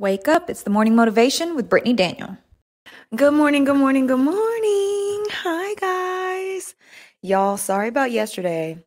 Wake 0.00 0.28
up. 0.28 0.48
It's 0.48 0.62
the 0.62 0.70
morning 0.70 0.94
motivation 0.94 1.56
with 1.56 1.68
Brittany 1.68 1.92
Daniel. 1.92 2.38
Good 3.16 3.34
morning, 3.34 3.64
good 3.64 3.78
morning, 3.78 4.06
good 4.06 4.20
morning. 4.20 5.26
Hi, 5.42 5.74
guys. 5.74 6.76
Y'all, 7.20 7.56
sorry 7.56 7.88
about 7.88 8.12
yesterday. 8.12 8.78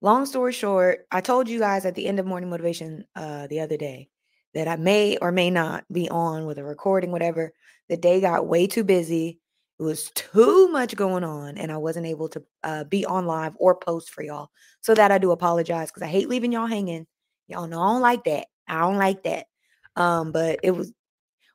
Long 0.00 0.26
story 0.26 0.52
short, 0.52 1.04
I 1.10 1.20
told 1.20 1.48
you 1.48 1.58
guys 1.58 1.84
at 1.84 1.96
the 1.96 2.06
end 2.06 2.20
of 2.20 2.26
morning 2.26 2.48
motivation 2.48 3.06
uh 3.16 3.48
the 3.48 3.58
other 3.58 3.76
day 3.76 4.08
that 4.54 4.68
I 4.68 4.76
may 4.76 5.16
or 5.16 5.32
may 5.32 5.50
not 5.50 5.84
be 5.90 6.08
on 6.08 6.46
with 6.46 6.58
a 6.58 6.64
recording, 6.64 7.10
whatever. 7.10 7.52
The 7.88 7.96
day 7.96 8.20
got 8.20 8.46
way 8.46 8.68
too 8.68 8.84
busy. 8.84 9.40
It 9.80 9.82
was 9.82 10.12
too 10.14 10.68
much 10.68 10.94
going 10.94 11.24
on, 11.24 11.58
and 11.58 11.72
I 11.72 11.76
wasn't 11.78 12.06
able 12.06 12.28
to 12.28 12.42
uh, 12.62 12.84
be 12.84 13.04
on 13.04 13.26
live 13.26 13.56
or 13.58 13.74
post 13.74 14.10
for 14.10 14.22
y'all. 14.22 14.50
So 14.80 14.94
that 14.94 15.10
I 15.10 15.18
do 15.18 15.32
apologize 15.32 15.90
because 15.90 16.04
I 16.04 16.06
hate 16.06 16.28
leaving 16.28 16.52
y'all 16.52 16.66
hanging. 16.66 17.08
Y'all 17.48 17.66
know 17.66 17.82
I 17.82 17.92
don't 17.94 18.02
like 18.02 18.24
that. 18.24 18.46
I 18.68 18.78
don't 18.82 18.98
like 18.98 19.24
that. 19.24 19.46
Um, 19.96 20.32
but 20.32 20.60
it 20.62 20.70
was 20.70 20.92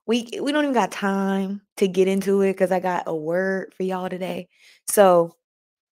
we 0.08 0.30
we 0.42 0.52
don't 0.52 0.64
even 0.64 0.74
got 0.74 0.92
time 0.92 1.62
to 1.78 1.88
get 1.88 2.08
into 2.08 2.42
it 2.42 2.54
because 2.54 2.72
I 2.72 2.80
got 2.80 3.04
a 3.08 3.16
word 3.16 3.74
for 3.76 3.84
y'all 3.84 4.10
today. 4.10 4.48
So 4.88 5.36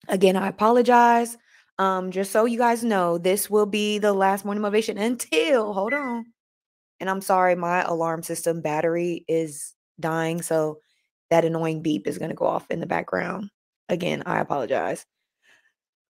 again, 0.08 0.36
I 0.36 0.48
apologize. 0.48 1.38
Um, 1.80 2.12
just 2.12 2.32
so 2.32 2.46
you 2.46 2.60
guys 2.60 2.84
know, 2.84 3.18
this 3.18 3.50
will 3.50 3.66
be 3.66 3.98
the 3.98 4.14
last 4.14 4.46
morning 4.46 4.62
motivation 4.62 4.98
until 5.00 5.74
hold 5.74 5.94
on. 5.94 6.26
And 7.00 7.10
I'm 7.10 7.22
sorry, 7.22 7.56
my 7.56 7.82
alarm 7.82 8.24
system 8.24 8.62
battery 8.62 9.26
is 9.28 9.74
dying, 10.00 10.42
so 10.42 10.80
that 11.32 11.46
annoying 11.46 11.82
beep 11.82 12.08
is 12.08 12.18
gonna 12.20 12.36
go 12.36 12.46
off 12.46 12.68
in 12.70 12.80
the 12.80 12.86
background. 12.86 13.50
Again, 13.90 14.24
I 14.26 14.40
apologize. 14.40 15.06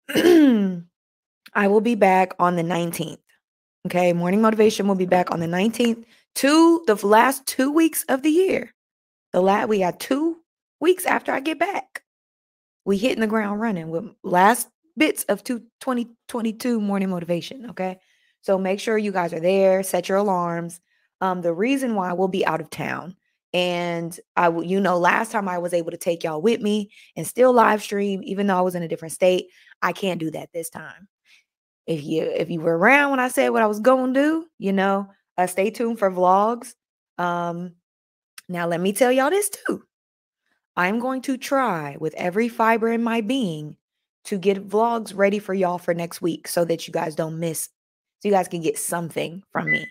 I 1.55 1.67
will 1.67 1.81
be 1.81 1.95
back 1.95 2.33
on 2.39 2.55
the 2.55 2.63
19th. 2.63 3.17
Okay, 3.87 4.13
morning 4.13 4.41
motivation 4.41 4.87
will 4.87 4.95
be 4.95 5.05
back 5.05 5.31
on 5.31 5.39
the 5.39 5.47
19th 5.47 6.05
two 6.35 6.83
the 6.87 6.95
last 7.05 7.45
two 7.45 7.71
weeks 7.71 8.05
of 8.09 8.21
the 8.21 8.29
year. 8.29 8.73
The 9.31 9.41
last 9.41 9.69
we 9.69 9.79
had 9.79 9.99
two 9.99 10.37
weeks 10.79 11.05
after 11.05 11.31
I 11.31 11.39
get 11.39 11.59
back. 11.59 12.03
We 12.85 12.97
hitting 12.97 13.21
the 13.21 13.27
ground 13.27 13.61
running 13.61 13.89
with 13.89 14.05
last 14.23 14.67
bits 14.97 15.23
of 15.25 15.43
two, 15.43 15.59
2022 15.81 16.79
morning 16.81 17.09
motivation. 17.09 17.69
Okay. 17.71 17.99
So 18.41 18.57
make 18.57 18.79
sure 18.79 18.97
you 18.97 19.11
guys 19.11 19.33
are 19.33 19.39
there, 19.39 19.83
set 19.83 20.09
your 20.09 20.17
alarms. 20.17 20.81
Um, 21.21 21.41
the 21.41 21.53
reason 21.53 21.95
why 21.95 22.11
we'll 22.13 22.27
be 22.27 22.45
out 22.45 22.59
of 22.61 22.69
town. 22.69 23.15
And 23.53 24.19
I 24.35 24.49
will, 24.49 24.63
you 24.63 24.81
know, 24.81 24.97
last 24.97 25.31
time 25.31 25.47
I 25.47 25.59
was 25.59 25.73
able 25.73 25.91
to 25.91 25.97
take 25.97 26.23
y'all 26.23 26.41
with 26.41 26.59
me 26.59 26.91
and 27.15 27.25
still 27.25 27.53
live 27.53 27.81
stream, 27.81 28.21
even 28.23 28.47
though 28.47 28.57
I 28.57 28.61
was 28.61 28.75
in 28.75 28.83
a 28.83 28.87
different 28.87 29.13
state. 29.13 29.47
I 29.81 29.93
can't 29.93 30.19
do 30.19 30.31
that 30.31 30.49
this 30.53 30.69
time. 30.69 31.07
If 31.85 32.03
you 32.03 32.23
if 32.23 32.49
you 32.49 32.61
were 32.61 32.77
around 32.77 33.11
when 33.11 33.19
I 33.19 33.27
said 33.27 33.49
what 33.49 33.61
I 33.61 33.67
was 33.67 33.79
going 33.79 34.13
to 34.13 34.19
do, 34.19 34.45
you 34.57 34.73
know, 34.73 35.07
uh, 35.37 35.47
stay 35.47 35.69
tuned 35.69 35.99
for 35.99 36.11
vlogs. 36.11 36.73
Um, 37.17 37.73
now, 38.49 38.67
let 38.67 38.81
me 38.81 38.93
tell 38.93 39.11
y'all 39.11 39.29
this 39.29 39.49
too. 39.49 39.83
I'm 40.75 40.99
going 40.99 41.21
to 41.23 41.37
try 41.37 41.97
with 41.99 42.13
every 42.15 42.49
fiber 42.49 42.91
in 42.91 43.03
my 43.03 43.21
being 43.21 43.77
to 44.25 44.37
get 44.37 44.67
vlogs 44.67 45.15
ready 45.15 45.39
for 45.39 45.53
y'all 45.53 45.77
for 45.77 45.93
next 45.93 46.21
week 46.21 46.47
so 46.47 46.65
that 46.65 46.87
you 46.87 46.93
guys 46.93 47.15
don't 47.15 47.39
miss, 47.39 47.69
so 48.19 48.27
you 48.27 48.31
guys 48.31 48.47
can 48.47 48.61
get 48.61 48.77
something 48.77 49.43
from 49.51 49.71
me. 49.71 49.87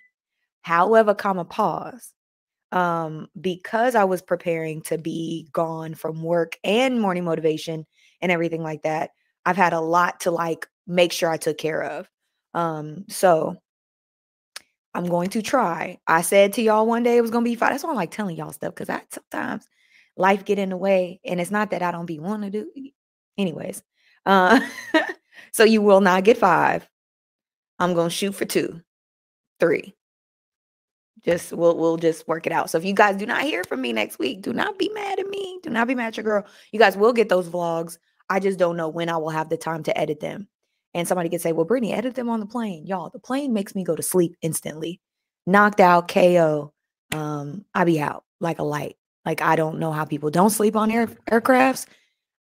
However, 0.63 1.15
comma 1.15 1.45
pause. 1.45 2.13
Um, 2.73 3.29
because 3.39 3.95
I 3.95 4.05
was 4.05 4.23
preparing 4.23 4.81
to 4.83 4.97
be 4.97 5.49
gone 5.53 5.95
from 5.95 6.23
work 6.23 6.57
and 6.65 6.99
morning 6.99 7.25
motivation 7.25 7.85
and 8.23 8.33
everything 8.33 8.63
like 8.63 8.83
that, 8.83 9.11
I've 9.45 9.59
had 9.59 9.75
a 9.75 9.81
lot 9.81 10.21
to 10.21 10.31
like 10.31 10.67
make 10.87 11.13
sure 11.13 11.29
I 11.29 11.37
took 11.37 11.59
care 11.59 11.83
of. 11.83 12.09
Um, 12.55 13.05
so 13.09 13.57
I'm 14.95 15.07
going 15.07 15.31
to 15.31 15.43
try. 15.43 15.99
I 16.07 16.23
said 16.23 16.53
to 16.55 16.63
y'all 16.63 16.87
one 16.87 17.03
day 17.03 17.17
it 17.17 17.23
was 17.23 17.31
gonna 17.31 17.45
be 17.45 17.55
fine. 17.55 17.71
That's 17.71 17.85
why 17.85 17.91
I'm 17.91 17.97
like 17.97 18.11
telling 18.11 18.37
y'all 18.37 18.53
stuff 18.53 18.75
because 18.75 18.91
I 18.91 19.03
sometimes 19.11 19.67
life 20.17 20.45
get 20.45 20.59
in 20.59 20.71
the 20.71 20.77
way, 20.77 21.21
and 21.25 21.41
it's 21.41 21.51
not 21.51 21.71
that 21.71 21.83
I 21.83 21.91
don't 21.91 22.07
be 22.07 22.19
wanting 22.19 22.53
to 22.53 22.65
do. 22.65 22.91
Anyways, 23.39 23.83
uh, 24.27 24.61
so 25.53 25.65
you 25.65 25.81
will 25.83 26.01
not 26.01 26.25
get 26.25 26.39
five. 26.39 26.87
I'm 27.79 27.95
gonna 27.95 28.11
shoot 28.11 28.35
for 28.35 28.45
two, 28.45 28.83
three. 29.61 29.95
Just 31.25 31.53
we'll 31.53 31.77
we'll 31.77 31.97
just 31.97 32.27
work 32.29 32.47
it 32.47 32.53
out. 32.53 32.69
So 32.69 32.79
if 32.79 32.85
you 32.85 32.95
guys 32.95 33.17
do 33.17 33.27
not 33.27 33.43
hear 33.43 33.65
from 33.65 33.81
me 33.81 33.93
next 33.93 34.19
week, 34.19 34.43
do 34.43 34.53
not 34.53 34.79
be 34.79 34.91
mad 34.93 35.19
at 35.19 35.29
me. 35.29 35.59
Do 35.63 35.71
not 35.71 35.89
be 35.89 35.95
mad 35.95 36.09
at 36.09 36.17
your 36.17 36.25
girl. 36.25 36.47
You 36.73 36.79
guys 36.79 36.97
will 36.97 37.13
get 37.13 37.29
those 37.29 37.49
vlogs. 37.49 37.99
I 38.29 38.41
just 38.41 38.59
don't 38.59 38.77
know 38.77 38.89
when 38.89 39.09
I 39.09 39.17
will 39.17 39.31
have 39.31 39.49
the 39.49 39.57
time 39.57 39.83
to 39.85 39.97
edit 39.97 40.21
them. 40.21 40.49
And 40.95 41.09
somebody 41.09 41.29
could 41.29 41.41
say, 41.41 41.53
well, 41.53 41.65
Brittany, 41.65 41.93
edit 41.93 42.15
them 42.15 42.29
on 42.29 42.41
the 42.41 42.47
plane. 42.47 42.87
Y'all, 42.87 43.11
the 43.11 43.19
plane 43.19 43.53
makes 43.53 43.75
me 43.75 43.83
go 43.85 43.97
to 43.97 44.03
sleep 44.03 44.37
instantly. 44.43 45.01
Knocked 45.47 45.81
out, 45.81 46.09
KO. 46.09 46.73
Um, 47.13 47.65
I 47.75 47.85
be 47.85 48.01
out 48.01 48.25
like 48.41 48.59
a 48.59 48.65
light. 48.65 48.97
Like 49.25 49.41
I 49.41 49.57
don't 49.57 49.79
know 49.79 49.93
how 49.93 50.05
people 50.05 50.31
don't 50.31 50.51
sleep 50.51 50.77
on 50.77 50.91
air 50.91 51.07
aircrafts. 51.31 51.87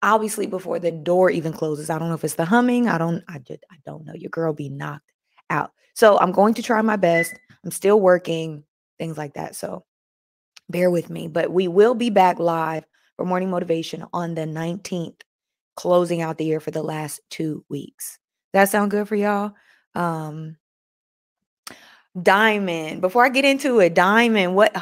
I'll 0.02 0.18
be 0.18 0.28
sleep 0.28 0.50
before 0.50 0.78
the 0.78 0.90
door 0.90 1.30
even 1.30 1.52
closes. 1.52 1.90
I 1.90 1.98
don't 1.98 2.08
know 2.08 2.14
if 2.14 2.24
it's 2.24 2.34
the 2.34 2.44
humming. 2.44 2.88
I 2.88 2.98
don't, 2.98 3.24
I 3.28 3.38
just 3.38 3.64
I 3.70 3.76
don't 3.84 4.04
know. 4.04 4.12
Your 4.14 4.30
girl 4.30 4.52
be 4.52 4.68
knocked 4.68 5.10
out. 5.50 5.72
So 5.94 6.18
I'm 6.18 6.32
going 6.32 6.54
to 6.54 6.62
try 6.62 6.80
my 6.82 6.96
best. 6.96 7.34
I'm 7.64 7.70
still 7.70 7.98
working, 8.00 8.62
things 8.98 9.16
like 9.16 9.34
that. 9.34 9.56
So 9.56 9.84
bear 10.68 10.90
with 10.90 11.08
me. 11.08 11.28
But 11.28 11.50
we 11.50 11.68
will 11.68 11.94
be 11.94 12.10
back 12.10 12.38
live 12.38 12.84
for 13.16 13.24
morning 13.24 13.50
motivation 13.50 14.04
on 14.12 14.34
the 14.34 14.42
19th, 14.42 15.22
closing 15.74 16.20
out 16.20 16.36
the 16.36 16.44
year 16.44 16.60
for 16.60 16.70
the 16.70 16.82
last 16.82 17.20
two 17.30 17.64
weeks. 17.70 18.18
That 18.52 18.68
sound 18.68 18.90
good 18.90 19.08
for 19.08 19.16
y'all? 19.16 19.52
Um 19.94 20.56
Diamond. 22.20 23.00
Before 23.02 23.24
I 23.24 23.28
get 23.28 23.44
into 23.44 23.80
it, 23.80 23.94
Diamond, 23.94 24.54
what 24.54 24.74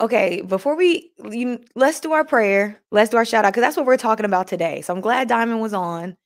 Okay, 0.00 0.40
before 0.42 0.76
we 0.76 1.12
you, 1.30 1.60
let's 1.74 2.00
do 2.00 2.12
our 2.12 2.24
prayer. 2.24 2.80
Let's 2.90 3.10
do 3.10 3.16
our 3.16 3.24
shout 3.24 3.44
out 3.44 3.52
because 3.52 3.62
that's 3.62 3.76
what 3.76 3.86
we're 3.86 3.96
talking 3.96 4.24
about 4.24 4.46
today. 4.46 4.82
So 4.82 4.94
I'm 4.94 5.00
glad 5.00 5.28
Diamond 5.28 5.60
was 5.60 5.74
on. 5.74 6.16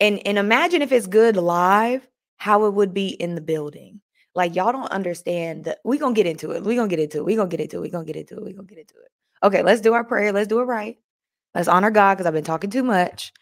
And 0.00 0.24
and 0.26 0.38
imagine 0.38 0.82
if 0.82 0.92
it's 0.92 1.06
good 1.06 1.36
live, 1.36 2.06
how 2.36 2.66
it 2.66 2.74
would 2.74 2.94
be 2.94 3.08
in 3.08 3.34
the 3.34 3.40
building. 3.40 4.00
Like 4.34 4.54
y'all 4.54 4.72
don't 4.72 4.90
understand 4.92 5.64
that 5.64 5.78
we're 5.84 5.98
gonna 5.98 6.14
get 6.14 6.26
into 6.26 6.52
it. 6.52 6.62
We're 6.62 6.76
gonna 6.76 6.88
get 6.88 7.00
into 7.00 7.18
it. 7.18 7.24
We're 7.24 7.36
gonna 7.36 7.48
get 7.48 7.60
into 7.60 7.78
it. 7.78 7.82
We're 7.82 7.90
gonna 7.90 8.04
get 8.04 8.16
into 8.16 8.36
it. 8.36 8.42
We're 8.44 8.54
gonna 8.54 8.68
get 8.68 8.78
into 8.78 8.94
it. 8.94 9.10
Okay, 9.42 9.62
let's 9.62 9.80
do 9.80 9.94
our 9.94 10.04
prayer. 10.04 10.32
Let's 10.32 10.48
do 10.48 10.60
it 10.60 10.64
right. 10.64 10.98
Let's 11.54 11.68
honor 11.68 11.90
God 11.90 12.14
because 12.14 12.26
I've 12.26 12.34
been 12.34 12.44
talking 12.44 12.70
too 12.70 12.82
much. 12.82 13.32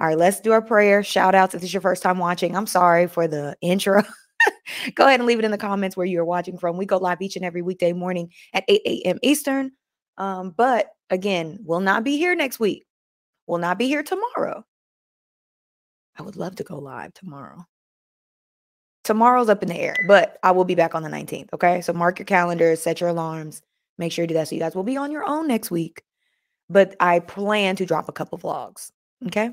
All 0.00 0.08
right, 0.08 0.18
let's 0.18 0.40
do 0.40 0.52
our 0.52 0.62
prayer. 0.62 1.02
Shout 1.02 1.34
outs 1.34 1.54
if 1.54 1.60
this 1.60 1.70
is 1.70 1.74
your 1.74 1.80
first 1.80 2.02
time 2.02 2.18
watching. 2.18 2.56
I'm 2.56 2.66
sorry 2.66 3.06
for 3.06 3.28
the 3.28 3.56
intro. 3.60 4.02
Go 4.94 5.06
ahead 5.06 5.20
and 5.20 5.26
leave 5.26 5.38
it 5.38 5.44
in 5.44 5.52
the 5.52 5.58
comments 5.58 5.96
where 5.96 6.06
you're 6.06 6.24
watching 6.24 6.58
from. 6.58 6.76
We 6.76 6.86
go 6.86 6.98
live 6.98 7.22
each 7.22 7.36
and 7.36 7.44
every 7.44 7.62
weekday 7.62 7.92
morning 7.92 8.30
at 8.52 8.64
8 8.68 8.82
a.m. 8.84 9.18
Eastern. 9.22 9.72
Um, 10.18 10.50
but 10.56 10.90
again, 11.10 11.58
we'll 11.62 11.80
not 11.80 12.04
be 12.04 12.16
here 12.18 12.34
next 12.34 12.58
week. 12.58 12.84
We'll 13.46 13.58
not 13.58 13.78
be 13.78 13.86
here 13.86 14.02
tomorrow. 14.02 14.64
I 16.18 16.22
would 16.22 16.36
love 16.36 16.56
to 16.56 16.64
go 16.64 16.78
live 16.78 17.14
tomorrow. 17.14 17.64
Tomorrow's 19.04 19.48
up 19.48 19.62
in 19.62 19.68
the 19.68 19.76
air, 19.76 19.96
but 20.08 20.38
I 20.42 20.52
will 20.52 20.64
be 20.64 20.74
back 20.74 20.94
on 20.94 21.02
the 21.02 21.10
19th. 21.10 21.48
Okay. 21.52 21.80
So 21.82 21.92
mark 21.92 22.18
your 22.18 22.26
calendars, 22.26 22.82
set 22.82 23.00
your 23.00 23.10
alarms, 23.10 23.62
make 23.98 24.12
sure 24.12 24.22
you 24.22 24.28
do 24.28 24.34
that. 24.34 24.48
So 24.48 24.54
you 24.54 24.60
guys 24.60 24.74
will 24.74 24.82
be 24.82 24.96
on 24.96 25.12
your 25.12 25.28
own 25.28 25.46
next 25.46 25.70
week. 25.70 26.02
But 26.70 26.96
I 27.00 27.18
plan 27.18 27.76
to 27.76 27.86
drop 27.86 28.08
a 28.08 28.12
couple 28.12 28.38
vlogs. 28.38 28.90
Okay. 29.26 29.50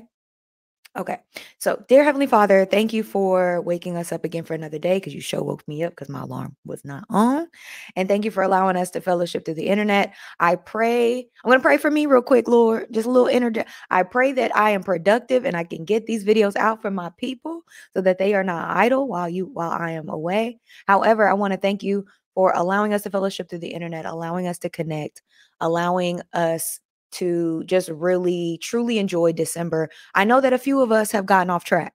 Okay. 0.94 1.16
So, 1.56 1.82
dear 1.88 2.04
Heavenly 2.04 2.26
Father, 2.26 2.66
thank 2.66 2.92
you 2.92 3.02
for 3.02 3.62
waking 3.62 3.96
us 3.96 4.12
up 4.12 4.26
again 4.26 4.44
for 4.44 4.52
another 4.52 4.78
day 4.78 4.98
because 4.98 5.14
you 5.14 5.22
show 5.22 5.42
woke 5.42 5.66
me 5.66 5.82
up 5.84 5.92
because 5.92 6.10
my 6.10 6.20
alarm 6.20 6.54
was 6.66 6.84
not 6.84 7.04
on. 7.08 7.48
And 7.96 8.08
thank 8.08 8.26
you 8.26 8.30
for 8.30 8.42
allowing 8.42 8.76
us 8.76 8.90
to 8.90 9.00
fellowship 9.00 9.46
through 9.46 9.54
the 9.54 9.68
internet. 9.68 10.12
I 10.38 10.56
pray, 10.56 11.20
I'm 11.20 11.48
going 11.48 11.58
to 11.58 11.62
pray 11.62 11.78
for 11.78 11.90
me 11.90 12.04
real 12.04 12.20
quick, 12.20 12.46
Lord. 12.46 12.88
Just 12.92 13.06
a 13.06 13.10
little 13.10 13.28
internet. 13.28 13.68
I 13.90 14.02
pray 14.02 14.32
that 14.32 14.54
I 14.54 14.70
am 14.70 14.82
productive 14.82 15.46
and 15.46 15.56
I 15.56 15.64
can 15.64 15.86
get 15.86 16.04
these 16.04 16.26
videos 16.26 16.56
out 16.56 16.82
for 16.82 16.90
my 16.90 17.10
people 17.16 17.62
so 17.94 18.02
that 18.02 18.18
they 18.18 18.34
are 18.34 18.44
not 18.44 18.76
idle 18.76 19.08
while 19.08 19.30
you 19.30 19.46
while 19.46 19.70
I 19.70 19.92
am 19.92 20.10
away. 20.10 20.60
However, 20.86 21.26
I 21.26 21.32
want 21.32 21.54
to 21.54 21.58
thank 21.58 21.82
you 21.82 22.04
for 22.34 22.52
allowing 22.54 22.92
us 22.92 23.02
to 23.02 23.10
fellowship 23.10 23.48
through 23.48 23.60
the 23.60 23.72
internet, 23.72 24.04
allowing 24.04 24.46
us 24.46 24.58
to 24.58 24.68
connect, 24.68 25.22
allowing 25.58 26.20
us 26.34 26.80
to 27.12 27.62
just 27.64 27.88
really 27.88 28.58
truly 28.62 28.98
enjoy 28.98 29.32
December. 29.32 29.88
I 30.14 30.24
know 30.24 30.40
that 30.40 30.52
a 30.52 30.58
few 30.58 30.80
of 30.80 30.92
us 30.92 31.10
have 31.12 31.26
gotten 31.26 31.50
off 31.50 31.64
track, 31.64 31.94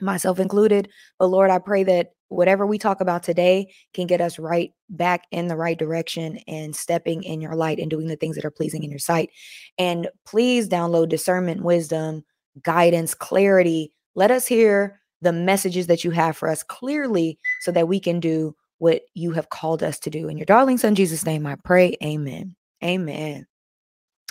myself 0.00 0.38
included, 0.38 0.88
but 1.18 1.26
Lord, 1.26 1.50
I 1.50 1.58
pray 1.58 1.84
that 1.84 2.12
whatever 2.28 2.66
we 2.66 2.78
talk 2.78 3.00
about 3.00 3.22
today 3.22 3.72
can 3.92 4.06
get 4.06 4.20
us 4.20 4.38
right 4.38 4.72
back 4.90 5.24
in 5.30 5.48
the 5.48 5.56
right 5.56 5.78
direction 5.78 6.38
and 6.48 6.74
stepping 6.74 7.22
in 7.22 7.40
your 7.40 7.54
light 7.54 7.78
and 7.78 7.90
doing 7.90 8.08
the 8.08 8.16
things 8.16 8.36
that 8.36 8.44
are 8.44 8.50
pleasing 8.50 8.82
in 8.82 8.90
your 8.90 8.98
sight. 8.98 9.30
And 9.78 10.08
please 10.26 10.68
download 10.68 11.08
discernment, 11.08 11.62
wisdom, 11.62 12.24
guidance, 12.62 13.14
clarity. 13.14 13.92
Let 14.14 14.30
us 14.30 14.46
hear 14.46 15.00
the 15.22 15.32
messages 15.32 15.86
that 15.86 16.04
you 16.04 16.10
have 16.10 16.36
for 16.36 16.48
us 16.48 16.62
clearly 16.62 17.38
so 17.60 17.72
that 17.72 17.88
we 17.88 18.00
can 18.00 18.20
do 18.20 18.54
what 18.78 19.02
you 19.14 19.30
have 19.32 19.50
called 19.50 19.82
us 19.82 19.98
to 20.00 20.10
do. 20.10 20.28
In 20.28 20.36
your 20.36 20.46
darling 20.46 20.78
son 20.78 20.94
Jesus' 20.94 21.24
name, 21.24 21.46
I 21.46 21.56
pray. 21.56 21.96
Amen. 22.02 22.56
Amen. 22.82 23.46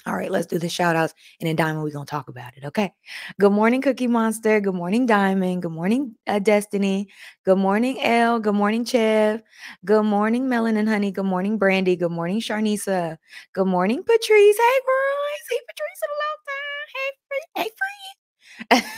All 0.05 0.15
right, 0.15 0.29
let's 0.29 0.47
do 0.47 0.59
the 0.59 0.67
shout 0.67 0.97
outs. 0.97 1.13
And 1.39 1.47
then 1.47 1.55
Diamond, 1.55 1.83
we're 1.83 1.91
going 1.91 2.05
to 2.05 2.09
talk 2.11 2.27
about 2.27 2.57
it. 2.57 2.65
Okay. 2.65 2.91
Good 3.39 3.53
morning, 3.53 3.81
Cookie 3.81 4.07
Monster. 4.07 4.59
Good 4.59 4.75
morning, 4.75 5.05
Diamond. 5.05 5.61
Good 5.61 5.71
morning, 5.71 6.15
uh, 6.27 6.39
Destiny. 6.39 7.07
Good 7.45 7.57
morning, 7.57 8.01
Elle. 8.01 8.39
Good 8.39 8.55
morning, 8.55 8.83
Chev. 8.83 9.41
Good 9.85 10.03
morning, 10.03 10.49
Melon 10.49 10.75
and 10.75 10.89
Honey. 10.89 11.11
Good 11.11 11.25
morning, 11.25 11.57
Brandy. 11.57 11.95
Good 11.95 12.11
morning, 12.11 12.41
Sharnisa. 12.41 13.17
Good 13.53 13.67
morning, 13.67 14.03
Patrice. 14.03 14.57
Hey, 14.57 14.79
girl. 14.85 15.19
I 15.23 15.37
see 15.49 15.59
Patrice 15.69 16.01
in 16.03 16.09
a 16.11 16.19
long 16.23 16.37
time. 16.49 16.87
Hey, 16.95 17.11
free. 17.29 17.63
Hey, 17.63 17.69
free. 17.79 18.89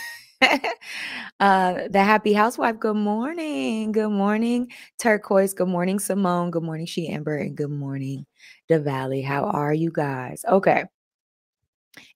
uh, 1.40 1.88
the 1.90 2.04
happy 2.04 2.34
housewife. 2.34 2.80
Good 2.80 2.96
morning. 2.96 3.92
Good 3.92 4.10
morning, 4.10 4.72
Turquoise. 5.00 5.54
Good 5.54 5.68
morning, 5.68 6.00
Simone. 6.00 6.52
Good 6.52 6.64
morning, 6.64 6.88
She 6.88 7.08
Amber. 7.10 7.38
And 7.38 7.56
good 7.56 7.70
morning, 7.72 8.26
the 8.70 8.80
Valley. 8.80 9.22
How 9.22 9.46
are 9.46 9.74
you 9.74 9.92
guys? 9.92 10.44
Okay. 10.48 10.86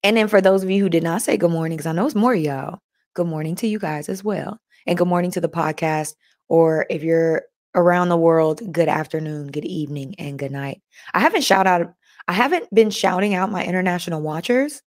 And 0.03 0.17
then 0.17 0.27
for 0.27 0.41
those 0.41 0.63
of 0.63 0.69
you 0.69 0.81
who 0.81 0.89
did 0.89 1.03
not 1.03 1.21
say 1.21 1.37
good 1.37 1.51
morning, 1.51 1.77
because 1.77 1.87
I 1.87 1.93
know 1.93 2.05
it's 2.05 2.15
more 2.15 2.35
y'all, 2.35 2.79
good 3.13 3.27
morning 3.27 3.55
to 3.55 3.67
you 3.67 3.79
guys 3.79 4.09
as 4.09 4.23
well. 4.23 4.59
And 4.87 4.97
good 4.97 5.07
morning 5.07 5.31
to 5.31 5.41
the 5.41 5.49
podcast. 5.49 6.15
Or 6.47 6.85
if 6.89 7.03
you're 7.03 7.43
around 7.75 8.09
the 8.09 8.17
world, 8.17 8.61
good 8.71 8.87
afternoon, 8.87 9.47
good 9.47 9.65
evening, 9.65 10.15
and 10.17 10.39
good 10.39 10.51
night. 10.51 10.81
I 11.13 11.19
haven't 11.19 11.43
shout 11.43 11.67
out, 11.67 11.93
I 12.27 12.33
haven't 12.33 12.73
been 12.73 12.89
shouting 12.89 13.35
out 13.35 13.51
my 13.51 13.63
international 13.63 14.21
watchers 14.21 14.81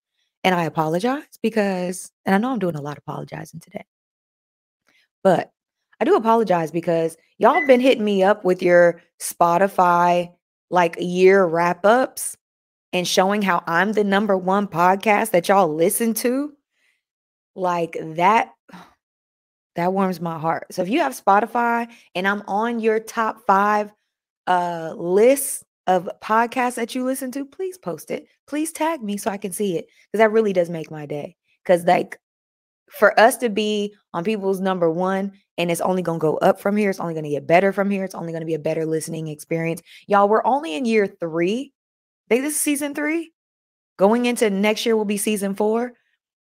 and 0.44 0.54
I 0.54 0.64
apologize 0.64 1.38
because, 1.42 2.10
and 2.26 2.34
I 2.34 2.38
know 2.38 2.50
I'm 2.50 2.58
doing 2.58 2.74
a 2.74 2.80
lot 2.80 2.98
of 2.98 3.04
apologizing 3.06 3.60
today, 3.60 3.84
but 5.22 5.52
I 6.00 6.04
do 6.04 6.16
apologize 6.16 6.72
because 6.72 7.16
y'all 7.38 7.54
have 7.54 7.68
been 7.68 7.80
hitting 7.80 8.04
me 8.04 8.24
up 8.24 8.44
with 8.44 8.60
your 8.60 9.00
Spotify 9.20 10.32
like 10.70 10.96
year 10.98 11.46
wrap 11.46 11.84
ups 11.86 12.36
and 12.92 13.06
showing 13.06 13.42
how 13.42 13.62
I'm 13.66 13.92
the 13.92 14.04
number 14.04 14.36
one 14.36 14.68
podcast 14.68 15.30
that 15.30 15.48
y'all 15.48 15.74
listen 15.74 16.14
to. 16.14 16.52
Like 17.54 17.96
that, 18.00 18.52
that 19.76 19.92
warms 19.92 20.20
my 20.20 20.38
heart. 20.38 20.66
So 20.72 20.82
if 20.82 20.88
you 20.88 21.00
have 21.00 21.20
Spotify 21.20 21.88
and 22.14 22.26
I'm 22.26 22.42
on 22.46 22.80
your 22.80 23.00
top 23.00 23.46
five 23.46 23.92
uh 24.48 24.94
list 24.96 25.64
of 25.86 26.08
podcasts 26.22 26.74
that 26.76 26.94
you 26.94 27.04
listen 27.04 27.30
to, 27.32 27.44
please 27.44 27.78
post 27.78 28.10
it. 28.10 28.26
Please 28.46 28.72
tag 28.72 29.02
me 29.02 29.16
so 29.16 29.30
I 29.30 29.36
can 29.36 29.52
see 29.52 29.76
it 29.76 29.86
because 30.10 30.18
that 30.18 30.32
really 30.32 30.52
does 30.52 30.70
make 30.70 30.90
my 30.90 31.06
day. 31.06 31.36
Because, 31.64 31.84
like, 31.84 32.18
for 32.90 33.18
us 33.18 33.36
to 33.38 33.48
be 33.48 33.94
on 34.12 34.24
people's 34.24 34.60
number 34.60 34.90
one 34.90 35.32
and 35.58 35.70
it's 35.70 35.80
only 35.80 36.02
going 36.02 36.18
to 36.18 36.22
go 36.22 36.36
up 36.38 36.60
from 36.60 36.76
here, 36.76 36.90
it's 36.90 37.00
only 37.00 37.14
going 37.14 37.24
to 37.24 37.30
get 37.30 37.46
better 37.46 37.72
from 37.72 37.90
here, 37.90 38.04
it's 38.04 38.14
only 38.14 38.32
going 38.32 38.42
to 38.42 38.46
be 38.46 38.54
a 38.54 38.58
better 38.58 38.84
listening 38.84 39.28
experience. 39.28 39.82
Y'all, 40.06 40.28
we're 40.28 40.44
only 40.44 40.74
in 40.74 40.84
year 40.84 41.06
three. 41.06 41.72
This 42.40 42.54
is 42.54 42.60
season 42.60 42.94
three. 42.94 43.32
Going 43.98 44.26
into 44.26 44.48
next 44.50 44.86
year 44.86 44.96
will 44.96 45.04
be 45.04 45.18
season 45.18 45.54
four. 45.54 45.92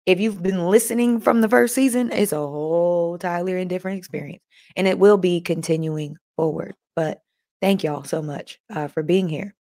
If 0.05 0.19
you've 0.19 0.41
been 0.41 0.67
listening 0.67 1.19
from 1.19 1.41
the 1.41 1.49
first 1.49 1.75
season, 1.75 2.11
it's 2.11 2.31
a 2.31 2.37
whole 2.37 3.15
entirely 3.15 3.65
different 3.65 3.97
experience. 3.97 4.43
And 4.75 4.87
it 4.87 4.99
will 4.99 5.17
be 5.17 5.41
continuing 5.41 6.17
forward. 6.37 6.75
But 6.95 7.21
Thank 7.65 7.83
y'all 7.83 8.03
so 8.03 8.21
much 8.21 8.59
uh, 8.73 8.87
for 8.87 9.01
being 9.01 9.27
here. 9.27 9.55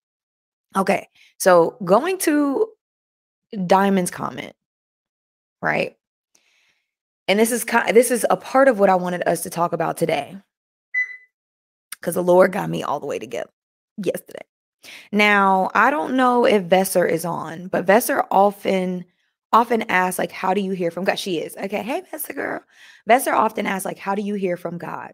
Okay, 0.76 1.08
so 1.38 1.78
going 1.86 2.18
to 2.20 2.68
Diamond's 3.66 4.12
comment, 4.12 4.54
right? 5.62 5.96
And 7.30 7.40
this 7.40 7.54
is 7.54 7.64
kind 7.64 7.96
this 7.96 8.12
is 8.12 8.26
a 8.30 8.36
part 8.36 8.68
of 8.68 8.78
what 8.78 8.90
I 8.90 8.96
wanted 8.96 9.26
us 9.28 9.44
to 9.44 9.50
talk 9.50 9.72
about 9.72 9.96
today. 9.96 10.36
Because 11.92 12.16
the 12.16 12.24
Lord 12.24 12.52
got 12.52 12.70
me 12.70 12.84
all 12.84 13.00
the 13.00 13.06
way 13.06 13.20
together 13.20 13.50
yesterday. 14.04 14.44
Now, 15.12 15.70
I 15.74 15.92
don't 15.92 16.16
know 16.16 16.46
if 16.46 16.64
Vesser 16.64 17.10
is 17.10 17.26
on, 17.26 17.68
but 17.68 17.86
Vesser 17.86 18.26
often 18.32 19.06
often 19.52 19.84
asks 19.84 20.18
like 20.18 20.32
how 20.32 20.54
do 20.54 20.62
you 20.62 20.72
hear 20.72 20.92
from 20.92 21.04
God? 21.04 21.20
She 21.20 21.38
is. 21.38 21.56
Okay, 21.56 21.84
hey 21.84 22.02
Vesser 22.12 22.34
girl. 22.34 22.62
Vesser 23.08 23.34
often 23.34 23.68
asks 23.68 23.86
like 23.86 24.00
how 24.00 24.16
do 24.16 24.22
you 24.22 24.34
hear 24.34 24.58
from 24.58 24.78
God? 24.78 25.14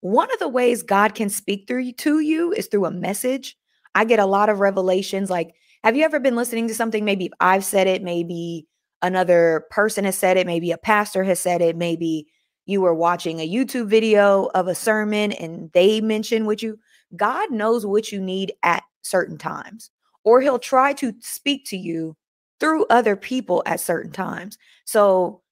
One 0.00 0.32
of 0.32 0.38
the 0.38 0.48
ways 0.48 0.82
God 0.82 1.14
can 1.14 1.28
speak 1.28 1.66
through 1.66 1.92
to 1.92 2.20
you 2.20 2.52
is 2.52 2.68
through 2.68 2.86
a 2.86 2.90
message. 2.90 3.56
I 3.94 4.04
get 4.04 4.18
a 4.18 4.26
lot 4.26 4.48
of 4.48 4.60
revelations. 4.60 5.30
Like, 5.30 5.54
have 5.82 5.96
you 5.96 6.04
ever 6.04 6.20
been 6.20 6.36
listening 6.36 6.68
to 6.68 6.74
something? 6.74 7.04
Maybe 7.04 7.30
I've 7.40 7.64
said 7.64 7.86
it, 7.86 8.02
maybe 8.02 8.66
another 9.02 9.66
person 9.70 10.04
has 10.04 10.16
said 10.16 10.36
it, 10.36 10.46
maybe 10.46 10.70
a 10.70 10.78
pastor 10.78 11.24
has 11.24 11.40
said 11.40 11.60
it, 11.62 11.76
maybe 11.76 12.26
you 12.66 12.80
were 12.80 12.94
watching 12.94 13.40
a 13.40 13.48
YouTube 13.48 13.88
video 13.88 14.50
of 14.54 14.68
a 14.68 14.74
sermon 14.74 15.32
and 15.32 15.70
they 15.72 16.00
mentioned 16.00 16.46
what 16.46 16.62
you. 16.62 16.78
God 17.14 17.52
knows 17.52 17.86
what 17.86 18.10
you 18.10 18.20
need 18.20 18.52
at 18.62 18.82
certain 19.06 19.38
times, 19.38 19.90
or 20.24 20.40
He'll 20.40 20.58
try 20.58 20.92
to 20.94 21.12
speak 21.20 21.64
to 21.66 21.76
you 21.76 22.16
through 22.60 22.86
other 22.86 23.16
people 23.16 23.62
at 23.66 23.80
certain 23.80 24.12
times. 24.12 24.58
So 24.84 25.42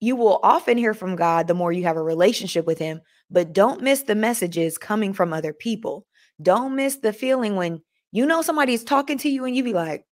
you 0.00 0.16
will 0.16 0.40
often 0.42 0.76
hear 0.76 0.94
from 0.94 1.16
God 1.16 1.46
the 1.46 1.54
more 1.54 1.72
you 1.72 1.84
have 1.84 1.96
a 1.96 2.02
relationship 2.02 2.66
with 2.66 2.78
Him, 2.78 3.00
but 3.30 3.52
don't 3.52 3.82
miss 3.82 4.02
the 4.02 4.14
messages 4.14 4.78
coming 4.78 5.12
from 5.12 5.32
other 5.32 5.52
people. 5.52 6.06
Don't 6.42 6.76
miss 6.76 6.96
the 6.96 7.12
feeling 7.12 7.56
when 7.56 7.80
you 8.12 8.26
know 8.26 8.42
somebody's 8.42 8.84
talking 8.84 9.18
to 9.18 9.28
you 9.28 9.44
and 9.44 9.56
you 9.56 9.64
be 9.64 9.72
like, 9.72 10.04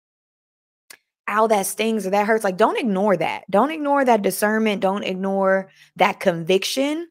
ow, 1.28 1.46
that 1.46 1.66
stings 1.66 2.06
or 2.06 2.10
that 2.10 2.26
hurts. 2.26 2.44
Like, 2.44 2.56
don't 2.56 2.78
ignore 2.78 3.16
that. 3.16 3.44
Don't 3.50 3.70
ignore 3.70 4.04
that 4.04 4.22
discernment. 4.22 4.82
Don't 4.82 5.04
ignore 5.04 5.70
that 5.96 6.20
conviction. 6.20 7.08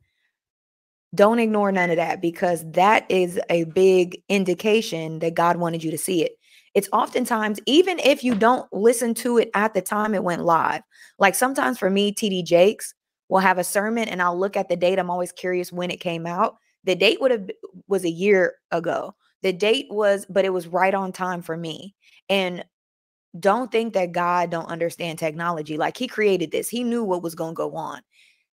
Don't 1.16 1.40
ignore 1.40 1.72
none 1.72 1.90
of 1.90 1.98
that 1.98 2.22
because 2.22 2.70
that 2.72 3.06
is 3.10 3.40
a 3.50 3.66
big 3.66 4.22
indication 4.30 5.20
that 5.20 5.36
God 5.36 5.58
wanted 5.58 5.84
you 5.84 5.92
to 5.92 5.98
see 5.98 6.24
it. 6.24 6.34
It's 6.74 6.90
oftentimes, 6.92 7.60
even 7.68 8.00
if 8.00 8.24
you 8.24 8.34
don't 8.34 8.72
listen 8.74 9.14
to 9.16 9.38
it 9.38 9.52
at 9.54 9.76
the 9.76 9.82
time 9.82 10.16
it 10.16 10.24
went 10.24 10.44
live, 10.44 10.82
like 11.20 11.36
sometimes 11.36 11.78
for 11.78 11.90
me, 11.90 12.12
TD 12.12 12.44
Jakes 12.44 12.96
will 13.30 13.40
have 13.40 13.60
a 13.60 13.64
sermon 13.64 14.08
and 14.08 14.22
I'll 14.22 14.38
look 14.38 14.58
at 14.58 14.70
the 14.70 14.76
date. 14.76 14.98
I'm 14.98 15.12
always 15.12 15.32
curious 15.32 15.72
when 15.72 15.92
it 15.92 16.00
came 16.00 16.26
out. 16.26 16.58
The 16.84 16.96
date 16.96 17.22
would 17.22 17.32
have 17.32 17.50
was 17.88 18.06
a 18.06 18.10
year 18.10 18.56
ago. 18.72 19.16
The 19.44 19.54
date 19.54 19.88
was, 19.90 20.26
but 20.30 20.46
it 20.46 20.54
was 20.54 20.68
right 20.68 20.94
on 20.94 21.12
time 21.12 21.42
for 21.42 21.56
me. 21.56 21.96
And 22.30 22.66
don't 23.40 23.72
think 23.72 23.94
that 23.94 24.12
God 24.12 24.50
don't 24.50 24.70
understand 24.70 25.20
technology. 25.20 25.78
Like 25.78 25.98
he 25.98 26.08
created 26.08 26.52
this. 26.52 26.70
He 26.70 26.84
knew 26.84 27.04
what 27.04 27.24
was 27.24 27.36
going 27.36 27.54
to 27.54 27.58
go 27.58 27.76
on. 27.76 28.02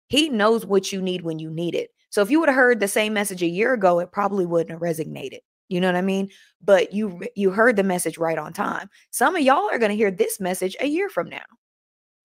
He 0.07 0.29
knows 0.29 0.65
what 0.65 0.91
you 0.91 1.01
need 1.01 1.21
when 1.21 1.39
you 1.39 1.49
need 1.49 1.75
it. 1.75 1.91
So 2.09 2.21
if 2.21 2.31
you 2.31 2.39
would 2.39 2.49
have 2.49 2.55
heard 2.55 2.79
the 2.79 2.87
same 2.87 3.13
message 3.13 3.43
a 3.43 3.47
year 3.47 3.73
ago, 3.73 3.99
it 3.99 4.11
probably 4.11 4.45
wouldn't 4.45 4.71
have 4.71 4.81
resonated. 4.81 5.39
You 5.67 5.79
know 5.79 5.87
what 5.87 5.95
I 5.95 6.01
mean? 6.01 6.29
But 6.63 6.93
you 6.93 7.21
you 7.35 7.51
heard 7.51 7.75
the 7.75 7.83
message 7.83 8.17
right 8.17 8.37
on 8.37 8.53
time. 8.53 8.89
Some 9.11 9.35
of 9.35 9.41
y'all 9.43 9.69
are 9.69 9.77
going 9.77 9.91
to 9.91 9.97
hear 9.97 10.11
this 10.11 10.39
message 10.39 10.75
a 10.79 10.87
year 10.87 11.09
from 11.09 11.29
now 11.29 11.45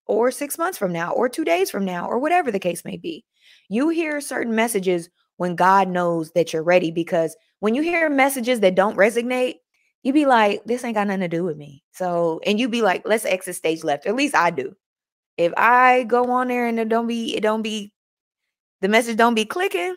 or 0.07 0.31
6 0.31 0.57
months 0.57 0.77
from 0.77 0.91
now 0.91 1.11
or 1.11 1.29
2 1.29 1.45
days 1.45 1.69
from 1.69 1.85
now 1.85 2.07
or 2.07 2.19
whatever 2.19 2.51
the 2.51 2.59
case 2.59 2.83
may 2.83 2.97
be. 2.97 3.23
You 3.69 3.89
hear 3.89 4.19
certain 4.21 4.55
messages 4.55 5.09
when 5.37 5.55
God 5.55 5.89
knows 5.89 6.31
that 6.31 6.53
you're 6.53 6.63
ready 6.63 6.91
because 6.91 7.35
when 7.59 7.75
you 7.75 7.81
hear 7.81 8.09
messages 8.09 8.61
that 8.61 8.75
don't 8.75 8.97
resonate, 8.97 9.55
you 10.01 10.13
be 10.13 10.25
like, 10.25 10.63
this 10.65 10.83
ain't 10.83 10.95
got 10.95 11.07
nothing 11.07 11.21
to 11.21 11.27
do 11.27 11.43
with 11.43 11.57
me. 11.57 11.83
So, 11.91 12.39
and 12.45 12.59
you 12.59 12.69
be 12.69 12.81
like, 12.81 13.03
let's 13.05 13.25
exit 13.25 13.55
stage 13.55 13.83
left. 13.83 14.05
At 14.05 14.15
least 14.15 14.35
I 14.35 14.51
do. 14.51 14.75
If 15.37 15.51
I 15.57 16.03
go 16.03 16.31
on 16.31 16.47
there 16.47 16.67
and 16.67 16.79
it 16.79 16.89
don't 16.89 17.07
be, 17.07 17.35
it 17.35 17.41
don't 17.41 17.63
be, 17.63 17.91
the 18.81 18.87
message 18.87 19.17
don't 19.17 19.35
be 19.35 19.45
clicking, 19.45 19.95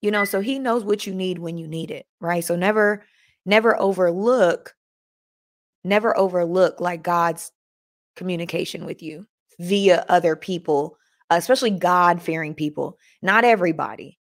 you 0.00 0.10
know 0.10 0.24
so 0.24 0.40
he 0.40 0.58
knows 0.58 0.84
what 0.84 1.06
you 1.06 1.14
need 1.14 1.38
when 1.38 1.58
you 1.58 1.66
need 1.66 1.90
it 1.90 2.06
right? 2.20 2.44
So 2.44 2.56
never 2.56 3.04
never 3.44 3.80
overlook 3.80 4.74
never 5.84 6.16
overlook 6.16 6.80
like 6.80 7.02
god's 7.02 7.52
communication 8.16 8.84
with 8.84 9.02
you 9.02 9.26
via 9.58 10.04
other 10.08 10.36
people 10.36 10.96
especially 11.30 11.70
god 11.70 12.22
fearing 12.22 12.54
people 12.54 12.98
not 13.22 13.44
everybody. 13.44 14.18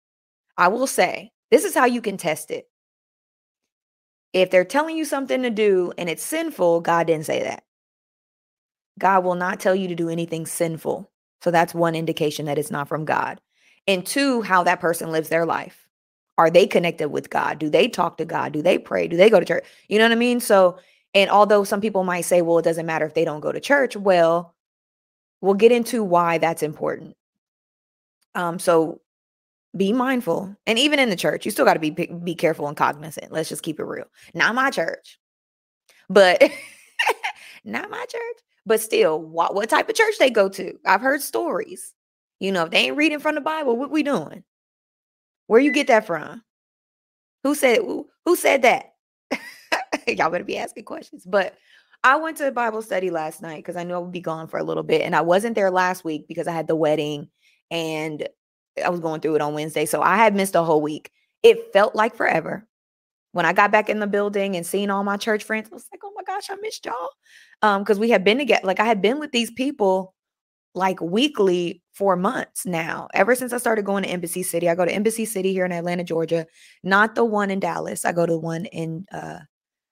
I 0.57 0.69
will 0.69 0.87
say 0.87 1.31
this 1.51 1.63
is 1.63 1.75
how 1.75 1.85
you 1.85 2.01
can 2.01 2.17
test 2.17 2.51
it. 2.51 2.65
If 4.33 4.49
they're 4.49 4.65
telling 4.65 4.97
you 4.97 5.05
something 5.05 5.43
to 5.43 5.49
do 5.49 5.93
and 5.97 6.09
it's 6.09 6.23
sinful 6.23 6.81
god 6.81 7.07
didn't 7.07 7.25
say 7.25 7.43
that. 7.43 7.63
God 8.99 9.23
will 9.23 9.35
not 9.35 9.59
tell 9.59 9.75
you 9.75 9.89
to 9.89 9.95
do 9.95 10.09
anything 10.09 10.47
sinful 10.47 11.11
so 11.41 11.51
that's 11.51 11.73
one 11.73 11.95
indication 11.95 12.45
that 12.45 12.57
it's 12.57 12.71
not 12.71 12.87
from 12.87 13.05
god 13.05 13.39
and 13.87 14.05
two, 14.05 14.41
how 14.41 14.63
that 14.63 14.81
person 14.81 15.11
lives 15.11 15.29
their 15.29 15.45
life. 15.45 15.87
Are 16.37 16.49
they 16.51 16.67
connected 16.67 17.09
with 17.09 17.29
God? 17.29 17.57
Do 17.57 17.69
they 17.69 17.87
talk 17.87 18.17
to 18.17 18.25
God? 18.25 18.51
Do 18.51 18.61
they 18.61 18.77
pray? 18.77 19.07
Do 19.07 19.17
they 19.17 19.29
go 19.29 19.39
to 19.39 19.45
church? 19.45 19.65
You 19.87 19.97
know 19.97 20.05
what 20.05 20.11
I 20.11 20.15
mean? 20.15 20.39
So, 20.39 20.77
and 21.15 21.31
although 21.31 21.63
some 21.63 21.81
people 21.81 22.03
might 22.03 22.21
say, 22.21 22.41
well, 22.41 22.59
it 22.59 22.63
doesn't 22.63 22.85
matter 22.85 23.05
if 23.05 23.15
they 23.15 23.25
don't 23.25 23.39
go 23.39 23.51
to 23.51 23.59
church, 23.59 23.95
well, 23.95 24.53
we'll 25.41 25.55
get 25.55 25.71
into 25.71 26.03
why 26.03 26.37
that's 26.37 26.61
important. 26.61 27.15
Um, 28.35 28.59
so 28.59 29.01
be 29.75 29.93
mindful. 29.93 30.55
And 30.67 30.77
even 30.77 30.99
in 30.99 31.09
the 31.09 31.15
church, 31.15 31.45
you 31.45 31.51
still 31.51 31.65
got 31.65 31.73
to 31.73 31.79
be 31.79 31.89
be 31.89 32.35
careful 32.35 32.67
and 32.67 32.77
cognizant. 32.77 33.31
Let's 33.31 33.49
just 33.49 33.63
keep 33.63 33.79
it 33.79 33.85
real. 33.85 34.05
Not 34.33 34.53
my 34.53 34.69
church. 34.69 35.17
But 36.09 36.43
not 37.63 37.89
my 37.89 38.05
church. 38.05 38.37
But 38.67 38.81
still, 38.81 39.21
what, 39.21 39.55
what 39.55 39.69
type 39.69 39.87
of 39.87 39.95
church 39.95 40.15
they 40.19 40.29
go 40.29 40.49
to? 40.49 40.77
I've 40.85 40.99
heard 40.99 41.21
stories. 41.21 41.93
You 42.41 42.51
know, 42.51 42.65
if 42.65 42.71
they 42.71 42.79
ain't 42.79 42.97
reading 42.97 43.19
from 43.19 43.35
the 43.35 43.41
Bible, 43.41 43.77
what 43.77 43.89
we 43.89 44.03
doing? 44.03 44.43
Where 45.47 45.61
you 45.61 45.71
get 45.71 45.87
that 45.87 46.05
from? 46.05 46.43
Who 47.43 47.55
said 47.55 47.77
who, 47.77 48.09
who 48.25 48.35
said 48.35 48.63
that? 48.63 48.95
Y'all 50.07 50.29
better 50.29 50.43
be 50.43 50.57
asking 50.57 50.83
questions. 50.83 51.23
But 51.25 51.55
I 52.03 52.17
went 52.17 52.37
to 52.37 52.51
Bible 52.51 52.81
study 52.81 53.09
last 53.09 53.41
night 53.41 53.59
because 53.59 53.77
I 53.77 53.83
knew 53.83 53.93
I 53.93 53.99
would 53.99 54.11
be 54.11 54.19
gone 54.19 54.49
for 54.49 54.57
a 54.57 54.63
little 54.63 54.83
bit. 54.83 55.01
And 55.01 55.15
I 55.15 55.21
wasn't 55.21 55.55
there 55.55 55.71
last 55.71 56.03
week 56.03 56.27
because 56.27 56.45
I 56.45 56.51
had 56.51 56.67
the 56.67 56.75
wedding 56.75 57.29
and 57.71 58.27
I 58.83 58.89
was 58.89 58.99
going 58.99 59.21
through 59.21 59.35
it 59.35 59.41
on 59.41 59.53
Wednesday. 59.53 59.85
So 59.85 60.01
I 60.01 60.17
had 60.17 60.35
missed 60.35 60.55
a 60.55 60.63
whole 60.63 60.81
week. 60.81 61.09
It 61.41 61.71
felt 61.71 61.95
like 61.95 62.15
forever. 62.15 62.67
When 63.31 63.45
I 63.45 63.53
got 63.53 63.71
back 63.71 63.89
in 63.89 63.99
the 63.99 64.07
building 64.07 64.57
and 64.57 64.65
seeing 64.65 64.89
all 64.89 65.05
my 65.05 65.15
church 65.15 65.45
friends, 65.45 65.69
I 65.71 65.75
was 65.75 65.85
like, 65.89 66.01
oh 66.03 66.11
my 66.15 66.23
gosh, 66.23 66.49
I 66.49 66.55
missed 66.55 66.85
y'all. 66.85 67.11
Um, 67.61 67.81
because 67.81 67.99
we 67.99 68.09
had 68.09 68.23
been 68.23 68.37
together, 68.37 68.65
like 68.65 68.79
I 68.79 68.85
had 68.85 69.01
been 69.01 69.19
with 69.19 69.31
these 69.31 69.49
people 69.51 70.13
like 70.75 71.01
weekly 71.01 71.81
for 71.93 72.15
months 72.15 72.65
now. 72.65 73.07
Ever 73.13 73.33
since 73.35 73.51
I 73.51 73.57
started 73.57 73.83
going 73.83 74.03
to 74.03 74.09
Embassy 74.09 74.43
City, 74.43 74.69
I 74.69 74.75
go 74.75 74.85
to 74.85 74.93
Embassy 74.93 75.25
City 75.25 75.51
here 75.51 75.65
in 75.65 75.71
Atlanta, 75.71 76.03
Georgia, 76.03 76.45
not 76.83 77.15
the 77.15 77.25
one 77.25 77.49
in 77.49 77.59
Dallas. 77.59 78.05
I 78.05 78.11
go 78.11 78.25
to 78.25 78.37
one 78.37 78.65
in 78.65 79.05
uh 79.11 79.39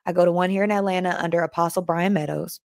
I 0.05 0.13
go 0.13 0.24
to 0.24 0.31
one 0.31 0.51
here 0.51 0.63
in 0.63 0.72
Atlanta 0.72 1.17
under 1.19 1.41
Apostle 1.41 1.81
Bryan 1.81 2.13
Meadows. 2.13 2.60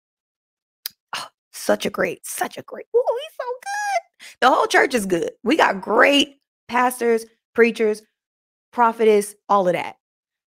Oh, 1.16 1.26
such 1.52 1.86
a 1.86 1.90
great, 1.90 2.26
such 2.26 2.58
a 2.58 2.62
great. 2.62 2.86
Oh, 2.94 3.18
he's 3.22 3.36
so 3.36 3.44
good. 3.62 4.36
The 4.40 4.54
whole 4.54 4.66
church 4.66 4.94
is 4.94 5.06
good. 5.06 5.30
We 5.44 5.56
got 5.56 5.80
great 5.80 6.40
pastors, 6.66 7.24
preachers, 7.54 8.02
prophetess, 8.72 9.36
all 9.48 9.68
of 9.68 9.74
that. 9.74 9.96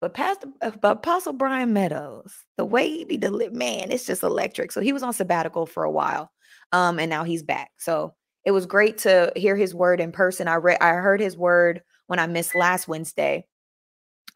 But 0.00 0.14
Pastor, 0.14 0.48
uh, 0.62 0.70
but 0.80 0.98
Apostle 0.98 1.34
Bryan 1.34 1.72
Meadows, 1.72 2.32
the 2.56 2.64
way 2.64 2.88
he 2.88 3.04
be 3.04 3.16
delivered, 3.18 3.56
man, 3.56 3.90
it's 3.90 4.06
just 4.06 4.22
electric. 4.22 4.72
So 4.72 4.80
he 4.80 4.92
was 4.92 5.02
on 5.02 5.12
sabbatical 5.12 5.66
for 5.66 5.84
a 5.84 5.90
while, 5.90 6.30
um, 6.72 6.98
and 6.98 7.10
now 7.10 7.24
he's 7.24 7.42
back. 7.42 7.70
So 7.78 8.14
it 8.44 8.52
was 8.52 8.64
great 8.66 8.98
to 8.98 9.32
hear 9.36 9.56
his 9.56 9.74
word 9.74 10.00
in 10.00 10.12
person. 10.12 10.48
I 10.48 10.54
read, 10.56 10.78
I 10.80 10.94
heard 10.94 11.20
his 11.20 11.36
word 11.36 11.82
when 12.06 12.18
I 12.18 12.26
missed 12.26 12.54
last 12.54 12.88
Wednesday, 12.88 13.46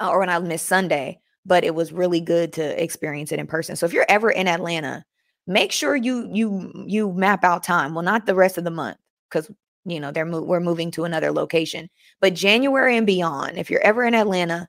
uh, 0.00 0.10
or 0.10 0.20
when 0.20 0.28
I 0.28 0.38
missed 0.38 0.66
Sunday 0.66 1.20
but 1.46 1.64
it 1.64 1.74
was 1.74 1.92
really 1.92 2.20
good 2.20 2.52
to 2.54 2.82
experience 2.82 3.32
it 3.32 3.38
in 3.38 3.46
person. 3.46 3.76
So 3.76 3.86
if 3.86 3.92
you're 3.92 4.06
ever 4.08 4.30
in 4.30 4.48
Atlanta, 4.48 5.04
make 5.46 5.72
sure 5.72 5.94
you 5.96 6.28
you 6.32 6.72
you 6.86 7.12
map 7.12 7.44
out 7.44 7.62
time. 7.62 7.94
Well, 7.94 8.04
not 8.04 8.26
the 8.26 8.34
rest 8.34 8.58
of 8.58 8.64
the 8.64 8.70
month 8.70 8.96
because 9.30 9.50
you 9.84 10.00
know 10.00 10.10
they're 10.10 10.24
mo- 10.24 10.42
we're 10.42 10.60
moving 10.60 10.90
to 10.92 11.04
another 11.04 11.32
location, 11.32 11.88
but 12.20 12.34
January 12.34 12.96
and 12.96 13.06
beyond. 13.06 13.58
If 13.58 13.70
you're 13.70 13.84
ever 13.84 14.04
in 14.04 14.14
Atlanta, 14.14 14.68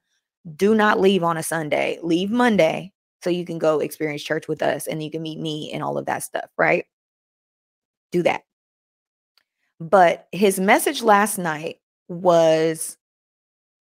do 0.56 0.76
not 0.76 1.00
leave 1.00 1.24
on 1.24 1.38
a 1.38 1.44
Sunday. 1.44 2.00
Leave 2.04 2.32
Monday 2.32 2.94
so 3.22 3.30
you 3.30 3.46
can 3.46 3.58
go 3.58 3.80
experience 3.80 4.24
church 4.24 4.48
with 4.48 4.62
us 4.62 4.88
and 4.88 5.02
you 5.02 5.10
can 5.10 5.22
meet 5.22 5.40
me 5.40 5.72
and 5.72 5.84
all 5.84 5.98
of 5.98 6.06
that 6.06 6.24
stuff. 6.24 6.50
Right? 6.58 6.86
Do 8.12 8.24
that. 8.24 8.44
But 9.80 10.28
his 10.32 10.60
message 10.60 11.02
last 11.02 11.38
night 11.38 11.80
was 12.08 12.98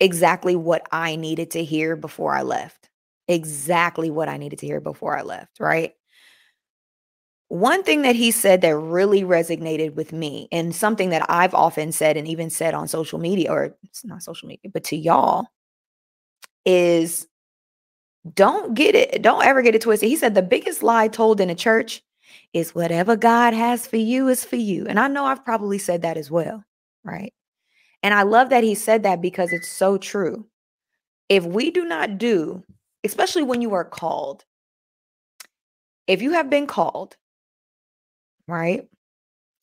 exactly 0.01 0.57
what 0.57 0.87
I 0.91 1.17
needed 1.17 1.53
to 1.53 1.65
hear 1.65 1.95
before 1.97 2.35
I 2.35 2.43
left. 2.43 2.91
Exactly 3.29 4.11
what 4.11 4.29
I 4.29 4.37
needed 4.37 4.59
to 4.59 4.67
hear 4.67 4.81
before 4.81 5.17
I 5.17 5.23
left, 5.23 5.61
right? 5.61 5.95
One 7.49 7.83
thing 7.85 8.03
that 8.03 8.17
he 8.17 8.31
said 8.31 8.61
that 8.63 8.77
really 8.77 9.23
resonated 9.23 9.95
with 9.95 10.13
me, 10.13 10.49
and 10.51 10.75
something 10.75 11.11
that 11.11 11.25
I've 11.31 11.55
often 11.55 11.93
said 11.93 12.17
and 12.17 12.27
even 12.27 12.51
said 12.51 12.75
on 12.75 12.89
social 12.89 13.19
media, 13.19 13.53
or 13.53 13.77
it's 13.85 14.05
not 14.05 14.23
social 14.23 14.49
media, 14.49 14.71
but 14.73 14.85
to 14.85 14.97
y'all, 14.97 15.47
is 16.65 17.27
don't 18.33 18.75
get 18.75 18.95
it, 18.95 19.23
don't 19.23 19.45
ever 19.45 19.63
get 19.63 19.75
it 19.75 19.83
twisted. 19.83 20.09
He 20.09 20.17
said 20.17 20.35
the 20.35 20.43
biggest 20.43 20.83
lie 20.83 21.09
told 21.09 21.41
in 21.41 21.51
a 21.51 21.55
church 21.55 22.03
is 22.53 22.75
whatever 22.75 23.17
God 23.17 23.53
has 23.53 23.87
for 23.87 23.97
you 23.97 24.29
is 24.29 24.45
for 24.45 24.57
you. 24.57 24.87
And 24.87 24.99
I 24.99 25.09
know 25.09 25.25
I've 25.25 25.45
probably 25.45 25.79
said 25.79 26.03
that 26.03 26.17
as 26.17 26.31
well, 26.31 26.65
right? 27.03 27.33
And 28.03 28.15
I 28.15 28.23
love 28.23 28.51
that 28.51 28.65
he 28.65 28.75
said 28.75 29.03
that 29.03 29.21
because 29.21 29.53
it's 29.53 29.69
so 29.69 29.99
true. 29.99 30.47
If 31.29 31.45
we 31.45 31.71
do 31.71 31.85
not 31.85 32.19
do, 32.19 32.63
especially 33.03 33.43
when 33.43 33.63
you 33.63 33.75
are 33.75 33.85
called, 33.85 34.45
if 36.07 36.23
you 36.23 36.33
have 36.33 36.51
been 36.51 36.67
called, 36.67 37.17
right? 38.47 38.87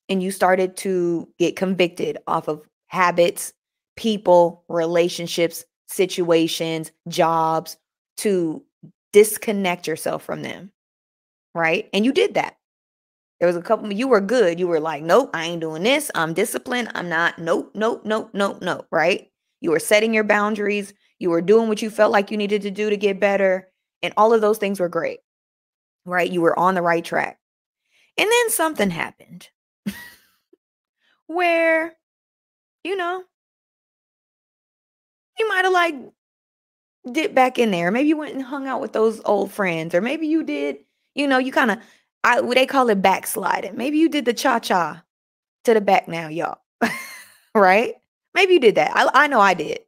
And 0.10 0.22
you 0.22 0.32
started 0.32 0.76
to 0.78 1.28
get 1.40 1.56
convicted 1.56 2.18
off 2.28 2.48
of 2.48 2.68
habits, 2.88 3.54
people, 3.96 4.64
relationships, 4.68 5.64
situations, 5.92 6.92
jobs, 7.08 7.78
to 8.18 8.64
disconnect 9.14 9.88
yourself 9.88 10.24
from 10.24 10.42
them, 10.42 10.72
right? 11.54 11.90
And 11.94 12.06
you 12.06 12.12
did 12.12 12.36
that. 12.36 12.58
There 13.40 13.48
was 13.48 13.56
a 13.56 13.62
couple, 13.62 13.92
you 13.92 14.08
were 14.08 14.22
good. 14.22 14.60
You 14.60 14.68
were 14.68 14.80
like, 14.80 15.04
nope, 15.04 15.32
I 15.34 15.46
ain't 15.46 15.62
doing 15.62 15.84
this. 15.84 16.12
I'm 16.14 16.34
disciplined. 16.34 16.92
I'm 16.94 17.10
not, 17.10 17.40
nope, 17.40 17.72
nope, 17.74 18.04
nope, 18.06 18.30
nope, 18.34 18.60
nope, 18.62 18.86
right? 18.92 19.30
You 19.62 19.72
were 19.72 19.80
setting 19.80 20.14
your 20.14 20.24
boundaries. 20.24 20.94
You 21.20 21.30
were 21.30 21.42
doing 21.42 21.68
what 21.68 21.82
you 21.82 21.90
felt 21.90 22.12
like 22.12 22.32
you 22.32 22.38
needed 22.38 22.62
to 22.64 22.72
do 22.72 22.90
to 22.90 22.98
get 22.98 23.20
better. 23.20 23.70
And 24.04 24.14
all 24.16 24.34
of 24.34 24.42
those 24.42 24.58
things 24.60 24.80
were 24.80 24.90
great, 24.90 25.20
right? 26.06 26.32
You 26.32 26.42
were 26.42 26.58
on 26.58 26.76
the 26.76 26.82
right 26.82 27.04
track. 27.04 27.40
And 28.18 28.30
then 28.30 28.50
something 28.50 28.90
happened 28.90 29.50
where, 31.28 31.94
you 32.84 32.96
know, 32.96 33.24
you 35.42 35.50
might 35.50 35.66
have 35.66 35.74
like 35.74 35.96
dipped 37.12 37.36
back 37.36 37.58
in 37.58 37.72
there. 37.72 37.92
Maybe 37.92 38.10
you 38.10 38.18
went 38.18 38.36
and 38.36 38.44
hung 38.44 38.68
out 38.68 38.80
with 38.80 38.94
those 38.94 39.22
old 39.26 39.52
friends, 39.52 39.96
or 39.96 40.02
maybe 40.02 40.28
you 40.28 40.44
did, 40.44 40.78
you 41.16 41.28
know, 41.28 41.40
you 41.40 41.52
kind 41.52 41.72
of 41.72 41.80
I 42.24 42.42
they 42.42 42.66
call 42.66 42.90
it 42.90 43.02
backsliding. 43.02 43.76
Maybe 43.76 43.98
you 43.98 44.08
did 44.08 44.26
the 44.26 44.34
cha 44.34 44.60
cha 44.60 45.04
to 45.64 45.74
the 45.74 45.82
back 45.82 46.08
now, 46.08 46.28
y'all. 46.28 46.60
right? 47.56 47.96
Maybe 48.36 48.54
you 48.54 48.60
did 48.60 48.76
that. 48.76 48.92
I, 48.96 49.26
I 49.26 49.28
know 49.28 49.40
I 49.40 49.56
did. 49.56 49.80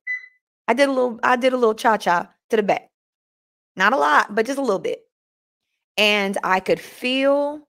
I 0.67 0.73
did 0.73 0.89
a 0.89 0.91
little. 0.91 1.19
I 1.23 1.35
did 1.35 1.53
a 1.53 1.57
little 1.57 1.75
cha 1.75 1.97
cha 1.97 2.29
to 2.49 2.55
the 2.55 2.63
back. 2.63 2.89
Not 3.75 3.93
a 3.93 3.97
lot, 3.97 4.33
but 4.33 4.45
just 4.45 4.59
a 4.59 4.61
little 4.61 4.79
bit. 4.79 5.01
And 5.97 6.37
I 6.43 6.59
could 6.59 6.79
feel 6.79 7.67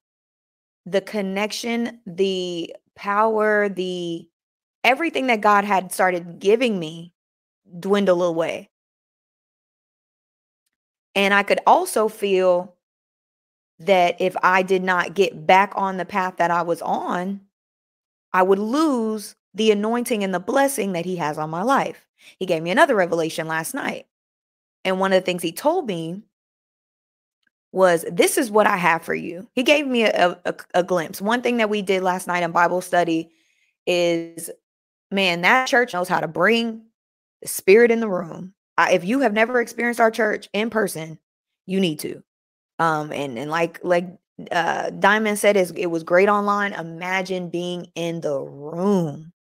the 0.87 1.01
connection, 1.01 2.01
the 2.07 2.75
power, 2.97 3.69
the 3.69 4.27
everything 4.83 5.27
that 5.27 5.41
God 5.41 5.65
had 5.65 5.93
started 5.93 6.39
giving 6.39 6.79
me 6.79 7.14
dwindle 7.79 8.23
away. 8.23 8.71
And 11.15 11.33
I 11.33 11.43
could 11.43 11.61
also 11.67 12.09
feel 12.09 12.75
that 13.81 14.21
if 14.21 14.37
I 14.43 14.63
did 14.63 14.83
not 14.83 15.15
get 15.15 15.47
back 15.47 15.73
on 15.77 15.97
the 15.97 16.05
path 16.05 16.37
that 16.39 16.51
I 16.51 16.63
was 16.63 16.83
on, 16.83 17.41
I 18.33 18.43
would 18.43 18.59
lose 18.59 19.37
the 19.53 19.71
anointing 19.71 20.25
and 20.25 20.35
the 20.35 20.41
blessing 20.41 20.93
that 20.93 21.05
he 21.05 21.17
has 21.17 21.39
on 21.39 21.51
my 21.51 21.63
life. 21.63 22.07
He 22.39 22.47
gave 22.47 22.63
me 22.63 22.71
another 22.71 22.95
revelation 22.95 23.47
last 23.47 23.75
night. 23.75 24.07
And 24.85 24.99
one 24.99 25.13
of 25.13 25.23
the 25.23 25.25
things 25.25 25.43
he 25.43 25.53
told 25.53 25.87
me 25.87 26.23
was, 27.73 28.05
This 28.11 28.39
is 28.39 28.51
what 28.51 28.67
I 28.67 28.77
have 28.77 29.03
for 29.03 29.15
you. 29.15 29.49
He 29.55 29.63
gave 29.63 29.87
me 29.87 30.05
a, 30.05 30.39
a, 30.45 30.55
a 30.75 30.83
glimpse. 30.83 31.21
One 31.21 31.43
thing 31.43 31.59
that 31.59 31.71
we 31.71 31.83
did 31.83 32.03
last 32.03 32.27
night 32.27 32.43
in 32.43 32.53
Bible 32.53 32.81
study 32.81 33.31
is, 33.87 34.51
man, 35.11 35.43
that 35.43 35.69
church 35.69 35.93
knows 35.93 36.09
how 36.09 36.21
to 36.21 36.29
bring 36.29 36.83
spirit 37.45 37.91
in 37.91 38.01
the 38.01 38.09
room. 38.09 38.55
I, 38.77 38.93
if 38.93 39.05
you 39.05 39.21
have 39.21 39.33
never 39.33 39.61
experienced 39.61 40.01
our 40.01 40.11
church 40.11 40.49
in 40.53 40.71
person, 40.71 41.19
you 41.67 41.81
need 41.81 42.01
to. 42.01 42.23
Um, 42.79 43.13
and 43.13 43.39
and 43.39 43.51
like 43.51 43.81
like 43.85 44.07
uh 44.51 44.91
Diamond 44.91 45.39
said, 45.39 45.57
is 45.57 45.71
it 45.73 45.87
was 45.87 46.03
great 46.03 46.29
online. 46.29 46.73
Imagine 46.73 47.51
being 47.51 47.87
in 47.95 48.21
the 48.21 48.39
room. 48.39 49.33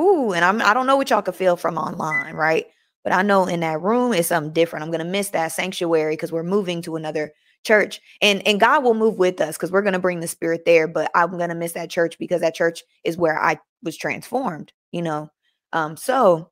Ooh, 0.00 0.32
and 0.32 0.44
I'm 0.44 0.62
I 0.62 0.74
don't 0.74 0.86
know 0.86 0.96
what 0.96 1.10
y'all 1.10 1.22
could 1.22 1.34
feel 1.34 1.56
from 1.56 1.78
online, 1.78 2.34
right? 2.34 2.66
But 3.02 3.12
I 3.12 3.22
know 3.22 3.46
in 3.46 3.60
that 3.60 3.80
room 3.82 4.12
is 4.12 4.28
something 4.28 4.52
different. 4.52 4.84
I'm 4.84 4.90
gonna 4.90 5.04
miss 5.04 5.30
that 5.30 5.52
sanctuary 5.52 6.14
because 6.14 6.32
we're 6.32 6.42
moving 6.42 6.82
to 6.82 6.96
another 6.96 7.32
church 7.66 8.00
and 8.22 8.46
and 8.46 8.60
God 8.60 8.84
will 8.84 8.94
move 8.94 9.18
with 9.18 9.40
us 9.40 9.56
because 9.56 9.72
we're 9.72 9.82
to 9.92 9.98
bring 9.98 10.20
the 10.20 10.28
spirit 10.28 10.64
there 10.64 10.86
but 10.86 11.10
I'm 11.14 11.36
to 11.50 11.54
miss 11.54 11.72
that 11.72 11.90
church 11.90 12.16
because 12.18 12.40
that 12.40 12.54
church 12.54 12.84
is 13.02 13.16
where 13.16 13.38
I 13.38 13.58
was 13.82 13.96
transformed 13.96 14.72
you 14.92 15.02
know 15.02 15.30
um 15.72 15.96
so 15.96 16.50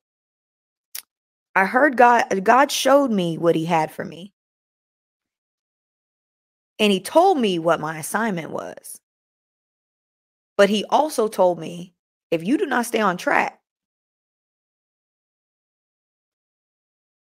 I 1.54 1.66
heard 1.66 1.96
God 1.96 2.44
God 2.44 2.70
showed 2.72 3.10
me 3.10 3.38
what 3.38 3.54
he 3.56 3.64
had 3.64 3.90
for 3.92 4.04
me 4.04 4.32
and 6.78 6.92
he 6.92 7.00
told 7.00 7.38
me 7.38 7.58
what 7.58 7.80
my 7.80 7.98
assignment 7.98 8.50
was. 8.50 9.00
But 10.56 10.70
he 10.70 10.84
also 10.90 11.28
told 11.28 11.58
me 11.58 11.94
if 12.30 12.44
you 12.44 12.58
do 12.58 12.66
not 12.66 12.86
stay 12.86 13.00
on 13.00 13.16
track, 13.16 13.60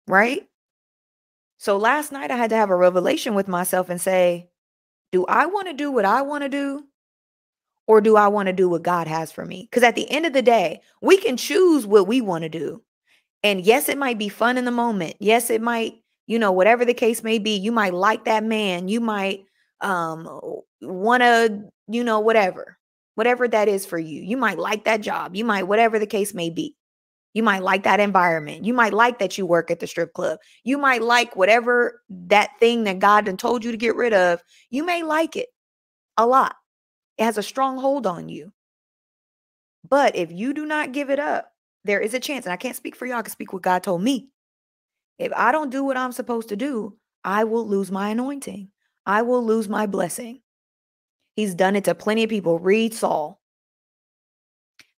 right? 0.08 0.48
So 1.58 1.78
last 1.78 2.12
night 2.12 2.32
I 2.32 2.38
had 2.38 2.50
to 2.52 2.58
have 2.58 2.70
a 2.70 2.76
revelation 2.76 3.36
with 3.36 3.48
myself 3.48 3.90
and 3.90 4.02
say, 4.02 4.50
do 5.12 5.26
I 5.26 5.46
want 5.46 5.68
to 5.68 5.74
do 5.74 5.92
what 5.92 6.06
I 6.06 6.22
want 6.24 6.44
to 6.44 6.50
do? 6.50 6.86
Or 7.88 8.02
do 8.02 8.16
I 8.16 8.28
want 8.30 8.48
to 8.48 8.54
do 8.54 8.70
what 8.70 8.84
God 8.84 9.08
has 9.08 9.32
for 9.32 9.46
me? 9.46 9.68
Because 9.70 9.84
at 9.84 9.96
the 9.96 10.10
end 10.10 10.26
of 10.26 10.34
the 10.34 10.42
day, 10.42 10.82
we 11.02 11.18
can 11.18 11.38
choose 11.38 11.86
what 11.86 12.08
we 12.08 12.22
want 12.22 12.44
to 12.44 12.50
do. 12.50 12.82
And 13.44 13.62
yes, 13.62 13.90
it 13.90 13.98
might 13.98 14.18
be 14.18 14.30
fun 14.30 14.58
in 14.58 14.66
the 14.66 14.72
moment. 14.72 15.16
Yes, 15.20 15.50
it 15.50 15.62
might 15.62 15.96
you 16.28 16.40
know, 16.40 16.52
whatever 16.52 16.86
the 16.86 16.94
case 16.94 17.24
may 17.24 17.38
be, 17.38 17.58
you 17.58 17.72
might 17.72 17.94
like 17.94 18.26
that 18.26 18.44
man, 18.44 18.88
you 18.88 19.02
might 19.02 19.46
um 19.82 20.28
want 20.82 21.22
to, 21.22 21.64
you 21.88 22.04
know, 22.04 22.20
whatever. 22.20 22.78
Whatever 23.16 23.48
that 23.48 23.68
is 23.68 23.86
for 23.86 24.00
you. 24.00 24.24
You 24.24 24.38
might 24.38 24.58
like 24.58 24.86
that 24.86 25.02
job. 25.02 25.36
You 25.36 25.46
might 25.46 25.64
whatever 25.64 26.00
the 26.00 26.08
case 26.08 26.34
may 26.34 26.50
be. 26.50 26.76
You 27.34 27.44
might 27.44 27.62
like 27.62 27.84
that 27.84 28.00
environment. 28.00 28.66
You 28.66 28.74
might 28.74 28.94
like 28.94 29.20
that 29.20 29.38
you 29.38 29.46
work 29.46 29.70
at 29.70 29.80
the 29.80 29.88
strip 29.88 30.14
club. 30.14 30.40
You 30.64 30.80
might 30.80 31.04
like 31.04 31.36
whatever 31.36 32.02
that 32.10 32.52
thing 32.60 32.86
that 32.86 33.00
God 33.00 33.26
done 33.26 33.38
told 33.38 33.64
you 33.64 33.72
to 33.72 33.78
get 33.78 33.96
rid 33.96 34.14
of. 34.14 34.42
You 34.72 34.84
may 34.84 35.04
like 35.04 35.36
it 35.36 35.50
a 36.18 36.26
lot. 36.26 36.56
It 37.18 37.26
has 37.26 37.38
a 37.38 37.44
strong 37.44 37.78
hold 37.78 38.08
on 38.08 38.30
you. 38.30 38.52
But 39.88 40.16
if 40.16 40.32
you 40.32 40.54
do 40.54 40.66
not 40.66 40.92
give 40.92 41.12
it 41.12 41.20
up, 41.20 41.53
there 41.86 42.00
is 42.00 42.14
a 42.14 42.20
chance, 42.20 42.46
and 42.46 42.54
I 42.54 42.58
can't 42.58 42.76
speak 42.76 42.96
for 42.96 43.06
y'all, 43.06 43.18
I 43.18 43.22
can 43.22 43.32
speak 43.32 43.54
what 43.54 43.62
God 43.62 43.84
told 43.84 44.02
me. 44.02 44.30
If 45.20 45.32
I 45.36 45.52
don't 45.52 45.70
do 45.70 45.84
what 45.84 45.98
I'm 45.98 46.12
supposed 46.12 46.50
to 46.50 46.56
do, 46.56 46.98
I 47.24 47.44
will 47.44 47.68
lose 47.68 47.92
my 47.92 48.10
anointing. 48.10 48.70
I 49.06 49.22
will 49.22 49.46
lose 49.46 49.70
my 49.70 49.86
blessing. 49.86 50.42
He's 51.36 51.56
done 51.56 51.76
it 51.76 51.86
to 51.86 51.96
plenty 51.96 52.24
of 52.24 52.30
people. 52.30 52.60
Read 52.60 52.94
Saul. 52.94 53.40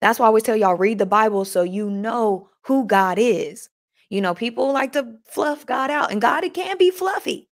That's 0.01 0.19
why 0.19 0.25
I 0.25 0.27
always 0.27 0.43
tell 0.43 0.55
y'all 0.55 0.75
read 0.75 0.99
the 0.99 1.05
Bible 1.05 1.45
so 1.45 1.63
you 1.63 1.89
know 1.89 2.49
who 2.63 2.85
God 2.85 3.17
is. 3.19 3.69
You 4.09 4.21
know, 4.21 4.35
people 4.35 4.71
like 4.71 4.93
to 4.93 5.15
fluff 5.25 5.65
God 5.65 5.89
out, 5.89 6.11
and 6.11 6.21
God, 6.21 6.43
it 6.43 6.53
can 6.53 6.77
be 6.77 6.91
fluffy. 6.91 7.49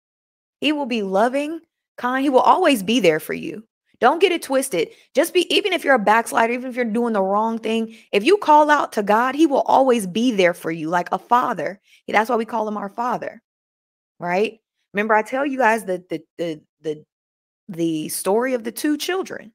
He 0.60 0.72
will 0.72 0.87
be 0.87 1.02
loving, 1.02 1.60
kind. 1.96 2.22
He 2.22 2.30
will 2.30 2.40
always 2.40 2.82
be 2.82 3.00
there 3.00 3.20
for 3.20 3.34
you. 3.34 3.64
Don't 4.00 4.21
get 4.21 4.33
it 4.33 4.42
twisted. 4.42 4.88
Just 5.14 5.35
be, 5.35 5.52
even 5.54 5.73
if 5.73 5.85
you're 5.85 5.95
a 5.95 5.99
backslider, 5.99 6.52
even 6.52 6.71
if 6.71 6.76
you're 6.76 6.87
doing 6.87 7.12
the 7.12 7.23
wrong 7.23 7.59
thing, 7.59 7.95
if 8.12 8.25
you 8.25 8.38
call 8.38 8.71
out 8.71 8.92
to 8.92 9.02
God, 9.02 9.35
He 9.35 9.47
will 9.47 9.62
always 9.62 10.07
be 10.07 10.33
there 10.33 10.54
for 10.54 10.71
you 10.71 10.88
like 10.88 11.09
a 11.12 11.19
father. 11.19 11.80
That's 12.09 12.30
why 12.30 12.37
we 12.37 12.47
call 12.47 12.66
Him 12.66 12.78
our 12.78 12.88
Father, 12.88 13.42
right? 14.19 14.59
Remember, 14.95 15.14
I 15.14 15.23
tell 15.23 15.45
you 15.45 15.59
guys 15.59 15.85
the 15.85 16.02
the 16.09 16.23
the 16.38 16.61
the 16.80 17.04
the 17.69 18.09
story 18.09 18.54
of 18.54 18.64
the 18.64 18.73
two 18.73 18.97
children. 18.97 19.52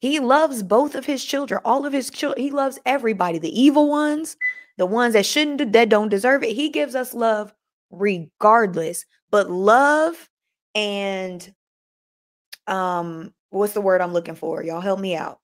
He 0.00 0.20
loves 0.20 0.62
both 0.62 0.94
of 0.94 1.04
his 1.04 1.24
children, 1.24 1.60
all 1.64 1.84
of 1.84 1.92
his 1.92 2.08
children. 2.10 2.40
He 2.40 2.52
loves 2.52 2.78
everybody, 2.86 3.38
the 3.38 3.60
evil 3.60 3.88
ones, 3.90 4.36
the 4.76 4.86
ones 4.86 5.14
that 5.14 5.26
shouldn't, 5.26 5.72
that 5.72 5.88
don't 5.88 6.08
deserve 6.08 6.44
it. 6.44 6.54
He 6.54 6.70
gives 6.70 6.94
us 6.94 7.12
love 7.12 7.52
regardless. 7.90 9.04
But 9.30 9.50
love 9.50 10.28
and 10.74 11.52
um, 12.68 13.32
what's 13.50 13.72
the 13.72 13.80
word 13.80 14.00
I'm 14.00 14.12
looking 14.12 14.34
for? 14.34 14.62
Y'all 14.62 14.80
help 14.80 15.00
me 15.00 15.16
out. 15.16 15.40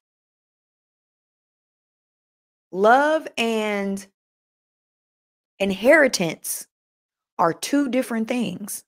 Love 2.71 3.29
and 3.39 4.07
inheritance 5.59 6.67
are 7.39 7.53
two 7.53 7.89
different 7.89 8.29
things. 8.29 8.85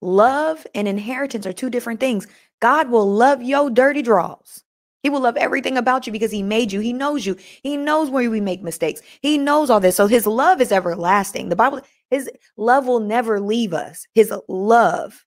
Love 0.00 0.66
and 0.74 0.86
inheritance 0.86 1.46
are 1.46 1.52
two 1.52 1.70
different 1.70 2.00
things. 2.00 2.26
God 2.60 2.90
will 2.90 3.10
love 3.10 3.42
your 3.42 3.70
dirty 3.70 4.02
draws. 4.02 4.62
He 5.02 5.10
will 5.10 5.20
love 5.20 5.36
everything 5.36 5.76
about 5.76 6.06
you 6.06 6.12
because 6.12 6.30
he 6.32 6.42
made 6.42 6.72
you. 6.72 6.80
He 6.80 6.92
knows 6.92 7.24
you. 7.24 7.36
He 7.62 7.76
knows 7.76 8.10
where 8.10 8.30
we 8.30 8.40
make 8.40 8.62
mistakes. 8.62 9.00
He 9.22 9.38
knows 9.38 9.70
all 9.70 9.80
this. 9.80 9.96
So 9.96 10.06
his 10.06 10.26
love 10.26 10.60
is 10.60 10.72
everlasting. 10.72 11.48
The 11.48 11.56
Bible, 11.56 11.80
his 12.10 12.30
love 12.56 12.86
will 12.86 13.00
never 13.00 13.40
leave 13.40 13.72
us. 13.72 14.06
His 14.14 14.32
love, 14.48 15.24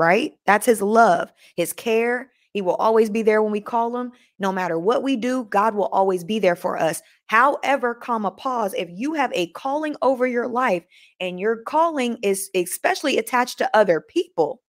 right? 0.00 0.32
That's 0.46 0.64
his 0.64 0.80
love, 0.80 1.30
his 1.56 1.74
care, 1.74 2.30
he 2.52 2.62
will 2.62 2.74
always 2.76 3.10
be 3.10 3.22
there 3.22 3.42
when 3.42 3.52
we 3.52 3.60
call 3.60 3.96
him. 3.96 4.12
No 4.38 4.50
matter 4.50 4.78
what 4.78 5.02
we 5.02 5.14
do, 5.14 5.44
God 5.44 5.74
will 5.74 5.86
always 5.86 6.24
be 6.24 6.38
there 6.38 6.56
for 6.56 6.76
us. 6.76 7.02
However, 7.26 7.94
comma 7.94 8.30
pause, 8.30 8.74
if 8.74 8.88
you 8.90 9.14
have 9.14 9.30
a 9.34 9.48
calling 9.48 9.94
over 10.02 10.26
your 10.26 10.48
life 10.48 10.82
and 11.20 11.38
your 11.38 11.58
calling 11.58 12.18
is 12.22 12.50
especially 12.56 13.18
attached 13.18 13.58
to 13.58 13.76
other 13.76 14.00
people, 14.00 14.62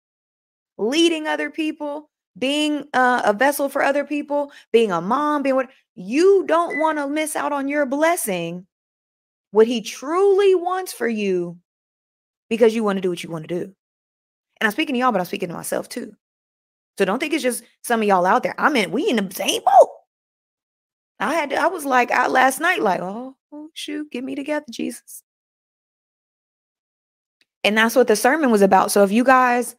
leading 0.77 1.27
other 1.27 1.49
people, 1.49 2.09
being 2.37 2.83
uh, 2.93 3.23
a 3.25 3.33
vessel 3.33 3.67
for 3.67 3.81
other 3.81 4.03
people, 4.03 4.51
being 4.71 4.91
a 4.91 5.01
mom, 5.01 5.41
being 5.41 5.55
what 5.55 5.69
you 5.95 6.43
don't 6.47 6.77
want 6.77 6.97
to 6.97 7.07
miss 7.07 7.35
out 7.35 7.51
on 7.51 7.67
your 7.67 7.85
blessing, 7.85 8.67
what 9.51 9.67
he 9.67 9.81
truly 9.81 10.55
wants 10.55 10.93
for 10.93 11.07
you, 11.07 11.57
because 12.49 12.75
you 12.75 12.83
want 12.83 12.97
to 12.97 13.01
do 13.01 13.09
what 13.09 13.23
you 13.23 13.29
want 13.31 13.47
to 13.47 13.65
do. 13.65 13.73
And 14.61 14.67
I'm 14.67 14.71
speaking 14.71 14.93
to 14.93 14.99
y'all, 14.99 15.11
but 15.11 15.19
I'm 15.19 15.25
speaking 15.25 15.49
to 15.49 15.55
myself 15.55 15.89
too. 15.89 16.15
So 16.99 17.03
don't 17.03 17.17
think 17.17 17.33
it's 17.33 17.41
just 17.41 17.63
some 17.83 18.01
of 18.01 18.07
y'all 18.07 18.27
out 18.27 18.43
there. 18.43 18.53
I 18.59 18.69
mean, 18.69 18.91
we 18.91 19.09
in 19.09 19.15
the 19.15 19.33
same 19.33 19.63
boat. 19.63 19.89
I 21.19 21.33
had 21.33 21.49
to, 21.49 21.55
I 21.55 21.65
was 21.65 21.83
like 21.83 22.11
out 22.11 22.29
last 22.29 22.59
night, 22.59 22.79
like, 22.79 22.99
oh, 23.01 23.35
oh 23.51 23.69
shoot, 23.73 24.11
get 24.11 24.23
me 24.23 24.35
together, 24.35 24.65
Jesus. 24.69 25.23
And 27.63 27.75
that's 27.75 27.95
what 27.95 28.07
the 28.07 28.15
sermon 28.15 28.51
was 28.51 28.61
about. 28.61 28.91
So 28.91 29.03
if 29.03 29.11
you 29.11 29.23
guys, 29.23 29.75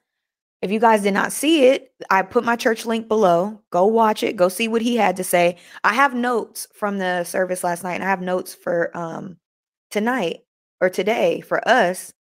if 0.63 0.73
you 0.73 0.81
guys 0.81 1.03
did 1.03 1.15
not 1.15 1.33
see 1.33 1.67
it, 1.67 1.93
I 2.11 2.23
put 2.23 2.45
my 2.45 2.57
church 2.57 2.85
link 2.85 3.07
below. 3.07 3.61
Go 3.71 3.87
watch 3.87 4.25
it. 4.25 4.35
Go 4.35 4.49
see 4.49 4.67
what 4.67 4.83
he 4.83 4.97
had 4.97 5.17
to 5.17 5.25
say. 5.25 5.59
I 5.85 5.95
have 5.95 6.13
notes 6.13 6.67
from 6.75 6.99
the 6.99 7.23
service 7.23 7.63
last 7.63 7.85
night, 7.85 7.95
and 7.95 8.05
I 8.05 8.09
have 8.09 8.21
notes 8.21 8.53
for 8.55 8.97
um 8.97 9.37
tonight 9.93 10.41
or 10.81 10.91
today 10.91 11.41
for 11.41 11.67
us. 11.69 12.13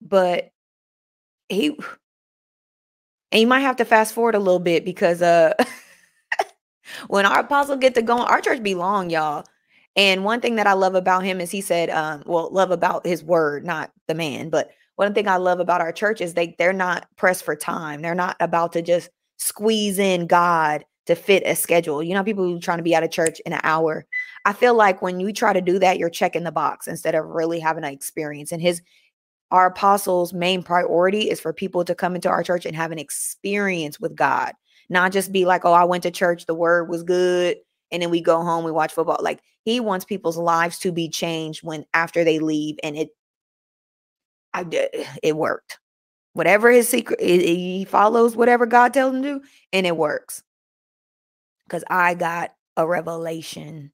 But 0.00 0.52
he 1.48 1.78
and 3.30 3.40
you 3.40 3.46
might 3.46 3.60
have 3.60 3.76
to 3.76 3.84
fast 3.84 4.14
forward 4.14 4.34
a 4.34 4.38
little 4.38 4.58
bit 4.58 4.84
because 4.84 5.22
uh 5.22 5.54
when 7.08 7.26
our 7.26 7.40
apostle 7.40 7.76
get 7.76 7.94
to 7.94 8.02
going, 8.02 8.24
our 8.24 8.40
church 8.40 8.62
be 8.62 8.74
long, 8.74 9.10
y'all. 9.10 9.44
And 9.96 10.24
one 10.24 10.40
thing 10.40 10.56
that 10.56 10.66
I 10.66 10.74
love 10.74 10.94
about 10.94 11.24
him 11.24 11.40
is 11.40 11.50
he 11.50 11.60
said, 11.60 11.90
um, 11.90 12.22
well, 12.24 12.50
love 12.52 12.70
about 12.70 13.04
his 13.04 13.24
word, 13.24 13.66
not 13.66 13.90
the 14.06 14.14
man, 14.14 14.48
but 14.48 14.70
one 14.98 15.14
thing 15.14 15.28
I 15.28 15.36
love 15.36 15.60
about 15.60 15.80
our 15.80 15.92
church 15.92 16.20
is 16.20 16.34
they 16.34 16.56
they're 16.58 16.72
not 16.72 17.06
pressed 17.16 17.44
for 17.44 17.54
time. 17.54 18.02
They're 18.02 18.14
not 18.16 18.36
about 18.40 18.72
to 18.72 18.82
just 18.82 19.10
squeeze 19.36 19.98
in 19.98 20.26
God 20.26 20.84
to 21.06 21.14
fit 21.14 21.44
a 21.46 21.54
schedule. 21.54 22.02
You 22.02 22.14
know, 22.14 22.24
people 22.24 22.44
who 22.44 22.58
trying 22.58 22.78
to 22.78 22.84
be 22.84 22.96
out 22.96 23.04
of 23.04 23.10
church 23.10 23.40
in 23.46 23.52
an 23.52 23.60
hour. 23.62 24.06
I 24.44 24.52
feel 24.52 24.74
like 24.74 25.00
when 25.00 25.20
you 25.20 25.32
try 25.32 25.52
to 25.52 25.60
do 25.60 25.78
that, 25.78 25.98
you're 25.98 26.10
checking 26.10 26.42
the 26.42 26.52
box 26.52 26.88
instead 26.88 27.14
of 27.14 27.24
really 27.26 27.60
having 27.60 27.84
an 27.84 27.92
experience. 27.92 28.50
And 28.50 28.60
his 28.60 28.82
our 29.50 29.66
apostles' 29.66 30.32
main 30.32 30.62
priority 30.62 31.30
is 31.30 31.40
for 31.40 31.52
people 31.52 31.84
to 31.84 31.94
come 31.94 32.14
into 32.14 32.28
our 32.28 32.42
church 32.42 32.66
and 32.66 32.76
have 32.76 32.92
an 32.92 32.98
experience 32.98 33.98
with 33.98 34.14
God, 34.14 34.52
not 34.90 35.12
just 35.12 35.32
be 35.32 35.46
like, 35.46 35.64
oh, 35.64 35.72
I 35.72 35.84
went 35.84 36.02
to 36.02 36.10
church, 36.10 36.46
the 36.46 36.54
word 36.54 36.88
was 36.88 37.02
good, 37.02 37.56
and 37.90 38.02
then 38.02 38.10
we 38.10 38.20
go 38.20 38.42
home, 38.42 38.64
we 38.64 38.72
watch 38.72 38.92
football. 38.92 39.18
Like 39.20 39.40
he 39.64 39.80
wants 39.80 40.04
people's 40.04 40.36
lives 40.36 40.78
to 40.80 40.92
be 40.92 41.08
changed 41.08 41.62
when 41.62 41.84
after 41.94 42.24
they 42.24 42.38
leave, 42.38 42.76
and 42.82 42.96
it, 42.96 43.10
I, 44.52 44.64
did 44.64 44.90
it 45.22 45.36
worked. 45.36 45.78
Whatever 46.34 46.70
his 46.70 46.88
secret, 46.88 47.20
he 47.20 47.84
follows 47.84 48.36
whatever 48.36 48.66
God 48.66 48.94
tells 48.94 49.14
him 49.14 49.22
to 49.22 49.40
and 49.72 49.86
it 49.86 49.96
works. 49.96 50.42
Because 51.66 51.84
I 51.90 52.14
got 52.14 52.52
a 52.76 52.86
revelation. 52.86 53.92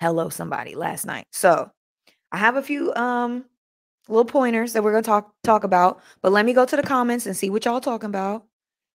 Hello, 0.00 0.30
somebody 0.30 0.74
last 0.74 1.04
night. 1.04 1.26
So 1.30 1.70
I 2.30 2.38
have 2.38 2.56
a 2.56 2.62
few 2.62 2.94
um 2.94 3.44
little 4.08 4.24
pointers 4.24 4.72
that 4.72 4.82
we're 4.82 4.92
gonna 4.92 5.02
talk 5.02 5.32
talk 5.44 5.64
about. 5.64 6.00
But 6.22 6.32
let 6.32 6.44
me 6.44 6.52
go 6.52 6.64
to 6.64 6.76
the 6.76 6.82
comments 6.82 7.26
and 7.26 7.36
see 7.36 7.50
what 7.50 7.64
y'all 7.64 7.80
talking 7.80 8.08
about. 8.08 8.46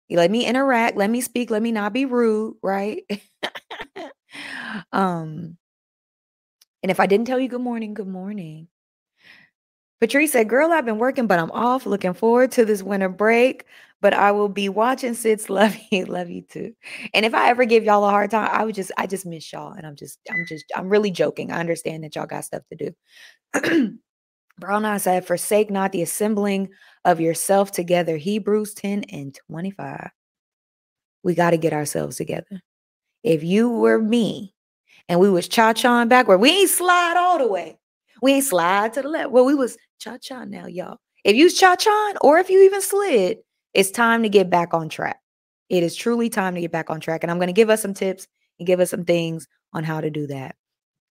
You 0.09 0.19
let 0.19 0.31
me 0.31 0.47
interact, 0.47 0.97
let 0.97 1.11
me 1.11 1.21
speak, 1.21 1.51
let 1.51 1.63
me 1.63 1.73
not 1.73 1.93
be 1.93 2.05
rude, 2.05 2.57
right? 2.63 3.03
um, 4.93 5.57
and 6.83 6.91
if 6.91 7.01
I 7.01 7.07
didn't 7.07 7.27
tell 7.27 7.41
you 7.41 7.49
good 7.49 7.61
morning, 7.61 7.95
good 7.95 8.09
morning. 8.09 8.69
Patrice 10.01 10.33
said, 10.33 10.49
Girl, 10.49 10.73
I've 10.73 10.85
been 10.85 10.99
working, 10.99 11.27
but 11.27 11.39
I'm 11.39 11.51
off. 11.53 11.87
Looking 11.87 12.13
forward 12.15 12.53
to 12.53 12.65
this 12.65 12.83
winter 12.83 13.09
break. 13.09 13.65
But 14.03 14.13
I 14.13 14.31
will 14.33 14.51
be 14.51 14.69
watching 14.69 15.15
Sits. 15.15 15.49
Love 15.51 15.75
you. 15.91 16.05
Love 16.05 16.29
you 16.29 16.43
too. 16.43 16.75
And 17.15 17.25
if 17.25 17.35
I 17.35 17.49
ever 17.49 17.65
give 17.65 17.85
y'all 17.85 18.05
a 18.05 18.11
hard 18.11 18.31
time, 18.31 18.51
I 18.53 18.65
would 18.65 18.75
just, 18.75 18.93
I 18.99 19.07
just 19.07 19.25
miss 19.25 19.51
y'all. 19.53 19.73
And 19.73 19.87
I'm 19.87 19.97
just, 19.97 20.19
I'm 20.31 20.45
just, 20.47 20.67
I'm 20.77 20.89
really 20.89 21.11
joking. 21.11 21.51
I 21.51 21.61
understand 21.61 22.05
that 22.05 22.15
y'all 22.15 22.27
got 22.27 22.45
stuff 22.45 22.63
to 22.71 22.93
do. 23.55 23.99
Brown 24.59 24.85
Eye 24.85 24.97
said, 24.97 25.27
Forsake 25.27 25.71
not 25.71 25.93
the 25.93 26.03
assembling 26.03 26.71
of 27.05 27.21
yourself 27.21 27.73
together. 27.73 28.17
Hebrews 28.17 28.75
10 28.75 29.05
and 29.05 29.39
25. 29.51 30.11
We 31.23 31.35
got 31.35 31.51
to 31.51 31.59
get 31.59 31.73
ourselves 31.73 32.17
together. 32.17 32.63
If 33.23 33.43
you 33.43 33.69
were 33.69 33.99
me 33.99 34.55
and 35.09 35.21
we 35.21 35.29
was 35.29 35.49
cha-chaing 35.49 36.09
backward, 36.09 36.39
we 36.39 36.51
ain't 36.51 36.71
slide 36.71 37.17
all 37.19 37.39
the 37.39 37.49
way. 37.49 37.79
We 38.23 38.35
ain't 38.35 38.45
slide 38.45 38.95
to 38.95 39.03
the 39.03 39.09
left. 39.09 39.31
Well, 39.31 39.45
we 39.45 39.55
was 39.55 39.77
cha-cha 39.99 40.45
now, 40.45 40.67
y'all. 40.67 40.99
If 41.25 41.37
you 41.37 41.51
cha-chaing 41.51 42.17
or 42.21 42.39
if 42.39 42.49
you 42.49 42.63
even 42.63 42.81
slid, 42.81 43.39
it's 43.75 43.91
time 43.91 44.23
to 44.23 44.29
get 44.29 44.49
back 44.49 44.73
on 44.73 44.89
track. 44.89 45.21
It 45.69 45.83
is 45.83 45.97
truly 45.97 46.31
time 46.31 46.55
to 46.55 46.61
get 46.61 46.73
back 46.73 46.89
on 46.89 47.01
track. 47.01 47.25
And 47.25 47.31
I'm 47.31 47.39
going 47.39 47.49
to 47.49 47.53
give 47.53 47.69
us 47.69 47.83
some 47.83 47.95
tips 47.95 48.27
and 48.59 48.67
give 48.67 48.81
us 48.81 48.91
some 48.91 49.05
things 49.05 49.49
on 49.73 49.85
how 49.85 50.01
to 50.01 50.09
do 50.09 50.29
that. 50.29 50.55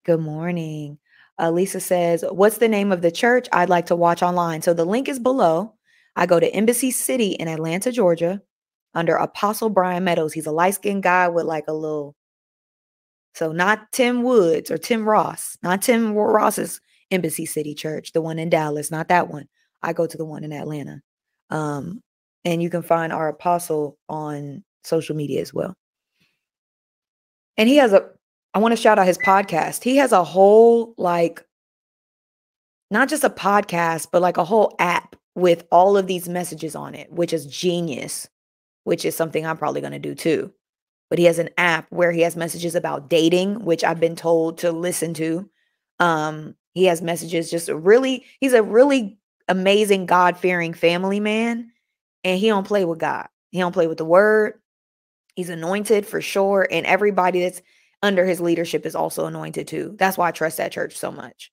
Good 0.06 0.22
morning. 0.22 0.98
Uh, 1.40 1.52
Lisa 1.52 1.80
says, 1.80 2.24
What's 2.30 2.58
the 2.58 2.68
name 2.68 2.92
of 2.92 3.02
the 3.02 3.12
church 3.12 3.48
I'd 3.52 3.70
like 3.70 3.88
to 3.88 3.96
watch 3.96 4.24
online? 4.24 4.62
So 4.62 4.74
the 4.74 4.86
link 4.86 5.10
is 5.10 5.20
below. 5.20 5.74
I 6.16 6.26
go 6.26 6.40
to 6.40 6.54
Embassy 6.54 6.92
City 6.92 7.32
in 7.32 7.48
Atlanta, 7.48 7.92
Georgia, 7.92 8.42
under 8.94 9.16
Apostle 9.16 9.70
Bryan 9.70 10.04
Meadows. 10.04 10.34
He's 10.34 10.46
a 10.46 10.52
light 10.52 10.76
skinned 10.76 11.04
guy 11.04 11.28
with 11.28 11.46
like 11.46 11.66
a 11.68 11.74
little, 11.74 12.16
so 13.34 13.52
not 13.52 13.92
Tim 13.92 14.24
Woods 14.24 14.72
or 14.72 14.78
Tim 14.78 15.08
Ross, 15.08 15.58
not 15.62 15.82
Tim 15.82 16.14
Ross's 16.14 16.80
Embassy 17.12 17.46
City 17.46 17.76
Church, 17.76 18.14
the 18.14 18.22
one 18.22 18.40
in 18.40 18.50
Dallas, 18.50 18.92
not 18.92 19.10
that 19.10 19.30
one. 19.30 19.48
I 19.84 19.94
go 19.94 20.08
to 20.08 20.18
the 20.18 20.26
one 20.26 20.44
in 20.44 20.54
Atlanta. 20.54 21.02
Um, 21.50 22.02
and 22.46 22.64
you 22.64 22.70
can 22.70 22.82
find 22.82 23.12
our 23.12 23.28
apostle 23.28 23.98
on 24.08 24.64
social 24.84 25.16
media 25.16 25.42
as 25.42 25.54
well. 25.54 25.76
And 27.58 27.68
he 27.68 27.78
has 27.78 27.94
a 27.94 28.10
I 28.56 28.60
want 28.60 28.72
to 28.72 28.82
shout 28.82 28.98
out 28.98 29.06
his 29.06 29.18
podcast. 29.18 29.84
He 29.84 29.98
has 29.98 30.14
a 30.14 30.24
whole 30.24 30.96
like 30.98 31.46
not 32.90 33.10
just 33.10 33.26
a 33.26 33.30
podcast, 33.30 34.08
but 34.12 34.22
like 34.22 34.38
a 34.38 34.46
whole 34.46 34.74
app 34.80 35.18
with 35.36 35.68
all 35.72 35.98
of 35.98 36.08
these 36.08 36.30
messages 36.30 36.76
on 36.76 36.96
it, 36.96 37.12
which 37.12 37.34
is 37.34 37.46
genius, 37.46 38.30
which 38.86 39.04
is 39.04 39.16
something 39.16 39.46
I'm 39.46 39.58
probably 39.58 39.82
going 39.82 39.92
to 39.92 40.00
do 40.00 40.16
too. 40.16 40.54
But 41.10 41.20
he 41.20 41.26
has 41.26 41.38
an 41.38 41.50
app 41.58 41.88
where 41.90 42.14
he 42.14 42.22
has 42.22 42.38
messages 42.38 42.76
about 42.76 43.10
dating, 43.10 43.66
which 43.66 43.84
I've 43.84 44.00
been 44.00 44.16
told 44.16 44.60
to 44.60 44.72
listen 44.72 45.14
to. 45.16 45.50
Um, 46.00 46.56
he 46.74 46.86
has 46.86 47.02
messages 47.02 47.52
just 47.52 47.68
really, 47.70 48.26
he's 48.40 48.54
a 48.54 48.64
really 48.64 49.18
amazing 49.48 50.06
God-fearing 50.06 50.74
family 50.74 51.20
man, 51.20 51.72
and 52.24 52.40
he 52.40 52.48
don't 52.48 52.66
play 52.66 52.86
with 52.86 53.00
God. 53.00 53.28
He 53.52 53.60
don't 53.60 53.74
play 53.74 53.88
with 53.88 53.98
the 53.98 54.06
word. 54.06 54.62
He's 55.36 55.50
anointed 55.50 56.06
for 56.06 56.22
sure, 56.22 56.68
and 56.72 56.86
everybody 56.86 57.42
that's 57.42 57.62
under 58.06 58.24
his 58.24 58.40
leadership 58.40 58.86
is 58.86 58.96
also 58.96 59.26
anointed 59.26 59.68
too. 59.68 59.96
That's 59.98 60.16
why 60.16 60.28
I 60.28 60.32
trust 60.32 60.58
that 60.58 60.72
church 60.72 60.96
so 60.96 61.12
much. 61.12 61.52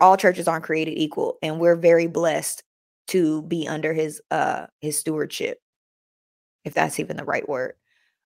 All 0.00 0.16
churches 0.16 0.46
aren't 0.46 0.64
created 0.64 0.96
equal, 0.96 1.36
and 1.42 1.58
we're 1.58 1.74
very 1.74 2.06
blessed 2.06 2.62
to 3.08 3.42
be 3.42 3.66
under 3.66 3.92
his 3.92 4.22
uh 4.30 4.66
his 4.80 4.96
stewardship, 4.96 5.58
if 6.64 6.74
that's 6.74 7.00
even 7.00 7.16
the 7.16 7.24
right 7.24 7.46
word. 7.48 7.74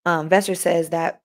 Um, 0.04 0.28
Vester 0.28 0.56
says 0.56 0.90
that 0.90 1.22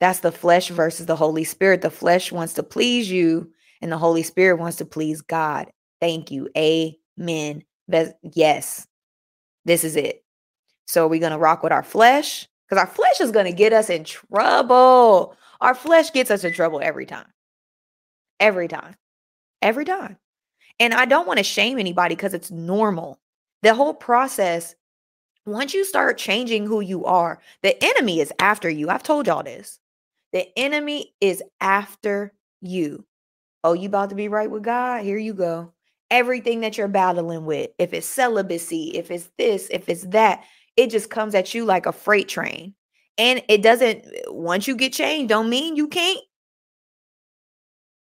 that's 0.00 0.20
the 0.20 0.32
flesh 0.32 0.70
versus 0.70 1.04
the 1.04 1.16
Holy 1.16 1.44
Spirit. 1.44 1.82
The 1.82 1.90
flesh 1.90 2.32
wants 2.32 2.54
to 2.54 2.62
please 2.62 3.10
you, 3.10 3.52
and 3.82 3.92
the 3.92 3.98
Holy 3.98 4.22
Spirit 4.22 4.58
wants 4.58 4.78
to 4.78 4.86
please 4.86 5.20
God. 5.20 5.70
Thank 6.00 6.30
you. 6.30 6.48
Amen. 6.56 7.64
Yes, 8.22 8.86
this 9.66 9.84
is 9.84 9.94
it. 9.94 10.24
So 10.86 11.04
are 11.04 11.08
we 11.08 11.18
gonna 11.18 11.38
rock 11.38 11.62
with 11.62 11.72
our 11.72 11.82
flesh? 11.82 12.48
Because 12.68 12.80
our 12.80 12.92
flesh 12.92 13.20
is 13.20 13.30
gonna 13.30 13.52
get 13.52 13.72
us 13.72 13.90
in 13.90 14.04
trouble. 14.04 15.36
Our 15.60 15.74
flesh 15.74 16.12
gets 16.12 16.30
us 16.30 16.44
in 16.44 16.52
trouble 16.52 16.80
every 16.82 17.06
time. 17.06 17.26
Every 18.40 18.68
time. 18.68 18.96
Every 19.62 19.84
time. 19.84 20.18
And 20.80 20.94
I 20.94 21.04
don't 21.06 21.26
want 21.26 21.38
to 21.38 21.44
shame 21.44 21.78
anybody 21.78 22.14
because 22.14 22.34
it's 22.34 22.50
normal. 22.50 23.18
The 23.62 23.74
whole 23.74 23.94
process, 23.94 24.76
once 25.44 25.74
you 25.74 25.84
start 25.84 26.18
changing 26.18 26.66
who 26.66 26.80
you 26.80 27.04
are, 27.04 27.40
the 27.62 27.82
enemy 27.82 28.20
is 28.20 28.32
after 28.38 28.70
you. 28.70 28.88
I've 28.88 29.02
told 29.02 29.26
y'all 29.26 29.42
this. 29.42 29.80
The 30.32 30.46
enemy 30.56 31.14
is 31.20 31.42
after 31.60 32.32
you. 32.60 33.04
Oh, 33.64 33.72
you 33.72 33.88
about 33.88 34.10
to 34.10 34.14
be 34.14 34.28
right 34.28 34.50
with 34.50 34.62
God? 34.62 35.02
Here 35.02 35.18
you 35.18 35.34
go. 35.34 35.72
Everything 36.10 36.60
that 36.60 36.78
you're 36.78 36.88
battling 36.88 37.44
with, 37.44 37.70
if 37.78 37.92
it's 37.92 38.06
celibacy, 38.06 38.92
if 38.94 39.10
it's 39.10 39.30
this, 39.36 39.68
if 39.70 39.88
it's 39.88 40.04
that, 40.06 40.44
it 40.78 40.90
just 40.90 41.10
comes 41.10 41.34
at 41.34 41.54
you 41.54 41.64
like 41.64 41.86
a 41.86 41.92
freight 41.92 42.28
train. 42.28 42.72
And 43.18 43.42
it 43.48 43.62
doesn't, 43.62 44.06
once 44.28 44.68
you 44.68 44.76
get 44.76 44.92
changed, 44.92 45.28
don't 45.28 45.50
mean 45.50 45.74
you 45.74 45.88
can't. 45.88 46.20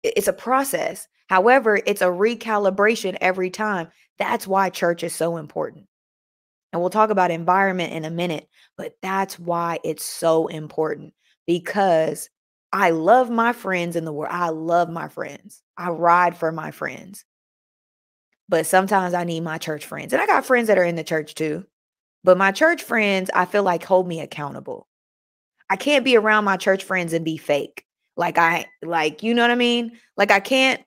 It's 0.03 0.27
a 0.27 0.33
process. 0.33 1.07
However, 1.27 1.81
it's 1.87 2.03
a 2.03 2.05
recalibration 2.05 3.17
every 3.19 3.49
time. 3.49 3.87
That's 4.19 4.45
why 4.45 4.69
church 4.69 5.01
is 5.01 5.15
so 5.15 5.37
important. 5.37 5.87
And 6.71 6.79
we'll 6.79 6.91
talk 6.91 7.09
about 7.09 7.31
environment 7.31 7.93
in 7.93 8.05
a 8.05 8.11
minute, 8.11 8.47
but 8.77 8.93
that's 9.01 9.39
why 9.39 9.79
it's 9.83 10.05
so 10.05 10.45
important 10.45 11.15
because 11.47 12.29
I 12.71 12.91
love 12.91 13.31
my 13.31 13.53
friends 13.53 13.95
in 13.95 14.05
the 14.05 14.13
world. 14.13 14.31
I 14.31 14.49
love 14.49 14.87
my 14.87 15.07
friends. 15.07 15.63
I 15.75 15.89
ride 15.89 16.37
for 16.37 16.51
my 16.51 16.69
friends. 16.69 17.25
But 18.47 18.67
sometimes 18.67 19.15
I 19.15 19.23
need 19.23 19.41
my 19.41 19.57
church 19.57 19.83
friends. 19.83 20.13
And 20.13 20.21
I 20.21 20.27
got 20.27 20.45
friends 20.45 20.67
that 20.67 20.77
are 20.77 20.83
in 20.83 20.95
the 20.95 21.03
church 21.03 21.33
too. 21.33 21.65
But 22.23 22.37
my 22.37 22.51
church 22.51 22.83
friends, 22.83 23.29
I 23.33 23.45
feel 23.45 23.63
like 23.63 23.83
hold 23.83 24.07
me 24.07 24.19
accountable. 24.19 24.87
I 25.69 25.75
can't 25.75 26.05
be 26.05 26.15
around 26.17 26.45
my 26.45 26.57
church 26.57 26.83
friends 26.83 27.13
and 27.13 27.25
be 27.25 27.37
fake. 27.37 27.85
Like 28.15 28.37
I 28.37 28.65
like, 28.81 29.23
you 29.23 29.33
know 29.33 29.43
what 29.43 29.51
I 29.51 29.55
mean? 29.55 29.97
Like 30.15 30.31
I 30.31 30.39
can't 30.39 30.81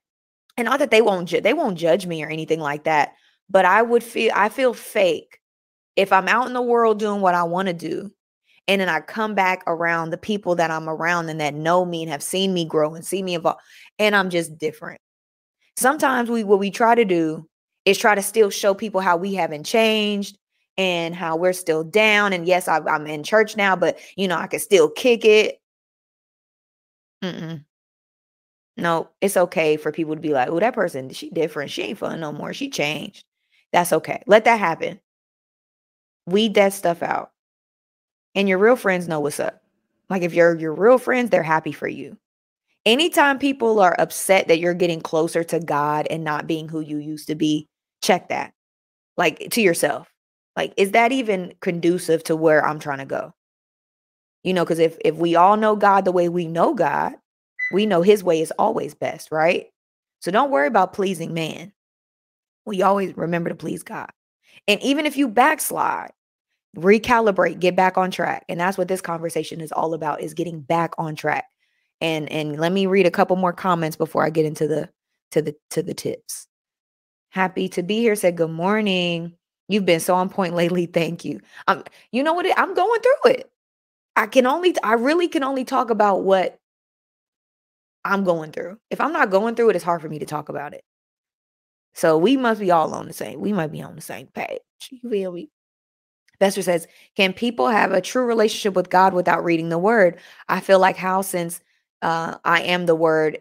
and 0.56 0.66
not 0.66 0.80
that 0.80 0.90
they 0.90 1.02
won't 1.02 1.28
ju- 1.28 1.40
they 1.40 1.54
won't 1.54 1.78
judge 1.78 2.06
me 2.06 2.22
or 2.22 2.28
anything 2.28 2.60
like 2.60 2.84
that, 2.84 3.14
but 3.48 3.64
I 3.64 3.82
would 3.82 4.02
feel 4.02 4.32
I 4.34 4.48
feel 4.48 4.74
fake 4.74 5.38
if 5.96 6.12
I'm 6.12 6.28
out 6.28 6.46
in 6.46 6.54
the 6.54 6.62
world 6.62 6.98
doing 6.98 7.20
what 7.20 7.34
I 7.34 7.44
want 7.44 7.68
to 7.68 7.74
do 7.74 8.10
and 8.68 8.80
then 8.80 8.88
I 8.88 9.00
come 9.00 9.34
back 9.34 9.62
around 9.66 10.10
the 10.10 10.18
people 10.18 10.54
that 10.56 10.70
I'm 10.70 10.88
around 10.88 11.28
and 11.28 11.40
that 11.40 11.54
know 11.54 11.84
me 11.84 12.02
and 12.02 12.10
have 12.10 12.22
seen 12.22 12.54
me 12.54 12.64
grow 12.64 12.94
and 12.94 13.04
see 13.04 13.22
me 13.22 13.36
evolve 13.36 13.58
and 13.98 14.14
I'm 14.14 14.30
just 14.30 14.58
different. 14.58 15.00
Sometimes 15.76 16.30
we 16.30 16.44
what 16.44 16.58
we 16.58 16.70
try 16.70 16.94
to 16.94 17.04
do 17.04 17.48
is 17.84 17.96
try 17.96 18.14
to 18.14 18.22
still 18.22 18.50
show 18.50 18.74
people 18.74 19.00
how 19.00 19.16
we 19.16 19.34
haven't 19.34 19.64
changed 19.64 20.36
and 20.76 21.14
how 21.14 21.37
we're 21.37 21.52
still 21.52 21.85
down. 21.85 22.33
And 22.33 22.46
yes, 22.46 22.68
I, 22.68 22.78
am 22.88 23.06
in 23.06 23.22
church 23.22 23.56
now, 23.56 23.76
but 23.76 23.98
you 24.16 24.28
know, 24.28 24.37
I 24.37 24.46
can 24.46 24.61
still 24.61 24.88
kick 24.90 25.24
it. 25.24 25.61
Mm-mm. 27.22 27.64
No, 28.76 29.11
it's 29.20 29.37
okay 29.37 29.76
for 29.76 29.92
people 29.92 30.14
to 30.14 30.20
be 30.20 30.33
like, 30.33 30.48
oh, 30.48 30.59
that 30.59 30.74
person, 30.74 31.11
she 31.11 31.28
different. 31.30 31.70
She 31.70 31.83
ain't 31.83 31.98
fun 31.98 32.20
no 32.20 32.33
more. 32.33 32.54
She 32.54 32.70
changed. 32.70 33.24
That's 33.72 33.92
okay. 33.92 34.22
Let 34.26 34.44
that 34.44 34.59
happen. 34.59 35.00
Weed 36.26 36.54
that 36.54 36.72
stuff 36.72 37.02
out. 37.02 37.33
And 38.35 38.48
your 38.48 38.59
real 38.59 38.76
friends 38.76 39.09
know 39.09 39.20
what's 39.20 39.40
up. 39.40 39.62
Like 40.09 40.22
if 40.22 40.35
you're 40.35 40.56
your 40.56 40.74
real 40.74 40.98
friends, 40.98 41.30
they're 41.30 41.42
happy 41.42 41.72
for 41.72 41.88
you. 41.88 42.16
Anytime 42.87 43.38
people 43.38 43.80
are 43.80 43.94
upset 43.98 44.48
that 44.48 44.59
you're 44.59 44.74
getting 44.74 45.02
closer 45.02 45.44
to 45.44 45.61
God 45.61 46.06
and 46.09 46.24
not 46.24 46.46
being 46.46 46.68
who 46.68 46.80
you 46.80 46.98
used 46.98 47.26
to 47.26 47.35
be, 47.35 47.68
check 48.02 48.28
that. 48.30 48.52
Like 49.16 49.50
to 49.50 49.61
yourself. 49.61 50.09
Like, 50.56 50.74
is 50.76 50.92
that 50.92 51.12
even 51.12 51.54
conducive 51.60 52.24
to 52.24 52.36
where 52.36 52.64
I'm 52.64 52.78
trying 52.78 52.98
to 52.98 53.06
go? 53.06 53.32
You 54.42 54.54
know, 54.54 54.64
because 54.64 54.78
if 54.78 54.96
if 55.04 55.16
we 55.16 55.36
all 55.36 55.56
know 55.56 55.76
God 55.76 56.04
the 56.04 56.12
way 56.12 56.28
we 56.28 56.46
know 56.46 56.74
God, 56.74 57.14
we 57.72 57.86
know 57.86 58.02
his 58.02 58.24
way 58.24 58.40
is 58.40 58.52
always 58.58 58.94
best, 58.94 59.30
right? 59.30 59.66
So 60.20 60.30
don't 60.30 60.50
worry 60.50 60.66
about 60.66 60.92
pleasing 60.92 61.34
man. 61.34 61.72
We 62.66 62.82
always 62.82 63.16
remember 63.16 63.50
to 63.50 63.54
please 63.54 63.82
God. 63.82 64.10
And 64.68 64.82
even 64.82 65.06
if 65.06 65.16
you 65.16 65.28
backslide, 65.28 66.12
recalibrate, 66.76 67.60
get 67.60 67.76
back 67.76 67.98
on 67.98 68.10
track. 68.10 68.44
And 68.48 68.60
that's 68.60 68.78
what 68.78 68.88
this 68.88 69.00
conversation 69.00 69.60
is 69.60 69.72
all 69.72 69.94
about 69.94 70.20
is 70.20 70.34
getting 70.34 70.60
back 70.60 70.94
on 70.98 71.16
track. 71.16 71.46
And 72.00 72.30
and 72.30 72.58
let 72.58 72.72
me 72.72 72.86
read 72.86 73.06
a 73.06 73.10
couple 73.10 73.36
more 73.36 73.52
comments 73.52 73.96
before 73.96 74.24
I 74.24 74.30
get 74.30 74.46
into 74.46 74.66
the 74.66 74.88
to 75.32 75.42
the 75.42 75.54
to 75.70 75.82
the 75.82 75.94
tips. 75.94 76.46
Happy 77.30 77.68
to 77.70 77.82
be 77.82 77.98
here 77.98 78.16
said 78.16 78.36
good 78.36 78.50
morning. 78.50 79.34
You've 79.70 79.87
been 79.87 80.00
so 80.00 80.14
on 80.14 80.28
point 80.28 80.54
lately. 80.54 80.87
Thank 80.87 81.24
you. 81.24 81.40
Um, 81.68 81.85
you 82.11 82.22
know 82.22 82.33
what? 82.33 82.46
I'm 82.59 82.74
going 82.74 83.00
through 83.00 83.33
it. 83.33 83.50
I 84.16 84.26
can 84.26 84.46
only, 84.46 84.74
I 84.83 84.94
really 84.94 85.28
can 85.28 85.44
only 85.44 85.64
talk 85.64 85.90
about 85.90 86.24
what 86.24 86.59
I'm 88.04 88.24
going 88.24 88.52
through. 88.52 88.78
If 88.90 89.00
I'm 89.00 89.12
not 89.12 89.30
going 89.30 89.54
through 89.54 89.70
it, 89.70 89.76
it's 89.76 89.85
hard 89.85 90.02
for 90.02 90.09
me 90.09 90.18
to 90.18 90.26
talk 90.26 90.48
about 90.48 90.74
it. 90.74 90.83
So 91.94 92.18
we 92.18 92.37
must 92.37 92.61
be 92.61 92.70
all 92.70 92.94
on 92.94 93.06
the 93.06 93.12
same. 93.12 93.40
We 93.40 93.52
might 93.52 93.72
be 93.72 93.83
on 93.83 93.94
the 93.94 94.00
same 94.02 94.26
page. 94.28 94.61
You 94.90 95.09
feel 95.09 95.33
me? 95.33 95.50
Vester 96.40 96.64
says, 96.64 96.87
"Can 97.16 97.33
people 97.33 97.68
have 97.68 97.92
a 97.92 98.00
true 98.00 98.24
relationship 98.24 98.74
with 98.74 98.90
God 98.90 99.12
without 99.14 99.44
reading 99.44 99.68
the 99.68 99.78
Word?" 99.78 100.18
I 100.48 100.61
feel 100.61 100.78
like 100.78 100.96
how 100.96 101.22
since 101.22 101.61
uh, 102.02 102.38
I 102.44 102.62
am 102.62 102.87
the 102.87 102.94
Word, 102.94 103.40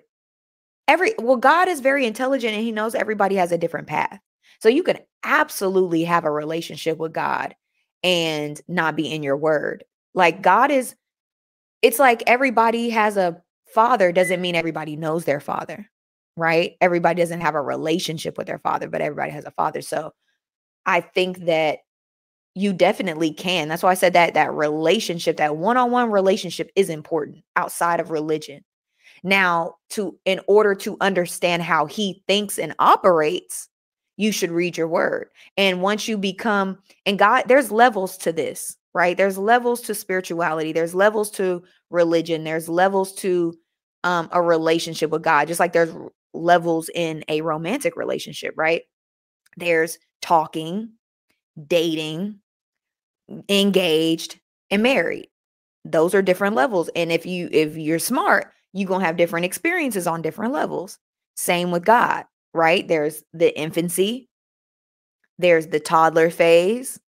every 0.88 1.14
well, 1.18 1.38
God 1.38 1.70
is 1.70 1.80
very 1.80 2.06
intelligent 2.06 2.54
and 2.54 2.64
He 2.64 2.72
knows 2.74 2.96
everybody 2.96 3.36
has 3.36 3.52
a 3.52 3.58
different 3.58 3.88
path. 3.88 4.20
So 4.60 4.70
you 4.70 4.84
can 4.84 5.00
absolutely 5.24 6.04
have 6.04 6.26
a 6.26 6.32
relationship 6.32 6.98
with 6.98 7.14
God 7.14 7.56
and 8.04 8.60
not 8.68 8.96
be 8.96 9.12
in 9.12 9.24
your 9.24 9.38
word. 9.38 9.84
Like 10.14 10.42
God 10.42 10.72
is, 10.72 10.96
it's 11.82 12.00
like 12.00 12.24
everybody 12.28 12.90
has 12.90 13.18
a 13.18 13.42
father, 13.74 14.12
doesn't 14.12 14.42
mean 14.42 14.56
everybody 14.56 14.96
knows 14.96 15.26
their 15.26 15.40
father, 15.40 15.90
right? 16.36 16.74
Everybody 16.82 17.22
doesn't 17.22 17.42
have 17.42 17.56
a 17.56 17.62
relationship 17.62 18.38
with 18.38 18.48
their 18.48 18.60
father, 18.60 18.90
but 18.90 19.02
everybody 19.02 19.32
has 19.32 19.46
a 19.46 19.52
father. 19.52 19.82
So 19.82 20.14
I 20.86 21.02
think 21.02 21.46
that 21.46 21.80
you 22.56 22.74
definitely 22.74 23.32
can. 23.32 23.68
That's 23.68 23.84
why 23.84 23.92
I 23.92 23.96
said 23.96 24.14
that 24.14 24.34
that 24.34 24.54
relationship, 24.54 25.38
that 25.38 25.56
one-on-one 25.56 26.12
relationship 26.12 26.72
is 26.76 26.90
important 26.90 27.44
outside 27.56 28.00
of 28.00 28.12
religion. 28.12 28.64
Now, 29.24 29.76
to 29.92 30.18
in 30.26 30.42
order 30.48 30.76
to 30.76 30.98
understand 31.00 31.62
how 31.62 31.86
he 31.86 32.24
thinks 32.28 32.58
and 32.58 32.74
operates, 32.80 33.70
you 34.20 34.34
should 34.34 34.52
read 34.52 34.76
your 34.78 34.88
word. 34.90 35.30
And 35.56 35.82
once 35.82 36.10
you 36.10 36.18
become, 36.18 36.78
and 37.06 37.18
God, 37.18 37.44
there's 37.48 37.72
levels 37.72 38.18
to 38.18 38.34
this, 38.34 38.76
right? 38.94 39.16
There's 39.16 39.38
levels 39.38 39.80
to 39.84 39.96
spirituality, 39.96 40.74
there's 40.74 40.94
levels 40.94 41.32
to 41.32 41.64
religion, 41.90 42.44
there's 42.44 42.68
levels 42.68 43.14
to 43.16 43.58
um, 44.04 44.28
a 44.34 44.42
relationship 44.42 45.10
with 45.10 45.24
God, 45.24 45.48
just 45.48 45.62
like 45.62 45.72
there's 45.72 45.96
levels 46.34 46.90
in 46.94 47.24
a 47.30 47.40
romantic 47.40 47.96
relationship, 47.96 48.54
right? 48.58 48.82
There's 49.56 49.98
talking, 50.22 50.92
dating, 51.66 52.42
engaged, 53.48 54.38
and 54.70 54.84
married. 54.84 55.30
Those 55.86 56.14
are 56.14 56.22
different 56.22 56.58
levels. 56.58 56.90
And 56.94 57.10
if 57.10 57.26
you 57.26 57.48
if 57.54 57.78
you're 57.78 58.00
smart, 58.00 58.52
you're 58.74 58.90
gonna 58.90 59.06
have 59.06 59.16
different 59.16 59.46
experiences 59.46 60.08
on 60.08 60.22
different 60.22 60.52
levels. 60.52 61.00
Same 61.38 61.72
with 61.72 61.86
God 61.86 62.26
right? 62.54 62.88
There's 62.88 63.24
the 63.34 63.58
infancy, 63.58 64.30
there's 65.38 65.68
the 65.68 65.80
toddler 65.80 66.30
phase, 66.30 67.00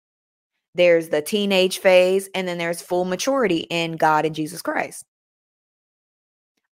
there's 0.74 1.08
the 1.08 1.22
teenage 1.22 1.78
phase, 1.78 2.28
and 2.34 2.46
then 2.46 2.58
there's 2.58 2.80
full 2.82 3.04
maturity 3.04 3.66
in 3.70 3.92
God 3.92 4.24
and 4.24 4.34
Jesus 4.34 4.62
Christ. 4.62 5.04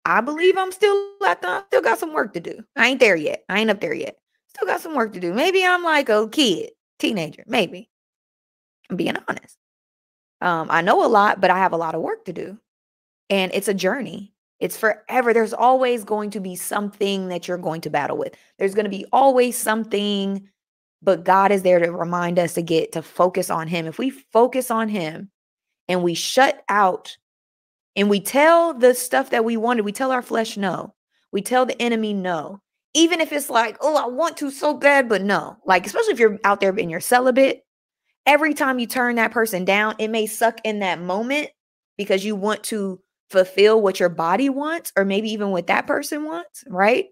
I 0.05 0.21
believe 0.21 0.57
I'm 0.57 0.71
still 0.71 1.15
at 1.27 1.45
I 1.45 1.63
still 1.67 1.83
got 1.83 1.99
some 1.99 2.13
work 2.13 2.33
to 2.35 2.41
do. 2.41 2.63
I 2.77 2.89
ain't 2.89 3.01
there 3.01 3.17
yet. 3.17 3.43
I 3.49 3.59
ain't 3.61 3.71
up 3.71 3.81
there 3.81 3.95
yet. 3.95 4.17
Still 4.49 4.69
got 4.69 4.81
some 4.81 4.95
work 4.95 5.13
to 5.15 5.21
do. 5.21 5.33
Maybe 5.35 5.65
I'm 5.65 5.83
like 5.83 6.09
a 6.09 6.29
kid, 6.29 6.71
teenager. 6.99 7.43
Maybe. 7.47 7.91
I'm 8.89 8.97
being 8.97 9.17
honest. 9.29 9.59
Um, 10.41 10.69
I 10.71 10.83
know 10.83 11.05
a 11.05 11.09
lot, 11.09 11.41
but 11.41 11.51
I 11.51 11.59
have 11.59 11.73
a 11.73 11.77
lot 11.77 11.95
of 11.95 12.03
work 12.03 12.25
to 12.27 12.33
do. 12.33 12.59
And 13.31 13.53
it's 13.53 13.67
a 13.69 13.75
journey. 13.75 14.33
It's 14.59 14.77
forever. 14.77 15.35
There's 15.35 15.53
always 15.53 16.05
going 16.05 16.31
to 16.31 16.41
be 16.41 16.57
something 16.57 17.29
that 17.29 17.47
you're 17.47 17.59
going 17.59 17.83
to 17.83 17.91
battle 17.91 18.17
with. 18.17 18.35
There's 18.59 18.75
going 18.75 18.85
to 18.85 18.91
be 18.91 19.05
always 19.13 19.57
something, 19.57 20.49
but 21.03 21.25
God 21.25 21.53
is 21.53 21.63
there 21.63 21.79
to 21.79 21.93
remind 21.93 22.39
us 22.39 22.55
to 22.55 22.63
get 22.63 22.93
to 22.93 23.03
focus 23.03 23.51
on 23.51 23.69
Him. 23.69 23.87
If 23.87 23.99
we 23.99 24.11
focus 24.11 24.71
on 24.71 24.89
Him 24.89 25.31
and 25.89 26.03
we 26.03 26.15
shut 26.15 26.63
out 26.69 27.17
and 27.95 28.09
we 28.09 28.21
tell 28.21 28.73
the 28.73 28.95
stuff 28.95 29.31
that 29.31 29.45
we 29.45 29.57
wanted, 29.57 29.85
we 29.85 29.93
tell 29.93 30.11
our 30.11 30.23
flesh 30.23 30.57
no. 30.57 30.95
We 31.33 31.43
tell 31.43 31.67
the 31.67 31.81
enemy 31.81 32.15
no. 32.15 32.61
Even 32.95 33.21
if 33.21 33.31
it's 33.31 33.51
like, 33.51 33.77
oh, 33.83 33.97
I 33.97 34.07
want 34.07 34.39
to 34.39 34.51
so 34.51 34.73
bad, 34.73 35.07
but 35.07 35.21
no. 35.21 35.59
Like, 35.67 35.85
especially 35.85 36.15
if 36.15 36.19
you're 36.19 36.39
out 36.45 36.61
there 36.61 36.71
and 36.71 36.91
you're 36.91 37.01
celibate, 37.01 37.63
every 38.25 38.55
time 38.55 38.79
you 38.79 38.87
turn 38.87 39.17
that 39.17 39.33
person 39.33 39.67
down, 39.67 39.97
it 39.99 40.09
may 40.09 40.27
suck 40.27 40.61
in 40.65 40.79
that 40.79 41.01
moment 41.01 41.51
because 41.99 42.25
you 42.25 42.35
want 42.35 42.65
to 42.65 43.01
fulfill 43.31 43.81
what 43.81 44.01
your 44.01 44.09
body 44.09 44.49
wants, 44.49 44.93
or 44.97 45.05
maybe 45.05 45.31
even 45.33 45.51
what 45.51 45.67
that 45.67 45.87
person 45.87 46.25
wants, 46.25 46.65
right? 46.69 47.07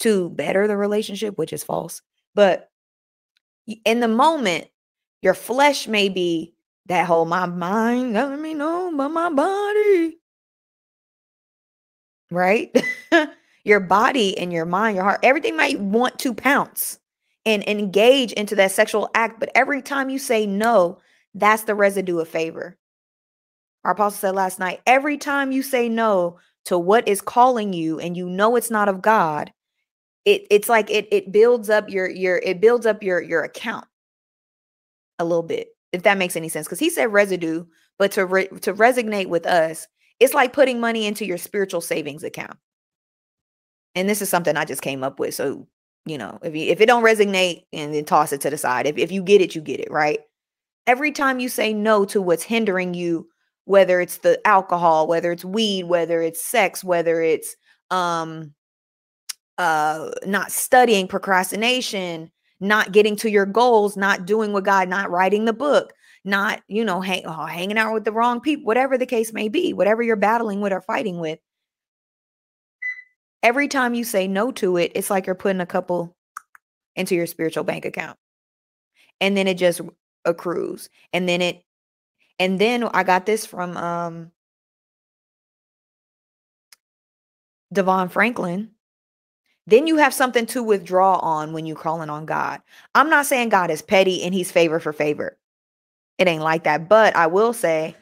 To 0.00 0.30
better 0.30 0.66
the 0.66 0.76
relationship, 0.76 1.36
which 1.36 1.52
is 1.52 1.64
false. 1.64 2.02
But 2.34 2.70
in 3.84 4.00
the 4.00 4.08
moment, 4.08 4.68
your 5.22 5.34
flesh 5.34 5.88
may 5.88 6.08
be 6.08 6.54
that 6.86 7.06
whole 7.06 7.26
my 7.26 7.44
mind 7.46 8.14
let 8.14 8.38
me 8.38 8.54
know 8.54 8.92
but 8.96 9.10
my 9.10 9.30
body. 9.30 10.18
Right? 12.30 12.74
your 13.64 13.80
body 13.80 14.36
and 14.36 14.52
your 14.52 14.66
mind, 14.66 14.96
your 14.96 15.04
heart, 15.04 15.20
everything 15.22 15.56
might 15.56 15.80
want 15.80 16.18
to 16.20 16.34
pounce 16.34 16.98
and 17.46 17.66
engage 17.66 18.32
into 18.32 18.54
that 18.56 18.72
sexual 18.72 19.10
act. 19.14 19.40
But 19.40 19.50
every 19.54 19.80
time 19.80 20.10
you 20.10 20.18
say 20.18 20.46
no, 20.46 20.98
that's 21.34 21.64
the 21.64 21.74
residue 21.74 22.18
of 22.18 22.28
favor. 22.28 22.76
Our 23.88 23.92
apostle 23.92 24.18
said 24.18 24.34
last 24.34 24.58
night 24.58 24.82
every 24.86 25.16
time 25.16 25.50
you 25.50 25.62
say 25.62 25.88
no 25.88 26.36
to 26.66 26.78
what 26.78 27.08
is 27.08 27.22
calling 27.22 27.72
you 27.72 27.98
and 27.98 28.14
you 28.18 28.28
know 28.28 28.54
it's 28.54 28.70
not 28.70 28.86
of 28.86 29.00
God, 29.00 29.50
it 30.26 30.46
it's 30.50 30.68
like 30.68 30.90
it 30.90 31.08
it 31.10 31.32
builds 31.32 31.70
up 31.70 31.88
your 31.88 32.06
your 32.06 32.36
it 32.36 32.60
builds 32.60 32.84
up 32.84 33.02
your 33.02 33.22
your 33.22 33.44
account 33.44 33.86
a 35.18 35.24
little 35.24 35.42
bit 35.42 35.68
if 35.92 36.02
that 36.02 36.18
makes 36.18 36.36
any 36.36 36.50
sense 36.50 36.66
because 36.66 36.78
he 36.78 36.90
said 36.90 37.10
residue 37.10 37.64
but 37.98 38.12
to 38.12 38.26
re, 38.26 38.48
to 38.60 38.74
resonate 38.74 39.28
with 39.28 39.46
us 39.46 39.88
it's 40.20 40.34
like 40.34 40.52
putting 40.52 40.80
money 40.80 41.06
into 41.06 41.24
your 41.24 41.38
spiritual 41.38 41.80
savings 41.80 42.22
account. 42.22 42.58
And 43.94 44.06
this 44.06 44.20
is 44.20 44.28
something 44.28 44.54
i 44.54 44.66
just 44.66 44.82
came 44.82 45.02
up 45.02 45.18
with 45.18 45.34
so 45.34 45.66
you 46.04 46.18
know 46.18 46.38
if 46.42 46.54
you 46.54 46.70
if 46.70 46.82
it 46.82 46.86
don't 46.86 47.04
resonate 47.04 47.64
and 47.72 47.94
then 47.94 48.04
toss 48.04 48.34
it 48.34 48.42
to 48.42 48.50
the 48.50 48.58
side. 48.58 48.86
If, 48.86 48.98
if 48.98 49.10
you 49.10 49.22
get 49.22 49.40
it 49.40 49.54
you 49.54 49.62
get 49.62 49.80
it 49.80 49.90
right? 49.90 50.20
Every 50.86 51.10
time 51.10 51.40
you 51.40 51.48
say 51.48 51.72
no 51.72 52.04
to 52.04 52.20
what's 52.20 52.42
hindering 52.42 52.92
you 52.92 53.28
whether 53.68 54.00
it's 54.00 54.18
the 54.18 54.40
alcohol, 54.46 55.06
whether 55.06 55.30
it's 55.30 55.44
weed, 55.44 55.84
whether 55.84 56.22
it's 56.22 56.42
sex, 56.42 56.82
whether 56.82 57.20
it's 57.20 57.54
um 57.90 58.54
uh 59.58 60.10
not 60.24 60.50
studying, 60.50 61.06
procrastination, 61.06 62.30
not 62.60 62.92
getting 62.92 63.14
to 63.14 63.30
your 63.30 63.44
goals, 63.44 63.94
not 63.94 64.24
doing 64.24 64.54
what 64.54 64.64
God, 64.64 64.88
not 64.88 65.10
writing 65.10 65.44
the 65.44 65.52
book, 65.52 65.92
not, 66.24 66.62
you 66.66 66.82
know, 66.82 67.02
hang, 67.02 67.26
oh, 67.26 67.44
hanging 67.44 67.76
out 67.76 67.92
with 67.92 68.04
the 68.04 68.12
wrong 68.12 68.40
people, 68.40 68.64
whatever 68.64 68.96
the 68.96 69.04
case 69.04 69.34
may 69.34 69.50
be, 69.50 69.74
whatever 69.74 70.02
you're 70.02 70.16
battling 70.16 70.62
with 70.62 70.72
or 70.72 70.80
fighting 70.80 71.18
with. 71.18 71.38
Every 73.42 73.68
time 73.68 73.92
you 73.92 74.02
say 74.02 74.28
no 74.28 74.50
to 74.52 74.78
it, 74.78 74.92
it's 74.94 75.10
like 75.10 75.26
you're 75.26 75.34
putting 75.34 75.60
a 75.60 75.66
couple 75.66 76.16
into 76.96 77.14
your 77.14 77.26
spiritual 77.26 77.64
bank 77.64 77.84
account. 77.84 78.18
And 79.20 79.36
then 79.36 79.46
it 79.46 79.58
just 79.58 79.82
accrues. 80.24 80.88
And 81.12 81.28
then 81.28 81.42
it 81.42 81.62
and 82.38 82.60
then 82.60 82.84
I 82.84 83.02
got 83.04 83.26
this 83.26 83.46
from 83.46 83.76
um 83.76 84.32
DeVon 87.74 88.10
Franklin. 88.10 88.70
Then 89.66 89.86
you 89.86 89.98
have 89.98 90.14
something 90.14 90.46
to 90.46 90.62
withdraw 90.62 91.18
on 91.18 91.52
when 91.52 91.66
you're 91.66 91.76
calling 91.76 92.08
on 92.08 92.24
God. 92.24 92.62
I'm 92.94 93.10
not 93.10 93.26
saying 93.26 93.50
God 93.50 93.70
is 93.70 93.82
petty 93.82 94.22
and 94.22 94.32
he's 94.32 94.50
favor 94.50 94.80
for 94.80 94.94
favor. 94.94 95.36
It 96.16 96.26
ain't 96.26 96.42
like 96.42 96.64
that. 96.64 96.88
But 96.88 97.14
I 97.14 97.26
will 97.26 97.52
say, 97.52 97.94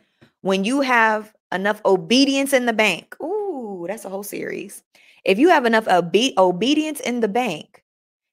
when 0.42 0.62
you 0.62 0.80
have 0.80 1.34
enough 1.52 1.80
obedience 1.84 2.52
in 2.52 2.66
the 2.66 2.72
bank, 2.72 3.16
ooh, 3.20 3.84
that's 3.88 4.04
a 4.04 4.08
whole 4.08 4.22
series. 4.22 4.84
If 5.24 5.40
you 5.40 5.48
have 5.48 5.66
enough 5.66 5.88
obe- 5.88 6.38
obedience 6.38 7.00
in 7.00 7.18
the 7.18 7.28
bank, 7.28 7.82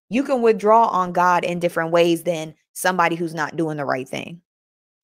you 0.10 0.24
can 0.24 0.44
withdraw 0.44 0.86
on 0.86 1.12
God 1.12 1.44
in 1.44 1.60
different 1.60 1.92
ways 1.92 2.22
than 2.24 2.54
somebody 2.74 3.16
who's 3.16 3.34
not 3.34 3.56
doing 3.56 3.78
the 3.78 3.86
right 3.86 4.08
thing 4.08 4.42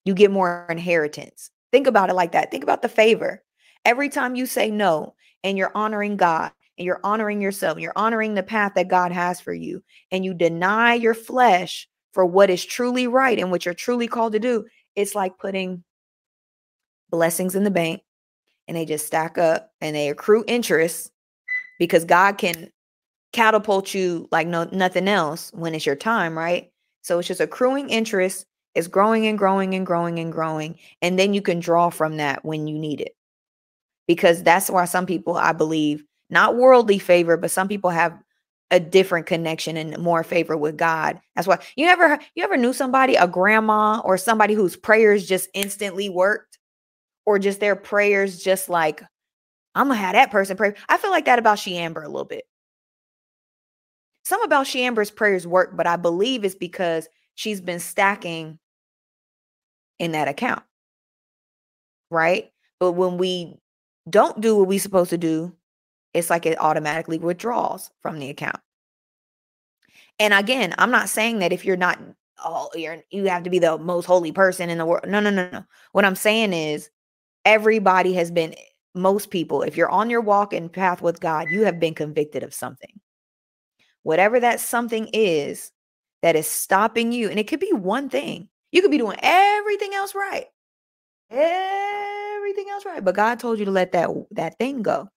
you 0.06 0.14
get 0.14 0.32
more 0.32 0.66
inheritance. 0.70 1.52
Think 1.72 1.88
about 1.88 2.10
it 2.10 2.16
like 2.16 2.32
that. 2.32 2.52
Think 2.52 2.64
about 2.64 2.82
the 2.82 2.90
favor. 2.90 3.44
Every 3.86 4.10
time 4.10 4.36
you 4.36 4.46
say 4.46 4.72
no 4.72 5.16
and 5.44 5.58
you're 5.58 5.72
honoring 5.76 6.18
God 6.18 6.52
and 6.78 6.86
you're 6.86 7.02
honoring 7.04 7.42
yourself, 7.42 7.80
you're 7.80 7.94
honoring 7.96 8.34
the 8.34 8.44
path 8.44 8.74
that 8.76 8.88
God 8.88 9.12
has 9.12 9.40
for 9.40 9.54
you, 9.54 9.84
and 10.12 10.26
you 10.26 10.34
deny 10.34 10.94
your 10.94 11.14
flesh 11.14 11.88
for 12.14 12.26
what 12.26 12.50
is 12.50 12.66
truly 12.66 13.08
right 13.08 13.38
and 13.38 13.52
what 13.52 13.66
you're 13.66 13.74
truly 13.74 14.08
called 14.08 14.34
to 14.34 14.40
do, 14.40 14.66
it's 14.96 15.16
like 15.16 15.38
putting 15.38 15.84
blessings 17.10 17.56
in 17.56 17.64
the 17.64 17.72
bank 17.72 18.02
and 18.68 18.76
they 18.78 18.86
just 18.86 19.08
stack 19.08 19.38
up 19.38 19.72
and 19.82 19.96
they 19.96 20.10
accrue 20.10 20.44
interest 20.48 21.12
because 21.80 22.06
God 22.06 22.38
can 22.38 22.70
catapult 23.32 23.94
you 23.94 24.28
like 24.32 24.48
no 24.48 24.68
nothing 24.72 25.08
else 25.08 25.52
when 25.54 25.76
it's 25.76 25.86
your 25.86 25.96
time, 25.96 26.38
right? 26.38 26.72
So 27.02 27.20
it's 27.20 27.28
just 27.28 27.42
accruing 27.42 27.90
interest 27.90 28.46
it's 28.76 28.88
growing 28.88 29.28
and 29.28 29.38
growing 29.38 29.74
and 29.74 29.86
growing 29.86 30.20
and 30.20 30.32
growing. 30.32 30.78
And 31.02 31.18
then 31.18 31.34
you 31.34 31.42
can 31.42 31.60
draw 31.60 31.90
from 31.90 32.18
that 32.18 32.46
when 32.46 32.68
you 32.68 32.78
need 32.78 33.02
it. 33.02 33.16
Because 34.08 34.44
that's 34.44 34.70
why 34.70 34.86
some 34.86 35.06
people, 35.06 35.36
I 35.36 35.54
believe, 35.54 36.04
not 36.30 36.56
worldly 36.56 37.00
favor, 37.00 37.38
but 37.38 37.52
some 37.52 37.68
people 37.68 37.90
have 37.90 38.18
a 38.72 38.80
different 38.80 39.26
connection 39.26 39.78
and 39.78 39.98
more 39.98 40.24
favor 40.24 40.56
with 40.56 40.78
God. 40.78 41.20
That's 41.36 41.48
why 41.48 41.60
you 41.76 41.88
ever 41.88 42.20
you 42.36 42.44
ever 42.44 42.58
knew 42.58 42.74
somebody, 42.74 43.16
a 43.16 43.28
grandma 43.28 44.00
or 44.04 44.18
somebody 44.18 44.54
whose 44.54 44.76
prayers 44.76 45.28
just 45.28 45.50
instantly 45.54 46.10
worked, 46.10 46.60
or 47.26 47.40
just 47.40 47.60
their 47.60 47.76
prayers 47.76 48.44
just 48.44 48.70
like, 48.70 49.02
I'm 49.76 49.88
gonna 49.88 50.00
have 50.00 50.14
that 50.14 50.32
person 50.32 50.58
pray. 50.58 50.74
I 50.88 50.98
feel 50.98 51.12
like 51.12 51.26
that 51.26 51.40
about 51.40 51.60
She 51.60 51.78
Amber 51.78 52.04
a 52.04 52.08
little 52.08 52.26
bit. 52.26 52.44
Some 54.24 54.44
about 54.44 54.68
She 54.68 54.84
Amber's 54.84 55.12
prayers 55.12 55.48
work, 55.48 55.76
but 55.76 55.88
I 55.88 55.96
believe 55.96 56.44
it's 56.44 56.56
because 56.56 57.08
she's 57.40 57.62
been 57.62 57.80
stacking 57.80 58.60
in 59.98 60.12
that 60.12 60.28
account. 60.28 60.62
Right? 62.12 62.52
But 62.82 62.94
when 62.94 63.18
we 63.18 63.56
don't 64.10 64.42
do 64.42 64.58
what 64.58 64.68
we're 64.68 64.80
supposed 64.80 65.12
to 65.12 65.18
do, 65.18 65.56
it's 66.14 66.30
like 66.30 66.46
it 66.46 66.60
automatically 66.60 67.18
withdraws 67.18 67.92
from 68.02 68.20
the 68.20 68.30
account. 68.30 68.60
And 70.20 70.34
again, 70.34 70.76
I'm 70.78 70.92
not 70.92 71.08
saying 71.08 71.40
that 71.40 71.54
if 71.54 71.64
you're 71.64 71.78
not 71.78 71.98
oh 72.44 72.70
you're 72.76 72.98
you 73.10 73.28
have 73.28 73.44
to 73.44 73.50
be 73.50 73.60
the 73.60 73.78
most 73.78 74.06
holy 74.06 74.34
person 74.34 74.70
in 74.70 74.78
the 74.78 74.86
world. 74.86 75.06
No, 75.08 75.22
no, 75.22 75.30
no, 75.30 75.50
no. 75.50 75.64
What 75.94 76.04
I'm 76.04 76.18
saying 76.18 76.52
is 76.52 76.90
everybody 77.46 78.12
has 78.16 78.32
been 78.32 78.54
most 78.96 79.30
people, 79.30 79.62
if 79.62 79.78
you're 79.78 79.90
on 79.90 80.10
your 80.10 80.20
walk 80.20 80.52
and 80.52 80.74
path 80.74 81.02
with 81.02 81.22
God, 81.22 81.48
you 81.52 81.64
have 81.64 81.80
been 81.80 81.94
convicted 81.94 82.44
of 82.44 82.54
something. 82.54 83.00
Whatever 84.04 84.42
that 84.42 84.60
something 84.60 85.08
is, 85.14 85.72
that 86.22 86.36
is 86.36 86.48
stopping 86.48 87.12
you. 87.12 87.30
And 87.30 87.40
it 87.40 87.48
could 87.48 87.60
be 87.60 87.72
one 87.74 88.10
thing. 88.10 88.50
You 88.72 88.82
could 88.82 88.92
be 88.92 88.98
doing 88.98 89.18
everything 89.22 89.94
else 89.94 90.14
right. 90.14 90.46
Everything 91.32 92.70
else 92.70 92.86
right. 92.86 93.04
But 93.04 93.16
God 93.16 93.40
told 93.40 93.60
you 93.60 93.66
to 93.66 93.72
let 93.72 93.92
that 93.94 94.10
that 94.32 94.58
thing 94.58 94.82
go. 94.82 95.10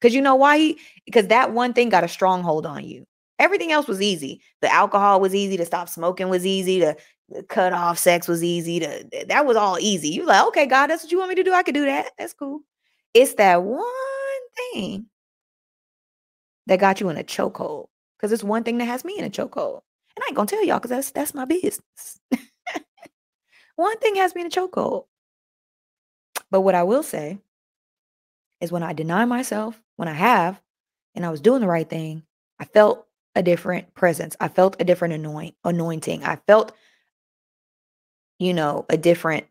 Because 0.00 0.14
you 0.14 0.22
know 0.22 0.34
why 0.34 0.58
he 0.58 0.78
because 1.04 1.28
that 1.28 1.52
one 1.52 1.72
thing 1.72 1.88
got 1.88 2.04
a 2.04 2.08
stronghold 2.08 2.66
on 2.66 2.84
you. 2.84 3.04
Everything 3.38 3.72
else 3.72 3.86
was 3.86 4.02
easy. 4.02 4.42
The 4.60 4.72
alcohol 4.72 5.20
was 5.20 5.34
easy, 5.34 5.56
to 5.56 5.64
stop 5.64 5.88
smoking 5.88 6.28
was 6.28 6.44
easy, 6.44 6.80
to 6.80 6.94
uh, 7.36 7.42
cut 7.48 7.72
off 7.72 7.98
sex 7.98 8.28
was 8.28 8.44
easy, 8.44 8.80
to 8.80 9.24
that 9.28 9.46
was 9.46 9.56
all 9.56 9.78
easy. 9.78 10.08
You 10.08 10.26
like, 10.26 10.46
okay, 10.48 10.66
God, 10.66 10.88
that's 10.88 11.02
what 11.02 11.12
you 11.12 11.18
want 11.18 11.30
me 11.30 11.36
to 11.36 11.42
do. 11.42 11.52
I 11.52 11.62
could 11.62 11.74
do 11.74 11.86
that. 11.86 12.10
That's 12.18 12.34
cool. 12.34 12.60
It's 13.14 13.34
that 13.34 13.62
one 13.62 13.86
thing 14.72 15.06
that 16.66 16.80
got 16.80 17.00
you 17.00 17.08
in 17.08 17.16
a 17.16 17.24
chokehold. 17.24 17.86
Because 18.16 18.32
it's 18.32 18.44
one 18.44 18.64
thing 18.64 18.78
that 18.78 18.84
has 18.84 19.04
me 19.04 19.18
in 19.18 19.24
a 19.24 19.30
chokehold. 19.30 19.80
And 20.16 20.24
I 20.24 20.26
ain't 20.28 20.36
gonna 20.36 20.46
tell 20.48 20.64
y'all 20.64 20.78
because 20.78 20.90
that's 20.90 21.10
that's 21.12 21.34
my 21.34 21.46
business. 21.46 22.20
One 23.76 23.98
thing 23.98 24.16
has 24.16 24.34
me 24.34 24.42
in 24.42 24.48
a 24.48 24.50
chokehold. 24.50 25.06
But 26.50 26.62
what 26.62 26.74
I 26.76 26.84
will 26.84 27.02
say 27.04 27.40
is 28.60 28.72
when 28.72 28.82
I 28.84 28.92
deny 28.94 29.24
myself, 29.26 29.80
when 29.96 30.08
I 30.08 30.14
have, 30.14 30.60
and 31.14 31.26
I 31.26 31.30
was 31.30 31.40
doing 31.42 31.62
the 31.62 31.68
right 31.68 31.88
thing, 31.88 32.24
I 32.60 32.66
felt 32.66 33.06
a 33.36 33.42
different 33.42 33.94
presence. 33.94 34.36
I 34.40 34.48
felt 34.48 34.76
a 34.80 34.84
different 34.84 35.14
anoint, 35.14 35.56
anointing. 35.64 36.24
I 36.24 36.36
felt, 36.48 36.72
you 38.38 38.54
know, 38.54 38.86
a 38.90 38.96
different 38.98 39.46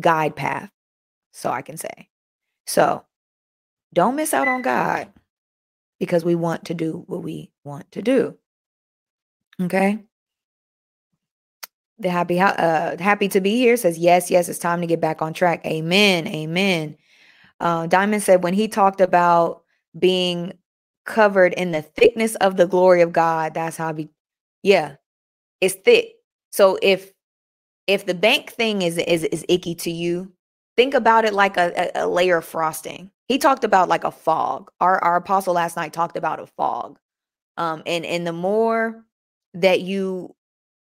guide 0.00 0.36
path, 0.36 0.70
so 1.32 1.50
I 1.50 1.62
can 1.62 1.76
say. 1.78 2.08
So 2.66 3.02
Don't 3.94 4.16
miss 4.16 4.34
out 4.34 4.48
on 4.48 4.62
God 4.62 5.08
because 6.00 6.24
we 6.24 6.34
want 6.36 6.66
to 6.66 6.74
do 6.74 7.04
what 7.08 7.22
we 7.22 7.52
want 7.64 7.90
to 7.92 8.02
do. 8.02 8.38
Okay. 9.60 10.04
The 11.98 12.10
happy 12.10 12.38
uh 12.40 12.96
happy 12.98 13.28
to 13.28 13.40
be 13.40 13.56
here 13.56 13.76
says 13.76 13.98
yes, 13.98 14.30
yes, 14.30 14.48
it's 14.48 14.58
time 14.58 14.80
to 14.80 14.86
get 14.86 15.00
back 15.00 15.20
on 15.20 15.32
track. 15.34 15.66
Amen. 15.66 16.28
Amen. 16.28 16.96
Uh, 17.60 17.86
Diamond 17.88 18.22
said 18.22 18.44
when 18.44 18.54
he 18.54 18.68
talked 18.68 19.00
about 19.00 19.62
being 19.98 20.52
covered 21.04 21.54
in 21.54 21.72
the 21.72 21.82
thickness 21.82 22.36
of 22.36 22.56
the 22.56 22.66
glory 22.66 23.02
of 23.02 23.12
God, 23.12 23.54
that's 23.54 23.76
how 23.76 23.92
be 23.92 24.10
yeah, 24.62 24.96
it's 25.60 25.74
thick. 25.74 26.14
So 26.52 26.78
if 26.82 27.12
if 27.88 28.06
the 28.06 28.14
bank 28.14 28.52
thing 28.52 28.82
is 28.82 28.98
is 28.98 29.24
is 29.24 29.44
icky 29.48 29.74
to 29.76 29.90
you, 29.90 30.32
think 30.76 30.94
about 30.94 31.24
it 31.24 31.34
like 31.34 31.56
a, 31.56 31.90
a, 31.96 32.06
layer 32.06 32.36
of 32.36 32.44
frosting. 32.44 33.10
He 33.26 33.38
talked 33.38 33.64
about 33.64 33.88
like 33.88 34.04
a 34.04 34.12
fog. 34.12 34.70
Our 34.80 35.02
our 35.02 35.16
apostle 35.16 35.54
last 35.54 35.76
night 35.76 35.92
talked 35.92 36.16
about 36.16 36.38
a 36.38 36.46
fog. 36.46 36.98
Um, 37.56 37.82
and 37.86 38.04
and 38.04 38.24
the 38.24 38.32
more 38.32 39.04
that 39.54 39.80
you 39.82 40.34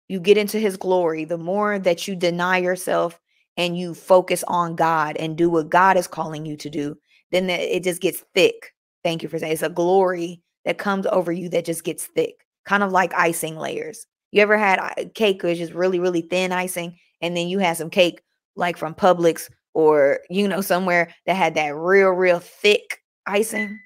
you 0.08 0.20
get 0.20 0.38
into 0.38 0.60
his 0.60 0.76
glory, 0.76 1.24
the 1.24 1.38
more 1.38 1.80
that 1.80 2.06
you 2.08 2.16
deny 2.18 2.58
yourself 2.58 3.20
and 3.56 3.78
you 3.78 3.94
focus 3.94 4.44
on 4.48 4.76
God 4.76 5.16
and 5.18 5.38
do 5.38 5.50
what 5.50 5.70
God 5.70 5.96
is 5.96 6.08
calling 6.08 6.46
you 6.46 6.58
to 6.58 6.70
do, 6.70 6.98
then 7.32 7.50
it 7.50 7.84
just 7.84 8.02
gets 8.02 8.26
thick. 8.36 8.74
Thank 9.04 9.24
you 9.24 9.30
for 9.30 9.40
saying 9.40 9.54
it's 9.54 9.62
a 9.62 9.70
glory 9.70 10.42
that 10.66 10.78
comes 10.78 11.06
over 11.08 11.32
you 11.32 11.48
that 11.50 11.66
just 11.66 11.84
gets 11.86 12.08
thick, 12.08 12.46
kind 12.66 12.84
of 12.84 12.92
like 12.92 13.14
icing 13.14 13.58
layers. 13.58 14.06
You 14.32 14.42
ever 14.42 14.58
had 14.58 14.80
uh, 14.80 15.06
cake 15.16 15.44
which 15.44 15.60
is 15.60 15.74
really, 15.74 16.00
really 16.00 16.22
thin 16.22 16.52
icing, 16.52 16.98
and 17.22 17.36
then 17.36 17.48
you 17.48 17.60
had 17.60 17.78
some 17.78 17.90
cake 17.90 18.22
like 18.56 18.78
from 18.78 18.94
Publix 18.94 19.50
or 19.74 20.20
you 20.30 20.48
know 20.48 20.62
somewhere 20.62 21.14
that 21.26 21.36
had 21.36 21.56
that 21.56 21.76
real, 21.76 22.10
real 22.10 22.40
thick 22.40 23.02
icing? 23.26 23.80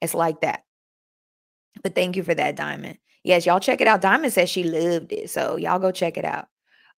It's 0.00 0.14
like 0.14 0.40
that. 0.40 0.64
But 1.82 1.94
thank 1.94 2.16
you 2.16 2.22
for 2.22 2.34
that, 2.34 2.56
Diamond. 2.56 2.98
Yes, 3.22 3.44
y'all 3.46 3.60
check 3.60 3.80
it 3.80 3.86
out. 3.86 4.00
Diamond 4.00 4.32
says 4.32 4.48
she 4.48 4.64
loved 4.64 5.12
it. 5.12 5.30
So 5.30 5.56
y'all 5.56 5.78
go 5.78 5.92
check 5.92 6.16
it 6.16 6.24
out. 6.24 6.48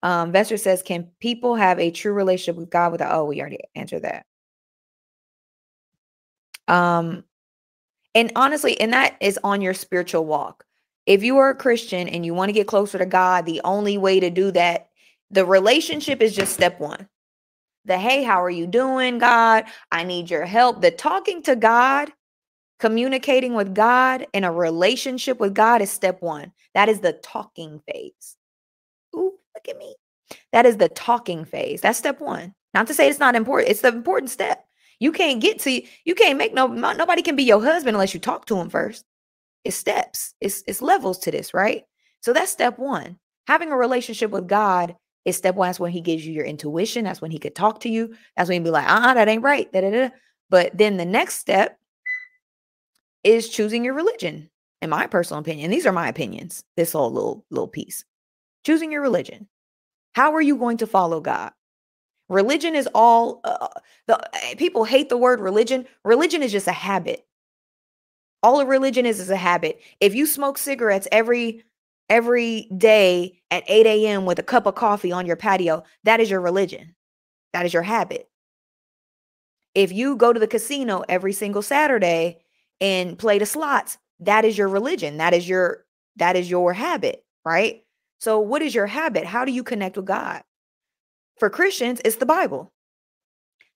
Um, 0.02 0.32
Vester 0.32 0.58
says, 0.58 0.82
Can 0.82 1.10
people 1.20 1.54
have 1.54 1.78
a 1.78 1.90
true 1.90 2.12
relationship 2.12 2.56
with 2.56 2.70
God 2.70 2.92
without 2.92 3.14
oh, 3.14 3.24
we 3.24 3.40
already 3.40 3.58
answered 3.74 4.02
that. 4.02 4.26
Um, 6.68 7.24
and 8.14 8.32
honestly, 8.36 8.80
and 8.80 8.92
that 8.92 9.16
is 9.20 9.38
on 9.42 9.60
your 9.60 9.74
spiritual 9.74 10.24
walk. 10.24 10.64
If 11.06 11.22
you 11.22 11.38
are 11.38 11.50
a 11.50 11.56
Christian 11.56 12.08
and 12.08 12.24
you 12.24 12.34
want 12.34 12.48
to 12.50 12.54
get 12.54 12.68
closer 12.68 12.98
to 12.98 13.06
God, 13.06 13.46
the 13.46 13.60
only 13.64 13.98
way 13.98 14.20
to 14.20 14.30
do 14.30 14.50
that, 14.52 14.88
the 15.30 15.44
relationship 15.44 16.20
is 16.20 16.34
just 16.34 16.52
step 16.52 16.78
one. 16.78 17.08
The 17.84 17.98
hey, 17.98 18.22
how 18.22 18.44
are 18.44 18.50
you 18.50 18.68
doing, 18.68 19.18
God? 19.18 19.64
I 19.90 20.04
need 20.04 20.30
your 20.30 20.44
help. 20.44 20.80
The 20.80 20.92
talking 20.92 21.42
to 21.42 21.56
God 21.56 22.12
Communicating 22.82 23.54
with 23.54 23.76
God 23.76 24.26
in 24.32 24.42
a 24.42 24.50
relationship 24.50 25.38
with 25.38 25.54
God 25.54 25.80
is 25.82 25.88
step 25.88 26.20
one. 26.20 26.50
That 26.74 26.88
is 26.88 26.98
the 26.98 27.12
talking 27.12 27.80
phase. 27.86 28.36
Ooh, 29.14 29.34
look 29.54 29.68
at 29.68 29.78
me. 29.78 29.94
That 30.50 30.66
is 30.66 30.78
the 30.78 30.88
talking 30.88 31.44
phase. 31.44 31.80
That's 31.80 32.00
step 32.00 32.20
one. 32.20 32.56
Not 32.74 32.88
to 32.88 32.94
say 32.94 33.08
it's 33.08 33.20
not 33.20 33.36
important. 33.36 33.70
It's 33.70 33.82
the 33.82 33.88
important 33.90 34.32
step. 34.32 34.66
You 34.98 35.12
can't 35.12 35.40
get 35.40 35.60
to 35.60 35.80
you 36.04 36.14
can't 36.16 36.36
make 36.36 36.54
no 36.54 36.66
nobody 36.66 37.22
can 37.22 37.36
be 37.36 37.44
your 37.44 37.62
husband 37.62 37.94
unless 37.94 38.14
you 38.14 38.18
talk 38.18 38.46
to 38.46 38.56
him 38.56 38.68
first. 38.68 39.04
It's 39.62 39.76
steps. 39.76 40.34
It's 40.40 40.64
it's 40.66 40.82
levels 40.82 41.20
to 41.20 41.30
this, 41.30 41.54
right? 41.54 41.84
So 42.18 42.32
that's 42.32 42.50
step 42.50 42.80
one. 42.80 43.16
Having 43.46 43.70
a 43.70 43.76
relationship 43.76 44.32
with 44.32 44.48
God 44.48 44.96
is 45.24 45.36
step 45.36 45.54
one. 45.54 45.68
That's 45.68 45.78
when 45.78 45.92
he 45.92 46.00
gives 46.00 46.26
you 46.26 46.32
your 46.32 46.46
intuition. 46.46 47.04
That's 47.04 47.22
when 47.22 47.30
he 47.30 47.38
could 47.38 47.54
talk 47.54 47.78
to 47.82 47.88
you. 47.88 48.16
That's 48.36 48.48
when 48.48 48.60
he'd 48.60 48.64
be 48.64 48.70
like, 48.70 48.90
uh-uh, 48.90 49.14
that 49.14 49.28
ain't 49.28 49.44
right. 49.44 49.72
Da-da-da. 49.72 50.10
But 50.50 50.76
then 50.76 50.96
the 50.96 51.04
next 51.04 51.38
step 51.38 51.78
is 53.24 53.48
choosing 53.48 53.84
your 53.84 53.94
religion 53.94 54.50
in 54.80 54.90
my 54.90 55.06
personal 55.06 55.40
opinion 55.40 55.70
these 55.70 55.86
are 55.86 55.92
my 55.92 56.08
opinions 56.08 56.64
this 56.76 56.92
whole 56.92 57.12
little 57.12 57.44
little 57.50 57.68
piece 57.68 58.04
choosing 58.64 58.92
your 58.92 59.02
religion. 59.02 59.48
How 60.12 60.34
are 60.34 60.40
you 60.40 60.56
going 60.56 60.78
to 60.78 60.86
follow 60.86 61.20
god? 61.20 61.52
Religion 62.28 62.74
is 62.74 62.88
all 62.94 63.40
uh, 63.44 63.68
the 64.06 64.18
eh, 64.44 64.54
people 64.54 64.84
hate 64.84 65.08
the 65.08 65.18
word 65.18 65.40
religion. 65.40 65.86
Religion 66.04 66.42
is 66.42 66.52
just 66.52 66.66
a 66.66 66.72
habit. 66.72 67.26
All 68.42 68.60
a 68.60 68.66
religion 68.66 69.06
is 69.06 69.20
is 69.20 69.30
a 69.30 69.36
habit. 69.36 69.80
If 70.00 70.14
you 70.14 70.26
smoke 70.26 70.58
cigarettes 70.58 71.08
every 71.12 71.64
every 72.08 72.68
day 72.76 73.40
at 73.50 73.64
8 73.66 73.86
a.m 73.86 74.24
with 74.26 74.38
a 74.38 74.42
cup 74.42 74.66
of 74.66 74.74
coffee 74.74 75.12
on 75.12 75.24
your 75.26 75.36
patio 75.36 75.82
that 76.04 76.20
is 76.20 76.30
your 76.30 76.40
religion. 76.40 76.94
That 77.52 77.66
is 77.66 77.72
your 77.72 77.82
habit. 77.82 78.28
If 79.74 79.92
you 79.92 80.16
go 80.16 80.32
to 80.32 80.40
the 80.40 80.46
casino 80.46 81.04
every 81.08 81.32
single 81.32 81.62
saturday 81.62 82.41
and 82.82 83.16
play 83.18 83.38
the 83.38 83.46
slots, 83.46 83.96
that 84.20 84.44
is 84.44 84.58
your 84.58 84.68
religion. 84.68 85.16
That 85.16 85.32
is 85.32 85.48
your 85.48 85.86
that 86.16 86.36
is 86.36 86.50
your 86.50 86.74
habit, 86.74 87.24
right? 87.44 87.82
So 88.18 88.38
what 88.38 88.60
is 88.60 88.74
your 88.74 88.86
habit? 88.86 89.24
How 89.24 89.46
do 89.46 89.52
you 89.52 89.62
connect 89.62 89.96
with 89.96 90.04
God? 90.04 90.42
For 91.38 91.48
Christians, 91.48 92.02
it's 92.04 92.16
the 92.16 92.26
Bible. 92.26 92.70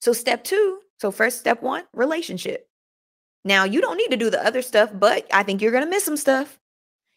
So 0.01 0.12
step 0.12 0.45
2, 0.45 0.81
so 1.01 1.11
first 1.11 1.40
step 1.40 1.62
1, 1.62 1.85
relationship. 1.95 2.69
Now, 3.45 3.64
you 3.64 3.81
don't 3.81 3.97
need 3.97 4.11
to 4.11 4.16
do 4.16 4.29
the 4.29 4.45
other 4.45 4.61
stuff, 4.61 4.90
but 4.92 5.27
I 5.33 5.42
think 5.42 5.62
you're 5.62 5.73
going 5.73 5.85
to 5.85 5.90
miss 5.90 6.05
some 6.05 6.16
stuff. 6.16 6.59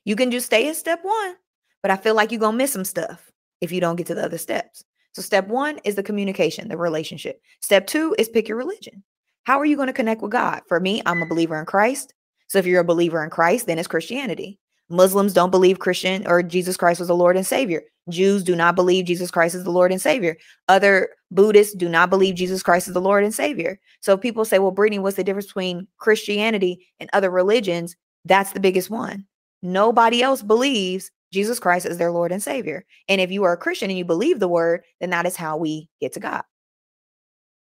You 0.05 0.15
can 0.15 0.31
just 0.31 0.45
stay 0.45 0.69
at 0.69 0.77
step 0.77 1.01
1, 1.03 1.35
but 1.81 1.91
I 1.91 1.97
feel 1.97 2.15
like 2.15 2.31
you're 2.31 2.39
going 2.39 2.53
to 2.53 2.57
miss 2.57 2.71
some 2.71 2.85
stuff 2.85 3.31
if 3.61 3.71
you 3.71 3.81
don't 3.81 3.97
get 3.97 4.07
to 4.07 4.15
the 4.15 4.23
other 4.23 4.37
steps. 4.37 4.85
So 5.13 5.21
step 5.21 5.47
1 5.47 5.79
is 5.83 5.95
the 5.95 6.03
communication, 6.03 6.69
the 6.69 6.77
relationship. 6.77 7.41
Step 7.61 7.87
2 7.87 8.15
is 8.17 8.29
pick 8.29 8.47
your 8.47 8.57
religion. 8.57 9.03
How 9.45 9.59
are 9.59 9.65
you 9.65 9.75
going 9.75 9.87
to 9.87 9.93
connect 9.93 10.21
with 10.21 10.31
God? 10.31 10.61
For 10.67 10.79
me, 10.79 11.01
I'm 11.05 11.21
a 11.21 11.27
believer 11.27 11.59
in 11.59 11.65
Christ. 11.65 12.13
So 12.47 12.59
if 12.59 12.65
you're 12.65 12.81
a 12.81 12.85
believer 12.85 13.23
in 13.23 13.29
Christ, 13.29 13.67
then 13.67 13.79
it's 13.79 13.87
Christianity. 13.87 14.59
Muslims 14.89 15.33
don't 15.33 15.51
believe 15.51 15.79
Christian 15.79 16.25
or 16.27 16.41
Jesus 16.41 16.75
Christ 16.75 16.99
was 16.99 17.07
the 17.07 17.15
Lord 17.15 17.37
and 17.37 17.45
Savior. 17.45 17.83
Jews 18.09 18.43
do 18.43 18.55
not 18.55 18.75
believe 18.75 19.05
Jesus 19.05 19.29
Christ 19.29 19.53
is 19.53 19.63
the 19.63 19.71
Lord 19.71 19.91
and 19.91 20.01
Savior. 20.01 20.35
Other 20.67 21.09
Buddhists 21.29 21.75
do 21.75 21.87
not 21.87 22.09
believe 22.09 22.33
Jesus 22.33 22.63
Christ 22.63 22.87
is 22.87 22.95
the 22.95 23.01
Lord 23.01 23.23
and 23.23 23.33
Savior. 23.33 23.79
So 24.01 24.17
people 24.17 24.45
say, 24.45 24.57
well, 24.57 24.71
Brittany, 24.71 24.97
what's 24.97 25.17
the 25.17 25.23
difference 25.23 25.45
between 25.45 25.87
Christianity 25.97 26.87
and 26.99 27.09
other 27.13 27.29
religions? 27.29 27.95
That's 28.25 28.53
the 28.53 28.59
biggest 28.59 28.89
one. 28.89 29.25
Nobody 29.61 30.23
else 30.23 30.41
believes 30.41 31.11
Jesus 31.31 31.59
Christ 31.59 31.85
is 31.85 31.99
their 31.99 32.11
Lord 32.11 32.31
and 32.31 32.41
Savior. 32.41 32.83
And 33.07 33.21
if 33.21 33.29
you 33.29 33.43
are 33.43 33.53
a 33.53 33.57
Christian 33.57 33.91
and 33.91 33.97
you 33.97 34.05
believe 34.05 34.39
the 34.39 34.47
word, 34.47 34.81
then 34.99 35.11
that 35.11 35.27
is 35.27 35.35
how 35.35 35.57
we 35.57 35.87
get 36.01 36.13
to 36.13 36.19
God. 36.19 36.41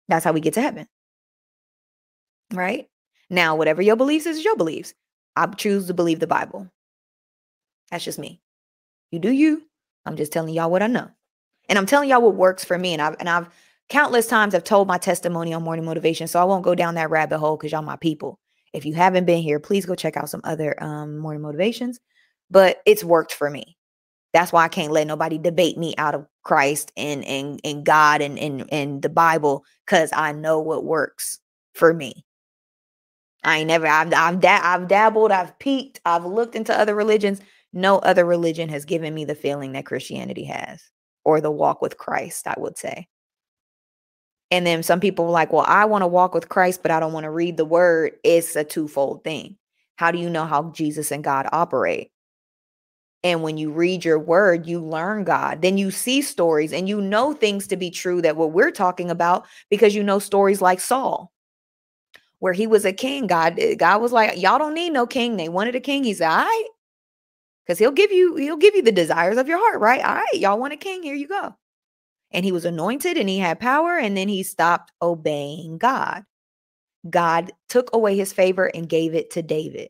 That's 0.08 0.26
how 0.26 0.32
we 0.32 0.42
get 0.42 0.56
to 0.56 0.62
heaven 0.62 0.88
right? 2.54 2.88
Now, 3.30 3.56
whatever 3.56 3.82
your 3.82 3.96
beliefs 3.96 4.26
is, 4.26 4.44
your 4.44 4.56
beliefs. 4.56 4.94
I 5.36 5.48
choose 5.48 5.88
to 5.88 5.94
believe 5.94 6.20
the 6.20 6.28
Bible. 6.28 6.70
That's 7.90 8.04
just 8.04 8.20
me. 8.20 8.42
You 9.12 9.20
do 9.20 9.32
you. 9.32 9.64
I'm 10.06 10.16
just 10.16 10.32
telling 10.32 10.54
y'all 10.54 10.72
what 10.72 10.84
I 10.84 10.88
know. 10.88 11.10
And 11.70 11.78
I'm 11.78 11.86
telling 11.86 12.10
y'all 12.10 12.22
what 12.22 12.36
works 12.36 12.66
for 12.66 12.78
me. 12.78 12.94
And 12.94 13.02
I've 13.02 13.16
and 13.20 13.30
I've 13.30 13.50
countless 13.90 14.28
times 14.28 14.56
I've 14.56 14.64
told 14.64 14.88
my 14.88 14.98
testimony 14.98 15.54
on 15.54 15.64
morning 15.64 15.86
motivation. 15.86 16.28
So 16.28 16.40
I 16.42 16.46
won't 16.46 16.64
go 16.64 16.76
down 16.76 16.96
that 16.96 17.10
rabbit 17.10 17.38
hole 17.40 17.58
because 17.58 17.72
y'all 17.72 17.82
my 17.82 17.98
people. 17.98 18.40
If 18.74 18.86
you 18.86 18.94
haven't 18.94 19.26
been 19.26 19.42
here, 19.42 19.60
please 19.60 19.86
go 19.86 19.96
check 19.96 20.16
out 20.18 20.30
some 20.30 20.42
other 20.44 20.82
um, 20.82 21.18
morning 21.18 21.42
motivations. 21.42 22.00
But 22.50 22.82
it's 22.86 23.04
worked 23.04 23.34
for 23.34 23.50
me. 23.50 23.78
That's 24.34 24.54
why 24.54 24.64
I 24.64 24.70
can't 24.70 24.94
let 24.94 25.08
nobody 25.08 25.38
debate 25.38 25.78
me 25.78 25.94
out 25.98 26.16
of 26.16 26.26
Christ 26.44 26.92
and 26.96 27.24
and 27.26 27.60
and 27.64 27.86
God 27.86 28.22
and 28.22 28.40
and 28.40 28.66
and 28.72 29.02
the 29.02 29.10
Bible 29.10 29.66
because 29.86 30.10
I 30.14 30.32
know 30.32 30.60
what 30.60 30.86
works 30.86 31.40
for 31.74 31.94
me. 31.94 32.26
I 33.44 33.60
ain't 33.60 33.68
never 33.68 33.88
I've 33.88 34.14
I've, 34.14 34.40
da- 34.40 34.62
I've 34.62 34.88
dabbled, 34.88 35.32
I've 35.32 35.58
peeked, 35.60 36.00
I've 36.06 36.26
looked 36.26 36.56
into 36.56 36.78
other 36.78 36.96
religions. 36.96 37.42
No 37.74 38.00
other 38.00 38.26
religion 38.26 38.70
has 38.70 38.86
given 38.86 39.14
me 39.14 39.26
the 39.26 39.36
feeling 39.36 39.72
that 39.74 39.86
Christianity 39.86 40.44
has 40.46 40.82
or 41.24 41.40
the 41.42 41.52
walk 41.52 41.82
with 41.82 41.98
Christ, 41.98 42.48
I 42.48 42.56
would 42.58 42.78
say. 42.78 43.08
And 44.52 44.68
then 44.68 44.84
some 44.84 45.00
people 45.00 45.26
are 45.26 45.32
like, 45.32 45.54
well, 45.54 45.66
I 45.66 45.86
want 45.86 46.02
to 46.02 46.08
walk 46.08 46.34
with 46.34 46.50
Christ, 46.50 46.82
but 46.82 46.92
I 46.92 47.00
don't 47.00 47.14
want 47.14 47.24
to 47.24 47.32
read 47.32 47.56
the 47.56 47.66
word. 47.66 48.14
It's 48.24 48.56
a 48.58 48.66
twofold 48.66 49.24
thing. 49.24 49.56
How 49.96 50.12
do 50.12 50.20
you 50.20 50.30
know 50.30 50.46
how 50.46 50.72
Jesus 50.72 51.12
and 51.12 51.24
God 51.24 51.48
operate? 51.54 52.12
And 53.24 53.44
when 53.44 53.58
you 53.58 53.72
read 53.72 54.04
your 54.04 54.20
word, 54.20 54.68
you 54.68 54.84
learn 54.84 55.24
God. 55.24 55.62
Then 55.62 55.78
you 55.78 55.92
see 55.92 56.22
stories 56.22 56.74
and 56.74 56.90
you 56.90 57.00
know 57.00 57.34
things 57.34 57.68
to 57.68 57.78
be 57.78 57.92
true 57.92 58.22
that 58.24 58.36
what 58.36 58.52
we're 58.52 58.72
talking 58.72 59.10
about 59.10 59.46
because 59.70 59.96
you 59.96 60.04
know 60.04 60.20
stories 60.20 60.62
like 60.62 60.80
Saul 60.80 61.31
where 62.42 62.54
he 62.54 62.66
was 62.66 62.86
a 62.86 62.92
king. 62.92 63.28
God, 63.28 63.60
eh, 63.60 63.76
God 63.76 64.02
was 64.02 64.12
like, 64.12 64.42
y'all 64.42 64.58
don't 64.58 64.74
need 64.74 64.90
no 64.90 65.06
king. 65.06 65.38
They 65.38 65.48
wanted 65.48 65.76
a 65.76 65.80
king. 65.80 66.04
He 66.04 66.16
said, 66.16 66.28
all 66.28 66.38
right. 66.44 66.68
Because 67.64 67.78
he'll 67.78 67.92
give 67.92 68.12
you, 68.12 68.36
he'll 68.36 68.58
give 68.58 68.76
you 68.76 68.82
the 68.82 68.92
desires 68.92 69.38
of 69.38 69.48
your 69.48 69.60
heart, 69.60 69.80
right? 69.80 70.04
All 70.04 70.16
right, 70.16 70.34
y'all 70.34 70.60
want 70.60 70.74
a 70.74 70.78
king. 70.78 71.04
Here 71.04 71.14
you 71.14 71.28
go. 71.28 71.56
And 72.32 72.44
he 72.44 72.52
was 72.52 72.66
anointed 72.66 73.16
and 73.16 73.30
he 73.30 73.38
had 73.38 73.60
power, 73.60 73.96
and 73.96 74.18
then 74.18 74.28
he 74.28 74.42
stopped 74.42 74.92
obeying 75.04 75.78
God. 75.78 76.24
God 77.08 77.52
took 77.70 77.92
away 77.94 78.18
his 78.18 78.34
favor 78.34 78.66
and 78.66 78.90
gave 78.90 79.14
it 79.14 79.30
to 79.32 79.44
David. 79.44 79.90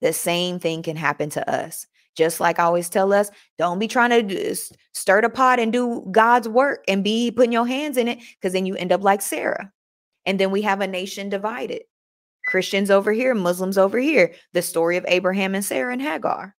The 0.00 0.12
same 0.12 0.60
thing 0.60 0.84
can 0.84 0.96
happen 0.96 1.28
to 1.30 1.50
us. 1.50 1.88
Just 2.14 2.38
like 2.38 2.60
I 2.60 2.64
always 2.64 2.88
tell 2.88 3.12
us, 3.12 3.30
don't 3.58 3.80
be 3.80 3.88
trying 3.88 4.28
to 4.28 4.56
stir 4.94 5.22
the 5.22 5.28
pot 5.28 5.58
and 5.58 5.72
do 5.72 6.06
God's 6.12 6.48
work 6.48 6.84
and 6.86 7.02
be 7.02 7.32
putting 7.32 7.52
your 7.52 7.66
hands 7.66 7.96
in 7.96 8.06
it 8.06 8.20
because 8.36 8.52
then 8.52 8.66
you 8.66 8.76
end 8.76 8.92
up 8.92 9.02
like 9.02 9.22
Sarah. 9.22 9.72
And 10.26 10.38
then 10.38 10.50
we 10.50 10.62
have 10.62 10.80
a 10.80 10.86
nation 10.86 11.28
divided. 11.28 11.82
Christians 12.46 12.90
over 12.90 13.12
here, 13.12 13.34
Muslims 13.34 13.78
over 13.78 13.98
here. 13.98 14.34
The 14.52 14.62
story 14.62 14.96
of 14.96 15.04
Abraham 15.08 15.54
and 15.54 15.64
Sarah 15.64 15.92
and 15.92 16.02
Hagar. 16.02 16.54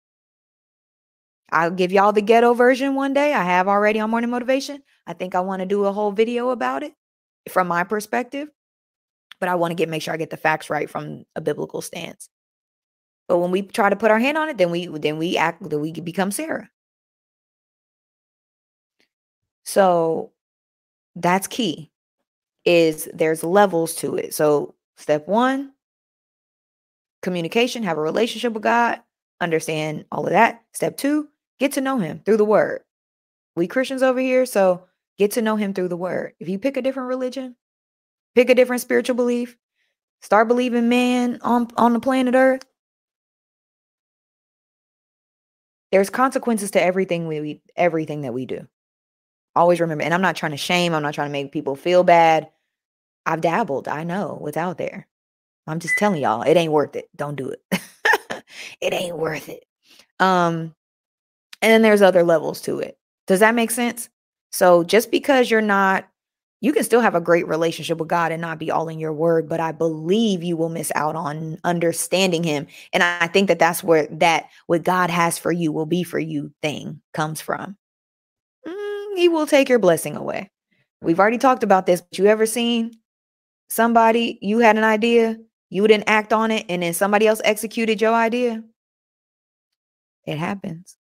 I'll 1.51 1.71
give 1.71 1.91
y'all 1.91 2.13
the 2.13 2.21
ghetto 2.21 2.53
version 2.53 2.95
one 2.95 3.13
day. 3.13 3.33
I 3.33 3.43
have 3.43 3.67
already 3.67 3.99
on 3.99 4.09
Morning 4.09 4.29
Motivation. 4.29 4.81
I 5.05 5.13
think 5.13 5.35
I 5.35 5.41
want 5.41 5.59
to 5.59 5.65
do 5.65 5.85
a 5.85 5.93
whole 5.93 6.11
video 6.11 6.49
about 6.49 6.83
it 6.83 6.93
from 7.49 7.67
my 7.67 7.83
perspective, 7.83 8.47
but 9.39 9.49
I 9.49 9.55
want 9.55 9.71
to 9.71 9.75
get 9.75 9.89
make 9.89 10.01
sure 10.01 10.13
I 10.13 10.17
get 10.17 10.29
the 10.31 10.37
facts 10.37 10.69
right 10.69 10.89
from 10.89 11.25
a 11.35 11.41
biblical 11.41 11.81
stance. 11.81 12.29
But 13.27 13.37
when 13.37 13.51
we 13.51 13.61
try 13.61 13.89
to 13.89 13.95
put 13.95 14.11
our 14.11 14.19
hand 14.19 14.37
on 14.37 14.49
it, 14.49 14.57
then 14.57 14.71
we 14.71 14.87
then 14.87 15.17
we 15.17 15.37
act 15.37 15.69
then 15.69 15.79
we 15.79 15.91
become 15.91 16.31
Sarah. 16.31 16.69
So 19.63 20.31
that's 21.15 21.47
key. 21.47 21.91
Is 22.65 23.09
there's 23.13 23.43
levels 23.43 23.95
to 23.95 24.15
it. 24.15 24.33
So 24.33 24.75
step 24.95 25.27
1, 25.27 25.73
communication, 27.21 27.83
have 27.83 27.97
a 27.97 28.01
relationship 28.01 28.53
with 28.53 28.63
God, 28.63 29.01
understand 29.41 30.05
all 30.11 30.25
of 30.25 30.31
that. 30.31 30.63
Step 30.73 30.95
2, 30.97 31.27
get 31.59 31.73
to 31.73 31.81
know 31.81 31.99
him 31.99 32.21
through 32.25 32.37
the 32.37 32.45
word. 32.45 32.81
We 33.55 33.67
Christians 33.67 34.01
over 34.01 34.19
here, 34.19 34.45
so 34.45 34.85
get 35.17 35.31
to 35.31 35.41
know 35.41 35.55
him 35.55 35.73
through 35.73 35.89
the 35.89 35.97
word. 35.97 36.33
If 36.39 36.47
you 36.47 36.57
pick 36.57 36.77
a 36.77 36.81
different 36.81 37.09
religion, 37.09 37.55
pick 38.33 38.49
a 38.49 38.55
different 38.55 38.81
spiritual 38.81 39.15
belief, 39.15 39.57
start 40.21 40.47
believing 40.47 40.89
man 40.89 41.39
on 41.41 41.67
on 41.77 41.93
the 41.93 41.99
planet 41.99 42.33
Earth, 42.33 42.65
there's 45.91 46.09
consequences 46.09 46.71
to 46.71 46.81
everything 46.81 47.27
we 47.27 47.61
everything 47.75 48.21
that 48.21 48.33
we 48.33 48.45
do. 48.45 48.67
Always 49.55 49.79
remember, 49.79 50.03
and 50.03 50.13
I'm 50.13 50.21
not 50.21 50.35
trying 50.35 50.53
to 50.53 50.57
shame, 50.57 50.95
I'm 50.95 51.03
not 51.03 51.13
trying 51.13 51.29
to 51.29 51.33
make 51.33 51.51
people 51.51 51.75
feel 51.75 52.03
bad. 52.03 52.49
I've 53.25 53.41
dabbled. 53.41 53.87
I 53.87 54.03
know 54.03 54.37
what's 54.39 54.57
out 54.57 54.77
there. 54.77 55.07
I'm 55.67 55.79
just 55.79 55.97
telling 55.97 56.21
y'all, 56.21 56.41
it 56.41 56.57
ain't 56.57 56.73
worth 56.73 56.95
it. 56.95 57.09
Don't 57.15 57.35
do 57.35 57.49
it. 57.49 57.63
it 58.81 58.93
ain't 58.93 59.17
worth 59.17 59.49
it. 59.49 59.63
Um, 60.19 60.75
and 61.61 61.71
then 61.71 61.81
there's 61.81 62.01
other 62.01 62.23
levels 62.23 62.61
to 62.61 62.79
it. 62.79 62.97
Does 63.27 63.39
that 63.39 63.55
make 63.55 63.71
sense? 63.71 64.09
So 64.51 64.83
just 64.83 65.09
because 65.09 65.49
you're 65.49 65.61
not 65.61 66.05
you 66.63 66.71
can 66.71 66.85
still 66.85 67.01
have 67.01 67.13
a 67.13 67.19
great 67.19 67.45
relationship 67.45 67.97
with 67.97 68.07
God 68.07 68.31
and 68.31 68.41
not 68.41 68.57
be 68.57 68.71
all 68.71 68.87
in 68.87 68.97
your 68.97 69.11
word, 69.11 69.49
but 69.49 69.59
I 69.59 69.73
believe 69.73 70.43
you 70.43 70.55
will 70.55 70.69
miss 70.69 70.93
out 70.95 71.13
on 71.13 71.57
understanding 71.65 72.41
him. 72.41 72.67
And 72.93 73.03
I 73.03 73.27
think 73.27 73.49
that 73.49 73.59
that's 73.59 73.83
where 73.83 74.07
that 74.11 74.45
what 74.67 74.83
God 74.83 75.09
has 75.09 75.37
for 75.37 75.51
you 75.51 75.73
will 75.73 75.85
be 75.85 76.03
for 76.03 76.19
you 76.19 76.53
thing 76.61 77.01
comes 77.13 77.41
from. 77.41 77.75
Mm, 78.65 79.17
he 79.17 79.27
will 79.27 79.45
take 79.45 79.67
your 79.67 79.77
blessing 79.77 80.15
away. 80.15 80.51
We've 81.01 81.19
already 81.19 81.37
talked 81.37 81.63
about 81.63 81.85
this, 81.85 81.99
but 81.99 82.17
you 82.17 82.27
ever 82.27 82.45
seen 82.45 82.93
somebody, 83.73 84.37
you 84.41 84.59
had 84.59 84.77
an 84.77 84.83
idea, 84.83 85.37
you 85.69 85.87
didn't 85.87 86.07
act 86.07 86.31
on 86.31 86.51
it, 86.51 86.65
and 86.69 86.83
then 86.83 86.93
somebody 86.93 87.27
else 87.27 87.41
executed 87.43 87.99
your 88.01 88.13
idea? 88.13 88.63
It 90.25 90.37
happens. 90.37 90.97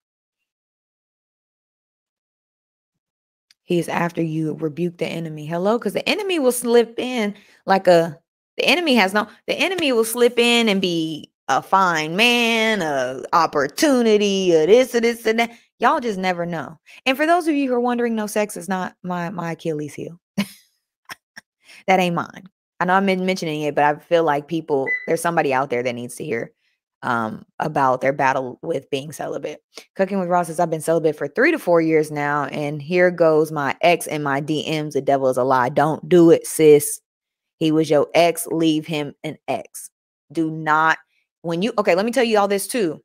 He 3.63 3.79
is 3.79 3.87
after 3.87 4.21
you. 4.21 4.55
Rebuke 4.55 4.97
the 4.97 5.05
enemy. 5.05 5.45
Hello, 5.45 5.77
because 5.77 5.93
the 5.93 6.07
enemy 6.07 6.39
will 6.39 6.51
slip 6.51 6.99
in 6.99 7.35
like 7.65 7.87
a. 7.87 8.19
The 8.57 8.65
enemy 8.65 8.95
has 8.95 9.13
no. 9.13 9.27
The 9.47 9.53
enemy 9.53 9.91
will 9.91 10.03
slip 10.03 10.37
in 10.37 10.67
and 10.67 10.81
be 10.81 11.31
a 11.47 11.61
fine 11.61 12.15
man, 12.15 12.81
a 12.81 13.23
opportunity, 13.33 14.51
a 14.53 14.65
this, 14.65 14.93
a 14.95 15.01
this, 15.01 15.25
and 15.25 15.39
that. 15.39 15.51
Y'all 15.79 15.99
just 15.99 16.19
never 16.19 16.45
know. 16.45 16.79
And 17.05 17.17
for 17.17 17.25
those 17.25 17.47
of 17.47 17.55
you 17.55 17.69
who 17.69 17.75
are 17.75 17.79
wondering, 17.79 18.15
no 18.15 18.27
sex 18.27 18.57
is 18.57 18.67
not 18.67 18.95
my 19.03 19.29
my 19.29 19.53
Achilles 19.53 19.93
heel. 19.93 20.19
that 21.87 21.99
ain't 21.99 22.15
mine. 22.15 22.49
I 22.81 22.83
know 22.83 22.95
I'm 22.95 23.05
mentioning 23.05 23.61
it, 23.61 23.75
but 23.75 23.83
I 23.83 23.99
feel 23.99 24.23
like 24.23 24.47
people, 24.47 24.87
there's 25.05 25.21
somebody 25.21 25.53
out 25.53 25.69
there 25.69 25.83
that 25.83 25.93
needs 25.93 26.15
to 26.15 26.25
hear 26.25 26.51
um, 27.03 27.45
about 27.59 28.01
their 28.01 28.11
battle 28.11 28.57
with 28.63 28.89
being 28.89 29.11
celibate. 29.11 29.61
Cooking 29.95 30.19
with 30.19 30.29
Ross 30.29 30.47
says, 30.47 30.59
I've 30.59 30.71
been 30.71 30.81
celibate 30.81 31.15
for 31.15 31.27
three 31.27 31.51
to 31.51 31.59
four 31.59 31.79
years 31.79 32.09
now, 32.09 32.45
and 32.45 32.81
here 32.81 33.11
goes 33.11 33.51
my 33.51 33.75
ex 33.81 34.07
and 34.07 34.23
my 34.23 34.41
DMs. 34.41 34.93
The 34.93 35.01
devil 35.01 35.29
is 35.29 35.37
a 35.37 35.43
lie. 35.43 35.69
Don't 35.69 36.09
do 36.09 36.31
it, 36.31 36.47
sis. 36.47 36.99
He 37.57 37.71
was 37.71 37.87
your 37.87 38.07
ex. 38.15 38.47
Leave 38.47 38.87
him 38.87 39.13
an 39.23 39.37
ex. 39.47 39.91
Do 40.31 40.49
not, 40.49 40.97
when 41.43 41.61
you, 41.61 41.73
okay, 41.77 41.93
let 41.93 42.03
me 42.03 42.11
tell 42.11 42.23
you 42.23 42.39
all 42.39 42.47
this 42.47 42.65
too. 42.65 43.03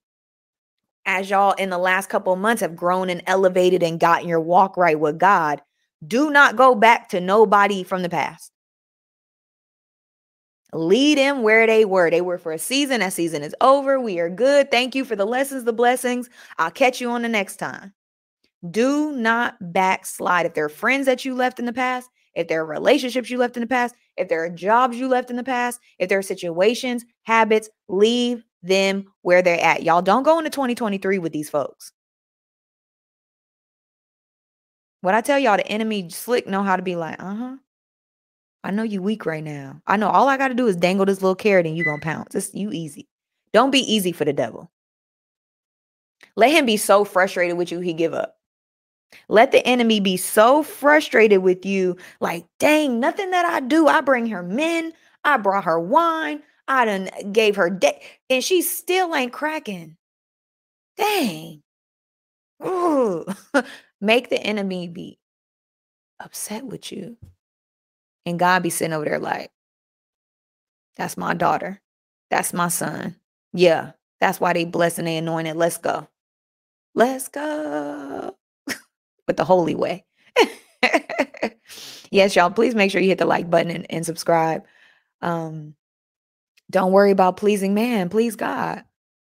As 1.05 1.29
y'all 1.29 1.53
in 1.53 1.69
the 1.69 1.77
last 1.77 2.09
couple 2.09 2.35
months 2.37 2.63
have 2.63 2.77
grown 2.77 3.11
and 3.11 3.23
elevated 3.27 3.83
and 3.83 4.01
gotten 4.01 4.27
your 4.27 4.41
walk 4.41 4.79
right 4.79 4.99
with 4.99 5.19
God, 5.19 5.61
do 6.07 6.31
not 6.31 6.57
go 6.57 6.75
back 6.75 7.11
to 7.11 7.21
nobody 7.21 7.83
from 7.83 8.01
the 8.01 8.09
past. 8.09 8.53
Lead 10.73 11.19
them 11.19 11.43
where 11.43 11.67
they 11.67 11.85
were. 11.85 12.11
They 12.11 12.21
were 12.21 12.39
for 12.39 12.53
a 12.53 12.59
season. 12.59 13.01
That 13.01 13.13
season 13.13 13.43
is 13.43 13.55
over. 13.61 14.01
We 14.01 14.19
are 14.19 14.29
good. 14.29 14.71
Thank 14.71 14.95
you 14.95 15.05
for 15.05 15.17
the 15.17 15.25
lessons, 15.25 15.65
the 15.65 15.73
blessings. 15.73 16.29
I'll 16.59 16.71
catch 16.71 17.01
you 17.01 17.11
on 17.11 17.23
the 17.23 17.29
next 17.29 17.57
time. 17.57 17.93
Do 18.71 19.13
not 19.13 19.57
backslide. 19.61 20.47
If 20.47 20.55
there 20.55 20.65
are 20.65 20.71
friends 20.71 21.07
that 21.07 21.25
you 21.25 21.35
left 21.35 21.59
in 21.59 21.67
the 21.67 21.73
past, 21.73 22.11
if 22.35 22.49
there 22.49 22.61
are 22.61 22.67
relationships 22.67 23.31
you 23.31 23.39
left 23.39 23.57
in 23.57 23.61
the 23.63 23.67
past, 23.67 23.95
if 24.17 24.29
there 24.29 24.45
are 24.45 24.51
jobs 24.51 24.99
you 24.99 25.09
left 25.09 25.31
in 25.31 25.37
the 25.37 25.45
past, 25.45 25.81
if 25.99 26.09
there 26.09 26.19
are 26.19 26.23
situations, 26.23 27.05
habits, 27.23 27.71
leave 27.89 28.45
them 28.63 29.07
where 29.23 29.43
they're 29.43 29.61
at. 29.61 29.83
Y'all 29.83 30.03
don't 30.03 30.25
go 30.25 30.39
into 30.39 30.51
2023 30.51 31.19
with 31.19 31.33
these 31.33 31.49
folks. 31.49 31.93
What 35.01 35.15
I 35.15 35.21
tell 35.21 35.39
y'all, 35.39 35.57
the 35.57 35.69
enemy 35.69 36.09
slick 36.11 36.47
know 36.47 36.63
how 36.63 36.77
to 36.77 36.83
be 36.83 36.97
like, 36.97 37.23
uh 37.23 37.35
huh. 37.35 37.57
I 38.67 38.73
know 38.73 38.83
you 38.83 39.01
weak 39.01 39.27
right 39.27 39.45
now. 39.45 39.81
I 39.87 39.97
know 39.97 40.09
all 40.09 40.29
I 40.29 40.37
got 40.37 40.49
to 40.49 40.55
do 40.55 40.67
is 40.67 40.75
dangle 40.75 41.07
this 41.07 41.23
little 41.23 41.37
carrot 41.37 41.67
and 41.67 41.77
you 41.77 41.85
going 41.85 42.01
to 42.01 42.05
pounce. 42.05 42.35
It's 42.35 42.53
you 42.53 42.73
easy. 42.73 43.07
Don't 43.53 43.71
be 43.71 43.79
easy 43.79 44.11
for 44.11 44.25
the 44.25 44.33
devil. 44.33 44.73
Let 46.35 46.51
him 46.51 46.67
be 46.67 46.77
so 46.77 47.05
frustrated 47.05 47.57
with 47.57 47.71
you, 47.71 47.79
he 47.79 47.93
give 47.93 48.13
up. 48.13 48.39
Let 49.29 49.53
the 49.53 49.65
enemy 49.65 50.01
be 50.01 50.17
so 50.17 50.65
frustrated 50.65 51.45
with 51.45 51.65
you, 51.65 51.97
like, 52.19 52.45
dang, 52.59 52.99
nothing 52.99 53.31
that 53.31 53.45
I 53.47 53.61
do. 53.61 53.87
I 53.87 54.01
bring 54.01 54.27
her 54.27 54.43
men, 54.43 54.93
I 55.23 55.37
brought 55.37 55.63
her 55.63 55.79
wine, 55.79 56.43
I 56.67 56.87
done 56.87 57.09
gave 57.31 57.55
her 57.55 57.71
day, 57.71 58.03
and 58.29 58.43
she 58.43 58.63
still 58.63 59.15
ain't 59.15 59.33
cracking. 59.33 59.97
Dang. 60.97 61.63
Ooh. 62.67 63.27
Make 64.01 64.29
the 64.29 64.41
enemy 64.41 64.89
be 64.89 65.21
upset 66.19 66.65
with 66.65 66.91
you. 66.91 67.17
And 68.27 68.41
God 68.41 68.65
be 68.65 68.71
sitting 68.71 68.93
over 68.93 69.05
there 69.05 69.21
like, 69.21 69.53
that's 70.97 71.17
my 71.17 71.33
daughter. 71.33 71.81
That's 72.31 72.53
my 72.53 72.69
son. 72.69 73.17
Yeah, 73.53 73.93
that's 74.21 74.41
why 74.41 74.53
they 74.53 74.65
blessed 74.65 74.99
and 74.99 75.07
they 75.07 75.17
anointed. 75.17 75.57
Let's 75.57 75.79
go. 75.79 76.09
Let's 76.95 77.29
go. 77.29 78.37
With 79.27 79.37
the 79.37 79.45
holy 79.45 79.77
way. 79.77 80.05
yes, 82.11 82.35
y'all, 82.35 82.51
please 82.51 82.75
make 82.75 82.91
sure 82.91 83.01
you 83.01 83.09
hit 83.09 83.19
the 83.19 83.27
like 83.27 83.49
button 83.49 83.71
and, 83.71 83.87
and 83.91 84.05
subscribe. 84.05 84.65
Um, 85.23 85.75
don't 86.69 86.93
worry 86.93 87.13
about 87.13 87.37
pleasing 87.37 87.75
man, 87.75 88.09
please 88.09 88.35
God. 88.35 88.83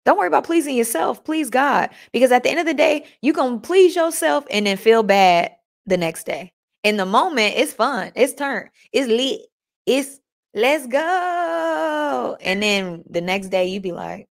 Don't 0.04 0.18
worry 0.18 0.26
about 0.26 0.44
pleasing 0.44 0.76
yourself, 0.76 1.22
please 1.22 1.50
God. 1.50 1.90
Because 2.12 2.32
at 2.32 2.42
the 2.42 2.50
end 2.50 2.58
of 2.58 2.66
the 2.66 2.74
day, 2.74 3.06
you 3.22 3.32
can 3.32 3.60
please 3.60 3.94
yourself 3.94 4.44
and 4.50 4.66
then 4.66 4.76
feel 4.76 5.02
bad 5.02 5.52
the 5.86 5.96
next 5.96 6.24
day 6.24 6.52
in 6.82 6.96
the 6.96 7.06
moment, 7.06 7.54
it's 7.56 7.72
fun. 7.72 8.12
It's 8.14 8.34
turn. 8.34 8.70
It's 8.92 9.08
lit. 9.08 9.40
It's 9.86 10.20
let's 10.54 10.86
go. 10.86 12.36
And 12.40 12.62
then 12.62 13.04
the 13.08 13.20
next 13.20 13.48
day 13.48 13.66
you 13.66 13.80
be 13.80 13.92
like, 13.92 14.28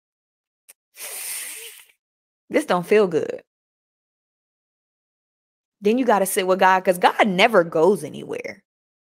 this 2.50 2.66
don't 2.66 2.86
feel 2.86 3.08
good. 3.08 3.44
Then 5.82 5.98
you 5.98 6.06
got 6.06 6.20
to 6.20 6.26
sit 6.26 6.48
with 6.48 6.60
God 6.60 6.82
because 6.82 6.98
God 6.98 7.28
never 7.28 7.64
goes 7.64 8.04
anywhere. 8.04 8.64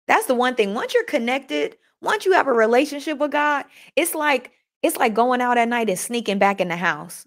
That's 0.09 0.27
the 0.27 0.35
one 0.35 0.55
thing. 0.55 0.75
Once 0.75 0.95
you're 0.95 1.05
connected, 1.05 1.77
once 2.01 2.25
you 2.25 2.33
have 2.33 2.49
a 2.49 2.53
relationship 2.53 3.19
with 3.19 3.31
God, 3.31 3.67
it's 3.95 4.15
like 4.15 4.53
it's 4.83 4.97
like 4.97 5.15
going 5.15 5.41
out 5.41 5.59
at 5.59 5.69
night 5.69 5.89
and 5.89 5.99
sneaking 5.99 6.39
back 6.39 6.61
in 6.61 6.69
the 6.69 6.77
house. 6.77 7.27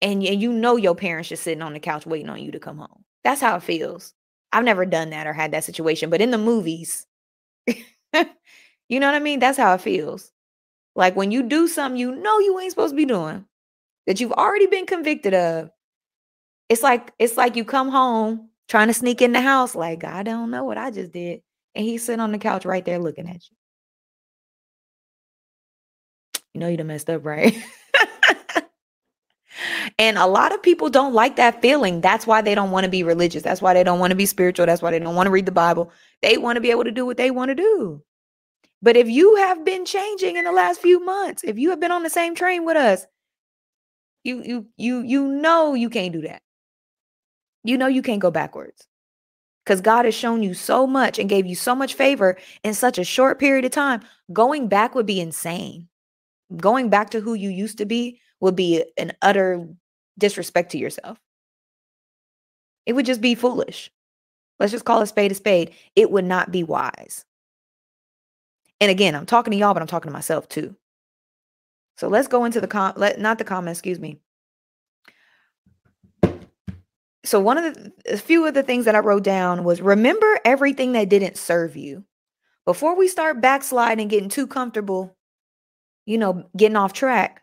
And, 0.00 0.22
and 0.22 0.40
you 0.40 0.52
know 0.52 0.76
your 0.76 0.94
parents 0.94 1.28
just 1.28 1.42
sitting 1.42 1.62
on 1.62 1.72
the 1.72 1.80
couch 1.80 2.06
waiting 2.06 2.28
on 2.28 2.40
you 2.42 2.52
to 2.52 2.60
come 2.60 2.78
home. 2.78 3.04
That's 3.24 3.40
how 3.40 3.56
it 3.56 3.62
feels. 3.62 4.14
I've 4.52 4.64
never 4.64 4.86
done 4.86 5.10
that 5.10 5.26
or 5.26 5.32
had 5.32 5.52
that 5.52 5.64
situation, 5.64 6.10
but 6.10 6.20
in 6.20 6.30
the 6.30 6.38
movies, 6.38 7.06
you 7.66 7.74
know 9.00 9.06
what 9.06 9.14
I 9.14 9.20
mean? 9.20 9.40
That's 9.40 9.58
how 9.58 9.74
it 9.74 9.80
feels. 9.80 10.32
Like 10.96 11.16
when 11.16 11.30
you 11.30 11.42
do 11.44 11.68
something 11.68 11.98
you 11.98 12.14
know 12.14 12.38
you 12.40 12.58
ain't 12.58 12.72
supposed 12.72 12.92
to 12.92 12.96
be 12.96 13.04
doing, 13.04 13.44
that 14.06 14.20
you've 14.20 14.32
already 14.32 14.66
been 14.66 14.86
convicted 14.86 15.34
of. 15.34 15.70
It's 16.68 16.82
like 16.82 17.12
it's 17.18 17.36
like 17.36 17.56
you 17.56 17.64
come 17.64 17.88
home 17.88 18.50
trying 18.68 18.88
to 18.88 18.94
sneak 18.94 19.22
in 19.22 19.32
the 19.32 19.40
house, 19.40 19.74
like 19.74 20.04
I 20.04 20.22
don't 20.22 20.50
know 20.50 20.64
what 20.64 20.78
I 20.78 20.90
just 20.90 21.12
did, 21.12 21.42
and 21.74 21.84
he's 21.84 22.04
sitting 22.04 22.20
on 22.20 22.32
the 22.32 22.38
couch 22.38 22.64
right 22.66 22.84
there 22.84 22.98
looking 22.98 23.28
at 23.28 23.36
you. 23.50 23.56
You 26.54 26.60
know 26.60 26.68
you 26.68 26.76
done 26.76 26.88
messed 26.88 27.10
up, 27.10 27.24
right? 27.24 27.56
and 29.98 30.18
a 30.18 30.26
lot 30.26 30.52
of 30.52 30.62
people 30.62 30.90
don't 30.90 31.14
like 31.14 31.36
that 31.36 31.60
feeling. 31.60 32.00
That's 32.00 32.26
why 32.26 32.42
they 32.42 32.54
don't 32.54 32.70
want 32.70 32.84
to 32.84 32.90
be 32.90 33.02
religious. 33.02 33.42
That's 33.42 33.62
why 33.62 33.74
they 33.74 33.84
don't 33.84 33.98
want 33.98 34.10
to 34.10 34.16
be 34.16 34.26
spiritual. 34.26 34.66
That's 34.66 34.82
why 34.82 34.90
they 34.90 34.98
don't 34.98 35.14
want 35.14 35.26
to 35.26 35.32
read 35.32 35.46
the 35.46 35.52
Bible. 35.52 35.90
They 36.22 36.38
want 36.38 36.56
to 36.56 36.60
be 36.60 36.70
able 36.70 36.84
to 36.84 36.90
do 36.90 37.06
what 37.06 37.16
they 37.16 37.30
want 37.30 37.50
to 37.50 37.54
do. 37.54 38.02
But 38.80 38.96
if 38.96 39.08
you 39.08 39.36
have 39.36 39.64
been 39.64 39.84
changing 39.84 40.36
in 40.36 40.44
the 40.44 40.52
last 40.52 40.80
few 40.80 41.04
months, 41.04 41.42
if 41.44 41.58
you 41.58 41.70
have 41.70 41.80
been 41.80 41.90
on 41.90 42.04
the 42.04 42.10
same 42.10 42.34
train 42.34 42.64
with 42.64 42.76
us, 42.76 43.06
you 44.24 44.42
you 44.44 44.66
you 44.76 45.02
you 45.02 45.28
know 45.28 45.74
you 45.74 45.90
can't 45.90 46.12
do 46.12 46.22
that. 46.22 46.42
You 47.64 47.76
know 47.76 47.86
you 47.86 48.02
can't 48.02 48.20
go 48.20 48.30
backwards. 48.30 48.86
Cuz 49.66 49.80
God 49.80 50.04
has 50.04 50.14
shown 50.14 50.42
you 50.42 50.54
so 50.54 50.86
much 50.86 51.18
and 51.18 51.28
gave 51.28 51.46
you 51.46 51.54
so 51.54 51.74
much 51.74 51.94
favor 51.94 52.36
in 52.62 52.74
such 52.74 52.98
a 52.98 53.04
short 53.04 53.38
period 53.38 53.64
of 53.64 53.70
time. 53.70 54.00
Going 54.32 54.68
back 54.68 54.94
would 54.94 55.06
be 55.06 55.20
insane. 55.20 55.88
Going 56.56 56.88
back 56.88 57.10
to 57.10 57.20
who 57.20 57.34
you 57.34 57.50
used 57.50 57.78
to 57.78 57.84
be 57.84 58.20
would 58.40 58.56
be 58.56 58.84
an 58.96 59.12
utter 59.22 59.66
disrespect 60.16 60.72
to 60.72 60.78
yourself. 60.78 61.18
It 62.86 62.94
would 62.94 63.06
just 63.06 63.20
be 63.20 63.34
foolish. 63.34 63.90
Let's 64.58 64.72
just 64.72 64.84
call 64.84 65.00
a 65.02 65.06
spade 65.06 65.32
a 65.32 65.34
spade. 65.34 65.72
It 65.94 66.10
would 66.10 66.24
not 66.24 66.50
be 66.50 66.62
wise. 66.62 67.24
And 68.80 68.90
again, 68.90 69.14
I'm 69.14 69.26
talking 69.26 69.50
to 69.52 69.56
y'all, 69.56 69.74
but 69.74 69.82
I'm 69.82 69.88
talking 69.88 70.08
to 70.08 70.12
myself 70.12 70.48
too. 70.48 70.74
So 71.96 72.08
let's 72.08 72.28
go 72.28 72.44
into 72.44 72.60
the 72.60 72.68
com 72.68 72.94
let 72.96 73.20
not 73.20 73.38
the 73.38 73.44
comment, 73.44 73.74
excuse 73.74 73.98
me. 73.98 74.20
So 77.24 77.40
one 77.40 77.58
of 77.58 77.74
the 77.74 77.92
a 78.10 78.16
few 78.16 78.46
of 78.46 78.54
the 78.54 78.62
things 78.62 78.84
that 78.84 78.94
I 78.94 79.00
wrote 79.00 79.24
down 79.24 79.64
was 79.64 79.80
remember 79.80 80.38
everything 80.44 80.92
that 80.92 81.08
didn't 81.08 81.36
serve 81.36 81.76
you. 81.76 82.04
Before 82.64 82.96
we 82.96 83.08
start 83.08 83.40
backsliding 83.40 84.00
and 84.00 84.10
getting 84.10 84.28
too 84.28 84.46
comfortable, 84.46 85.16
you 86.06 86.18
know, 86.18 86.44
getting 86.56 86.76
off 86.76 86.92
track, 86.92 87.42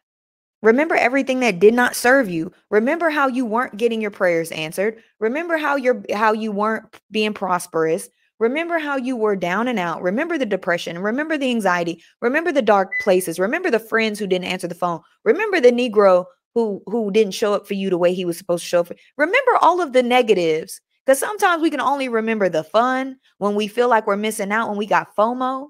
Remember 0.65 0.95
everything 0.95 1.41
that 1.41 1.59
did 1.59 1.75
not 1.75 1.95
serve 1.95 2.27
you. 2.27 2.51
Remember 2.71 3.11
how 3.11 3.27
you 3.27 3.45
weren't 3.45 3.77
getting 3.77 4.01
your 4.01 4.09
prayers 4.09 4.49
answered. 4.51 4.97
Remember 5.19 5.57
how 5.57 5.75
you're 5.75 6.03
how 6.11 6.33
you 6.33 6.51
weren't 6.51 6.85
being 7.11 7.33
prosperous. 7.33 8.09
Remember 8.39 8.79
how 8.79 8.97
you 8.97 9.15
were 9.15 9.35
down 9.35 9.67
and 9.67 9.77
out. 9.77 10.01
Remember 10.01 10.39
the 10.39 10.45
depression. 10.45 10.97
Remember 10.97 11.37
the 11.37 11.51
anxiety. 11.51 12.03
Remember 12.19 12.51
the 12.51 12.63
dark 12.63 12.89
places. 13.03 13.39
Remember 13.39 13.69
the 13.69 13.77
friends 13.77 14.17
who 14.17 14.25
didn't 14.25 14.47
answer 14.47 14.67
the 14.67 14.73
phone. 14.73 15.01
Remember 15.23 15.61
the 15.61 15.71
Negro 15.71 16.25
who 16.55 16.81
who 16.87 17.11
didn't 17.11 17.35
show 17.35 17.53
up 17.53 17.67
for 17.67 17.75
you 17.75 17.91
the 17.91 17.99
way 17.99 18.15
he 18.15 18.25
was 18.25 18.35
supposed 18.35 18.63
to 18.63 18.67
show 18.67 18.79
up. 18.79 18.87
For. 18.87 18.95
Remember 19.17 19.51
all 19.61 19.81
of 19.81 19.93
the 19.93 20.01
negatives. 20.01 20.81
Because 21.05 21.19
sometimes 21.19 21.61
we 21.61 21.69
can 21.69 21.79
only 21.81 22.09
remember 22.09 22.49
the 22.49 22.63
fun 22.63 23.17
when 23.37 23.53
we 23.53 23.67
feel 23.67 23.87
like 23.87 24.07
we're 24.07 24.15
missing 24.15 24.51
out, 24.51 24.69
when 24.69 24.77
we 24.79 24.87
got 24.87 25.15
FOMO. 25.15 25.67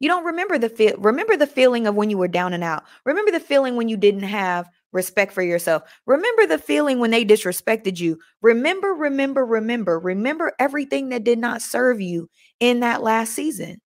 You 0.00 0.08
don't 0.08 0.24
remember 0.24 0.58
the 0.58 0.68
feel 0.68 0.96
remember 0.98 1.36
the 1.36 1.46
feeling 1.46 1.86
of 1.86 1.94
when 1.96 2.10
you 2.10 2.18
were 2.18 2.28
down 2.28 2.52
and 2.52 2.62
out. 2.62 2.84
Remember 3.04 3.32
the 3.32 3.40
feeling 3.40 3.76
when 3.76 3.88
you 3.88 3.96
didn't 3.96 4.22
have 4.22 4.68
respect 4.92 5.32
for 5.32 5.42
yourself. 5.42 5.82
Remember 6.06 6.46
the 6.46 6.58
feeling 6.58 6.98
when 7.00 7.10
they 7.10 7.24
disrespected 7.24 7.98
you. 7.98 8.18
Remember, 8.40 8.94
remember, 8.94 9.44
remember, 9.44 9.98
remember 9.98 10.52
everything 10.58 11.08
that 11.10 11.24
did 11.24 11.38
not 11.38 11.62
serve 11.62 12.00
you 12.00 12.30
in 12.60 12.80
that 12.80 13.02
last 13.02 13.32
season. 13.34 13.80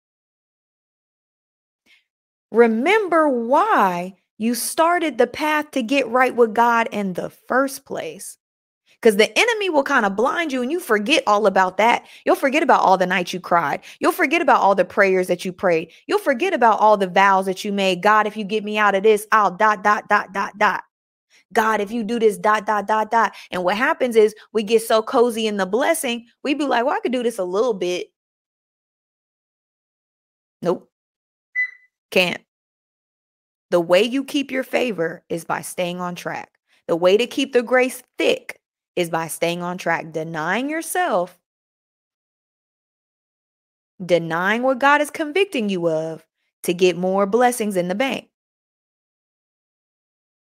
Remember 2.52 3.30
why 3.30 4.16
you 4.40 4.56
started 4.56 5.18
the 5.18 5.28
path 5.28 5.72
to 5.72 5.84
get 5.84 6.08
right 6.08 6.36
with 6.36 6.56
God 6.56 6.90
in 6.92 7.14
the 7.14 7.30
first 7.30 7.86
place 7.86 8.39
because 9.02 9.16
the 9.16 9.38
enemy 9.38 9.70
will 9.70 9.84
kind 9.84 10.06
of 10.06 10.16
blind 10.16 10.52
you 10.52 10.62
and 10.62 10.72
you 10.72 10.80
forget 10.80 11.24
all 11.26 11.48
about 11.48 11.78
that. 11.78 12.06
You'll 12.26 12.36
forget 12.36 12.64
about 12.64 12.82
all 12.82 12.98
the 12.98 13.06
nights 13.06 13.34
you 13.34 13.40
cried. 13.40 13.82
You'll 14.00 14.12
forget 14.12 14.42
about 14.42 14.62
all 14.62 14.76
the 14.76 14.86
prayers 14.86 15.28
that 15.28 15.46
you 15.46 15.54
prayed. 15.54 15.92
You'll 16.08 16.20
forget 16.20 16.54
about 16.54 16.80
all 16.80 16.98
the 16.98 17.08
vows 17.08 17.46
that 17.46 17.64
you 17.64 17.72
made. 17.72 18.04
God, 18.04 18.28
if 18.28 18.36
you 18.36 18.44
get 18.44 18.64
me 18.64 18.78
out 18.78 18.96
of 18.96 19.04
this, 19.04 19.26
I'll 19.32 19.52
dot, 19.52 19.84
dot, 19.84 20.10
dot, 20.10 20.34
dot, 20.34 20.58
dot. 20.58 20.84
God, 21.54 21.82
if 21.82 21.92
you 21.92 22.04
do 22.04 22.20
this, 22.20 22.38
dot, 22.38 22.66
dot, 22.66 22.88
dot, 22.88 23.10
dot. 23.10 23.34
And 23.52 23.64
what 23.64 23.78
happens 23.78 24.16
is 24.16 24.36
we 24.54 24.64
get 24.64 24.82
so 24.82 25.02
cozy 25.02 25.48
in 25.48 25.58
the 25.58 25.66
blessing, 25.66 26.28
we 26.44 26.54
be 26.54 26.66
like, 26.66 26.86
well, 26.86 26.96
I 26.96 27.00
could 27.00 27.12
do 27.12 27.24
this 27.24 27.40
a 27.40 27.44
little 27.44 27.74
bit. 27.74 28.08
Nope. 30.62 30.90
Can't. 32.12 32.42
The 33.72 33.80
way 33.80 34.04
you 34.04 34.24
keep 34.24 34.52
your 34.52 34.64
favor 34.64 35.24
is 35.30 35.46
by 35.46 35.62
staying 35.62 36.02
on 36.02 36.16
track. 36.16 36.52
The 36.88 36.96
way 36.96 37.18
to 37.18 37.28
keep 37.28 37.54
the 37.54 37.64
grace 37.64 38.04
thick 38.18 38.59
is 39.00 39.10
by 39.10 39.30
staying 39.30 39.64
on 39.64 39.78
track, 39.78 40.12
denying 40.12 40.70
yourself, 40.70 41.40
denying 44.06 44.62
what 44.62 44.80
God 44.80 45.00
is 45.00 45.10
convicting 45.10 45.70
you 45.70 45.88
of 45.88 46.26
to 46.64 46.74
get 46.74 46.98
more 46.98 47.26
blessings 47.26 47.78
in 47.78 47.88
the 47.88 47.96
bank. 47.96 48.28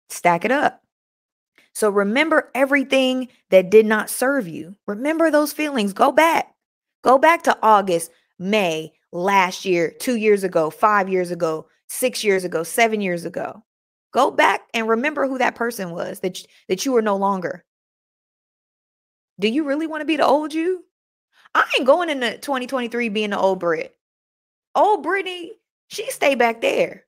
Stack 0.09 0.45
it 0.45 0.51
up. 0.51 0.83
So 1.73 1.89
remember 1.89 2.51
everything 2.53 3.29
that 3.49 3.71
did 3.71 3.87
not 3.87 4.11
serve 4.11 4.47
you. 4.47 4.75
Remember 4.85 5.31
those 5.31 5.51
feelings. 5.51 5.91
Go 5.91 6.11
back. 6.11 6.53
Go 7.03 7.17
back 7.17 7.41
to 7.43 7.57
August, 7.63 8.11
May, 8.37 8.93
last 9.11 9.65
year, 9.65 9.91
two 9.99 10.15
years 10.15 10.43
ago, 10.43 10.69
five 10.69 11.09
years 11.09 11.31
ago, 11.31 11.65
six 11.89 12.23
years 12.23 12.43
ago, 12.43 12.61
seven 12.61 13.01
years 13.01 13.25
ago. 13.25 13.63
Go 14.11 14.29
back 14.29 14.67
and 14.75 14.87
remember 14.87 15.27
who 15.27 15.39
that 15.39 15.55
person 15.55 15.89
was 15.89 16.19
that, 16.19 16.39
that 16.67 16.85
you 16.85 16.95
are 16.95 17.01
no 17.01 17.15
longer. 17.15 17.65
Do 19.39 19.47
you 19.47 19.63
really 19.63 19.87
want 19.87 20.01
to 20.01 20.05
be 20.05 20.17
the 20.17 20.25
old 20.25 20.53
you? 20.53 20.83
I 21.55 21.63
ain't 21.77 21.87
going 21.87 22.09
into 22.09 22.37
2023 22.37 23.09
being 23.09 23.29
the 23.31 23.39
old 23.39 23.59
Brit. 23.59 23.95
Old 24.75 25.03
Brittany, 25.03 25.53
she 25.87 26.09
stay 26.09 26.35
back 26.35 26.61
there. 26.61 27.05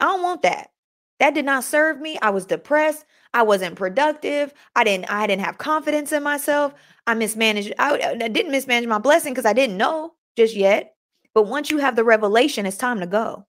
I 0.00 0.06
don't 0.06 0.22
want 0.22 0.42
that. 0.42 0.70
That 1.18 1.34
did 1.34 1.46
not 1.46 1.64
serve 1.64 2.00
me. 2.00 2.18
I 2.20 2.30
was 2.30 2.44
depressed. 2.44 3.04
I 3.32 3.42
wasn't 3.42 3.76
productive. 3.76 4.52
I 4.74 4.84
didn't 4.84 5.10
I 5.10 5.26
didn't 5.26 5.44
have 5.44 5.58
confidence 5.58 6.12
in 6.12 6.22
myself. 6.22 6.74
I 7.06 7.14
mismanaged 7.14 7.72
I, 7.78 7.98
I 7.98 8.28
didn't 8.28 8.52
mismanage 8.52 8.88
my 8.88 8.98
blessing 8.98 9.32
because 9.32 9.46
I 9.46 9.52
didn't 9.52 9.78
know 9.78 10.12
just 10.36 10.54
yet. 10.54 10.94
But 11.34 11.46
once 11.46 11.70
you 11.70 11.78
have 11.78 11.96
the 11.96 12.04
revelation, 12.04 12.66
it's 12.66 12.76
time 12.76 13.00
to 13.00 13.06
go. 13.06 13.46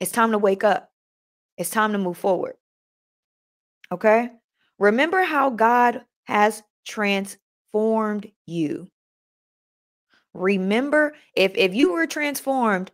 It's 0.00 0.12
time 0.12 0.32
to 0.32 0.38
wake 0.38 0.64
up. 0.64 0.90
It's 1.56 1.70
time 1.70 1.92
to 1.92 1.98
move 1.98 2.18
forward. 2.18 2.54
Okay? 3.92 4.30
Remember 4.78 5.22
how 5.22 5.50
God 5.50 6.04
has 6.24 6.62
transformed 6.84 8.30
you. 8.46 8.88
Remember, 10.34 11.14
if, 11.34 11.56
if 11.56 11.74
you 11.74 11.92
were 11.92 12.06
transformed, 12.06 12.90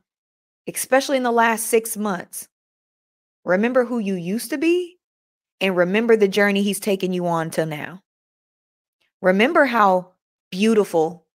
especially 0.69 1.17
in 1.17 1.23
the 1.23 1.31
last 1.31 1.67
six 1.67 1.97
months, 1.97 2.49
remember 3.45 3.85
who 3.85 3.99
you 3.99 4.15
used 4.15 4.51
to 4.51 4.59
be 4.59 4.99
and 5.61 5.77
remember 5.77 6.17
the 6.17 6.29
journey 6.29 6.63
he's 6.63 6.81
taken 6.81 7.13
you 7.13 7.27
on 7.27 7.51
till 7.51 7.67
now. 7.67 8.03
Remember 9.23 9.65
how 9.67 10.13
beautiful 10.51 11.27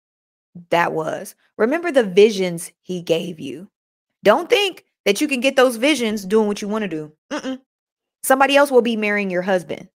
that 0.71 0.93
was. 0.93 1.35
Remember 1.59 1.91
the 1.91 2.05
visions 2.05 2.73
he 2.81 3.03
gave 3.03 3.41
you. 3.41 3.69
Don't 4.23 4.49
think 4.49 4.85
that 5.05 5.21
you 5.21 5.29
can 5.29 5.41
get 5.41 5.57
those 5.57 5.77
visions 5.77 6.25
doing 6.25 6.47
what 6.47 6.63
you 6.63 6.69
want 6.69 6.83
to 6.83 6.89
do. 6.89 7.13
Mm-mm. 7.31 7.61
Somebody 8.23 8.57
else 8.57 8.71
will 8.71 8.83
be 8.83 8.97
marrying 8.97 9.31
your 9.31 9.43
husband. 9.43 9.89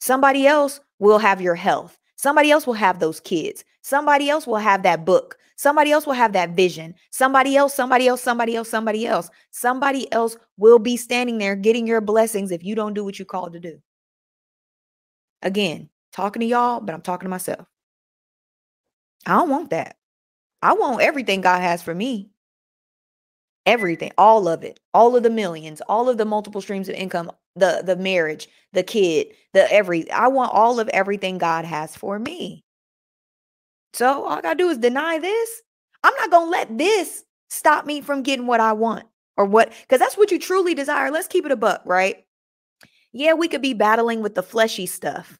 Somebody 0.00 0.46
else 0.46 0.80
will 1.00 1.18
have 1.18 1.40
your 1.40 1.56
health. 1.56 1.98
Somebody 2.14 2.50
else 2.50 2.66
will 2.66 2.74
have 2.74 3.00
those 3.00 3.18
kids. 3.18 3.64
Somebody 3.82 4.30
else 4.30 4.46
will 4.46 4.56
have 4.56 4.84
that 4.84 5.04
book. 5.04 5.36
Somebody 5.56 5.90
else 5.90 6.06
will 6.06 6.14
have 6.14 6.32
that 6.34 6.50
vision. 6.50 6.94
Somebody 7.10 7.56
else, 7.56 7.74
somebody 7.74 8.06
else, 8.06 8.22
somebody 8.22 8.56
else, 8.56 8.68
somebody 8.68 9.06
else. 9.06 9.30
Somebody 9.50 10.10
else 10.12 10.36
will 10.56 10.78
be 10.78 10.96
standing 10.96 11.38
there 11.38 11.56
getting 11.56 11.86
your 11.86 12.00
blessings 12.00 12.50
if 12.50 12.64
you 12.64 12.74
don't 12.74 12.94
do 12.94 13.04
what 13.04 13.18
you 13.18 13.24
called 13.24 13.54
to 13.54 13.60
do. 13.60 13.80
Again, 15.42 15.88
talking 16.12 16.40
to 16.40 16.46
y'all, 16.46 16.80
but 16.80 16.94
I'm 16.94 17.02
talking 17.02 17.26
to 17.26 17.30
myself. 17.30 17.66
I 19.26 19.32
don't 19.32 19.50
want 19.50 19.70
that. 19.70 19.96
I 20.62 20.74
want 20.74 21.02
everything 21.02 21.40
God 21.40 21.60
has 21.60 21.82
for 21.82 21.94
me 21.94 22.30
everything 23.66 24.10
all 24.16 24.48
of 24.48 24.64
it 24.64 24.80
all 24.94 25.14
of 25.14 25.22
the 25.22 25.30
millions 25.30 25.82
all 25.82 26.08
of 26.08 26.16
the 26.16 26.24
multiple 26.24 26.60
streams 26.60 26.88
of 26.88 26.94
income 26.94 27.30
the 27.56 27.82
the 27.84 27.96
marriage 27.96 28.48
the 28.72 28.82
kid 28.82 29.26
the 29.52 29.70
every 29.72 30.10
i 30.12 30.28
want 30.28 30.52
all 30.52 30.80
of 30.80 30.88
everything 30.90 31.38
god 31.38 31.64
has 31.64 31.96
for 31.96 32.18
me. 32.18 32.64
So 33.92 34.24
all 34.24 34.38
i 34.38 34.40
gotta 34.40 34.56
do 34.56 34.68
is 34.68 34.78
deny 34.78 35.18
this. 35.18 35.62
I'm 36.02 36.14
not 36.14 36.30
gonna 36.30 36.50
let 36.50 36.78
this 36.78 37.24
stop 37.48 37.84
me 37.84 38.00
from 38.00 38.22
getting 38.22 38.46
what 38.46 38.60
i 38.60 38.72
want 38.72 39.04
or 39.36 39.44
what 39.44 39.72
because 39.82 39.98
that's 39.98 40.16
what 40.16 40.30
you 40.30 40.38
truly 40.38 40.74
desire. 40.74 41.10
Let's 41.10 41.28
keep 41.28 41.44
it 41.44 41.52
a 41.52 41.56
buck 41.56 41.82
right? 41.84 42.24
Yeah 43.12 43.34
we 43.34 43.48
could 43.48 43.62
be 43.62 43.74
battling 43.74 44.22
with 44.22 44.34
the 44.34 44.42
fleshy 44.42 44.86
stuff 44.86 45.38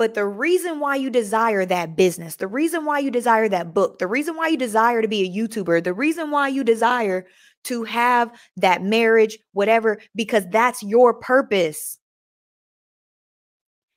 but 0.00 0.14
the 0.14 0.24
reason 0.24 0.80
why 0.80 0.96
you 0.96 1.10
desire 1.10 1.66
that 1.66 1.94
business, 1.94 2.36
the 2.36 2.48
reason 2.48 2.86
why 2.86 3.00
you 3.00 3.10
desire 3.10 3.50
that 3.50 3.74
book, 3.74 3.98
the 3.98 4.06
reason 4.06 4.34
why 4.34 4.48
you 4.48 4.56
desire 4.56 5.02
to 5.02 5.08
be 5.08 5.20
a 5.20 5.30
YouTuber, 5.30 5.84
the 5.84 5.92
reason 5.92 6.30
why 6.30 6.48
you 6.48 6.64
desire 6.64 7.26
to 7.64 7.84
have 7.84 8.30
that 8.56 8.82
marriage, 8.82 9.38
whatever, 9.52 10.00
because 10.14 10.46
that's 10.48 10.82
your 10.82 11.12
purpose. 11.12 11.98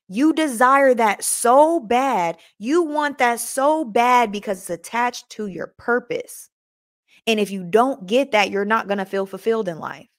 You 0.10 0.34
desire 0.34 0.94
that 0.94 1.24
so 1.24 1.80
bad. 1.80 2.38
You 2.60 2.84
want 2.84 3.20
that 3.20 3.40
so 3.40 3.86
bad 3.86 4.30
because 4.30 4.60
it's 4.60 4.70
attached 4.70 5.30
to 5.30 5.48
your 5.48 5.74
purpose. 5.78 6.50
And 7.26 7.40
if 7.40 7.50
you 7.50 7.64
don't 7.64 8.08
get 8.08 8.34
that, 8.34 8.52
you're 8.52 8.66
not 8.66 8.90
going 8.90 8.98
to 8.98 9.06
feel 9.06 9.26
fulfilled 9.26 9.70
in 9.70 9.80
life. 9.80 10.10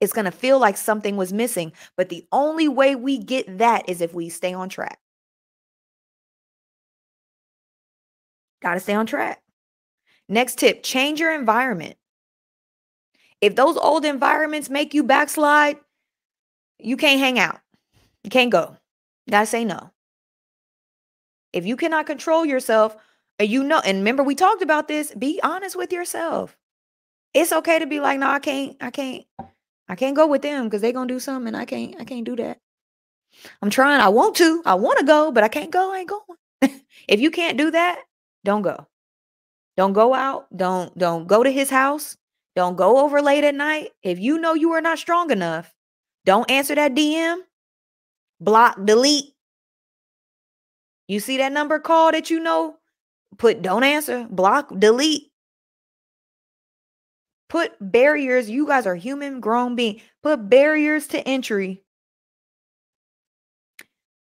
It's 0.00 0.12
going 0.12 0.24
to 0.24 0.30
feel 0.30 0.58
like 0.58 0.76
something 0.76 1.16
was 1.16 1.32
missing. 1.32 1.72
But 1.96 2.08
the 2.08 2.26
only 2.32 2.68
way 2.68 2.94
we 2.94 3.18
get 3.18 3.58
that 3.58 3.88
is 3.88 4.00
if 4.00 4.14
we 4.14 4.28
stay 4.28 4.52
on 4.52 4.68
track. 4.68 4.98
Got 8.62 8.74
to 8.74 8.80
stay 8.80 8.94
on 8.94 9.06
track. 9.06 9.42
Next 10.28 10.58
tip 10.58 10.82
change 10.82 11.20
your 11.20 11.32
environment. 11.32 11.96
If 13.40 13.56
those 13.56 13.76
old 13.76 14.04
environments 14.04 14.70
make 14.70 14.94
you 14.94 15.02
backslide, 15.02 15.76
you 16.78 16.96
can't 16.96 17.20
hang 17.20 17.38
out. 17.38 17.60
You 18.22 18.30
can't 18.30 18.50
go. 18.50 18.76
You 19.26 19.32
got 19.32 19.40
to 19.40 19.46
say 19.46 19.64
no. 19.64 19.90
If 21.52 21.66
you 21.66 21.76
cannot 21.76 22.06
control 22.06 22.44
yourself, 22.44 22.96
you 23.40 23.62
know, 23.62 23.80
and 23.84 23.98
remember 23.98 24.22
we 24.22 24.34
talked 24.34 24.62
about 24.62 24.88
this, 24.88 25.14
be 25.14 25.40
honest 25.42 25.76
with 25.76 25.92
yourself. 25.92 26.56
It's 27.34 27.52
okay 27.52 27.78
to 27.78 27.86
be 27.86 28.00
like, 28.00 28.18
no, 28.18 28.28
I 28.28 28.38
can't, 28.38 28.76
I 28.80 28.90
can't, 28.90 29.24
I 29.88 29.94
can't 29.96 30.16
go 30.16 30.26
with 30.26 30.42
them 30.42 30.64
because 30.64 30.80
they're 30.80 30.92
gonna 30.92 31.08
do 31.08 31.20
something 31.20 31.48
and 31.48 31.56
I 31.56 31.64
can't, 31.64 31.96
I 32.00 32.04
can't 32.04 32.24
do 32.24 32.36
that. 32.36 32.58
I'm 33.60 33.70
trying, 33.70 34.00
I 34.00 34.08
want 34.08 34.36
to, 34.36 34.62
I 34.64 34.74
want 34.74 34.98
to 34.98 35.04
go, 35.04 35.32
but 35.32 35.44
I 35.44 35.48
can't 35.48 35.70
go, 35.70 35.92
I 35.92 35.98
ain't 35.98 36.08
going. 36.08 36.80
if 37.08 37.20
you 37.20 37.30
can't 37.30 37.58
do 37.58 37.70
that, 37.70 38.02
don't 38.44 38.62
go. 38.62 38.86
Don't 39.76 39.92
go 39.92 40.14
out. 40.14 40.46
Don't 40.56 40.96
don't 40.96 41.26
go 41.26 41.42
to 41.42 41.50
his 41.50 41.70
house. 41.70 42.16
Don't 42.54 42.76
go 42.76 43.04
over 43.04 43.20
late 43.20 43.44
at 43.44 43.54
night. 43.54 43.90
If 44.02 44.18
you 44.18 44.38
know 44.38 44.54
you 44.54 44.72
are 44.72 44.80
not 44.80 44.98
strong 44.98 45.30
enough, 45.30 45.74
don't 46.24 46.48
answer 46.50 46.74
that 46.76 46.94
DM. 46.94 47.38
Block, 48.40 48.78
delete. 48.84 49.32
You 51.08 51.20
see 51.20 51.38
that 51.38 51.52
number 51.52 51.78
call 51.78 52.12
that 52.12 52.30
you 52.30 52.40
know? 52.40 52.76
Put 53.36 53.62
don't 53.62 53.82
answer, 53.82 54.28
block, 54.30 54.72
delete. 54.78 55.32
Put 57.48 57.72
barriers. 57.80 58.48
You 58.50 58.66
guys 58.66 58.86
are 58.86 58.94
human 58.94 59.40
grown 59.40 59.74
being. 59.76 60.00
Put 60.22 60.48
barriers 60.48 61.06
to 61.08 61.20
entry 61.26 61.82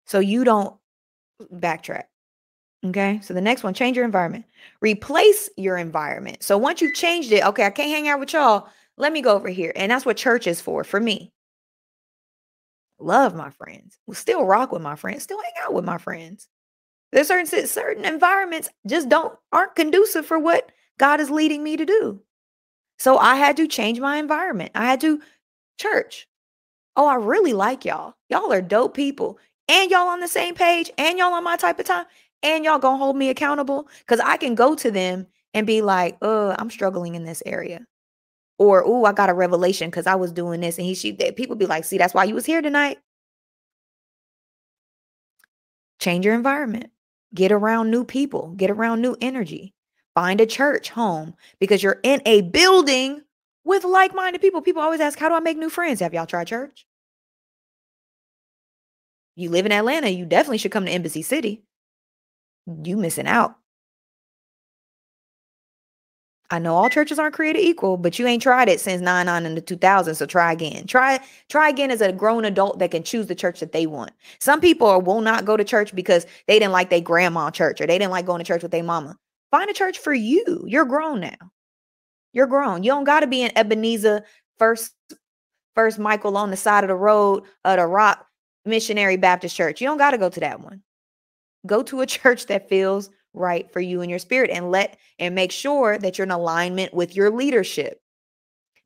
so 0.05 0.19
you 0.19 0.43
don't 0.43 0.75
backtrack. 1.53 2.03
Okay. 2.85 3.19
So 3.23 3.33
the 3.33 3.41
next 3.41 3.63
one, 3.63 3.73
change 3.73 3.97
your 3.97 4.05
environment. 4.05 4.45
Replace 4.81 5.49
your 5.57 5.77
environment. 5.77 6.43
So 6.43 6.57
once 6.57 6.81
you've 6.81 6.93
changed 6.93 7.31
it, 7.31 7.43
okay, 7.43 7.65
I 7.65 7.69
can't 7.69 7.89
hang 7.89 8.07
out 8.07 8.19
with 8.19 8.33
y'all. 8.33 8.69
Let 8.97 9.11
me 9.11 9.21
go 9.21 9.35
over 9.35 9.49
here. 9.49 9.73
And 9.75 9.91
that's 9.91 10.05
what 10.05 10.17
church 10.17 10.47
is 10.47 10.61
for, 10.61 10.83
for 10.83 10.99
me. 10.99 11.31
Love 12.99 13.35
my 13.35 13.51
friends. 13.51 13.97
Will 14.07 14.15
still 14.15 14.43
rock 14.45 14.71
with 14.71 14.81
my 14.81 14.95
friends. 14.95 15.23
Still 15.23 15.41
hang 15.41 15.65
out 15.65 15.73
with 15.73 15.85
my 15.85 15.97
friends. 15.97 16.47
There's 17.11 17.27
certain 17.27 17.67
certain 17.67 18.05
environments 18.05 18.69
just 18.87 19.07
don't 19.07 19.37
aren't 19.51 19.75
conducive 19.75 20.25
for 20.25 20.39
what 20.39 20.71
God 20.97 21.19
is 21.19 21.29
leading 21.29 21.63
me 21.63 21.77
to 21.77 21.85
do. 21.85 22.21
So 22.99 23.17
I 23.17 23.35
had 23.35 23.57
to 23.57 23.67
change 23.67 23.99
my 23.99 24.17
environment. 24.17 24.71
I 24.75 24.85
had 24.85 25.01
to 25.01 25.21
church. 25.79 26.27
Oh, 26.95 27.07
I 27.07 27.15
really 27.15 27.53
like 27.53 27.85
y'all. 27.85 28.15
Y'all 28.29 28.51
are 28.51 28.61
dope 28.61 28.95
people. 28.95 29.39
And 29.69 29.91
y'all 29.91 30.07
on 30.07 30.19
the 30.21 30.27
same 30.27 30.55
page 30.55 30.91
and 30.97 31.17
y'all 31.19 31.33
on 31.33 31.43
my 31.43 31.57
type 31.57 31.79
of 31.79 31.85
time 31.85 32.05
and 32.43 32.63
y'all 32.63 32.79
gonna 32.79 32.97
hold 32.97 33.15
me 33.17 33.29
accountable 33.29 33.89
because 33.99 34.19
I 34.19 34.37
can 34.37 34.55
go 34.55 34.75
to 34.75 34.91
them 34.91 35.27
and 35.53 35.67
be 35.67 35.81
like, 35.81 36.17
"Uh, 36.21 36.55
I'm 36.57 36.69
struggling 36.69 37.15
in 37.15 37.25
this 37.25 37.43
area," 37.45 37.85
or 38.59 38.83
"Oh, 38.85 39.05
I 39.05 39.13
got 39.13 39.29
a 39.29 39.33
revelation 39.33 39.89
because 39.89 40.07
I 40.07 40.15
was 40.15 40.31
doing 40.31 40.61
this," 40.61 40.77
and 40.77 40.85
he 40.87 40.95
she 40.95 41.13
people 41.13 41.55
be 41.55 41.65
like, 41.65 41.85
"See, 41.85 41.97
that's 41.97 42.13
why 42.13 42.25
you 42.25 42.35
was 42.35 42.45
here 42.45 42.61
tonight." 42.61 42.99
Change 45.99 46.25
your 46.25 46.35
environment. 46.35 46.91
Get 47.33 47.51
around 47.51 47.91
new 47.91 48.03
people. 48.05 48.53
Get 48.57 48.71
around 48.71 49.01
new 49.01 49.17
energy. 49.21 49.73
Find 50.17 50.41
a 50.41 50.47
church 50.47 50.89
home 50.89 51.35
because 51.59 51.83
you're 51.83 51.99
in 52.01 52.23
a 52.25 52.41
building 52.41 53.21
with 53.63 53.83
like-minded 53.83 54.41
people. 54.41 54.63
People 54.63 54.81
always 54.81 54.99
ask, 54.99 55.19
"How 55.19 55.29
do 55.29 55.35
I 55.35 55.39
make 55.41 55.59
new 55.59 55.69
friends?" 55.69 55.99
Have 55.99 56.11
y'all 56.11 56.25
tried 56.25 56.47
church? 56.47 56.87
You 59.35 59.51
live 59.51 59.67
in 59.67 59.71
Atlanta, 59.71 60.09
you 60.09 60.25
definitely 60.25 60.57
should 60.57 60.71
come 60.71 60.85
to 60.87 60.91
Embassy 60.91 61.21
City 61.21 61.61
you 62.83 62.97
missing 62.97 63.27
out. 63.27 63.55
I 66.49 66.59
know 66.59 66.75
all 66.75 66.89
churches 66.89 67.19
aren't 67.19 67.35
created 67.35 67.61
equal, 67.61 67.97
but 67.97 68.17
you 68.17 68.25
ain't 68.25 68.41
tried 68.41 68.69
it 68.69 68.79
since 68.79 69.01
99 69.01 69.45
in 69.45 69.53
the 69.53 69.61
2000s, 69.61 70.17
so 70.17 70.25
try 70.25 70.51
again. 70.51 70.87
Try 70.87 71.19
try 71.49 71.69
again 71.69 71.91
as 71.91 72.01
a 72.01 72.13
grown 72.13 72.45
adult 72.45 72.79
that 72.79 72.91
can 72.91 73.03
choose 73.03 73.27
the 73.27 73.35
church 73.35 73.59
that 73.59 73.73
they 73.73 73.85
want. 73.85 74.11
Some 74.39 74.61
people 74.61 75.01
will 75.01 75.21
not 75.21 75.45
go 75.45 75.57
to 75.57 75.63
church 75.65 75.93
because 75.93 76.25
they 76.47 76.57
didn't 76.57 76.71
like 76.71 76.89
their 76.89 77.01
grandma 77.01 77.51
church 77.51 77.81
or 77.81 77.87
they 77.87 77.97
didn't 77.99 78.11
like 78.11 78.25
going 78.25 78.39
to 78.39 78.45
church 78.45 78.63
with 78.63 78.71
their 78.71 78.83
mama. 78.83 79.17
Find 79.57 79.71
a 79.71 79.73
church 79.73 79.97
for 79.97 80.13
you. 80.13 80.63
You're 80.67 80.85
grown 80.85 81.19
now. 81.19 81.51
You're 82.31 82.45
grown. 82.45 82.83
You 82.83 82.91
don't 82.91 83.05
got 83.05 83.21
to 83.21 83.27
be 83.27 83.41
in 83.41 83.57
Ebenezer 83.57 84.23
first 84.59 84.93
first 85.73 85.97
Michael 85.97 86.37
on 86.37 86.51
the 86.51 86.57
side 86.57 86.83
of 86.83 86.89
the 86.89 86.95
road 86.95 87.41
of 87.65 87.77
the 87.77 87.87
Rock 87.87 88.23
Missionary 88.65 89.17
Baptist 89.17 89.55
Church. 89.55 89.81
You 89.81 89.87
don't 89.87 89.97
got 89.97 90.11
to 90.11 90.19
go 90.19 90.29
to 90.29 90.39
that 90.41 90.59
one. 90.59 90.83
Go 91.65 91.81
to 91.81 92.01
a 92.01 92.05
church 92.05 92.45
that 92.45 92.69
feels 92.69 93.09
right 93.33 93.73
for 93.73 93.79
you 93.79 94.01
and 94.01 94.11
your 94.11 94.19
spirit 94.19 94.51
and 94.51 94.69
let 94.69 94.99
and 95.17 95.33
make 95.33 95.51
sure 95.51 95.97
that 95.97 96.19
you're 96.19 96.27
in 96.27 96.31
alignment 96.31 96.93
with 96.93 97.15
your 97.15 97.31
leadership. 97.31 97.99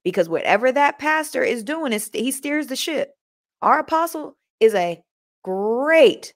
Because 0.05 0.30
whatever 0.30 0.72
that 0.72 0.99
pastor 0.99 1.43
is 1.43 1.65
doing 1.65 1.91
is 1.91 2.09
he 2.13 2.32
steers 2.32 2.67
the 2.67 2.78
ship. 2.78 3.13
Our 3.61 3.80
apostle 3.80 4.38
is 4.61 4.74
a 4.74 5.03
great 5.43 6.34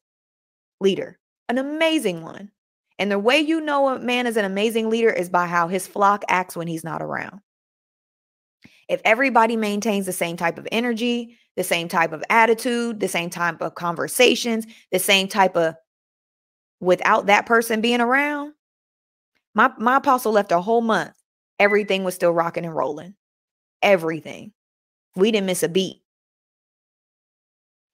leader, 0.82 1.20
an 1.48 1.58
amazing 1.58 2.22
one. 2.22 2.52
And 2.98 3.12
the 3.12 3.20
way 3.20 3.40
you 3.40 3.60
know 3.60 3.90
a 3.90 4.00
man 4.00 4.28
is 4.28 4.38
an 4.38 4.46
amazing 4.46 4.90
leader 4.90 5.10
is 5.10 5.30
by 5.30 5.48
how 5.48 5.68
his 5.68 5.88
flock 5.88 6.24
acts 6.28 6.56
when 6.56 6.68
he's 6.68 6.84
not 6.84 7.02
around. 7.02 7.42
If 8.88 9.02
everybody 9.04 9.58
maintains 9.58 10.06
the 10.06 10.14
same 10.14 10.38
type 10.38 10.58
of 10.58 10.68
energy, 10.72 11.38
the 11.56 11.64
same 11.64 11.88
type 11.88 12.14
of 12.14 12.24
attitude, 12.30 13.00
the 13.00 13.08
same 13.08 13.30
type 13.30 13.62
of 13.62 13.76
conversations, 13.76 14.66
the 14.92 15.00
same 15.00 15.28
type 15.28 15.56
of 15.58 15.76
without 16.80 17.26
that 17.26 17.46
person 17.46 17.82
being 17.82 18.02
around, 18.02 18.54
my 19.54 19.72
my 19.78 19.98
apostle 19.98 20.32
left 20.32 20.52
a 20.52 20.62
whole 20.62 20.82
month. 20.82 21.14
Everything 21.60 22.04
was 22.04 22.16
still 22.16 22.32
rocking 22.32 22.66
and 22.66 22.76
rolling. 22.76 23.16
Everything. 23.82 24.52
We 25.16 25.32
didn't 25.32 25.48
miss 25.48 25.64
a 25.64 25.70
beat. 25.70 26.02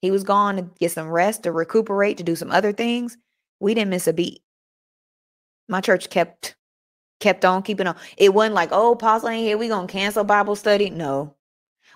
He 0.01 0.09
was 0.09 0.23
gone 0.23 0.55
to 0.55 0.63
get 0.79 0.91
some 0.91 1.09
rest, 1.09 1.43
to 1.43 1.51
recuperate, 1.51 2.17
to 2.17 2.23
do 2.23 2.35
some 2.35 2.51
other 2.51 2.73
things. 2.73 3.17
We 3.59 3.75
didn't 3.75 3.91
miss 3.91 4.07
a 4.07 4.13
beat. 4.13 4.41
My 5.67 5.81
church 5.81 6.09
kept 6.09 6.55
kept 7.19 7.45
on 7.45 7.63
keeping 7.63 7.87
on. 7.87 7.95
It 8.17 8.33
wasn't 8.33 8.55
like, 8.55 8.69
oh, 8.71 8.93
apostle 8.93 9.29
ain't 9.29 9.45
here. 9.45 9.57
We 9.57 9.67
gonna 9.67 9.87
cancel 9.87 10.23
Bible 10.23 10.55
study. 10.55 10.89
No. 10.89 11.35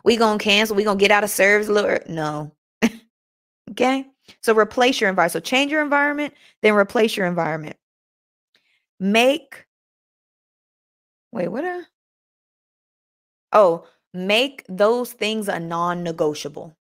We 0.03 0.17
gonna 0.17 0.39
cancel. 0.39 0.75
We 0.75 0.83
gonna 0.83 0.99
get 0.99 1.11
out 1.11 1.23
of 1.23 1.29
service, 1.29 1.67
Lord. 1.67 2.07
No. 2.07 2.51
okay. 3.71 4.05
So 4.41 4.55
replace 4.57 5.01
your 5.01 5.09
environment. 5.09 5.33
So 5.33 5.39
change 5.39 5.71
your 5.71 5.81
environment, 5.81 6.33
then 6.61 6.75
replace 6.75 7.17
your 7.17 7.25
environment. 7.25 7.75
Make, 8.99 9.65
wait, 11.31 11.49
what? 11.49 11.65
A, 11.65 11.83
oh, 13.51 13.85
make 14.13 14.63
those 14.69 15.11
things 15.11 15.47
a 15.47 15.59
non 15.59 16.03
negotiable. 16.03 16.75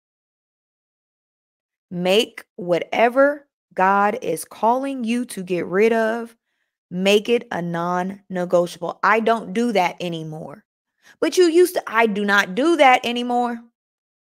Make 1.90 2.44
whatever 2.56 3.46
God 3.74 4.18
is 4.22 4.44
calling 4.44 5.04
you 5.04 5.24
to 5.26 5.42
get 5.42 5.66
rid 5.66 5.92
of, 5.92 6.36
make 6.90 7.28
it 7.28 7.46
a 7.50 7.62
non 7.62 8.20
negotiable. 8.28 8.98
I 9.02 9.20
don't 9.20 9.52
do 9.52 9.72
that 9.72 9.96
anymore. 10.00 10.64
But 11.20 11.36
you 11.36 11.44
used 11.44 11.74
to, 11.74 11.82
I 11.86 12.06
do 12.06 12.24
not 12.24 12.54
do 12.54 12.76
that 12.76 13.04
anymore. 13.04 13.60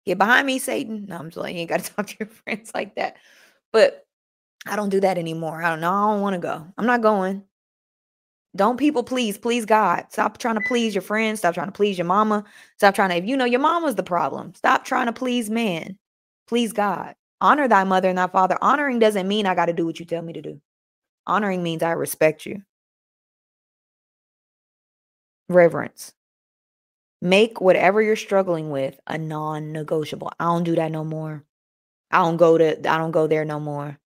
Get 0.06 0.18
behind 0.18 0.46
me, 0.46 0.58
Satan. 0.58 1.06
No, 1.08 1.16
I'm 1.16 1.26
just 1.26 1.36
like, 1.36 1.54
you 1.54 1.60
ain't 1.60 1.68
got 1.68 1.80
to 1.80 1.92
talk 1.96 2.06
to 2.08 2.16
your 2.20 2.28
friends 2.28 2.72
like 2.74 2.96
that. 2.96 3.16
But 3.72 4.04
I 4.66 4.76
don't 4.76 4.88
do 4.88 5.00
that 5.00 5.18
anymore. 5.18 5.62
I 5.62 5.70
don't 5.70 5.80
know. 5.80 5.92
I 5.92 6.12
don't 6.12 6.20
want 6.20 6.34
to 6.34 6.40
go. 6.40 6.66
I'm 6.76 6.86
not 6.86 7.02
going. 7.02 7.44
Don't 8.56 8.78
people 8.78 9.04
please, 9.04 9.38
please 9.38 9.64
God. 9.64 10.06
Stop 10.10 10.38
trying 10.38 10.56
to 10.56 10.66
please 10.66 10.94
your 10.94 11.02
friends. 11.02 11.38
Stop 11.38 11.54
trying 11.54 11.68
to 11.68 11.72
please 11.72 11.96
your 11.96 12.06
mama. 12.06 12.44
Stop 12.78 12.94
trying 12.94 13.10
to, 13.10 13.16
if 13.16 13.24
you 13.24 13.36
know 13.36 13.44
your 13.44 13.60
mama's 13.60 13.94
the 13.94 14.02
problem, 14.02 14.54
stop 14.54 14.84
trying 14.84 15.06
to 15.06 15.12
please 15.12 15.48
man. 15.48 15.96
Please 16.48 16.72
God. 16.72 17.14
Honor 17.40 17.68
thy 17.68 17.84
mother 17.84 18.08
and 18.08 18.18
thy 18.18 18.26
father. 18.26 18.58
Honoring 18.60 18.98
doesn't 18.98 19.28
mean 19.28 19.46
I 19.46 19.54
got 19.54 19.66
to 19.66 19.72
do 19.72 19.86
what 19.86 20.00
you 20.00 20.04
tell 20.04 20.20
me 20.20 20.32
to 20.32 20.42
do. 20.42 20.60
Honoring 21.26 21.62
means 21.62 21.82
I 21.82 21.92
respect 21.92 22.46
you. 22.46 22.62
Reverence. 25.48 26.12
Make 27.22 27.60
whatever 27.60 28.00
you're 28.00 28.16
struggling 28.16 28.70
with 28.70 28.98
a 29.06 29.18
non-negotiable. 29.18 30.32
I 30.40 30.44
don't 30.44 30.64
do 30.64 30.74
that 30.76 30.90
no 30.90 31.04
more. 31.04 31.44
I 32.10 32.18
don't 32.18 32.36
go 32.36 32.58
to 32.58 32.78
I 32.90 32.98
don't 32.98 33.10
go 33.10 33.26
there 33.26 33.44
no 33.44 33.60
more. 33.60 33.98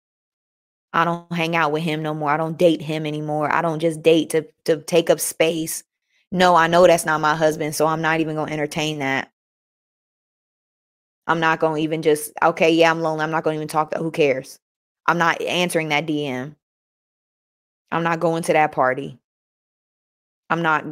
I 0.92 1.04
don't 1.04 1.32
hang 1.32 1.56
out 1.56 1.72
with 1.72 1.82
him 1.82 2.02
no 2.02 2.14
more. 2.14 2.30
I 2.30 2.36
don't 2.36 2.58
date 2.58 2.80
him 2.82 3.06
anymore. 3.06 3.52
I 3.52 3.62
don't 3.62 3.80
just 3.80 4.02
date 4.02 4.30
to 4.30 4.46
to 4.64 4.78
take 4.82 5.10
up 5.10 5.20
space. 5.20 5.84
No, 6.32 6.54
I 6.56 6.66
know 6.66 6.86
that's 6.86 7.06
not 7.06 7.20
my 7.20 7.36
husband, 7.36 7.74
so 7.74 7.86
I'm 7.86 8.02
not 8.02 8.20
even 8.20 8.36
going 8.36 8.48
to 8.48 8.52
entertain 8.52 8.98
that. 9.00 9.30
I'm 11.26 11.40
not 11.40 11.60
going 11.60 11.76
to 11.76 11.82
even 11.82 12.02
just 12.02 12.32
okay, 12.42 12.70
yeah, 12.72 12.90
I'm 12.90 13.00
lonely. 13.00 13.22
I'm 13.24 13.30
not 13.30 13.44
going 13.44 13.54
to 13.54 13.58
even 13.58 13.68
talk 13.68 13.90
to 13.92 13.98
who 13.98 14.10
cares. 14.10 14.58
I'm 15.06 15.18
not 15.18 15.40
answering 15.42 15.88
that 15.90 16.06
DM. 16.06 16.56
I'm 17.94 18.02
not 18.02 18.18
going 18.18 18.42
to 18.42 18.52
that 18.54 18.72
party. 18.72 19.20
I'm 20.50 20.62
not 20.62 20.84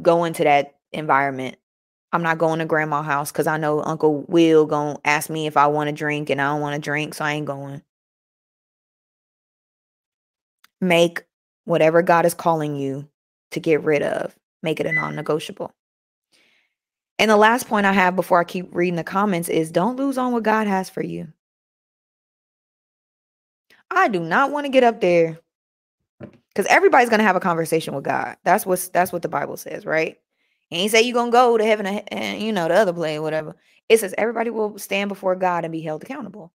going 0.00 0.32
to 0.34 0.44
that 0.44 0.76
environment. 0.92 1.56
I'm 2.12 2.22
not 2.22 2.38
going 2.38 2.60
to 2.60 2.66
grandma's 2.66 3.04
house 3.04 3.32
because 3.32 3.48
I 3.48 3.56
know 3.56 3.82
Uncle 3.82 4.24
Will 4.28 4.64
gonna 4.64 4.98
ask 5.04 5.28
me 5.28 5.48
if 5.48 5.56
I 5.56 5.66
want 5.66 5.88
to 5.88 5.92
drink 5.92 6.30
and 6.30 6.40
I 6.40 6.52
don't 6.52 6.60
want 6.60 6.76
to 6.76 6.80
drink, 6.80 7.14
so 7.14 7.24
I 7.24 7.32
ain't 7.32 7.46
going. 7.46 7.82
Make 10.80 11.24
whatever 11.64 12.00
God 12.00 12.24
is 12.24 12.34
calling 12.34 12.76
you 12.76 13.08
to 13.50 13.58
get 13.58 13.82
rid 13.82 14.02
of, 14.02 14.36
make 14.62 14.78
it 14.78 14.86
a 14.86 14.92
non-negotiable. 14.92 15.74
And 17.18 17.28
the 17.28 17.36
last 17.36 17.66
point 17.66 17.86
I 17.86 17.92
have 17.92 18.14
before 18.14 18.38
I 18.38 18.44
keep 18.44 18.72
reading 18.72 18.94
the 18.94 19.04
comments 19.04 19.48
is 19.48 19.72
don't 19.72 19.96
lose 19.96 20.16
on 20.16 20.32
what 20.32 20.44
God 20.44 20.68
has 20.68 20.88
for 20.88 21.02
you. 21.02 21.32
I 23.90 24.06
do 24.06 24.20
not 24.20 24.52
want 24.52 24.66
to 24.66 24.72
get 24.72 24.84
up 24.84 25.00
there 25.00 25.40
because 26.60 26.74
everybody's 26.76 27.08
gonna 27.08 27.22
have 27.22 27.36
a 27.36 27.40
conversation 27.40 27.94
with 27.94 28.04
God. 28.04 28.36
That's 28.44 28.66
what's 28.66 28.88
that's 28.88 29.12
what 29.12 29.22
the 29.22 29.28
Bible 29.28 29.56
says, 29.56 29.86
right? 29.86 30.18
It 30.70 30.76
ain't 30.76 30.90
say 30.90 31.00
you're 31.02 31.14
gonna 31.14 31.30
go 31.30 31.56
to 31.56 31.64
heaven 31.64 31.86
and 31.86 32.42
you 32.42 32.52
know 32.52 32.68
the 32.68 32.74
other 32.74 32.92
place, 32.92 33.18
whatever. 33.18 33.56
It 33.88 33.98
says 33.98 34.14
everybody 34.18 34.50
will 34.50 34.78
stand 34.78 35.08
before 35.08 35.36
God 35.36 35.64
and 35.64 35.72
be 35.72 35.80
held 35.80 36.02
accountable. 36.02 36.52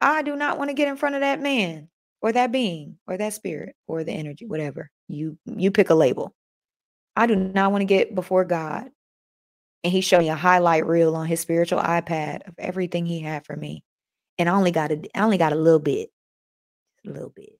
I 0.00 0.22
do 0.22 0.36
not 0.36 0.58
want 0.58 0.70
to 0.70 0.74
get 0.74 0.86
in 0.88 0.96
front 0.96 1.16
of 1.16 1.22
that 1.22 1.40
man 1.40 1.88
or 2.22 2.30
that 2.30 2.52
being 2.52 2.98
or 3.08 3.16
that 3.16 3.32
spirit 3.34 3.74
or 3.88 4.04
the 4.04 4.12
energy, 4.12 4.46
whatever. 4.46 4.90
You 5.08 5.36
you 5.46 5.72
pick 5.72 5.90
a 5.90 5.94
label. 5.96 6.32
I 7.16 7.26
do 7.26 7.34
not 7.34 7.72
want 7.72 7.82
to 7.82 7.86
get 7.86 8.14
before 8.14 8.44
God 8.44 8.90
and 9.82 9.92
he 9.92 10.00
showed 10.00 10.20
me 10.20 10.28
a 10.28 10.36
highlight 10.36 10.86
reel 10.86 11.16
on 11.16 11.26
his 11.26 11.40
spiritual 11.40 11.80
iPad 11.80 12.46
of 12.46 12.54
everything 12.58 13.04
he 13.04 13.20
had 13.20 13.44
for 13.44 13.56
me. 13.56 13.82
And 14.38 14.48
I 14.48 14.52
only 14.54 14.70
got 14.70 14.92
a 14.92 15.02
I 15.12 15.22
only 15.22 15.38
got 15.38 15.52
a 15.52 15.56
little 15.56 15.80
bit. 15.80 16.10
A 17.06 17.10
little 17.10 17.30
bit. 17.30 17.58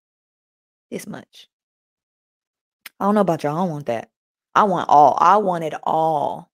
This 0.90 1.06
much. 1.06 1.48
I 3.05 3.07
don't 3.07 3.16
know 3.16 3.20
about 3.20 3.42
y'all. 3.42 3.55
I 3.55 3.61
don't 3.61 3.70
want 3.70 3.86
that. 3.86 4.09
I 4.55 4.62
want 4.62 4.88
all. 4.88 5.18
I 5.20 5.36
want 5.36 5.62
it 5.62 5.74
all. 5.82 6.50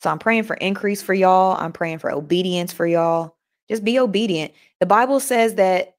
So 0.00 0.08
I'm 0.08 0.18
praying 0.18 0.44
for 0.44 0.56
increase 0.56 1.02
for 1.02 1.12
y'all. 1.12 1.54
I'm 1.60 1.70
praying 1.70 1.98
for 1.98 2.10
obedience 2.10 2.72
for 2.72 2.86
y'all. 2.86 3.36
Just 3.68 3.84
be 3.84 3.98
obedient. 3.98 4.54
The 4.80 4.86
Bible 4.86 5.20
says 5.20 5.56
that 5.56 5.96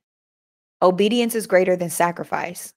obedience 0.81 1.35
is 1.35 1.45
greater 1.45 1.75
than 1.75 1.91
sacrifice. 1.91 2.73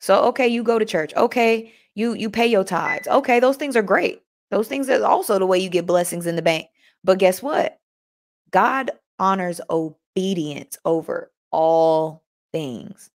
So 0.00 0.24
okay, 0.24 0.48
you 0.48 0.64
go 0.64 0.80
to 0.80 0.84
church. 0.84 1.14
Okay, 1.14 1.72
you 1.94 2.14
you 2.14 2.30
pay 2.30 2.48
your 2.48 2.64
tithes. 2.64 3.06
Okay, 3.06 3.38
those 3.38 3.56
things 3.56 3.76
are 3.76 3.82
great. 3.82 4.22
Those 4.50 4.66
things 4.66 4.90
are 4.90 5.06
also 5.06 5.38
the 5.38 5.46
way 5.46 5.60
you 5.60 5.68
get 5.68 5.86
blessings 5.86 6.26
in 6.26 6.34
the 6.34 6.42
bank. 6.42 6.66
But 7.04 7.18
guess 7.18 7.40
what? 7.40 7.78
God 8.50 8.90
honors 9.20 9.60
obedience 9.70 10.78
over 10.84 11.30
all 11.52 12.24
things. 12.52 13.08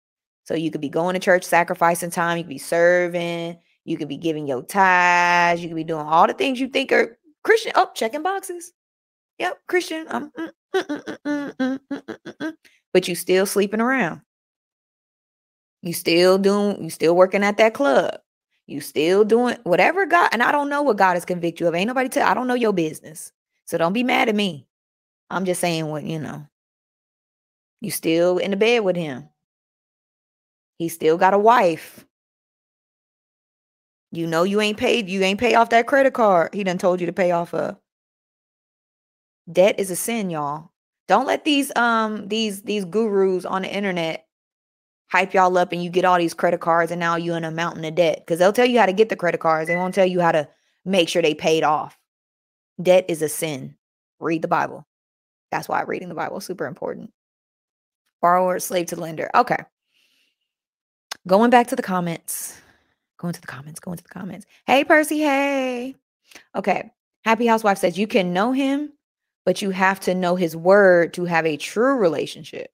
So 0.49 0.55
you 0.55 0.71
could 0.71 0.81
be 0.81 0.89
going 0.89 1.13
to 1.13 1.21
church, 1.21 1.45
sacrificing 1.45 2.11
time, 2.11 2.39
you 2.39 2.43
could 2.43 2.49
be 2.49 2.57
serving, 2.57 3.59
you 3.85 3.99
could 3.99 4.09
be 4.09 4.17
giving 4.17 4.47
your 4.47 4.63
tithes, 4.63 5.61
you 5.61 5.69
could 5.69 5.77
be 5.77 5.85
doing 5.85 6.07
all 6.07 6.27
the 6.27 6.33
things 6.33 6.59
you 6.59 6.69
think 6.69 6.91
are 6.91 7.19
Christian. 7.45 7.73
Oh, 7.75 7.91
checking 7.95 8.23
boxes. 8.23 8.73
Yep, 9.39 9.59
Christian. 9.69 10.07
Um, 10.09 10.33
but 12.95 13.09
you 13.09 13.15
still 13.15 13.45
sleeping 13.45 13.83
around. 13.83 14.23
You 15.83 15.93
still 15.93 16.39
doing, 16.39 16.83
you 16.83 16.89
still 16.89 17.15
working 17.15 17.45
at 17.45 17.59
that 17.59 17.75
club. 17.75 18.19
You 18.67 18.81
still 18.81 19.25
doing 19.25 19.59
whatever 19.65 20.07
God, 20.07 20.31
and 20.33 20.43
I 20.43 20.51
don't 20.51 20.71
know 20.71 20.81
what 20.81 20.97
God 20.97 21.13
has 21.13 21.27
convicted 21.27 21.61
you 21.61 21.69
of. 21.69 21.75
Ain't 21.75 21.89
nobody 21.89 22.09
tell, 22.09 22.27
I 22.27 22.33
don't 22.33 22.49
know 22.49 22.55
your 22.55 22.73
business. 22.73 23.33
So 23.67 23.77
don't 23.77 23.93
be 23.93 24.03
mad 24.03 24.31
at 24.31 24.35
me. 24.35 24.67
I'm 25.29 25.45
just 25.45 25.61
saying 25.61 25.89
what, 25.89 26.05
you 26.05 26.19
know. 26.19 26.47
You 27.83 27.91
still 27.91 28.39
in 28.39 28.53
the 28.53 28.57
bed 28.57 28.83
with 28.83 28.97
him. 28.97 29.29
He 30.79 30.89
still 30.89 31.19
got 31.19 31.35
a 31.35 31.39
wife. 31.39 32.07
You 34.11 34.27
know 34.27 34.45
you 34.45 34.61
ain't 34.61 34.79
paid, 34.79 35.09
you 35.09 35.23
ain't 35.23 35.41
pay 35.41 35.55
off 35.55 35.71
that 35.71 35.87
credit 35.87 36.15
card. 36.15 36.55
He 36.55 36.65
done 36.65 36.79
told 36.79 37.01
you 37.01 37.07
to 37.07 37.13
pay 37.13 37.31
off 37.31 37.53
a 37.53 37.79
debt 39.51 39.79
is 39.79 39.91
a 39.91 39.97
sin, 39.97 40.31
y'all. 40.31 40.71
Don't 41.09 41.27
let 41.27 41.45
these 41.45 41.75
um 41.77 42.29
these 42.29 42.63
these 42.63 42.85
gurus 42.85 43.45
on 43.45 43.63
the 43.63 43.75
internet 43.75 44.27
hype 45.11 45.35
y'all 45.35 45.57
up 45.57 45.73
and 45.73 45.83
you 45.83 45.91
get 45.91 46.05
all 46.05 46.19
these 46.19 46.35
credit 46.35 46.61
cards 46.61 46.91
and 46.91 47.01
now 47.01 47.17
you 47.17 47.35
in 47.35 47.45
a 47.45 47.51
mountain 47.51 47.85
of 47.85 47.95
debt. 47.95 48.19
Because 48.21 48.39
they'll 48.39 48.53
tell 48.53 48.67
you 48.67 48.79
how 48.79 48.87
to 48.87 48.93
get 48.93 49.09
the 49.09 49.17
credit 49.17 49.41
cards. 49.41 49.69
They 49.69 49.77
won't 49.77 49.95
tell 49.95 50.07
you 50.07 50.21
how 50.21 50.33
to 50.33 50.49
make 50.85 51.09
sure 51.09 51.23
they 51.23 51.35
paid 51.35 51.65
off. 51.65 51.99
Debt 52.81 53.07
is 53.09 53.23
a 53.23 53.29
sin. 53.29 53.75
Read 54.21 54.43
the 54.43 54.49
Bible. 54.49 54.87
That's 55.51 55.69
why 55.69 55.83
reading 55.83 56.09
the 56.09 56.15
Bible 56.15 56.39
is 56.39 56.45
super 56.45 56.67
important. 56.67 57.11
Borrower, 58.21 58.59
slave 58.59 58.87
to 58.87 58.97
lender. 58.97 59.31
Okay. 59.35 59.59
Going 61.29 61.51
back 61.51 61.67
to 61.67 61.77
the 61.77 61.83
comments. 61.83 62.59
Going 63.19 63.35
to 63.35 63.41
the 63.41 63.47
comments. 63.47 63.81
Going 63.81 63.99
to 63.99 64.03
the 64.03 64.09
comments. 64.09 64.47
Hey, 64.67 64.83
Percy. 64.83 65.19
Hey. 65.19 65.95
Okay. 66.57 66.91
Happy 67.23 67.47
Housewife 67.47 67.77
says 67.77 67.99
you 67.99 68.07
can 68.07 68.33
know 68.33 68.53
him, 68.53 68.95
but 69.45 69.61
you 69.61 69.69
have 69.69 70.01
to 70.01 70.15
know 70.15 70.37
his 70.37 70.57
word 70.57 71.13
to 71.15 71.27
have 71.27 71.45
a 71.45 71.59
true 71.59 71.99
relationship. 71.99 72.73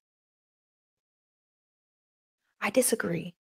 I 2.61 2.71
disagree. 2.71 3.35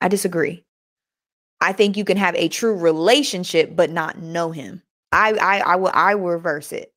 I 0.00 0.08
disagree. 0.08 0.64
I 1.60 1.74
think 1.74 1.98
you 1.98 2.06
can 2.06 2.16
have 2.16 2.34
a 2.36 2.48
true 2.48 2.74
relationship 2.74 3.76
but 3.76 3.90
not 3.90 4.18
know 4.18 4.50
him. 4.50 4.82
I 5.12 5.32
I 5.32 5.58
I 5.60 5.76
will 5.76 5.90
I 5.92 6.14
will 6.14 6.30
reverse 6.30 6.72
it 6.72 6.92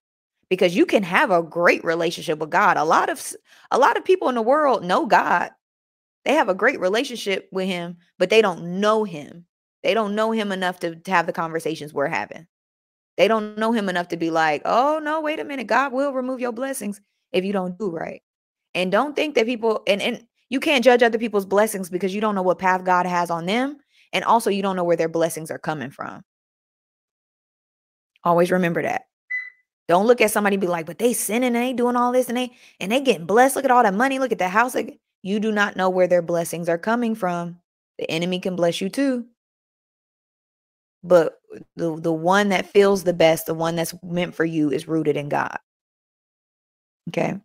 because 0.49 0.75
you 0.75 0.85
can 0.85 1.03
have 1.03 1.31
a 1.31 1.43
great 1.43 1.83
relationship 1.83 2.39
with 2.39 2.49
God. 2.49 2.77
A 2.77 2.85
lot 2.85 3.09
of 3.09 3.33
a 3.71 3.77
lot 3.77 3.97
of 3.97 4.05
people 4.05 4.29
in 4.29 4.35
the 4.35 4.41
world 4.41 4.83
know 4.83 5.05
God, 5.05 5.51
they 6.27 6.33
have 6.33 6.49
a 6.49 6.53
great 6.53 6.81
relationship 6.81 7.47
with 7.53 7.67
him, 7.67 7.95
but 8.19 8.29
they 8.29 8.41
don't 8.41 8.81
know 8.81 9.05
him. 9.05 9.45
They 9.81 9.93
don't 9.93 10.13
know 10.13 10.31
him 10.31 10.51
enough 10.51 10.77
to, 10.81 10.97
to 10.97 11.11
have 11.11 11.25
the 11.25 11.31
conversations 11.31 11.93
we're 11.93 12.07
having. 12.07 12.47
They 13.15 13.29
don't 13.29 13.57
know 13.57 13.71
him 13.71 13.87
enough 13.87 14.09
to 14.09 14.17
be 14.17 14.29
like, 14.29 14.61
oh, 14.65 14.99
no, 15.01 15.21
wait 15.21 15.39
a 15.39 15.45
minute. 15.45 15.67
God 15.67 15.93
will 15.93 16.11
remove 16.11 16.41
your 16.41 16.51
blessings 16.51 16.99
if 17.31 17.45
you 17.45 17.53
don't 17.53 17.79
do 17.79 17.89
right. 17.89 18.21
And 18.75 18.91
don't 18.91 19.15
think 19.15 19.35
that 19.35 19.45
people, 19.45 19.83
and, 19.87 20.01
and 20.01 20.25
you 20.49 20.59
can't 20.59 20.83
judge 20.83 21.01
other 21.01 21.17
people's 21.17 21.45
blessings 21.45 21.89
because 21.89 22.13
you 22.13 22.19
don't 22.19 22.35
know 22.35 22.41
what 22.41 22.59
path 22.59 22.83
God 22.83 23.05
has 23.05 23.31
on 23.31 23.45
them. 23.45 23.77
And 24.11 24.25
also, 24.25 24.49
you 24.49 24.61
don't 24.61 24.75
know 24.75 24.83
where 24.83 24.97
their 24.97 25.07
blessings 25.07 25.49
are 25.49 25.57
coming 25.57 25.91
from. 25.91 26.23
Always 28.25 28.51
remember 28.51 28.81
that. 28.81 29.03
Don't 29.87 30.07
look 30.07 30.19
at 30.19 30.31
somebody 30.31 30.57
be 30.57 30.67
like, 30.67 30.87
but 30.87 30.99
they 30.99 31.13
sinning 31.13 31.55
and 31.55 31.63
they 31.63 31.71
doing 31.71 31.95
all 31.95 32.11
this 32.11 32.27
and 32.27 32.37
they 32.37 32.51
and 32.81 32.91
they 32.91 32.99
getting 32.99 33.25
blessed. 33.25 33.55
Look 33.55 33.63
at 33.63 33.71
all 33.71 33.83
that 33.83 33.93
money. 33.93 34.19
Look 34.19 34.33
at 34.33 34.39
the 34.39 34.49
house. 34.49 34.75
You 35.27 35.41
do 35.41 35.51
not 35.51 35.75
know 35.75 35.89
where 35.89 36.07
their 36.07 36.21
blessings 36.21 36.69
are 36.69 36.77
coming 36.77 37.13
from. 37.13 37.59
The 37.99 38.09
enemy 38.09 38.39
can 38.39 38.55
bless 38.55 38.79
you 38.79 38.87
too. 38.87 39.25
But 41.03 41.41
the, 41.75 41.99
the 41.99 42.13
one 42.13 42.47
that 42.49 42.71
feels 42.71 43.03
the 43.03 43.11
best, 43.11 43.45
the 43.45 43.53
one 43.53 43.75
that's 43.75 43.93
meant 44.01 44.35
for 44.35 44.45
you 44.45 44.71
is 44.71 44.87
rooted 44.87 45.17
in 45.17 45.27
God. 45.27 45.57
Okay. 47.09 47.41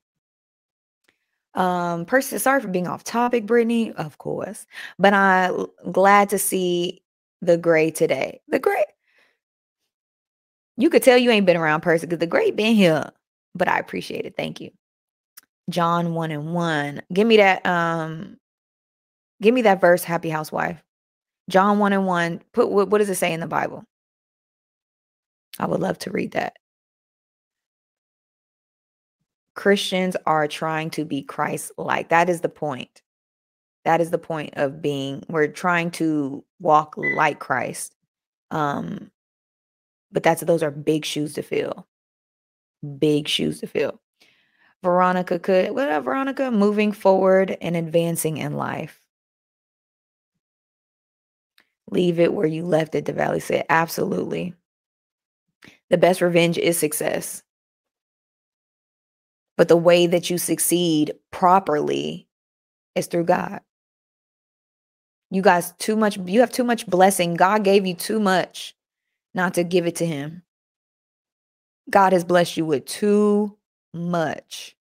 Um, 1.55 2.07
person, 2.07 2.39
sorry 2.39 2.61
for 2.61 2.69
being 2.69 2.87
off 2.87 3.03
topic, 3.03 3.47
Brittany, 3.47 3.91
of 3.95 4.17
course, 4.19 4.65
but 5.01 5.13
I'm 5.13 5.67
glad 5.91 6.29
to 6.29 6.39
see 6.39 7.03
the 7.41 7.59
gray 7.59 7.91
today. 7.91 8.41
The 8.47 8.61
gray, 8.61 8.85
you 10.77 10.89
could 10.89 11.03
tell 11.03 11.19
you 11.19 11.33
ain't 11.33 11.47
been 11.47 11.57
around 11.57 11.81
person 11.81 12.09
because 12.09 12.21
the 12.21 12.29
gray 12.29 12.53
been 12.53 12.77
here, 12.77 13.11
but 13.57 13.67
I 13.67 13.81
appreciate 13.81 14.25
it. 14.25 14.35
Thank 14.37 14.61
you. 14.61 14.71
John 15.71 16.15
1 16.15 16.31
and 16.31 16.55
1. 16.55 17.03
Give 17.13 17.27
me 17.27 17.37
that 17.39 17.65
um 17.67 18.37
give 19.41 19.55
me 19.55 19.63
that 19.63 19.81
verse 19.81 20.05
happy 20.05 20.31
housewife. 20.31 20.83
John 21.49 21.79
1 21.79 21.93
and 21.93 22.07
1. 22.07 22.43
Put 22.53 22.71
what, 22.71 22.89
what 22.91 22.99
does 22.99 23.11
it 23.11 23.17
say 23.17 23.33
in 23.33 23.41
the 23.41 23.47
Bible? 23.47 23.85
I 25.59 25.67
would 25.67 25.81
love 25.81 25.99
to 26.01 26.11
read 26.11 26.33
that. 26.33 26.57
Christians 29.55 30.17
are 30.27 30.49
trying 30.49 30.91
to 30.91 31.05
be 31.05 31.23
Christ 31.23 31.73
like. 31.77 32.09
That 32.09 32.29
is 32.29 32.41
the 32.41 32.49
point. 32.49 33.03
That 33.85 34.01
is 34.01 34.11
the 34.11 34.19
point 34.19 34.55
of 34.57 34.81
being 34.81 35.25
we're 35.29 35.49
trying 35.49 35.91
to 35.93 36.45
walk 36.61 36.95
like 36.97 37.39
Christ. 37.39 37.95
Um 38.51 39.11
but 40.13 40.23
that's 40.23 40.43
those 40.43 40.63
are 40.63 40.71
big 40.71 41.05
shoes 41.05 41.35
to 41.35 41.43
fill. 41.43 41.87
Big 42.99 43.29
shoes 43.29 43.61
to 43.61 43.67
fill. 43.67 44.02
Veronica 44.83 45.39
could, 45.39 45.71
what 45.73 45.89
up, 45.89 46.05
Veronica? 46.05 46.51
Moving 46.51 46.93
forward 46.93 47.57
and 47.61 47.77
advancing 47.77 48.37
in 48.39 48.55
life. 48.55 49.01
Leave 51.91 52.19
it 52.19 52.33
where 52.33 52.47
you 52.47 52.65
left 52.65 52.95
it, 52.95 53.05
DeValley 53.05 53.41
said. 53.41 53.65
Absolutely. 53.69 54.55
The 55.91 55.99
best 55.99 56.21
revenge 56.21 56.59
is 56.59 56.79
success. 56.79 57.43
But 59.57 59.69
the 59.69 59.77
way 59.77 60.07
that 60.07 60.31
you 60.31 60.39
succeed 60.39 61.13
properly 61.31 62.27
is 62.95 63.07
through 63.07 63.25
God. 63.25 63.61
You 65.31 65.43
guys, 65.43 65.73
too 65.79 65.97
much, 65.97 66.19
you 66.19 66.41
have 66.41 66.51
too 66.51 66.65
much 66.65 66.87
blessing. 66.87 67.35
God 67.35 67.63
gave 67.63 67.87
you 67.87 67.95
too 67.95 68.19
much 68.19 68.75
not 69.35 69.55
to 69.55 69.65
give 69.65 69.87
it 69.87 69.97
to 69.97 70.07
Him. 70.07 70.43
God 71.91 72.13
has 72.13 72.25
blessed 72.25 72.57
you 72.57 72.65
with 72.65 72.85
too 72.87 73.57
much. 73.95 74.77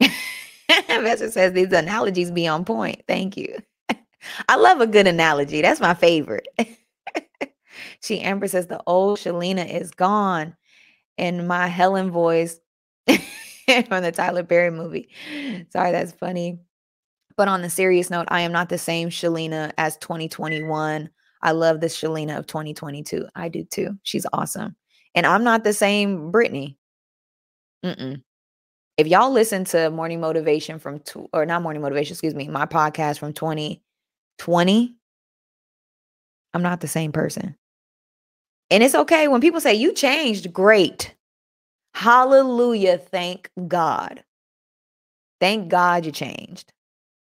Investor 0.88 1.30
says 1.30 1.52
these 1.52 1.72
analogies 1.72 2.30
be 2.30 2.46
on 2.46 2.64
point. 2.64 3.02
Thank 3.08 3.36
you. 3.36 3.56
I 4.48 4.56
love 4.56 4.80
a 4.80 4.86
good 4.86 5.06
analogy. 5.06 5.62
That's 5.62 5.80
my 5.80 5.94
favorite. 5.94 6.48
She 8.02 8.20
Amber 8.20 8.48
says 8.48 8.66
the 8.66 8.82
old 8.86 9.18
Shalina 9.18 9.68
is 9.68 9.90
gone. 9.90 10.56
And 11.18 11.48
my 11.48 11.66
Helen 11.66 12.10
voice 12.10 12.60
from 13.06 14.02
the 14.02 14.12
Tyler 14.14 14.44
Perry 14.44 14.70
movie. 14.70 15.08
Sorry, 15.72 15.92
that's 15.92 16.12
funny. 16.12 16.60
But 17.36 17.48
on 17.48 17.62
the 17.62 17.70
serious 17.70 18.10
note, 18.10 18.26
I 18.28 18.42
am 18.42 18.52
not 18.52 18.68
the 18.68 18.78
same 18.78 19.08
Shalina 19.08 19.72
as 19.78 19.96
2021. 19.98 21.10
I 21.42 21.50
love 21.52 21.80
this 21.80 21.98
Shalina 21.98 22.38
of 22.38 22.46
2022. 22.46 23.26
I 23.34 23.48
do 23.48 23.64
too. 23.64 23.98
She's 24.02 24.26
awesome. 24.32 24.76
And 25.14 25.26
I'm 25.26 25.44
not 25.44 25.64
the 25.64 25.72
same 25.72 26.30
Brittany. 26.30 26.78
Mm-mm. 27.84 28.22
If 28.96 29.06
y'all 29.06 29.30
listen 29.30 29.64
to 29.66 29.90
Morning 29.90 30.20
Motivation 30.20 30.78
from, 30.78 31.00
tw- 31.00 31.28
or 31.32 31.44
not 31.44 31.62
Morning 31.62 31.82
Motivation, 31.82 32.14
excuse 32.14 32.34
me, 32.34 32.48
my 32.48 32.66
podcast 32.66 33.18
from 33.18 33.32
2020, 33.34 34.96
I'm 36.54 36.62
not 36.62 36.80
the 36.80 36.88
same 36.88 37.12
person. 37.12 37.56
And 38.70 38.82
it's 38.82 38.94
okay 38.94 39.28
when 39.28 39.40
people 39.40 39.60
say 39.60 39.74
you 39.74 39.92
changed, 39.92 40.52
great. 40.52 41.14
Hallelujah. 41.94 42.98
Thank 42.98 43.50
God. 43.68 44.24
Thank 45.40 45.68
God 45.68 46.06
you 46.06 46.12
changed. 46.12 46.72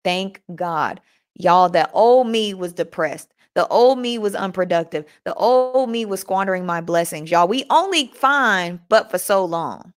Thank 0.03 0.41
God. 0.53 0.99
Y'all, 1.35 1.69
that 1.69 1.89
old 1.93 2.27
me 2.27 2.53
was 2.53 2.73
depressed. 2.73 3.33
The 3.55 3.67
old 3.67 3.99
me 3.99 4.17
was 4.17 4.35
unproductive. 4.35 5.05
The 5.25 5.33
old 5.35 5.89
me 5.89 6.05
was 6.05 6.21
squandering 6.21 6.65
my 6.65 6.81
blessings. 6.81 7.31
Y'all, 7.31 7.47
we 7.47 7.65
only 7.69 8.07
fine, 8.15 8.79
but 8.89 9.09
for 9.09 9.17
so 9.17 9.45
long. 9.45 9.93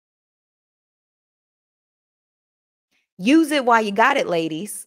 Use 3.18 3.50
it 3.50 3.64
while 3.64 3.82
you 3.82 3.92
got 3.92 4.16
it, 4.16 4.28
ladies. 4.28 4.86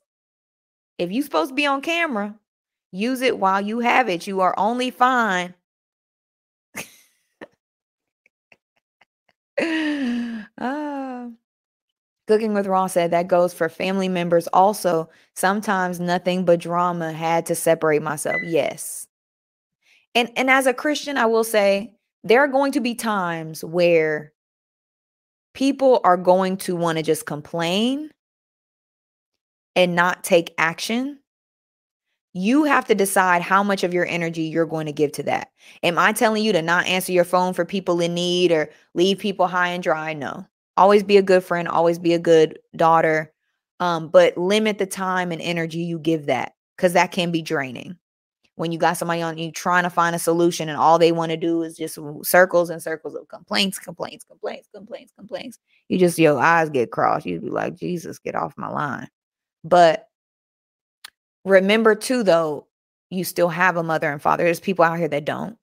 If 0.97 1.11
you 1.11 1.23
supposed 1.23 1.49
to 1.49 1.55
be 1.55 1.65
on 1.65 1.81
camera, 1.81 2.35
use 2.91 3.21
it 3.21 3.39
while 3.39 3.61
you 3.61 3.79
have 3.79 4.09
it. 4.09 4.27
You 4.27 4.41
are 4.41 4.53
only 4.57 4.91
fine 4.91 5.53
ah. 10.59 11.27
Cooking 12.27 12.53
with 12.53 12.67
Raw 12.67 12.87
said 12.87 13.11
that 13.11 13.27
goes 13.27 13.53
for 13.53 13.69
family 13.69 14.07
members 14.07 14.47
also. 14.53 15.09
Sometimes 15.35 15.99
nothing 15.99 16.45
but 16.45 16.59
drama 16.59 17.11
had 17.11 17.45
to 17.47 17.55
separate 17.55 18.03
myself. 18.03 18.41
Yes. 18.43 19.07
And 20.15 20.31
and 20.35 20.49
as 20.49 20.67
a 20.67 20.73
Christian, 20.73 21.17
I 21.17 21.25
will 21.25 21.43
say 21.43 21.95
there 22.23 22.41
are 22.41 22.47
going 22.47 22.71
to 22.73 22.81
be 22.81 22.93
times 22.95 23.63
where 23.63 24.33
people 25.53 26.01
are 26.03 26.17
going 26.17 26.57
to 26.57 26.75
want 26.75 26.97
to 26.97 27.03
just 27.03 27.25
complain 27.25 28.11
and 29.79 29.95
not 29.95 30.23
take 30.23 30.53
action 30.57 31.19
you 32.33 32.63
have 32.63 32.85
to 32.85 32.95
decide 32.95 33.41
how 33.41 33.63
much 33.63 33.83
of 33.83 33.93
your 33.93 34.05
energy 34.05 34.43
you're 34.43 34.65
going 34.65 34.85
to 34.85 34.91
give 34.91 35.11
to 35.13 35.23
that. 35.23 35.49
Am 35.81 35.97
I 35.97 36.13
telling 36.13 36.43
you 36.43 36.53
to 36.53 36.61
not 36.61 36.85
answer 36.85 37.11
your 37.11 37.23
phone 37.23 37.53
for 37.53 37.65
people 37.65 38.01
in 38.01 38.13
need 38.13 38.51
or 38.51 38.69
leave 38.93 39.17
people 39.17 39.47
high 39.47 39.69
and 39.69 39.81
dry? 39.81 40.13
No. 40.13 40.45
Always 40.77 41.03
be 41.03 41.17
a 41.17 41.23
good 41.23 41.43
friend, 41.43 41.67
always 41.67 41.99
be 41.99 42.13
a 42.13 42.19
good 42.19 42.59
daughter. 42.75 43.33
Um, 43.79 44.09
but 44.09 44.37
limit 44.37 44.77
the 44.77 44.85
time 44.85 45.31
and 45.31 45.41
energy 45.41 45.79
you 45.79 45.99
give 45.99 46.25
that 46.27 46.53
because 46.75 46.93
that 46.93 47.11
can 47.11 47.31
be 47.31 47.41
draining. 47.41 47.97
When 48.55 48.73
you 48.73 48.77
got 48.77 48.97
somebody 48.97 49.21
on 49.21 49.37
you 49.37 49.53
trying 49.53 49.83
to 49.83 49.89
find 49.89 50.15
a 50.15 50.19
solution 50.19 50.67
and 50.67 50.77
all 50.77 50.99
they 50.99 51.13
want 51.13 51.31
to 51.31 51.37
do 51.37 51.63
is 51.63 51.77
just 51.77 51.97
circles 52.23 52.69
and 52.69 52.83
circles 52.83 53.15
of 53.15 53.27
complaints, 53.29 53.79
complaints, 53.79 54.25
complaints, 54.25 54.67
complaints, 54.75 55.13
complaints. 55.17 55.59
You 55.87 55.97
just 55.97 56.19
your 56.19 56.37
eyes 56.37 56.69
get 56.69 56.91
crossed. 56.91 57.25
You'd 57.25 57.41
be 57.41 57.49
like, 57.49 57.75
Jesus, 57.75 58.19
get 58.19 58.35
off 58.35 58.53
my 58.57 58.67
line. 58.67 59.07
But 59.63 60.09
Remember, 61.45 61.95
too, 61.95 62.23
though, 62.23 62.67
you 63.09 63.23
still 63.23 63.49
have 63.49 63.77
a 63.77 63.83
mother 63.83 64.11
and 64.11 64.21
father. 64.21 64.43
There's 64.43 64.59
people 64.59 64.85
out 64.85 64.97
here 64.97 65.07
that 65.07 65.25
don't, 65.25 65.57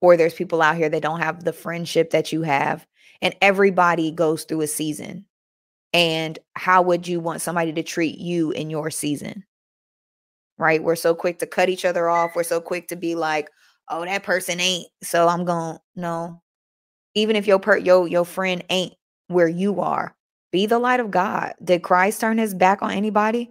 or 0.00 0.16
there's 0.16 0.34
people 0.34 0.62
out 0.62 0.76
here 0.76 0.88
that 0.88 1.02
don't 1.02 1.20
have 1.20 1.44
the 1.44 1.52
friendship 1.52 2.10
that 2.10 2.32
you 2.32 2.42
have. 2.42 2.86
And 3.22 3.34
everybody 3.40 4.10
goes 4.10 4.44
through 4.44 4.60
a 4.60 4.66
season. 4.66 5.24
And 5.92 6.38
how 6.54 6.82
would 6.82 7.08
you 7.08 7.20
want 7.20 7.40
somebody 7.40 7.72
to 7.72 7.82
treat 7.82 8.18
you 8.18 8.50
in 8.50 8.68
your 8.68 8.90
season? 8.90 9.44
Right? 10.58 10.82
We're 10.82 10.96
so 10.96 11.14
quick 11.14 11.38
to 11.38 11.46
cut 11.46 11.68
each 11.68 11.84
other 11.84 12.08
off. 12.08 12.36
We're 12.36 12.42
so 12.42 12.60
quick 12.60 12.88
to 12.88 12.96
be 12.96 13.14
like, 13.14 13.48
oh, 13.88 14.04
that 14.04 14.22
person 14.22 14.60
ain't. 14.60 14.88
So 15.02 15.26
I'm 15.26 15.44
going, 15.44 15.78
no. 15.96 16.42
Even 17.14 17.36
if 17.36 17.46
your 17.46 17.60
per 17.60 17.76
your 17.76 18.08
your 18.08 18.24
friend 18.24 18.64
ain't 18.70 18.94
where 19.28 19.48
you 19.48 19.80
are, 19.80 20.14
be 20.54 20.66
the 20.66 20.78
light 20.78 21.00
of 21.00 21.10
God. 21.10 21.54
Did 21.64 21.82
Christ 21.82 22.20
turn 22.20 22.38
his 22.38 22.54
back 22.54 22.80
on 22.80 22.92
anybody? 22.92 23.50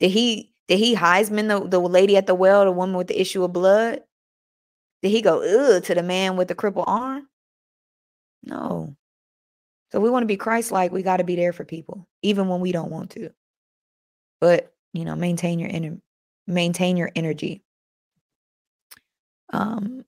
Did 0.00 0.10
he 0.10 0.52
did 0.66 0.80
he 0.80 0.96
Heisman 0.96 1.46
the, 1.46 1.68
the 1.68 1.78
lady 1.78 2.16
at 2.16 2.26
the 2.26 2.34
well, 2.34 2.64
the 2.64 2.72
woman 2.72 2.96
with 2.96 3.06
the 3.06 3.20
issue 3.20 3.44
of 3.44 3.52
blood? 3.52 4.02
Did 5.02 5.10
he 5.10 5.22
go 5.22 5.40
ugh 5.40 5.84
to 5.84 5.94
the 5.94 6.02
man 6.02 6.36
with 6.36 6.48
the 6.48 6.56
crippled 6.56 6.86
arm? 6.88 7.28
No. 8.42 8.96
So 9.92 10.00
we 10.00 10.10
want 10.10 10.24
to 10.24 10.26
be 10.26 10.36
Christ-like. 10.36 10.90
We 10.90 11.04
got 11.04 11.18
to 11.18 11.24
be 11.24 11.36
there 11.36 11.52
for 11.52 11.64
people, 11.64 12.08
even 12.22 12.48
when 12.48 12.58
we 12.58 12.72
don't 12.72 12.90
want 12.90 13.10
to. 13.10 13.30
But 14.40 14.74
you 14.94 15.04
know, 15.04 15.14
maintain 15.14 15.60
your 15.60 15.70
inner, 15.70 15.98
maintain 16.48 16.96
your 16.96 17.12
energy. 17.14 17.62
Um, 19.52 20.04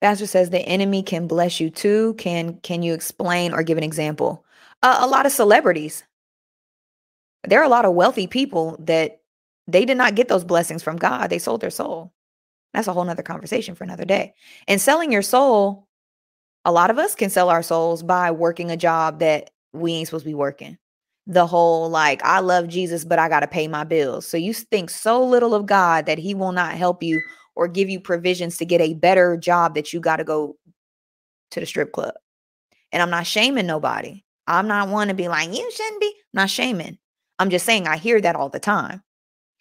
Pastor 0.00 0.26
says 0.26 0.50
the 0.50 0.58
enemy 0.58 1.04
can 1.04 1.28
bless 1.28 1.60
you 1.60 1.70
too. 1.70 2.14
Can 2.14 2.58
can 2.58 2.82
you 2.82 2.92
explain 2.92 3.52
or 3.52 3.62
give 3.62 3.78
an 3.78 3.84
example? 3.84 4.43
Uh, 4.84 4.98
a 5.00 5.06
lot 5.06 5.24
of 5.24 5.32
celebrities. 5.32 6.04
There 7.48 7.58
are 7.58 7.64
a 7.64 7.70
lot 7.70 7.86
of 7.86 7.94
wealthy 7.94 8.26
people 8.26 8.76
that 8.80 9.22
they 9.66 9.86
did 9.86 9.96
not 9.96 10.14
get 10.14 10.28
those 10.28 10.44
blessings 10.44 10.82
from 10.82 10.98
God. 10.98 11.28
They 11.28 11.38
sold 11.38 11.62
their 11.62 11.70
soul. 11.70 12.12
That's 12.74 12.86
a 12.86 12.92
whole 12.92 13.04
nother 13.04 13.22
conversation 13.22 13.74
for 13.74 13.84
another 13.84 14.04
day. 14.04 14.34
And 14.68 14.78
selling 14.78 15.10
your 15.10 15.22
soul, 15.22 15.88
a 16.66 16.72
lot 16.72 16.90
of 16.90 16.98
us 16.98 17.14
can 17.14 17.30
sell 17.30 17.48
our 17.48 17.62
souls 17.62 18.02
by 18.02 18.30
working 18.30 18.70
a 18.70 18.76
job 18.76 19.20
that 19.20 19.52
we 19.72 19.94
ain't 19.94 20.08
supposed 20.08 20.24
to 20.24 20.30
be 20.30 20.34
working. 20.34 20.76
The 21.26 21.46
whole 21.46 21.88
like, 21.88 22.22
I 22.22 22.40
love 22.40 22.68
Jesus, 22.68 23.06
but 23.06 23.18
I 23.18 23.30
got 23.30 23.40
to 23.40 23.46
pay 23.46 23.68
my 23.68 23.84
bills. 23.84 24.26
So 24.26 24.36
you 24.36 24.52
think 24.52 24.90
so 24.90 25.24
little 25.24 25.54
of 25.54 25.64
God 25.64 26.04
that 26.04 26.18
he 26.18 26.34
will 26.34 26.52
not 26.52 26.74
help 26.74 27.02
you 27.02 27.22
or 27.56 27.68
give 27.68 27.88
you 27.88 28.00
provisions 28.00 28.58
to 28.58 28.66
get 28.66 28.82
a 28.82 28.92
better 28.92 29.38
job 29.38 29.76
that 29.76 29.94
you 29.94 30.00
got 30.00 30.16
to 30.16 30.24
go 30.24 30.58
to 31.52 31.60
the 31.60 31.64
strip 31.64 31.92
club. 31.92 32.12
And 32.92 33.00
I'm 33.02 33.10
not 33.10 33.26
shaming 33.26 33.66
nobody. 33.66 34.23
I'm 34.46 34.68
not 34.68 34.88
one 34.88 35.08
to 35.08 35.14
be 35.14 35.28
like, 35.28 35.54
you 35.54 35.70
shouldn't 35.70 36.00
be. 36.00 36.06
I'm 36.06 36.42
not 36.42 36.50
shaming. 36.50 36.98
I'm 37.38 37.50
just 37.50 37.66
saying 37.66 37.86
I 37.86 37.96
hear 37.96 38.20
that 38.20 38.36
all 38.36 38.48
the 38.48 38.60
time. 38.60 39.02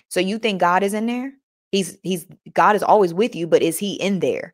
So 0.10 0.20
you 0.20 0.38
think 0.38 0.60
God 0.60 0.84
is 0.84 0.94
in 0.94 1.06
there? 1.06 1.34
He's 1.72 1.98
he's 2.04 2.28
God 2.54 2.76
is 2.76 2.84
always 2.84 3.14
with 3.14 3.36
you, 3.36 3.48
but 3.48 3.64
is 3.64 3.80
he 3.80 3.94
in 3.94 4.20
there? 4.20 4.54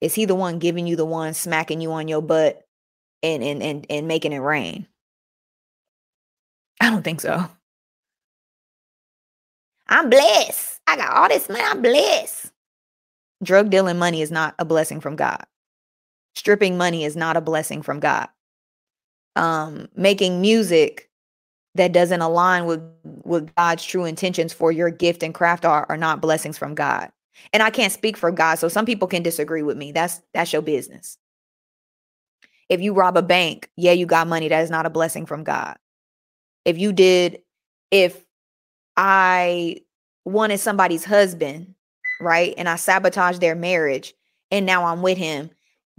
Is 0.00 0.14
he 0.14 0.26
the 0.26 0.34
one 0.34 0.58
giving 0.58 0.86
you 0.86 0.96
the 0.96 1.06
one 1.06 1.32
smacking 1.32 1.80
you 1.80 1.92
on 1.92 2.08
your 2.08 2.20
butt 2.20 2.62
and 3.22 3.42
and 3.42 3.62
and, 3.62 3.86
and 3.88 4.08
making 4.08 4.32
it 4.32 4.38
rain? 4.38 4.86
I 6.80 6.90
don't 6.90 7.02
think 7.02 7.20
so. 7.20 7.46
I'm 9.88 10.10
blessed. 10.10 10.80
I 10.86 10.96
got 10.96 11.16
all 11.16 11.28
this 11.28 11.48
money. 11.48 11.62
I'm 11.64 11.82
blessed. 11.82 12.52
Drug 13.42 13.70
dealing 13.70 13.98
money 13.98 14.22
is 14.22 14.30
not 14.30 14.54
a 14.58 14.64
blessing 14.64 15.00
from 15.00 15.16
God. 15.16 15.44
Stripping 16.34 16.76
money 16.76 17.04
is 17.04 17.16
not 17.16 17.36
a 17.36 17.40
blessing 17.40 17.82
from 17.82 18.00
God. 18.00 18.28
Um, 19.40 19.88
making 19.96 20.42
music 20.42 21.08
that 21.74 21.92
doesn't 21.92 22.20
align 22.20 22.66
with 22.66 22.82
with 23.24 23.54
God's 23.54 23.84
true 23.84 24.04
intentions 24.04 24.52
for 24.52 24.70
your 24.70 24.90
gift 24.90 25.22
and 25.22 25.32
craft 25.34 25.64
are, 25.64 25.86
are 25.88 25.96
not 25.96 26.20
blessings 26.20 26.58
from 26.58 26.74
God. 26.74 27.10
And 27.54 27.62
I 27.62 27.70
can't 27.70 27.92
speak 27.92 28.18
for 28.18 28.30
God, 28.30 28.56
so 28.56 28.68
some 28.68 28.84
people 28.84 29.08
can 29.08 29.22
disagree 29.22 29.62
with 29.62 29.78
me. 29.78 29.92
That's 29.92 30.20
that's 30.34 30.52
your 30.52 30.60
business. 30.60 31.16
If 32.68 32.82
you 32.82 32.92
rob 32.92 33.16
a 33.16 33.22
bank, 33.22 33.70
yeah, 33.76 33.92
you 33.92 34.04
got 34.04 34.28
money. 34.28 34.48
That 34.48 34.62
is 34.62 34.70
not 34.70 34.84
a 34.84 34.90
blessing 34.90 35.24
from 35.24 35.42
God. 35.42 35.76
If 36.66 36.78
you 36.78 36.92
did, 36.92 37.40
if 37.90 38.22
I 38.98 39.78
wanted 40.26 40.58
somebody's 40.58 41.04
husband, 41.04 41.74
right, 42.20 42.52
and 42.58 42.68
I 42.68 42.76
sabotaged 42.76 43.40
their 43.40 43.54
marriage, 43.54 44.12
and 44.50 44.66
now 44.66 44.84
I'm 44.84 45.00
with 45.00 45.16
him, 45.16 45.50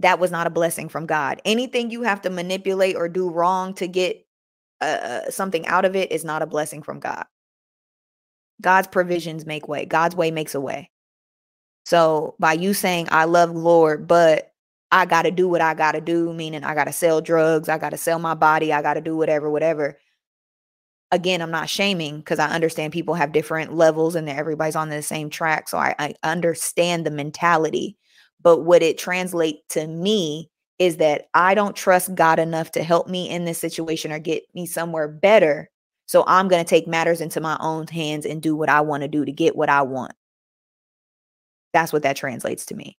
that 0.02 0.18
was 0.18 0.30
not 0.30 0.46
a 0.46 0.50
blessing 0.50 0.88
from 0.88 1.06
God. 1.06 1.40
Anything 1.44 1.90
you 1.90 2.02
have 2.02 2.22
to 2.22 2.30
manipulate 2.30 2.96
or 2.96 3.08
do 3.08 3.30
wrong 3.30 3.74
to 3.74 3.86
get 3.86 4.26
uh, 4.80 5.30
something 5.30 5.66
out 5.66 5.84
of 5.84 5.96
it 5.96 6.12
is 6.12 6.24
not 6.24 6.42
a 6.42 6.46
blessing 6.46 6.82
from 6.82 7.00
God. 7.00 7.24
God's 8.60 8.88
provisions 8.88 9.46
make 9.46 9.68
way. 9.68 9.86
God's 9.86 10.14
way 10.14 10.30
makes 10.30 10.54
a 10.54 10.60
way. 10.60 10.90
So 11.84 12.36
by 12.38 12.52
you 12.54 12.74
saying 12.74 13.08
I 13.10 13.24
love 13.24 13.50
Lord, 13.50 14.06
but 14.06 14.52
I 14.90 15.06
got 15.06 15.22
to 15.22 15.30
do 15.30 15.48
what 15.48 15.60
I 15.60 15.74
got 15.74 15.92
to 15.92 16.00
do, 16.00 16.32
meaning 16.32 16.64
I 16.64 16.74
got 16.74 16.84
to 16.84 16.92
sell 16.92 17.20
drugs, 17.20 17.68
I 17.68 17.78
got 17.78 17.90
to 17.90 17.96
sell 17.96 18.18
my 18.18 18.34
body, 18.34 18.72
I 18.72 18.82
got 18.82 18.94
to 18.94 19.00
do 19.00 19.16
whatever, 19.16 19.50
whatever. 19.50 19.98
Again, 21.10 21.42
I'm 21.42 21.50
not 21.50 21.68
shaming 21.68 22.18
because 22.18 22.38
I 22.38 22.48
understand 22.48 22.92
people 22.92 23.14
have 23.14 23.32
different 23.32 23.74
levels 23.74 24.14
and 24.14 24.28
everybody's 24.28 24.76
on 24.76 24.88
the 24.88 25.02
same 25.02 25.28
track. 25.28 25.68
So 25.68 25.78
I, 25.78 25.94
I 25.98 26.14
understand 26.22 27.04
the 27.04 27.10
mentality. 27.10 27.96
But 28.42 28.60
what 28.60 28.82
it 28.82 28.98
translates 28.98 29.62
to 29.70 29.86
me 29.86 30.50
is 30.78 30.96
that 30.96 31.28
I 31.34 31.54
don't 31.54 31.76
trust 31.76 32.14
God 32.14 32.38
enough 32.38 32.72
to 32.72 32.82
help 32.82 33.08
me 33.08 33.28
in 33.28 33.44
this 33.44 33.58
situation 33.58 34.10
or 34.10 34.18
get 34.18 34.42
me 34.54 34.66
somewhere 34.66 35.06
better. 35.06 35.70
So 36.06 36.24
I'm 36.26 36.48
going 36.48 36.62
to 36.64 36.68
take 36.68 36.88
matters 36.88 37.20
into 37.20 37.40
my 37.40 37.56
own 37.60 37.86
hands 37.86 38.26
and 38.26 38.42
do 38.42 38.56
what 38.56 38.68
I 38.68 38.80
want 38.80 39.02
to 39.02 39.08
do 39.08 39.24
to 39.24 39.32
get 39.32 39.54
what 39.54 39.68
I 39.68 39.82
want. 39.82 40.12
That's 41.72 41.92
what 41.92 42.02
that 42.02 42.16
translates 42.16 42.66
to 42.66 42.74
me. 42.74 42.98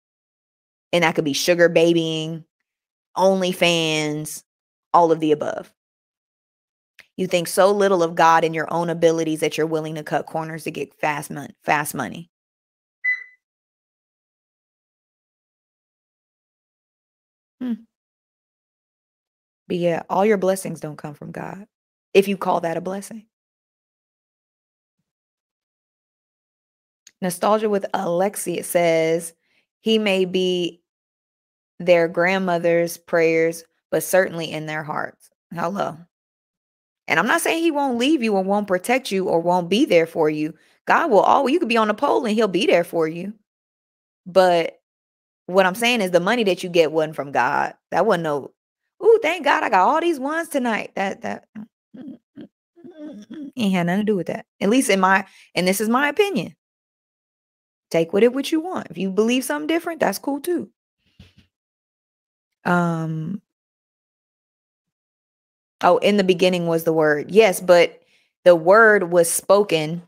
And 0.93 1.03
that 1.03 1.15
could 1.15 1.25
be 1.25 1.33
sugar 1.33 1.69
babying, 1.69 2.45
OnlyFans, 3.17 4.43
all 4.93 5.11
of 5.11 5.19
the 5.19 5.31
above. 5.31 5.73
You 7.17 7.27
think 7.27 7.47
so 7.47 7.71
little 7.71 8.01
of 8.01 8.15
God 8.15 8.43
and 8.43 8.55
your 8.55 8.71
own 8.73 8.89
abilities 8.89 9.41
that 9.41 9.57
you're 9.57 9.67
willing 9.67 9.95
to 9.95 10.03
cut 10.03 10.25
corners 10.25 10.63
to 10.63 10.71
get 10.71 10.93
fast 10.99 11.29
money, 11.29 11.53
fast 11.63 11.93
money. 11.93 12.31
Hmm. 17.63 17.73
But 19.69 19.77
yeah, 19.77 20.03
all 20.09 20.25
your 20.25 20.37
blessings 20.37 20.81
don't 20.81 20.97
come 20.97 21.13
from 21.13 21.31
God. 21.31 21.65
If 22.13 22.27
you 22.27 22.35
call 22.35 22.59
that 22.59 22.75
a 22.75 22.81
blessing. 22.81 23.25
Nostalgia 27.21 27.69
with 27.69 27.85
Alexi 27.93 28.65
says 28.65 29.33
he 29.79 29.97
may 29.97 30.25
be 30.25 30.81
their 31.79 32.09
grandmother's 32.09 32.97
prayers, 32.97 33.63
but 33.91 34.03
certainly 34.03 34.51
in 34.51 34.65
their 34.65 34.83
hearts. 34.83 35.29
Hello. 35.53 35.97
And 37.07 37.17
I'm 37.17 37.27
not 37.27 37.39
saying 37.39 37.63
he 37.63 37.71
won't 37.71 37.97
leave 37.97 38.21
you 38.21 38.35
or 38.35 38.43
won't 38.43 38.67
protect 38.67 39.09
you 39.09 39.29
or 39.29 39.39
won't 39.39 39.69
be 39.69 39.85
there 39.85 40.05
for 40.05 40.29
you. 40.29 40.53
God 40.85 41.09
will 41.09 41.21
always, 41.21 41.53
you 41.53 41.59
could 41.59 41.69
be 41.69 41.77
on 41.77 41.89
a 41.89 41.93
pole 41.93 42.25
and 42.25 42.35
he'll 42.35 42.49
be 42.49 42.65
there 42.65 42.83
for 42.83 43.07
you. 43.07 43.33
But 44.25 44.81
what 45.47 45.65
I'm 45.65 45.75
saying 45.75 46.01
is 46.01 46.11
the 46.11 46.19
money 46.19 46.43
that 46.45 46.63
you 46.63 46.69
get 46.69 46.91
wasn't 46.91 47.15
from 47.15 47.31
God. 47.31 47.73
That 47.91 48.05
wasn't 48.05 48.23
no, 48.23 48.51
oh, 49.01 49.19
thank 49.21 49.45
God 49.45 49.63
I 49.63 49.69
got 49.69 49.87
all 49.87 50.01
these 50.01 50.19
ones 50.19 50.49
tonight. 50.49 50.91
That, 50.95 51.21
that 51.21 51.45
mm, 51.55 52.19
mm, 52.35 52.47
mm, 53.27 53.51
ain't 53.55 53.73
had 53.73 53.87
nothing 53.87 54.01
to 54.01 54.11
do 54.11 54.15
with 54.15 54.27
that. 54.27 54.45
At 54.61 54.69
least 54.69 54.89
in 54.89 54.99
my, 54.99 55.25
and 55.55 55.67
this 55.67 55.81
is 55.81 55.89
my 55.89 56.09
opinion. 56.09 56.55
Take 57.91 58.13
with 58.13 58.23
it 58.23 58.33
what 58.33 58.51
you 58.51 58.59
want. 58.59 58.87
If 58.89 58.97
you 58.97 59.11
believe 59.11 59.43
something 59.43 59.67
different, 59.67 59.99
that's 59.99 60.19
cool 60.19 60.41
too. 60.41 60.69
Um, 62.65 63.41
Oh, 65.83 65.97
in 65.97 66.15
the 66.15 66.23
beginning 66.23 66.65
was 66.67 66.85
the 66.85 66.93
word. 66.93 67.29
Yes, 67.29 67.59
but 67.59 68.01
the 68.45 68.55
word 68.55 69.11
was 69.11 69.29
spoken, 69.29 70.01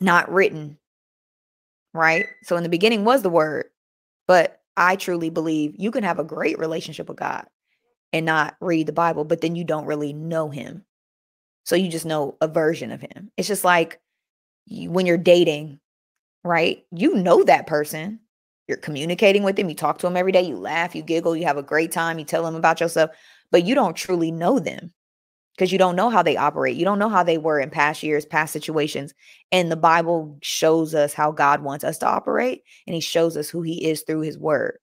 not 0.00 0.30
written. 0.32 0.78
Right? 1.92 2.26
So 2.44 2.56
in 2.56 2.62
the 2.62 2.68
beginning 2.68 3.04
was 3.04 3.22
the 3.22 3.28
word. 3.30 3.66
But 4.26 4.60
I 4.76 4.96
truly 4.96 5.30
believe 5.30 5.74
you 5.76 5.90
can 5.90 6.04
have 6.04 6.18
a 6.18 6.24
great 6.24 6.58
relationship 6.58 7.08
with 7.08 7.18
God 7.18 7.46
and 8.12 8.26
not 8.26 8.56
read 8.60 8.86
the 8.86 8.92
Bible, 8.92 9.24
but 9.24 9.40
then 9.40 9.56
you 9.56 9.64
don't 9.64 9.86
really 9.86 10.12
know 10.12 10.50
him. 10.50 10.84
So 11.64 11.76
you 11.76 11.88
just 11.88 12.06
know 12.06 12.36
a 12.40 12.48
version 12.48 12.90
of 12.90 13.00
him. 13.00 13.30
It's 13.36 13.48
just 13.48 13.64
like 13.64 14.00
you, 14.66 14.90
when 14.90 15.06
you're 15.06 15.16
dating, 15.16 15.80
right? 16.42 16.84
You 16.90 17.14
know 17.14 17.42
that 17.44 17.66
person. 17.66 18.20
You're 18.66 18.78
communicating 18.78 19.42
with 19.42 19.56
them. 19.56 19.68
You 19.68 19.74
talk 19.74 19.98
to 19.98 20.06
them 20.06 20.16
every 20.16 20.32
day. 20.32 20.42
You 20.42 20.56
laugh, 20.56 20.94
you 20.94 21.02
giggle, 21.02 21.36
you 21.36 21.44
have 21.44 21.58
a 21.58 21.62
great 21.62 21.92
time. 21.92 22.18
You 22.18 22.24
tell 22.24 22.44
them 22.44 22.54
about 22.54 22.80
yourself 22.80 23.10
but 23.54 23.64
you 23.64 23.76
don't 23.76 23.94
truly 23.94 24.32
know 24.32 24.58
them 24.58 24.92
because 25.54 25.72
you 25.72 25.78
don't 25.78 25.96
know 25.96 26.10
how 26.10 26.22
they 26.22 26.36
operate. 26.36 26.76
You 26.76 26.84
don't 26.84 26.98
know 26.98 27.08
how 27.08 27.22
they 27.22 27.38
were 27.38 27.60
in 27.60 27.70
past 27.70 28.02
years, 28.02 28.24
past 28.24 28.52
situations. 28.52 29.14
And 29.52 29.70
the 29.70 29.76
Bible 29.76 30.38
shows 30.42 30.94
us 30.94 31.14
how 31.14 31.30
God 31.32 31.62
wants 31.62 31.84
us 31.84 31.98
to 31.98 32.06
operate, 32.06 32.62
and 32.86 32.94
He 32.94 33.00
shows 33.00 33.36
us 33.36 33.48
who 33.48 33.62
He 33.62 33.84
is 33.88 34.02
through 34.02 34.22
His 34.22 34.38
Word. 34.38 34.78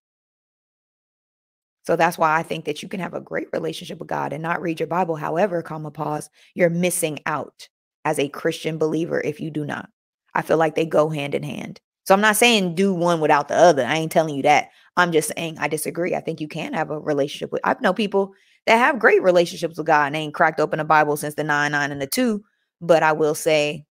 So 1.83 1.95
that's 1.95 2.17
why 2.17 2.37
I 2.37 2.43
think 2.43 2.65
that 2.65 2.83
you 2.83 2.89
can 2.89 2.99
have 2.99 3.13
a 3.13 3.21
great 3.21 3.47
relationship 3.51 3.99
with 3.99 4.07
God 4.07 4.33
and 4.33 4.43
not 4.43 4.61
read 4.61 4.79
your 4.79 4.87
Bible. 4.87 5.15
However, 5.15 5.61
comma 5.61 5.91
pause, 5.91 6.29
you're 6.53 6.69
missing 6.69 7.19
out 7.25 7.67
as 8.05 8.19
a 8.19 8.29
Christian 8.29 8.77
believer 8.77 9.19
if 9.19 9.39
you 9.39 9.49
do 9.49 9.65
not. 9.65 9.89
I 10.33 10.41
feel 10.41 10.57
like 10.57 10.75
they 10.75 10.85
go 10.85 11.09
hand 11.09 11.35
in 11.35 11.43
hand. 11.43 11.81
So 12.05 12.13
I'm 12.13 12.21
not 12.21 12.35
saying 12.35 12.75
do 12.75 12.93
one 12.93 13.19
without 13.19 13.47
the 13.47 13.55
other. 13.55 13.83
I 13.83 13.97
ain't 13.97 14.11
telling 14.11 14.35
you 14.35 14.43
that. 14.43 14.69
I'm 14.97 15.11
just 15.11 15.31
saying 15.35 15.57
I 15.59 15.67
disagree. 15.67 16.15
I 16.15 16.19
think 16.19 16.41
you 16.41 16.47
can 16.47 16.73
have 16.73 16.91
a 16.91 16.99
relationship 16.99 17.51
with 17.51 17.61
I 17.63 17.75
know 17.81 17.93
people 17.93 18.33
that 18.67 18.77
have 18.77 18.99
great 18.99 19.23
relationships 19.23 19.77
with 19.77 19.87
God 19.87 20.07
and 20.07 20.15
ain't 20.15 20.33
cracked 20.33 20.59
open 20.59 20.79
a 20.79 20.85
Bible 20.85 21.17
since 21.17 21.35
the 21.35 21.43
nine, 21.43 21.71
nine, 21.71 21.91
and 21.91 22.01
the 22.01 22.07
two. 22.07 22.43
But 22.79 23.03
I 23.03 23.11
will 23.11 23.35
say 23.35 23.85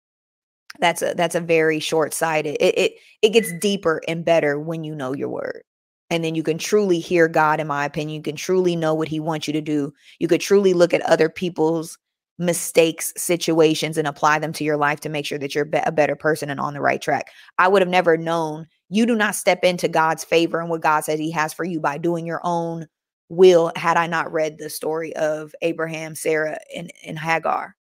that's 0.81 1.03
a 1.03 1.15
that's 1.15 1.35
a 1.35 1.41
very 1.41 1.81
short-sighted. 1.81 2.57
It 2.61 2.79
it 2.79 2.93
it 3.23 3.31
gets 3.31 3.53
deeper 3.61 4.01
and 4.07 4.25
better 4.25 4.61
when 4.61 4.85
you 4.85 4.95
know 4.95 5.15
your 5.15 5.29
word. 5.29 5.63
And 6.11 6.25
then 6.25 6.35
you 6.35 6.43
can 6.43 6.57
truly 6.57 7.01
hear 7.01 7.29
God, 7.29 7.61
in 7.61 7.67
my 7.67 7.85
opinion. 7.85 8.17
You 8.17 8.23
can 8.23 8.37
truly 8.37 8.77
know 8.77 8.95
what 8.95 9.09
He 9.09 9.21
wants 9.21 9.47
you 9.47 9.53
to 9.53 9.61
do. 9.61 9.93
You 10.19 10.29
could 10.29 10.41
truly 10.41 10.73
look 10.73 10.95
at 10.95 11.03
other 11.03 11.29
people's 11.29 11.99
mistakes, 12.39 13.13
situations, 13.17 13.99
and 13.99 14.07
apply 14.07 14.39
them 14.39 14.53
to 14.55 14.65
your 14.65 14.77
life 14.77 15.01
to 15.01 15.09
make 15.09 15.27
sure 15.27 15.39
that 15.39 15.55
you're 15.55 15.69
a 15.85 15.93
better 15.93 16.17
person 16.17 16.51
and 16.51 16.61
on 16.61 16.73
the 16.73 16.81
right 16.81 17.03
track. 17.03 17.27
I 17.59 17.69
would 17.69 17.83
have 17.83 17.89
never 17.89 18.17
known. 18.17 18.67
You 18.89 19.05
do 19.05 19.17
not 19.17 19.35
step 19.35 19.65
into 19.65 19.89
God's 19.89 20.25
favor 20.25 20.61
and 20.61 20.71
what 20.71 20.81
God 20.81 21.01
says 21.01 21.19
He 21.19 21.31
has 21.33 21.53
for 21.53 21.65
you 21.65 21.81
by 21.81 21.99
doing 21.99 22.25
your 22.25 22.41
own 22.45 22.87
will 23.29 23.73
had 23.77 23.97
I 23.97 24.07
not 24.07 24.33
read 24.33 24.59
the 24.59 24.71
story 24.71 25.15
of 25.17 25.55
Abraham, 25.63 26.15
Sarah, 26.15 26.59
and, 26.75 26.91
and 27.05 27.19
Hagar 27.19 27.77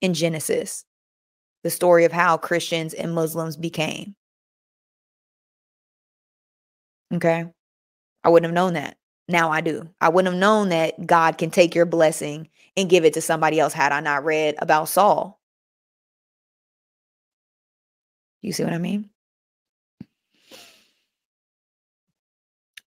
in 0.00 0.14
Genesis, 0.14 0.84
the 1.62 1.70
story 1.70 2.04
of 2.04 2.12
how 2.12 2.36
Christians 2.36 2.94
and 2.94 3.14
Muslims 3.14 3.56
became. 3.56 4.14
Okay. 7.12 7.46
I 8.22 8.28
wouldn't 8.28 8.48
have 8.48 8.54
known 8.54 8.74
that. 8.74 8.96
Now 9.28 9.50
I 9.50 9.60
do. 9.60 9.88
I 10.00 10.08
wouldn't 10.10 10.32
have 10.32 10.40
known 10.40 10.68
that 10.68 11.06
God 11.06 11.38
can 11.38 11.50
take 11.50 11.74
your 11.74 11.86
blessing 11.86 12.48
and 12.76 12.90
give 12.90 13.04
it 13.04 13.14
to 13.14 13.20
somebody 13.20 13.58
else 13.58 13.72
had 13.72 13.92
I 13.92 14.00
not 14.00 14.24
read 14.24 14.56
about 14.58 14.88
Saul. 14.88 15.40
You 18.42 18.52
see 18.52 18.64
what 18.64 18.74
I 18.74 18.78
mean? 18.78 19.08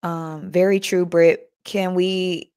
Um, 0.03 0.51
very 0.51 0.79
true, 0.79 1.05
Britt 1.05 1.46
can 1.67 1.93
we 1.93 2.51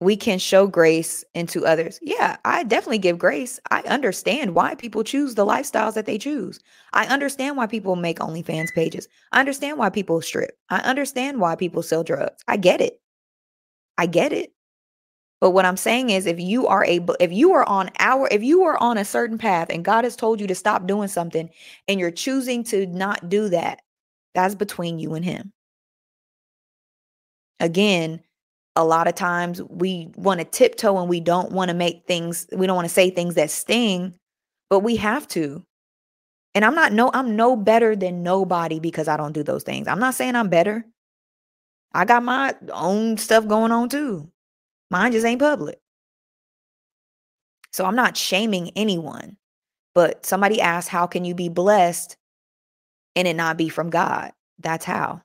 we 0.00 0.16
can 0.16 0.38
show 0.38 0.66
grace 0.66 1.24
into 1.34 1.66
others. 1.66 1.98
Yeah, 2.02 2.38
I 2.46 2.64
definitely 2.64 2.98
give 2.98 3.18
grace. 3.18 3.60
I 3.70 3.82
understand 3.82 4.54
why 4.54 4.74
people 4.74 5.04
choose 5.04 5.34
the 5.34 5.44
lifestyles 5.44 5.92
that 5.94 6.06
they 6.06 6.16
choose. 6.16 6.58
I 6.94 7.06
understand 7.06 7.58
why 7.58 7.66
people 7.66 7.96
make 7.96 8.18
OnlyFans 8.18 8.72
pages. 8.74 9.08
I 9.32 9.40
understand 9.40 9.76
why 9.76 9.90
people 9.90 10.22
strip. 10.22 10.56
I 10.70 10.78
understand 10.78 11.38
why 11.38 11.54
people 11.54 11.82
sell 11.82 12.02
drugs. 12.02 12.42
I 12.48 12.56
get 12.56 12.80
it. 12.80 13.00
I 13.98 14.06
get 14.06 14.32
it. 14.32 14.52
But 15.40 15.50
what 15.50 15.66
I'm 15.66 15.76
saying 15.76 16.10
is 16.10 16.26
if 16.26 16.40
you 16.40 16.66
are 16.66 16.84
a 16.86 17.00
if 17.18 17.32
you 17.32 17.52
are 17.54 17.66
on 17.68 17.90
our 17.98 18.28
if 18.30 18.42
you 18.42 18.62
are 18.64 18.82
on 18.82 18.98
a 18.98 19.04
certain 19.04 19.38
path 19.38 19.68
and 19.70 19.84
God 19.84 20.04
has 20.04 20.16
told 20.16 20.40
you 20.40 20.46
to 20.46 20.54
stop 20.54 20.86
doing 20.86 21.08
something 21.08 21.50
and 21.88 22.00
you're 22.00 22.10
choosing 22.10 22.64
to 22.64 22.86
not 22.86 23.28
do 23.28 23.48
that, 23.50 23.80
that's 24.34 24.54
between 24.54 24.98
you 24.98 25.14
and 25.14 25.24
him. 25.24 25.52
Again, 27.58 28.20
a 28.76 28.84
lot 28.84 29.08
of 29.08 29.14
times 29.14 29.62
we 29.62 30.10
want 30.16 30.40
to 30.40 30.44
tiptoe 30.44 30.98
and 30.98 31.08
we 31.08 31.20
don't 31.20 31.52
want 31.52 31.70
to 31.70 31.74
make 31.74 32.04
things 32.06 32.46
we 32.52 32.66
don't 32.66 32.76
want 32.76 32.88
to 32.88 32.94
say 32.94 33.10
things 33.10 33.34
that 33.34 33.50
sting 33.50 34.14
but 34.68 34.80
we 34.80 34.96
have 34.96 35.26
to. 35.28 35.64
And 36.54 36.64
i'm 36.64 36.74
not 36.74 36.92
no 36.92 37.10
i'm 37.12 37.36
no 37.36 37.56
better 37.56 37.96
than 37.96 38.22
nobody 38.22 38.80
because 38.80 39.08
i 39.08 39.16
don't 39.16 39.32
do 39.32 39.42
those 39.42 39.62
things. 39.62 39.88
I'm 39.88 40.00
not 40.00 40.14
saying 40.14 40.36
i'm 40.36 40.48
better. 40.48 40.84
I 41.92 42.04
got 42.04 42.22
my 42.22 42.54
own 42.72 43.16
stuff 43.18 43.46
going 43.46 43.72
on 43.72 43.88
too. 43.88 44.30
Mine 44.90 45.12
just 45.12 45.26
ain't 45.26 45.40
public. 45.40 45.78
So 47.72 47.84
i'm 47.84 47.96
not 47.96 48.16
shaming 48.16 48.70
anyone 48.76 49.36
but 49.94 50.24
somebody 50.24 50.60
asked 50.60 50.88
how 50.88 51.06
can 51.06 51.24
you 51.24 51.34
be 51.34 51.48
blessed 51.48 52.16
and 53.16 53.26
it 53.26 53.34
not 53.34 53.56
be 53.56 53.68
from 53.68 53.90
god? 53.90 54.32
That's 54.58 54.84
how 54.84 55.22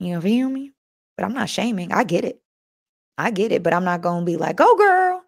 you 0.00 0.14
know, 0.14 0.20
feel 0.20 0.48
me? 0.48 0.72
But 1.16 1.24
I'm 1.24 1.34
not 1.34 1.50
shaming. 1.50 1.92
I 1.92 2.04
get 2.04 2.24
it. 2.24 2.40
I 3.18 3.30
get 3.30 3.52
it, 3.52 3.62
but 3.62 3.74
I'm 3.74 3.84
not 3.84 4.00
going 4.00 4.20
to 4.20 4.26
be 4.26 4.38
like, 4.38 4.56
go 4.56 4.76
girl. 4.76 5.22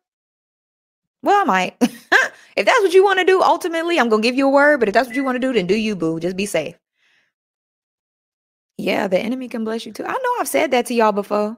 Well, 1.23 1.43
I 1.43 1.45
might. 1.45 1.77
if 2.57 2.67
that's 2.67 2.81
what 2.81 2.95
you 2.95 3.05
want 3.05 3.19
to 3.19 3.25
do, 3.25 3.43
ultimately, 3.43 4.01
I'm 4.01 4.09
going 4.09 4.23
to 4.23 4.29
give 4.29 4.35
you 4.35 4.49
a 4.49 4.51
word. 4.51 4.81
But 4.81 4.89
if 4.89 4.95
that's 4.95 5.07
what 5.07 5.15
you 5.15 5.23
want 5.23 5.37
to 5.37 5.41
do, 5.41 5.53
then 5.53 5.67
do 5.67 5.77
you, 5.77 5.95
boo. 5.95 6.19
Just 6.19 6.37
be 6.37 6.47
safe. 6.47 6.75
Yeah, 8.79 9.09
the 9.09 9.19
enemy 9.19 9.49
can 9.49 9.63
bless 9.63 9.85
you 9.85 9.93
too. 9.93 10.05
I 10.05 10.13
know 10.13 10.37
I've 10.41 10.49
said 10.49 10.71
that 10.71 10.87
to 10.87 10.95
y'all 10.95 11.13
before. 11.13 11.57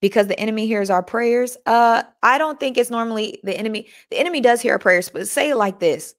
Because 0.00 0.26
the 0.26 0.38
enemy 0.38 0.66
hears 0.66 0.90
our 0.90 1.02
prayers. 1.02 1.56
Uh, 1.66 2.02
I 2.22 2.38
don't 2.38 2.60
think 2.60 2.76
it's 2.76 2.90
normally 2.90 3.40
the 3.42 3.56
enemy. 3.56 3.88
The 4.10 4.18
enemy 4.18 4.40
does 4.40 4.60
hear 4.60 4.72
our 4.72 4.78
prayers, 4.78 5.08
but 5.08 5.26
say 5.26 5.50
it 5.50 5.56
like 5.56 5.80
this 5.80 6.14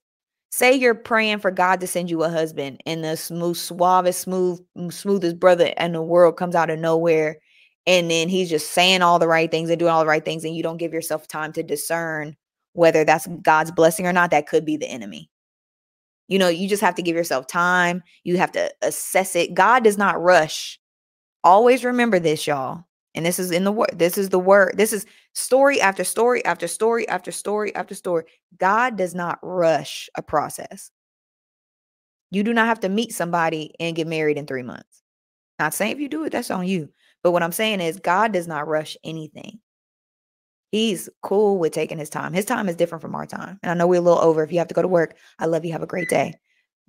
say 0.50 0.74
you're 0.74 0.94
praying 0.94 1.38
for 1.38 1.50
God 1.50 1.80
to 1.80 1.86
send 1.86 2.10
you 2.10 2.22
a 2.22 2.28
husband 2.28 2.82
and 2.86 3.02
the 3.04 3.16
smooth, 3.16 3.56
suavest, 3.56 4.20
smooth, 4.20 4.60
smoothest 4.90 5.38
brother 5.38 5.72
in 5.78 5.92
the 5.92 6.02
world 6.02 6.36
comes 6.36 6.54
out 6.54 6.70
of 6.70 6.78
nowhere. 6.78 7.38
And 7.86 8.10
then 8.10 8.28
he's 8.28 8.50
just 8.50 8.72
saying 8.72 9.02
all 9.02 9.18
the 9.18 9.28
right 9.28 9.50
things 9.50 9.70
and 9.70 9.78
doing 9.78 9.90
all 9.90 10.00
the 10.00 10.06
right 10.06 10.24
things, 10.24 10.44
and 10.44 10.54
you 10.54 10.62
don't 10.62 10.76
give 10.76 10.92
yourself 10.92 11.26
time 11.26 11.52
to 11.54 11.62
discern 11.62 12.36
whether 12.74 13.04
that's 13.04 13.26
God's 13.42 13.72
blessing 13.72 14.06
or 14.06 14.12
not. 14.12 14.30
That 14.30 14.46
could 14.46 14.64
be 14.64 14.76
the 14.76 14.88
enemy. 14.88 15.30
You 16.28 16.38
know, 16.38 16.48
you 16.48 16.68
just 16.68 16.82
have 16.82 16.94
to 16.96 17.02
give 17.02 17.16
yourself 17.16 17.46
time. 17.46 18.02
You 18.22 18.36
have 18.36 18.52
to 18.52 18.72
assess 18.82 19.34
it. 19.34 19.54
God 19.54 19.82
does 19.82 19.98
not 19.98 20.20
rush. 20.20 20.78
Always 21.42 21.84
remember 21.84 22.18
this, 22.18 22.46
y'all. 22.46 22.84
And 23.14 23.26
this 23.26 23.38
is 23.38 23.50
in 23.50 23.64
the 23.64 23.72
word. 23.72 23.90
This 23.92 24.16
is 24.16 24.28
the 24.28 24.38
word. 24.38 24.74
This 24.76 24.92
is 24.92 25.04
story 25.34 25.80
after 25.80 26.04
story 26.04 26.44
after 26.44 26.68
story 26.68 27.08
after 27.08 27.32
story 27.32 27.74
after 27.74 27.94
story. 27.94 28.24
God 28.58 28.96
does 28.96 29.14
not 29.14 29.38
rush 29.42 30.08
a 30.14 30.22
process. 30.22 30.90
You 32.30 32.44
do 32.44 32.54
not 32.54 32.66
have 32.66 32.80
to 32.80 32.88
meet 32.88 33.12
somebody 33.12 33.74
and 33.80 33.96
get 33.96 34.06
married 34.06 34.38
in 34.38 34.46
three 34.46 34.62
months. 34.62 35.02
Not 35.58 35.74
saying 35.74 35.92
if 35.92 36.00
you 36.00 36.08
do 36.08 36.24
it, 36.24 36.30
that's 36.30 36.50
on 36.50 36.66
you. 36.66 36.88
But 37.22 37.32
what 37.32 37.42
I'm 37.42 37.52
saying 37.52 37.80
is, 37.80 37.98
God 37.98 38.32
does 38.32 38.46
not 38.46 38.68
rush 38.68 38.96
anything. 39.04 39.60
He's 40.70 41.08
cool 41.22 41.58
with 41.58 41.72
taking 41.72 41.98
his 41.98 42.08
time. 42.08 42.32
His 42.32 42.44
time 42.44 42.68
is 42.68 42.76
different 42.76 43.02
from 43.02 43.16
our 43.16 43.26
time. 43.26 43.58
And 43.62 43.70
I 43.70 43.74
know 43.74 43.88
we're 43.88 43.98
a 43.98 44.02
little 44.02 44.22
over. 44.22 44.42
If 44.42 44.52
you 44.52 44.58
have 44.58 44.68
to 44.68 44.74
go 44.74 44.82
to 44.82 44.88
work, 44.88 45.16
I 45.38 45.46
love 45.46 45.64
you. 45.64 45.72
Have 45.72 45.82
a 45.82 45.86
great 45.86 46.08
day. 46.08 46.34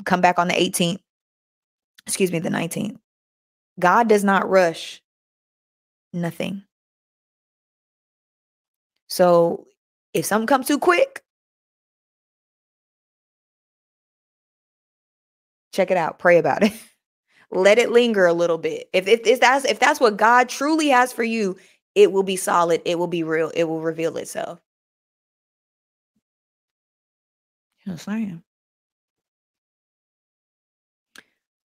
Come 0.06 0.22
back 0.22 0.38
on 0.38 0.48
the 0.48 0.54
18th. 0.54 1.00
Excuse 2.06 2.32
me, 2.32 2.40
the 2.40 2.50
19th. 2.50 2.98
God 3.80 4.08
does 4.08 4.24
not 4.24 4.48
rush 4.48 5.02
nothing. 6.14 6.64
So 9.08 9.68
if 10.14 10.26
something 10.26 10.48
comes 10.48 10.68
too 10.68 10.80
quick, 10.80 11.24
check 15.74 15.92
it 15.92 15.98
out. 15.98 16.20
Pray 16.20 16.38
about 16.38 16.64
it. 16.64 16.74
Let 17.52 17.80
it 17.80 17.92
linger 17.92 18.26
a 18.26 18.34
little 18.34 18.58
bit. 18.58 18.90
If, 18.94 19.08
if, 19.08 19.22
if 19.26 19.40
that's 19.42 19.66
if 19.66 19.80
that's 19.80 20.00
what 20.00 20.18
God 20.18 20.48
truly 20.50 20.88
has 20.90 21.12
for 21.14 21.24
you, 21.24 21.58
it 21.96 22.12
will 22.12 22.24
be 22.24 22.38
solid, 22.38 22.82
it 22.86 22.98
will 22.98 23.08
be 23.08 23.24
real, 23.24 23.52
it 23.56 23.66
will 23.66 23.82
reveal 23.82 24.18
itself. 24.18 24.60
Yes, 27.86 28.08
I 28.08 28.18
am. 28.20 28.44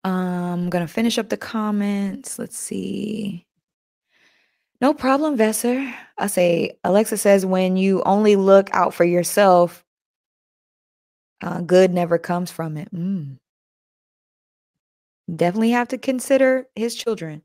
I'm 0.03 0.69
gonna 0.69 0.87
finish 0.87 1.17
up 1.17 1.29
the 1.29 1.37
comments. 1.37 2.37
Let's 2.39 2.57
see. 2.57 3.45
No 4.81 4.95
problem, 4.95 5.37
Vesser. 5.37 5.93
I 6.17 6.25
say, 6.25 6.77
Alexa 6.83 7.17
says, 7.17 7.45
when 7.45 7.77
you 7.77 8.01
only 8.03 8.35
look 8.35 8.69
out 8.73 8.95
for 8.95 9.03
yourself, 9.03 9.85
uh, 11.43 11.61
good 11.61 11.93
never 11.93 12.17
comes 12.17 12.49
from 12.49 12.77
it. 12.77 12.91
Mm. 12.93 13.37
Definitely 15.33 15.71
have 15.71 15.87
to 15.89 15.99
consider 15.99 16.67
his 16.75 16.95
children. 16.95 17.43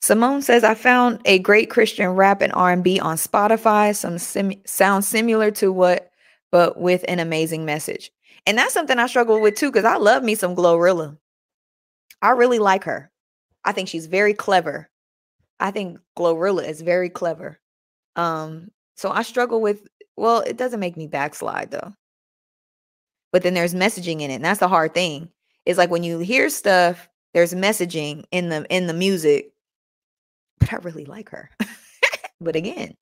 Simone 0.00 0.42
says, 0.42 0.62
I 0.62 0.74
found 0.74 1.20
a 1.24 1.40
great 1.40 1.68
Christian 1.68 2.10
rap 2.10 2.40
and 2.40 2.52
R&B 2.52 3.00
on 3.00 3.16
Spotify. 3.16 3.94
Some 3.94 4.18
sim- 4.18 4.62
sounds 4.64 5.08
similar 5.08 5.50
to 5.52 5.72
what, 5.72 6.12
but 6.52 6.80
with 6.80 7.04
an 7.08 7.18
amazing 7.18 7.64
message. 7.64 8.12
And 8.46 8.56
that's 8.56 8.72
something 8.72 8.98
I 8.98 9.08
struggle 9.08 9.40
with 9.40 9.56
too, 9.56 9.70
because 9.70 9.84
I 9.84 9.96
love 9.96 10.22
me 10.22 10.36
some 10.36 10.54
Glorilla. 10.54 11.18
I 12.22 12.30
really 12.30 12.60
like 12.60 12.84
her. 12.84 13.10
I 13.64 13.72
think 13.72 13.88
she's 13.88 14.06
very 14.06 14.34
clever. 14.34 14.88
I 15.60 15.70
think 15.70 15.98
Glorilla 16.16 16.66
is 16.66 16.80
very 16.82 17.10
clever. 17.10 17.58
Um, 18.16 18.70
so 18.96 19.10
I 19.10 19.22
struggle 19.22 19.60
with, 19.60 19.86
well, 20.16 20.40
it 20.40 20.56
doesn't 20.56 20.80
make 20.80 20.96
me 20.96 21.06
backslide 21.06 21.70
though. 21.70 21.94
But 23.32 23.42
then 23.42 23.54
there's 23.54 23.74
messaging 23.74 24.22
in 24.22 24.30
it. 24.30 24.36
And 24.36 24.44
that's 24.44 24.60
the 24.60 24.68
hard 24.68 24.94
thing. 24.94 25.28
It's 25.66 25.78
like 25.78 25.90
when 25.90 26.02
you 26.02 26.18
hear 26.20 26.48
stuff, 26.48 27.08
there's 27.34 27.52
messaging 27.52 28.24
in 28.30 28.48
the 28.48 28.64
in 28.74 28.86
the 28.86 28.94
music 28.94 29.52
but 30.58 30.72
I 30.72 30.76
really 30.76 31.04
like 31.04 31.30
her. 31.30 31.50
but 32.40 32.56
again, 32.56 32.94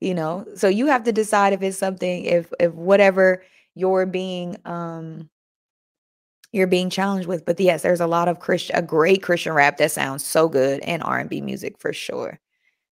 you 0.00 0.14
know, 0.14 0.46
so 0.54 0.68
you 0.68 0.86
have 0.86 1.04
to 1.04 1.12
decide 1.12 1.52
if 1.52 1.62
it's 1.62 1.78
something 1.78 2.24
if 2.24 2.52
if 2.58 2.72
whatever 2.72 3.42
you're 3.74 4.06
being 4.06 4.56
um 4.64 5.28
you're 6.52 6.66
being 6.66 6.90
challenged 6.90 7.28
with. 7.28 7.44
But 7.44 7.60
yes, 7.60 7.82
there's 7.82 8.00
a 8.00 8.06
lot 8.06 8.28
of 8.28 8.40
Christian 8.40 8.76
a 8.76 8.82
great 8.82 9.22
Christian 9.22 9.52
rap 9.52 9.78
that 9.78 9.92
sounds 9.92 10.24
so 10.24 10.48
good 10.48 10.80
and 10.80 11.02
R&B 11.02 11.40
music 11.40 11.78
for 11.78 11.92
sure 11.92 12.38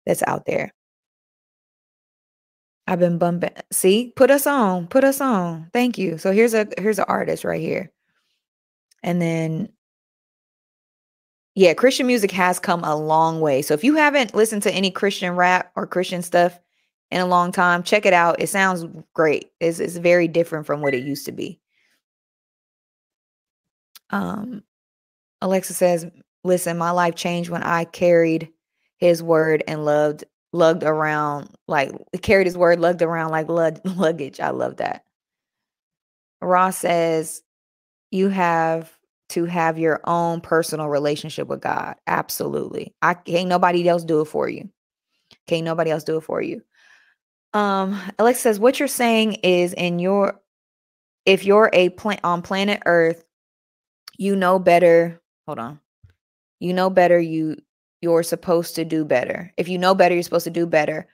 that's 0.04 0.22
out 0.26 0.46
there. 0.46 0.72
I've 2.86 3.00
been 3.00 3.18
bumping. 3.18 3.50
See, 3.72 4.12
put 4.14 4.30
us 4.30 4.46
on, 4.46 4.86
put 4.86 5.04
us 5.04 5.20
on. 5.20 5.70
Thank 5.72 5.98
you. 5.98 6.18
So 6.18 6.30
here's 6.32 6.54
a 6.54 6.68
here's 6.78 6.98
an 7.00 7.07
artist 7.09 7.44
right 7.44 7.61
here. 7.61 7.90
And 9.02 9.20
then 9.20 9.70
yeah, 11.57 11.72
Christian 11.72 12.07
music 12.07 12.30
has 12.32 12.59
come 12.59 12.84
a 12.84 12.94
long 12.94 13.40
way. 13.40 13.62
So 13.62 13.72
if 13.72 13.82
you 13.82 13.96
haven't 13.96 14.34
listened 14.34 14.62
to 14.64 14.72
any 14.72 14.90
Christian 14.90 15.34
rap 15.36 15.72
or 15.74 15.86
Christian 15.86 16.22
stuff 16.22 16.61
in 17.11 17.20
a 17.22 17.26
long 17.26 17.50
time, 17.50 17.82
check 17.82 18.04
it 18.04 18.12
out. 18.12 18.40
It 18.40 18.48
sounds 18.50 18.84
great. 19.14 19.50
It's, 19.59 19.80
it's 19.80 19.96
very 19.96 20.28
different 20.28 20.66
from 20.66 20.82
what 20.82 20.94
it 20.94 21.02
used 21.02 21.24
to 21.26 21.32
be. 21.32 21.59
Um, 24.11 24.62
Alexa 25.42 25.74
says, 25.74 26.07
"Listen, 26.44 26.78
my 26.78 26.90
life 26.90 27.14
changed 27.14 27.50
when 27.50 27.62
I 27.62 27.84
carried 27.84 28.50
His 28.98 29.22
word 29.22 29.62
and 29.68 29.84
loved 29.84 30.24
lugged 30.52 30.84
around 30.84 31.50
like 31.68 31.92
carried 32.22 32.46
His 32.46 32.57
word 32.57 32.80
lugged 32.80 33.02
around 33.02 33.30
like 33.30 33.48
lug- 33.48 33.80
luggage." 33.84 34.40
I 34.40 34.50
love 34.50 34.76
that. 34.78 35.04
Ross 36.40 36.78
says, 36.78 37.42
"You 38.11 38.28
have 38.28 38.96
to 39.30 39.44
have 39.44 39.78
your 39.78 40.00
own 40.04 40.40
personal 40.40 40.88
relationship 40.88 41.48
with 41.48 41.61
God. 41.61 41.96
Absolutely. 42.07 42.94
I 43.02 43.14
can't 43.14 43.48
nobody 43.48 43.88
else 43.88 44.04
do 44.04 44.20
it 44.20 44.26
for 44.26 44.48
you. 44.48 44.68
Can't 45.46 45.64
nobody 45.64 45.90
else 45.90 46.04
do 46.04 46.16
it 46.18 46.22
for 46.22 46.40
you. 46.40 46.62
Um, 47.52 48.00
Alex 48.18 48.40
says, 48.40 48.61
what 48.61 48.78
you're 48.78 48.88
saying 48.88 49.34
is 49.34 49.72
in 49.72 49.98
your 49.98 50.40
if 51.24 51.44
you're 51.44 51.70
a 51.72 51.88
plant 51.90 52.20
on 52.22 52.42
planet 52.42 52.82
Earth, 52.86 53.24
you 54.19 54.37
know 54.37 54.59
better. 54.59 55.21
Hold 55.47 55.59
on. 55.59 55.81
You 56.61 56.73
know 56.73 56.91
better, 56.91 57.21
you 57.21 57.57
you're 58.01 58.23
supposed 58.23 58.77
to 58.77 58.85
do 58.85 59.05
better. 59.05 59.53
If 59.57 59.69
you 59.69 59.79
know 59.79 59.95
better, 59.95 60.14
you're 60.14 60.23
supposed 60.23 60.45
to 60.45 60.51
do 60.51 60.67
better. 60.67 61.09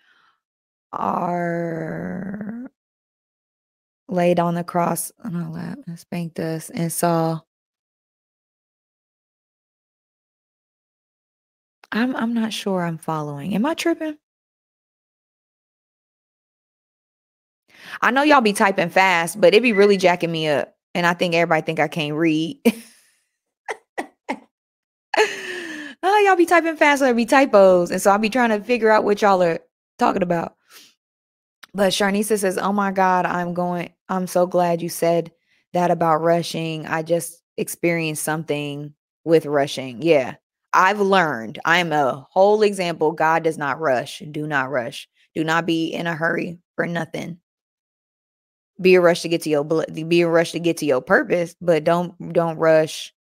Are 0.93 2.71
laid 4.09 4.39
on 4.39 4.55
the 4.55 4.65
cross 4.65 5.11
on 5.25 5.35
our 5.37 5.51
lap 5.51 5.79
and 5.87 5.99
spanked 5.99 6.39
us 6.39 6.71
and 6.71 6.93
saw 6.93 7.41
I'm 11.93 12.17
I'm 12.17 12.35
not 12.35 12.53
sure 12.53 12.83
I'm 12.85 12.99
following. 12.99 13.55
Am 13.55 13.67
I 13.67 13.75
tripping? 13.75 14.17
I 18.01 18.11
know 18.11 18.23
y'all 18.23 18.41
be 18.41 18.53
typing 18.53 18.91
fast, 18.91 19.41
but 19.41 19.55
it 19.55 19.63
be 19.63 19.73
really 19.73 19.97
jacking 19.97 20.33
me 20.33 20.49
up. 20.49 20.75
And 20.95 21.07
I 21.07 21.15
think 21.15 21.35
everybody 21.35 21.63
think 21.63 21.81
I 21.81 21.89
can't 21.89 22.15
read. 22.15 22.59
y'all 26.19 26.37
be 26.37 26.47
typing 26.47 26.77
fast, 26.77 27.01
so 27.01 27.05
there 27.07 27.15
be 27.15 27.27
typos. 27.27 27.91
And 27.91 28.01
so 28.01 28.11
I'll 28.11 28.19
be 28.19 28.31
trying 28.31 28.51
to 28.51 28.61
figure 28.61 28.91
out 28.91 29.05
what 29.05 29.23
y'all 29.23 29.43
are 29.43 29.61
talking 29.99 30.23
about. 30.23 30.57
But 31.75 31.93
Sharnisa 31.93 32.39
says, 32.39 32.59
Oh 32.59 32.73
my 32.73 32.93
God, 32.93 33.27
I'm 33.27 33.55
going, 33.55 33.93
I'm 34.09 34.27
so 34.27 34.47
glad 34.47 34.83
you 34.83 34.89
said 34.89 35.33
that 35.73 35.91
about 35.91 36.23
rushing. 36.23 36.87
I 36.87 37.03
just 37.03 37.43
experienced 37.57 38.23
something 38.23 38.95
with 39.25 39.47
rushing. 39.47 40.03
Yeah. 40.03 40.35
I've 40.75 41.01
learned, 41.01 41.59
I'm 41.65 41.93
a 41.93 42.27
whole 42.31 42.63
example. 42.63 43.13
God 43.13 43.45
does 43.45 43.59
not 43.59 43.79
rush. 43.79 44.23
Do 44.31 44.47
not 44.47 44.71
rush. 44.71 45.09
Do 45.35 45.45
not 45.45 45.67
be 45.67 45.89
in 45.89 46.07
a 46.07 46.15
hurry 46.15 46.59
for 46.77 46.87
nothing. 46.87 47.39
Be 48.81 48.95
a 48.95 49.01
rush 49.01 49.23
to 49.23 49.29
get 49.29 49.43
to 49.43 49.51
your 49.51 49.65
be 49.65 50.23
a 50.23 50.29
rush 50.29 50.53
to 50.53 50.61
get 50.61 50.79
to 50.79 50.87
your 50.87 51.03
purpose, 51.03 51.55
but 51.61 51.85
don't 51.85 52.33
don't 52.33 52.57
rush. 52.57 53.15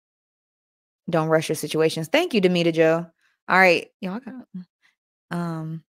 Don't 1.09 1.29
rush 1.29 1.49
your 1.49 1.55
situations. 1.55 2.07
Thank 2.07 2.33
you, 2.33 2.41
Demita 2.41 2.73
Joe. 2.73 3.05
All 3.47 3.57
right, 3.57 3.89
y'all 3.99 4.19
got 4.19 4.45
um, 5.31 5.83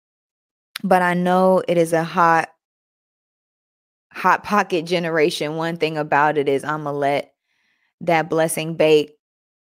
but 0.82 1.02
I 1.02 1.14
know 1.14 1.62
it 1.66 1.78
is 1.78 1.92
a 1.92 2.04
hot 2.04 2.48
hot 4.12 4.44
pocket 4.44 4.86
generation. 4.86 5.56
One 5.56 5.76
thing 5.76 5.98
about 5.98 6.38
it 6.38 6.48
is 6.48 6.64
I'm 6.64 6.84
gonna 6.84 6.96
let 6.96 7.34
that 8.02 8.28
blessing 8.28 8.76
bake 8.76 9.16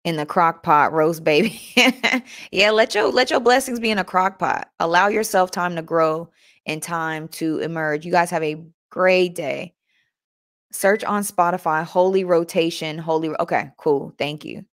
in 0.05 0.15
the 0.15 0.25
crock 0.25 0.63
pot 0.63 0.93
roast 0.93 1.23
baby. 1.23 1.61
yeah, 2.51 2.71
let 2.71 2.95
your 2.95 3.11
let 3.11 3.29
your 3.29 3.39
blessings 3.39 3.79
be 3.79 3.91
in 3.91 3.97
a 3.97 4.03
crock 4.03 4.39
pot. 4.39 4.69
Allow 4.79 5.07
yourself 5.07 5.51
time 5.51 5.75
to 5.75 5.81
grow 5.81 6.29
and 6.65 6.81
time 6.81 7.27
to 7.29 7.59
emerge. 7.59 8.05
You 8.05 8.11
guys 8.11 8.29
have 8.29 8.43
a 8.43 8.63
great 8.89 9.35
day. 9.35 9.73
Search 10.71 11.03
on 11.03 11.23
Spotify 11.23 11.83
Holy 11.83 12.23
Rotation. 12.23 12.97
Holy 12.97 13.29
Okay, 13.39 13.71
cool. 13.77 14.13
Thank 14.17 14.45
you. 14.45 14.65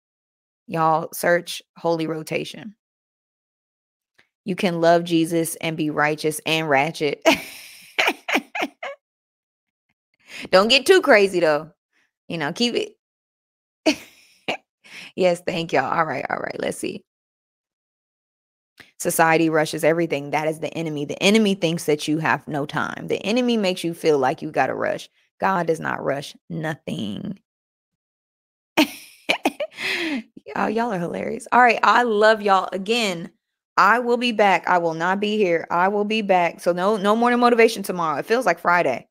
Y'all 0.66 1.08
search 1.12 1.62
Holy 1.76 2.06
Rotation. 2.06 2.74
You 4.44 4.56
can 4.56 4.80
love 4.80 5.04
Jesus 5.04 5.56
and 5.56 5.76
be 5.76 5.90
righteous 5.90 6.40
and 6.46 6.68
ratchet. 6.68 7.22
Don't 10.50 10.68
get 10.68 10.86
too 10.86 11.00
crazy 11.00 11.40
though. 11.40 11.70
You 12.28 12.38
know, 12.38 12.52
keep 12.52 12.74
it 12.74 12.96
Yes, 15.16 15.42
thank 15.46 15.72
y'all. 15.72 15.92
All 15.92 16.04
right, 16.04 16.24
all 16.30 16.38
right. 16.38 16.56
Let's 16.58 16.78
see. 16.78 17.04
Society 18.98 19.50
rushes 19.50 19.84
everything. 19.84 20.30
That 20.30 20.48
is 20.48 20.60
the 20.60 20.72
enemy. 20.74 21.04
The 21.04 21.20
enemy 21.22 21.54
thinks 21.54 21.84
that 21.86 22.08
you 22.08 22.18
have 22.18 22.46
no 22.48 22.66
time. 22.66 23.08
The 23.08 23.24
enemy 23.24 23.56
makes 23.56 23.84
you 23.84 23.94
feel 23.94 24.18
like 24.18 24.42
you 24.42 24.50
got 24.50 24.68
to 24.68 24.74
rush. 24.74 25.08
God 25.40 25.66
does 25.66 25.80
not 25.80 26.02
rush 26.02 26.34
nothing. 26.48 27.38
Oh, 30.56 30.66
y'all 30.66 30.92
are 30.92 30.98
hilarious. 30.98 31.46
All 31.52 31.62
right, 31.62 31.80
I 31.82 32.02
love 32.02 32.42
y'all 32.42 32.68
again. 32.72 33.30
I 33.76 33.98
will 33.98 34.16
be 34.16 34.32
back. 34.32 34.68
I 34.68 34.78
will 34.78 34.94
not 34.94 35.20
be 35.20 35.36
here. 35.36 35.66
I 35.70 35.88
will 35.88 36.04
be 36.04 36.22
back. 36.22 36.60
So 36.60 36.72
no 36.72 36.96
no 36.96 37.16
morning 37.16 37.40
motivation 37.40 37.82
tomorrow. 37.82 38.18
It 38.18 38.26
feels 38.26 38.46
like 38.46 38.60
Friday. 38.60 39.08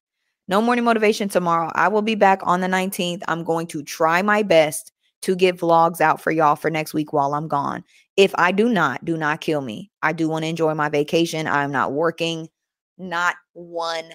No 0.47 0.61
morning 0.61 0.85
motivation 0.85 1.29
tomorrow. 1.29 1.71
I 1.73 1.87
will 1.87 2.01
be 2.01 2.15
back 2.15 2.39
on 2.43 2.61
the 2.61 2.67
19th. 2.67 3.23
I'm 3.27 3.43
going 3.43 3.67
to 3.67 3.83
try 3.83 4.21
my 4.21 4.43
best 4.43 4.91
to 5.21 5.35
get 5.35 5.57
vlogs 5.57 6.01
out 6.01 6.19
for 6.19 6.31
y'all 6.31 6.57
for 6.57 6.69
next 6.69 6.93
week 6.93 7.13
while 7.13 7.33
I'm 7.33 7.47
gone. 7.47 7.83
If 8.17 8.33
I 8.35 8.51
do 8.51 8.67
not, 8.69 9.03
do 9.05 9.15
not 9.15 9.39
kill 9.39 9.61
me. 9.61 9.89
I 10.01 10.11
do 10.11 10.27
want 10.27 10.43
to 10.43 10.49
enjoy 10.49 10.73
my 10.73 10.89
vacation. 10.89 11.47
I'm 11.47 11.71
not 11.71 11.93
working, 11.93 12.49
not 12.97 13.35
one 13.53 14.05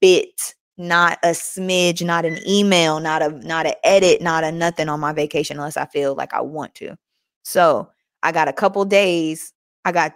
bit, 0.00 0.54
not 0.76 1.18
a 1.22 1.28
smidge, 1.28 2.04
not 2.04 2.24
an 2.24 2.38
email, 2.46 3.00
not 3.00 3.22
a 3.22 3.30
not 3.30 3.66
an 3.66 3.74
edit, 3.84 4.20
not 4.20 4.44
a 4.44 4.52
nothing 4.52 4.88
on 4.88 5.00
my 5.00 5.12
vacation 5.12 5.56
unless 5.56 5.76
I 5.76 5.86
feel 5.86 6.14
like 6.14 6.34
I 6.34 6.40
want 6.40 6.74
to. 6.76 6.96
So 7.42 7.90
I 8.22 8.32
got 8.32 8.48
a 8.48 8.52
couple 8.52 8.84
days. 8.84 9.52
I 9.84 9.92
got 9.92 10.14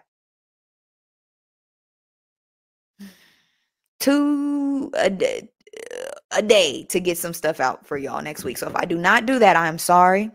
two 4.01 4.91
a 4.95 5.11
day, 5.11 5.49
a 6.33 6.43
day 6.43 6.85
to 6.85 7.01
get 7.01 7.19
some 7.19 7.35
stuff 7.35 7.61
out 7.61 7.87
for 7.87 7.97
y'all 7.97 8.23
next 8.23 8.45
week. 8.45 8.59
So 8.59 8.67
if 8.69 8.77
I 8.77 8.85
do 8.85 8.97
not 8.99 9.27
do 9.27 9.39
that, 9.39 9.57
I 9.57 9.69
am 9.69 9.79
sorry. 9.79 10.31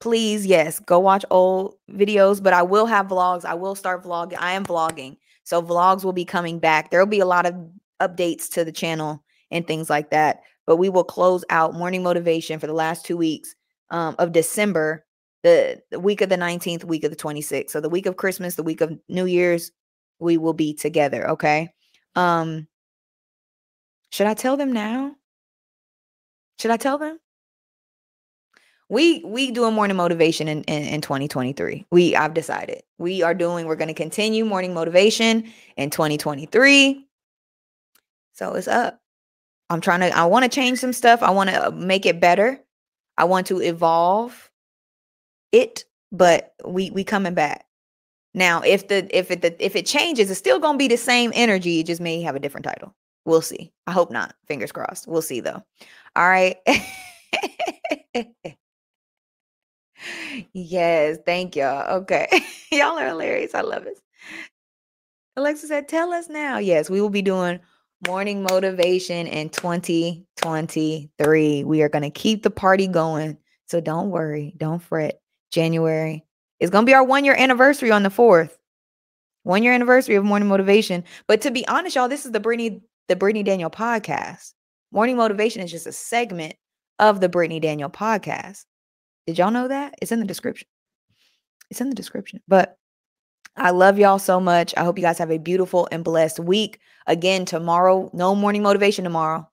Please, 0.00 0.44
yes, 0.44 0.80
go 0.80 0.98
watch 0.98 1.24
old 1.30 1.76
videos, 1.90 2.42
but 2.42 2.52
I 2.52 2.62
will 2.62 2.86
have 2.86 3.06
vlogs. 3.06 3.44
I 3.44 3.54
will 3.54 3.74
start 3.74 4.02
vlogging. 4.02 4.36
I 4.38 4.52
am 4.52 4.64
vlogging. 4.64 5.16
So 5.44 5.62
vlogs 5.62 6.04
will 6.04 6.12
be 6.12 6.24
coming 6.24 6.58
back. 6.58 6.90
There'll 6.90 7.06
be 7.06 7.20
a 7.20 7.26
lot 7.26 7.46
of 7.46 7.54
updates 8.00 8.48
to 8.50 8.64
the 8.64 8.72
channel 8.72 9.22
and 9.50 9.66
things 9.66 9.90
like 9.90 10.10
that. 10.10 10.40
But 10.66 10.76
we 10.76 10.88
will 10.88 11.04
close 11.04 11.44
out 11.50 11.74
morning 11.74 12.02
motivation 12.02 12.58
for 12.58 12.66
the 12.66 12.72
last 12.72 13.04
two 13.04 13.16
weeks 13.16 13.54
um, 13.90 14.16
of 14.18 14.32
December, 14.32 15.04
the, 15.42 15.82
the 15.90 16.00
week 16.00 16.20
of 16.20 16.30
the 16.30 16.36
19th, 16.36 16.84
week 16.84 17.04
of 17.04 17.10
the 17.10 17.16
26th. 17.16 17.70
So 17.70 17.80
the 17.80 17.88
week 17.88 18.06
of 18.06 18.16
Christmas, 18.16 18.56
the 18.56 18.62
week 18.62 18.80
of 18.80 18.98
New 19.08 19.26
Year's, 19.26 19.70
we 20.18 20.38
will 20.38 20.54
be 20.54 20.74
together. 20.74 21.28
Okay. 21.30 21.72
Um, 22.14 22.66
should 24.10 24.26
I 24.26 24.34
tell 24.34 24.56
them 24.56 24.72
now? 24.72 25.16
Should 26.60 26.70
I 26.70 26.76
tell 26.76 26.98
them? 26.98 27.18
We 28.88 29.24
we 29.24 29.50
do 29.50 29.64
a 29.64 29.70
morning 29.70 29.96
motivation 29.96 30.46
in, 30.46 30.62
in, 30.64 30.82
in 30.84 31.00
2023. 31.00 31.86
We 31.90 32.14
I've 32.14 32.34
decided. 32.34 32.82
We 32.98 33.22
are 33.22 33.34
doing, 33.34 33.66
we're 33.66 33.76
going 33.76 33.88
to 33.88 33.94
continue 33.94 34.44
morning 34.44 34.74
motivation 34.74 35.50
in 35.76 35.90
2023. 35.90 37.04
So 38.34 38.54
it's 38.54 38.68
up. 38.68 39.00
I'm 39.70 39.80
trying 39.80 40.00
to, 40.00 40.16
I 40.16 40.24
want 40.26 40.44
to 40.44 40.48
change 40.48 40.78
some 40.78 40.92
stuff. 40.92 41.22
I 41.22 41.30
want 41.30 41.50
to 41.50 41.68
uh, 41.68 41.70
make 41.70 42.06
it 42.06 42.20
better. 42.20 42.60
I 43.16 43.24
want 43.24 43.46
to 43.48 43.60
evolve 43.60 44.50
it, 45.52 45.84
but 46.12 46.54
we 46.64 46.90
we 46.90 47.04
coming 47.04 47.34
back. 47.34 47.64
Now, 48.34 48.60
if 48.62 48.88
the 48.88 49.08
if 49.16 49.30
it 49.30 49.42
the, 49.42 49.64
if 49.64 49.76
it 49.76 49.86
changes, 49.86 50.30
it's 50.30 50.38
still 50.38 50.58
gonna 50.58 50.78
be 50.78 50.88
the 50.88 50.96
same 50.96 51.30
energy. 51.34 51.80
It 51.80 51.86
just 51.86 52.00
may 52.00 52.20
have 52.22 52.34
a 52.34 52.40
different 52.40 52.64
title. 52.64 52.94
We'll 53.24 53.42
see. 53.42 53.72
I 53.86 53.92
hope 53.92 54.10
not. 54.10 54.34
Fingers 54.46 54.72
crossed. 54.72 55.06
We'll 55.06 55.22
see 55.22 55.40
though. 55.40 55.62
All 56.16 56.28
right. 56.28 56.56
yes, 60.52 61.18
thank 61.24 61.56
y'all. 61.56 61.98
Okay. 61.98 62.26
y'all 62.72 62.98
are 62.98 63.08
hilarious. 63.08 63.54
I 63.54 63.62
love 63.62 63.86
it. 63.86 63.98
Alexa 65.36 65.66
said, 65.66 65.88
tell 65.88 66.12
us 66.12 66.28
now. 66.28 66.58
Yes, 66.58 66.90
we 66.90 67.00
will 67.00 67.10
be 67.10 67.22
doing 67.22 67.58
morning 68.06 68.42
motivation 68.42 69.26
in 69.26 69.50
2023. 69.50 71.64
We 71.64 71.82
are 71.82 71.88
going 71.88 72.02
to 72.02 72.10
keep 72.10 72.42
the 72.42 72.50
party 72.50 72.86
going. 72.86 73.38
So 73.66 73.80
don't 73.80 74.10
worry. 74.10 74.54
Don't 74.56 74.82
fret. 74.82 75.20
January 75.50 76.24
it's 76.60 76.70
going 76.70 76.84
to 76.84 76.90
be 76.90 76.94
our 76.94 77.04
one 77.04 77.24
year 77.24 77.34
anniversary 77.36 77.90
on 77.90 78.02
the 78.02 78.08
4th. 78.08 78.52
One 79.42 79.62
year 79.62 79.74
anniversary 79.74 80.14
of 80.14 80.24
Morning 80.24 80.48
Motivation. 80.48 81.04
But 81.26 81.42
to 81.42 81.50
be 81.50 81.66
honest, 81.68 81.96
y'all, 81.96 82.08
this 82.08 82.24
is 82.24 82.32
the 82.32 82.40
Brittany, 82.40 82.80
the 83.08 83.16
Brittany 83.16 83.42
Daniel 83.42 83.68
podcast. 83.68 84.54
Morning 84.90 85.16
Motivation 85.16 85.60
is 85.60 85.70
just 85.70 85.86
a 85.86 85.92
segment 85.92 86.54
of 86.98 87.20
the 87.20 87.28
Brittany 87.28 87.60
Daniel 87.60 87.90
podcast. 87.90 88.64
Did 89.26 89.36
y'all 89.36 89.50
know 89.50 89.68
that? 89.68 89.96
It's 90.00 90.12
in 90.12 90.20
the 90.20 90.26
description. 90.26 90.66
It's 91.70 91.82
in 91.82 91.90
the 91.90 91.94
description. 91.94 92.40
But 92.48 92.78
I 93.56 93.70
love 93.70 93.98
y'all 93.98 94.18
so 94.18 94.40
much. 94.40 94.74
I 94.76 94.84
hope 94.84 94.98
you 94.98 95.04
guys 95.04 95.18
have 95.18 95.30
a 95.30 95.38
beautiful 95.38 95.88
and 95.92 96.02
blessed 96.02 96.40
week. 96.40 96.80
Again, 97.06 97.44
tomorrow, 97.44 98.10
no 98.12 98.34
morning 98.34 98.62
motivation 98.62 99.04
tomorrow. 99.04 99.48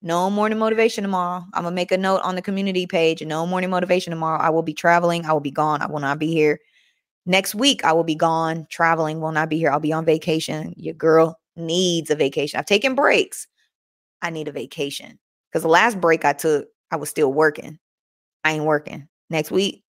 No 0.00 0.30
morning 0.30 0.58
motivation 0.58 1.02
tomorrow. 1.02 1.44
I'm 1.52 1.64
gonna 1.64 1.74
make 1.74 1.92
a 1.92 1.98
note 1.98 2.22
on 2.22 2.34
the 2.34 2.42
community 2.42 2.86
page. 2.86 3.22
No 3.22 3.46
morning 3.46 3.70
motivation 3.70 4.10
tomorrow. 4.10 4.40
I 4.40 4.50
will 4.50 4.62
be 4.62 4.74
traveling. 4.74 5.26
I 5.26 5.32
will 5.32 5.40
be 5.40 5.50
gone. 5.50 5.82
I 5.82 5.86
will 5.86 6.00
not 6.00 6.18
be 6.18 6.32
here. 6.32 6.58
Next 7.24 7.54
week, 7.54 7.84
I 7.84 7.92
will 7.92 8.04
be 8.04 8.16
gone 8.16 8.66
traveling. 8.68 9.20
Will 9.20 9.32
not 9.32 9.48
be 9.48 9.58
here. 9.58 9.70
I'll 9.70 9.80
be 9.80 9.92
on 9.92 10.04
vacation. 10.04 10.74
Your 10.76 10.94
girl 10.94 11.38
needs 11.54 12.10
a 12.10 12.16
vacation. 12.16 12.58
I've 12.58 12.66
taken 12.66 12.94
breaks. 12.94 13.46
I 14.22 14.30
need 14.30 14.48
a 14.48 14.52
vacation 14.52 15.18
because 15.50 15.62
the 15.62 15.68
last 15.68 16.00
break 16.00 16.24
I 16.24 16.32
took, 16.32 16.66
I 16.90 16.96
was 16.96 17.10
still 17.10 17.32
working. 17.32 17.78
I 18.44 18.52
ain't 18.52 18.64
working. 18.64 19.08
Next 19.30 19.50
week, 19.50 19.84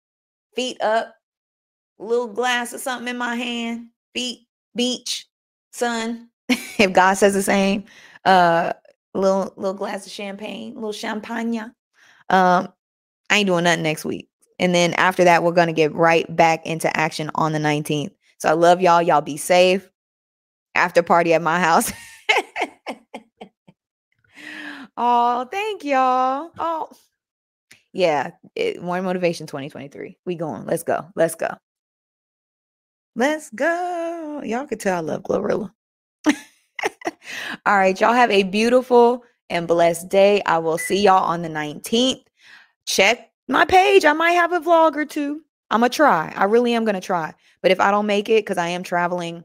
feet 0.55 0.80
up, 0.82 1.14
little 2.03 2.29
glass 2.29 2.73
of 2.73 2.81
something 2.81 3.09
in 3.09 3.16
my 3.16 3.35
hand, 3.35 3.89
beach, 4.15 5.27
sun. 5.73 6.29
if 6.49 6.93
God 6.93 7.15
says 7.15 7.35
the 7.35 7.43
same. 7.43 7.85
Uh, 8.24 8.73
little 9.15 9.53
little 9.57 9.74
glass 9.74 10.07
of 10.07 10.12
champagne, 10.12 10.74
little 10.74 10.93
champagne. 10.93 11.73
Um, 12.29 12.69
I 13.31 13.39
ain't 13.39 13.47
doing 13.47 13.65
nothing 13.65 13.83
next 13.83 14.05
week. 14.05 14.29
And 14.59 14.74
then 14.74 14.95
after 14.95 15.24
that, 15.24 15.43
we're 15.43 15.53
gonna 15.53 15.73
get 15.73 15.95
right 15.95 16.24
back 16.35 16.66
into 16.66 16.95
action 16.97 17.31
on 17.35 17.53
the 17.53 17.59
19th. 17.59 18.12
So 18.39 18.49
I 18.49 18.53
love 18.53 18.81
y'all. 18.81 19.03
Y'all 19.03 19.20
be 19.20 19.37
safe. 19.37 19.89
After 20.74 21.03
party 21.03 21.35
at 21.35 21.43
my 21.43 21.61
house. 21.61 21.93
oh, 24.97 25.47
thank 25.51 25.85
y'all. 25.85 26.51
Oh, 26.59 26.89
yeah. 27.93 28.31
It, 28.55 28.83
more 28.83 29.03
motivation 29.03 29.47
2023. 29.47 30.16
We 30.24 30.35
going. 30.35 30.65
Let's 30.65 30.83
go. 30.83 31.07
Let's 31.15 31.35
go. 31.35 31.55
Let's 33.14 33.51
go. 33.51 34.40
Y'all 34.44 34.66
can 34.66 34.78
tell 34.78 34.97
I 34.97 35.01
love 35.01 35.22
Glorilla. 35.22 35.70
All 36.26 37.76
right, 37.76 38.01
y'all 38.01 38.14
have 38.14 38.30
a 38.30 38.43
beautiful 38.43 39.24
and 39.51 39.68
blessed 39.68 40.09
day. 40.09 40.43
I 40.47 40.59
will 40.59 40.78
see 40.78 41.02
y'all 41.02 41.24
on 41.24 41.43
the 41.43 41.48
19th. 41.48 42.24
Check 42.86 43.30
my 43.48 43.66
page. 43.66 44.06
I 44.06 44.14
might 44.14 44.32
have 44.32 44.52
a 44.52 44.60
vlog 44.60 44.97
or 44.97 45.05
two. 45.05 45.43
I'm 45.70 45.80
going 45.80 45.90
to 45.90 45.97
try. 45.97 46.32
I 46.34 46.44
really 46.44 46.72
am 46.74 46.84
going 46.84 46.94
to 46.94 47.01
try. 47.02 47.34
But 47.62 47.70
if 47.70 47.80
I 47.80 47.90
don't 47.90 48.06
make 48.06 48.28
it, 48.28 48.44
because 48.44 48.59
I 48.59 48.68
am 48.68 48.82
traveling 48.82 49.44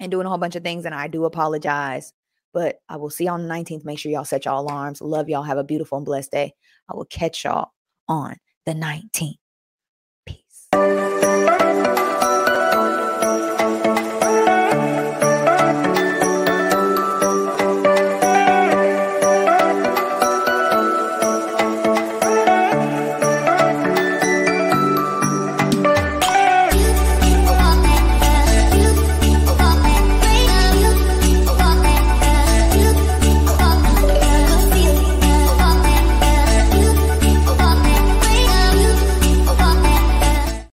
and 0.00 0.10
doing 0.10 0.26
a 0.26 0.28
whole 0.28 0.38
bunch 0.38 0.56
of 0.56 0.64
things, 0.64 0.84
and 0.84 0.94
I 0.94 1.06
do 1.06 1.24
apologize. 1.24 2.12
But 2.52 2.80
I 2.88 2.96
will 2.96 3.10
see 3.10 3.24
y'all 3.24 3.34
on 3.34 3.46
the 3.46 3.54
19th. 3.54 3.84
Make 3.84 3.98
sure 4.00 4.10
y'all 4.10 4.24
set 4.24 4.44
y'all 4.44 4.60
alarms. 4.60 5.00
Love 5.00 5.28
y'all. 5.28 5.42
Have 5.42 5.58
a 5.58 5.64
beautiful 5.64 5.98
and 5.98 6.04
blessed 6.04 6.32
day. 6.32 6.54
I 6.88 6.96
will 6.96 7.04
catch 7.04 7.44
y'all 7.44 7.70
on 8.08 8.36
the 8.66 8.72
19th. 8.72 9.38